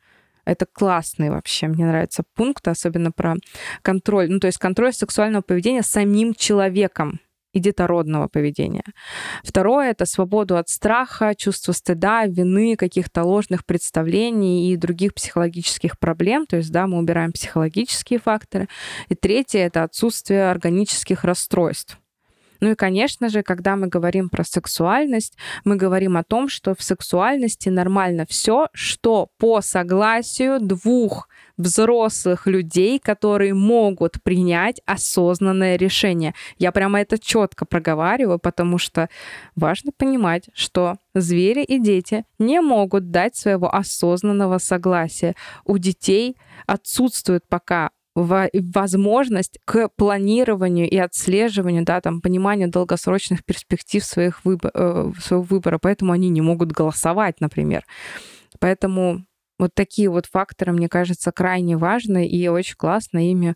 это 0.51 0.67
классный 0.67 1.31
вообще, 1.31 1.69
мне 1.69 1.87
нравится 1.87 2.25
пункт, 2.35 2.67
особенно 2.67 3.13
про 3.13 3.37
контроль, 3.83 4.31
ну 4.31 4.41
то 4.41 4.47
есть 4.47 4.59
контроль 4.59 4.93
сексуального 4.93 5.43
поведения 5.43 5.83
самим 5.83 6.35
человеком 6.35 7.21
и 7.53 7.61
детородного 7.61 8.29
поведения. 8.29 8.85
Второе— 9.43 9.91
это 9.93 10.07
свободу 10.07 10.57
от 10.57 10.69
страха, 10.69 11.35
чувства 11.37 11.73
стыда, 11.73 12.27
вины, 12.27 12.77
каких-то 12.77 13.25
ложных 13.25 13.65
представлений 13.65 14.73
и 14.73 14.77
других 14.77 15.15
психологических 15.15 15.99
проблем. 15.99 16.47
То 16.47 16.57
есть, 16.57 16.71
да, 16.71 16.87
мы 16.87 16.99
убираем 16.99 17.33
психологические 17.33 18.21
факторы. 18.21 18.69
И 19.09 19.15
третье— 19.15 19.59
это 19.61 19.83
отсутствие 19.83 20.49
органических 20.49 21.25
расстройств. 21.25 21.99
Ну 22.61 22.71
и, 22.71 22.75
конечно 22.75 23.29
же, 23.29 23.43
когда 23.43 23.77
мы 23.77 23.89
говорим 23.89 24.29
про 24.29 24.45
сексуальность, 24.45 25.37
мы 25.65 25.77
говорим 25.77 26.17
о 26.17 26.25
том, 26.25 26.49
что 26.49 26.75
в 26.75 26.83
сексуальности 26.83 27.69
нормально 27.69 28.27
все, 28.29 28.69
что 28.73 29.29
по 29.39 29.61
согласию 29.61 30.61
двух 30.61 31.29
взрослых 31.57 32.47
людей, 32.47 32.99
которые 32.99 33.55
могут 33.55 34.23
принять 34.23 34.81
осознанное 34.87 35.77
решение. 35.77 36.35
Я 36.59 36.73
прямо 36.73 37.01
это 37.01 37.19
четко 37.19 37.65
проговариваю, 37.67 38.39
потому 38.39 38.79
что 38.79 39.09
важно 39.57 39.93
понимать, 39.97 40.49
что 40.55 40.97
звери 41.15 41.63
и 41.63 41.79
дети 41.79 42.25
не 42.39 42.61
могут 42.61 43.11
дать 43.11 43.37
своего 43.37 43.75
осознанного 43.75 44.59
согласия. 44.59 45.35
У 45.65 45.79
детей 45.79 46.37
отсутствует 46.67 47.45
пока 47.49 47.91
возможность 48.15 49.59
к 49.65 49.89
планированию 49.97 50.89
и 50.89 50.97
отслеживанию, 50.97 51.85
да, 51.85 52.01
там, 52.01 52.21
пониманию 52.21 52.69
долгосрочных 52.69 53.45
перспектив 53.45 54.05
своих 54.05 54.45
выбор, 54.45 54.71
э, 54.75 55.13
своего 55.21 55.43
выбора, 55.45 55.79
поэтому 55.79 56.13
они 56.13 56.29
не 56.29 56.41
могут 56.41 56.73
голосовать, 56.73 57.41
например. 57.41 57.85
Поэтому 58.59 59.25
вот 59.59 59.75
такие 59.75 60.09
вот 60.09 60.27
факторы, 60.27 60.73
мне 60.73 60.89
кажется, 60.89 61.33
крайне 61.33 61.77
важны, 61.77 62.27
и 62.27 62.49
очень 62.49 62.77
классно 62.77 63.31
ими 63.31 63.55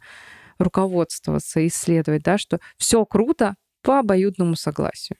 руководствоваться, 0.58 1.66
исследовать, 1.66 2.22
да, 2.22 2.38
что 2.38 2.60
все 2.76 3.04
круто 3.04 3.56
по 3.82 3.98
обоюдному 3.98 4.54
согласию. 4.54 5.18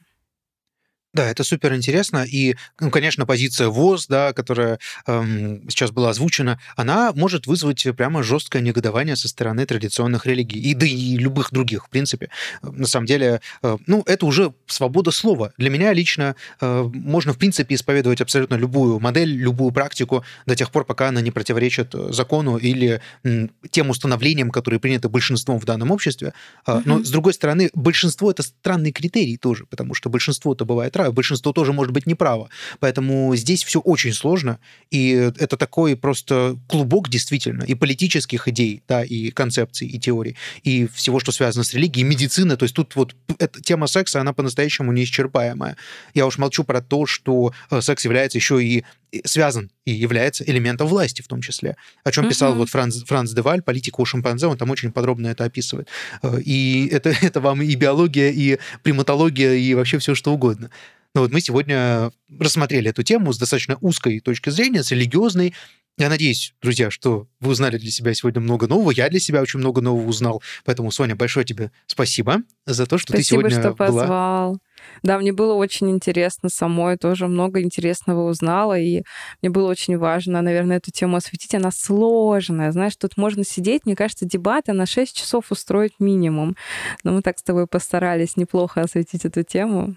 Да, 1.14 1.30
это 1.30 1.44
супер 1.44 1.72
интересно. 1.74 2.24
И, 2.24 2.56
ну, 2.80 2.90
конечно, 2.90 3.24
позиция 3.24 3.68
ВОЗ, 3.68 4.08
да, 4.08 4.32
которая 4.32 4.80
эм, 5.06 5.62
сейчас 5.70 5.92
была 5.92 6.10
озвучена, 6.10 6.58
она 6.74 7.12
может 7.14 7.46
вызвать 7.46 7.86
прямо 7.96 8.24
жесткое 8.24 8.60
негодование 8.62 9.14
со 9.14 9.28
стороны 9.28 9.64
традиционных 9.64 10.26
религий. 10.26 10.58
И 10.58 10.74
да 10.74 10.86
и 10.86 11.16
любых 11.16 11.52
других, 11.52 11.86
в 11.86 11.88
принципе. 11.88 12.30
На 12.62 12.86
самом 12.86 13.06
деле, 13.06 13.40
э, 13.62 13.76
ну, 13.86 14.02
это 14.06 14.26
уже 14.26 14.54
свобода 14.66 15.12
слова. 15.12 15.52
Для 15.56 15.70
меня 15.70 15.92
лично 15.92 16.34
э, 16.60 16.82
можно, 16.92 17.32
в 17.32 17.38
принципе, 17.38 17.76
исповедовать 17.76 18.20
абсолютно 18.20 18.56
любую 18.56 18.98
модель, 18.98 19.30
любую 19.30 19.70
практику 19.70 20.24
до 20.46 20.56
тех 20.56 20.72
пор, 20.72 20.84
пока 20.84 21.08
она 21.08 21.20
не 21.20 21.30
противоречит 21.30 21.94
закону 22.08 22.56
или 22.56 23.00
м, 23.22 23.52
тем 23.70 23.90
установлениям, 23.90 24.50
которые 24.50 24.80
приняты 24.80 25.08
большинством 25.08 25.60
в 25.60 25.64
данном 25.64 25.92
обществе. 25.92 26.32
Э, 26.66 26.82
но, 26.84 27.04
с 27.04 27.10
другой 27.10 27.34
стороны, 27.34 27.70
большинство— 27.72 28.30
это 28.32 28.42
странный 28.42 28.90
критерий 28.90 29.36
тоже, 29.36 29.64
потому 29.66 29.94
что 29.94 30.10
большинство-то 30.10 30.64
бывает 30.64 30.96
разное 30.96 31.03
большинство 31.12 31.52
тоже 31.52 31.72
может 31.72 31.92
быть 31.92 32.06
неправо. 32.06 32.48
Поэтому 32.80 33.34
здесь 33.36 33.64
все 33.64 33.80
очень 33.80 34.12
сложно, 34.12 34.58
и 34.90 35.10
это 35.38 35.56
такой 35.56 35.96
просто 35.96 36.58
клубок 36.68 37.08
действительно 37.08 37.64
и 37.64 37.74
политических 37.74 38.48
идей, 38.48 38.82
да, 38.88 39.02
и 39.04 39.30
концепций, 39.30 39.88
и 39.88 39.98
теорий, 39.98 40.36
и 40.62 40.86
всего, 40.88 41.20
что 41.20 41.32
связано 41.32 41.64
с 41.64 41.74
религией, 41.74 42.04
медицины. 42.04 42.56
То 42.56 42.64
есть 42.64 42.74
тут 42.74 42.96
вот 42.96 43.14
эта 43.38 43.60
тема 43.60 43.86
секса, 43.86 44.20
она 44.20 44.32
по-настоящему 44.32 44.92
неисчерпаемая. 44.92 45.76
Я 46.14 46.26
уж 46.26 46.38
молчу 46.38 46.64
про 46.64 46.80
то, 46.80 47.06
что 47.06 47.52
э, 47.70 47.80
секс 47.80 48.04
является 48.04 48.38
еще 48.38 48.62
и 48.62 48.84
связан 49.24 49.70
и 49.84 49.92
является 49.92 50.44
элементом 50.44 50.86
власти 50.86 51.22
в 51.22 51.28
том 51.28 51.40
числе. 51.40 51.76
О 52.04 52.10
чем 52.10 52.28
писал 52.28 52.54
uh-huh. 52.54 52.58
вот 52.58 52.70
Франц, 52.70 53.02
Франц 53.04 53.32
Деваль, 53.32 53.62
политика 53.62 54.00
у 54.00 54.04
шимпанзе, 54.04 54.46
он 54.46 54.56
там 54.56 54.70
очень 54.70 54.92
подробно 54.92 55.28
это 55.28 55.44
описывает. 55.44 55.88
Э, 56.22 56.40
и 56.40 56.88
это, 56.90 57.10
это 57.22 57.40
вам 57.40 57.62
и 57.62 57.74
биология, 57.74 58.30
и 58.30 58.58
приматология, 58.82 59.54
и 59.54 59.74
вообще 59.74 59.98
все 59.98 60.14
что 60.14 60.32
угодно. 60.32 60.70
Но 61.14 61.20
вот 61.20 61.32
мы 61.32 61.40
сегодня 61.40 62.10
рассмотрели 62.40 62.90
эту 62.90 63.02
тему 63.04 63.32
с 63.32 63.38
достаточно 63.38 63.78
узкой 63.80 64.20
точки 64.20 64.50
зрения, 64.50 64.82
с 64.82 64.90
религиозной. 64.90 65.54
Я 65.96 66.08
надеюсь, 66.08 66.54
друзья, 66.60 66.90
что 66.90 67.28
вы 67.38 67.52
узнали 67.52 67.78
для 67.78 67.90
себя 67.92 68.12
сегодня 68.14 68.40
много 68.40 68.66
нового. 68.66 68.90
Я 68.90 69.08
для 69.08 69.20
себя 69.20 69.40
очень 69.40 69.60
много 69.60 69.80
нового 69.80 70.08
узнал. 70.08 70.42
Поэтому, 70.64 70.90
Соня, 70.90 71.14
большое 71.14 71.46
тебе 71.46 71.70
спасибо 71.86 72.42
за 72.66 72.86
то, 72.86 72.98
что 72.98 73.12
спасибо, 73.12 73.42
ты 73.42 73.50
сегодня 73.50 73.60
что 73.60 73.74
была... 73.74 74.54
Да, 75.02 75.18
мне 75.18 75.32
было 75.32 75.54
очень 75.54 75.90
интересно 75.90 76.48
самой, 76.48 76.96
тоже 76.96 77.28
много 77.28 77.62
интересного 77.62 78.28
узнала, 78.28 78.78
и 78.78 79.02
мне 79.42 79.50
было 79.50 79.68
очень 79.68 79.98
важно, 79.98 80.42
наверное, 80.42 80.78
эту 80.78 80.90
тему 80.90 81.16
осветить. 81.16 81.54
Она 81.54 81.70
сложная, 81.70 82.72
знаешь, 82.72 82.96
тут 82.96 83.16
можно 83.16 83.44
сидеть, 83.44 83.86
мне 83.86 83.96
кажется, 83.96 84.24
дебаты 84.24 84.72
на 84.72 84.86
6 84.86 85.16
часов 85.16 85.50
устроить 85.50 85.94
минимум. 85.98 86.56
Но 87.02 87.12
мы 87.12 87.22
так 87.22 87.38
с 87.38 87.42
тобой 87.42 87.66
постарались 87.66 88.36
неплохо 88.36 88.80
осветить 88.80 89.24
эту 89.24 89.42
тему. 89.42 89.96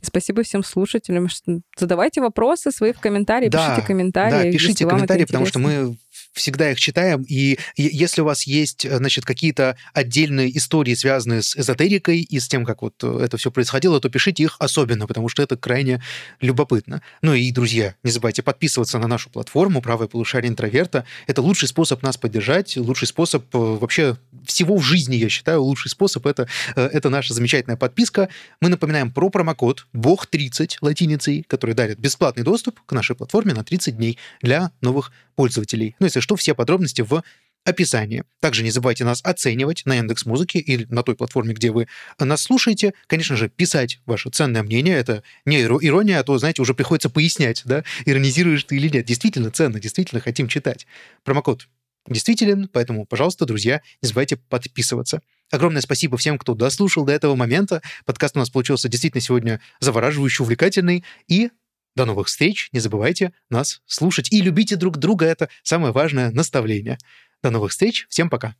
И 0.00 0.06
спасибо 0.06 0.42
всем 0.42 0.64
слушателям. 0.64 1.28
Задавайте 1.76 2.20
вопросы 2.20 2.70
свои 2.70 2.92
в 2.92 3.00
комментарии, 3.00 3.48
да, 3.48 3.70
пишите 3.70 3.86
комментарии. 3.86 4.44
Да, 4.44 4.52
пишите 4.52 4.86
комментарии, 4.86 5.24
потому 5.24 5.46
что 5.46 5.58
мы 5.58 5.96
всегда 6.34 6.70
их 6.70 6.80
читаем, 6.80 7.24
и 7.28 7.58
если 7.76 8.20
у 8.20 8.24
вас 8.24 8.42
есть, 8.42 8.84
э, 8.84 8.96
значит, 8.96 9.24
какие-то 9.24 9.76
отдельные 9.92 10.56
истории, 10.56 10.94
связанные 10.94 11.42
с 11.42 11.56
эзотерикой 11.56 12.20
и 12.20 12.40
с 12.40 12.48
тем, 12.48 12.64
как 12.64 12.82
вот 12.82 12.94
э, 13.02 13.20
это 13.22 13.36
все 13.36 13.50
происходило, 13.50 14.00
то 14.00 14.08
пишите 14.10 14.42
их 14.42 14.56
особенно, 14.58 15.06
потому 15.06 15.28
что 15.28 15.42
это 15.42 15.56
крайне 15.56 16.02
любопытно. 16.40 17.02
Ну 17.22 17.34
и, 17.34 17.50
друзья, 17.52 17.94
не 18.02 18.10
забывайте 18.10 18.42
подписываться 18.42 18.98
на 18.98 19.06
нашу 19.06 19.30
платформу 19.30 19.80
«Правое 19.80 20.08
полушарие 20.08 20.50
интроверта». 20.50 21.04
Это 21.26 21.40
лучший 21.40 21.68
способ 21.68 22.02
нас 22.02 22.16
поддержать, 22.16 22.76
лучший 22.76 23.06
способ 23.06 23.44
э, 23.54 23.58
вообще 23.58 24.16
всего 24.44 24.76
в 24.76 24.82
жизни, 24.82 25.16
я 25.16 25.28
считаю, 25.28 25.62
лучший 25.62 25.90
способ 25.90 26.26
это, 26.26 26.48
это 26.76 27.08
наша 27.08 27.32
замечательная 27.32 27.76
подписка. 27.76 28.28
Мы 28.60 28.68
напоминаем 28.68 29.10
про 29.10 29.30
промокод 29.30 29.86
«Бог30» 29.94 30.76
латиницей, 30.80 31.44
который 31.48 31.74
дарит 31.74 31.98
бесплатный 31.98 32.42
доступ 32.42 32.80
к 32.84 32.92
нашей 32.92 33.16
платформе 33.16 33.54
на 33.54 33.64
30 33.64 33.96
дней 33.96 34.18
для 34.42 34.70
новых 34.80 35.12
пользователей. 35.34 35.96
Ну, 35.98 36.06
если 36.06 36.20
что, 36.24 36.34
все 36.36 36.54
подробности 36.54 37.02
в 37.02 37.22
описании. 37.64 38.24
Также 38.40 38.62
не 38.62 38.70
забывайте 38.70 39.04
нас 39.04 39.20
оценивать 39.24 39.82
на 39.86 39.94
Яндекс 39.94 40.26
Музыке 40.26 40.58
или 40.58 40.84
на 40.90 41.02
той 41.02 41.14
платформе, 41.14 41.54
где 41.54 41.70
вы 41.70 41.86
нас 42.18 42.42
слушаете. 42.42 42.92
Конечно 43.06 43.36
же, 43.36 43.48
писать 43.48 44.00
ваше 44.06 44.30
ценное 44.30 44.62
мнение. 44.62 44.96
Это 44.96 45.22
не 45.46 45.62
ирония, 45.62 46.20
а 46.20 46.24
то, 46.24 46.36
знаете, 46.36 46.60
уже 46.60 46.74
приходится 46.74 47.08
пояснять, 47.08 47.62
да, 47.64 47.84
иронизируешь 48.04 48.64
ты 48.64 48.76
или 48.76 48.88
нет. 48.88 49.06
Действительно 49.06 49.50
ценно, 49.50 49.80
действительно 49.80 50.20
хотим 50.20 50.48
читать. 50.48 50.86
Промокод 51.22 51.68
действителен, 52.06 52.68
поэтому, 52.70 53.06
пожалуйста, 53.06 53.46
друзья, 53.46 53.80
не 54.02 54.08
забывайте 54.08 54.36
подписываться. 54.36 55.22
Огромное 55.50 55.80
спасибо 55.80 56.18
всем, 56.18 56.38
кто 56.38 56.54
дослушал 56.54 57.04
до 57.04 57.12
этого 57.12 57.34
момента. 57.34 57.80
Подкаст 58.04 58.36
у 58.36 58.40
нас 58.40 58.50
получился 58.50 58.88
действительно 58.88 59.22
сегодня 59.22 59.60
завораживающий, 59.80 60.42
увлекательный. 60.42 61.04
И 61.28 61.50
до 61.94 62.04
новых 62.04 62.28
встреч. 62.28 62.68
Не 62.72 62.80
забывайте 62.80 63.32
нас 63.50 63.82
слушать. 63.86 64.32
И 64.32 64.40
любите 64.40 64.76
друг 64.76 64.98
друга. 64.98 65.26
Это 65.26 65.48
самое 65.62 65.92
важное 65.92 66.30
наставление. 66.30 66.98
До 67.42 67.50
новых 67.50 67.72
встреч. 67.72 68.06
Всем 68.08 68.30
пока. 68.30 68.56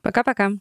Пока-пока. 0.00 0.52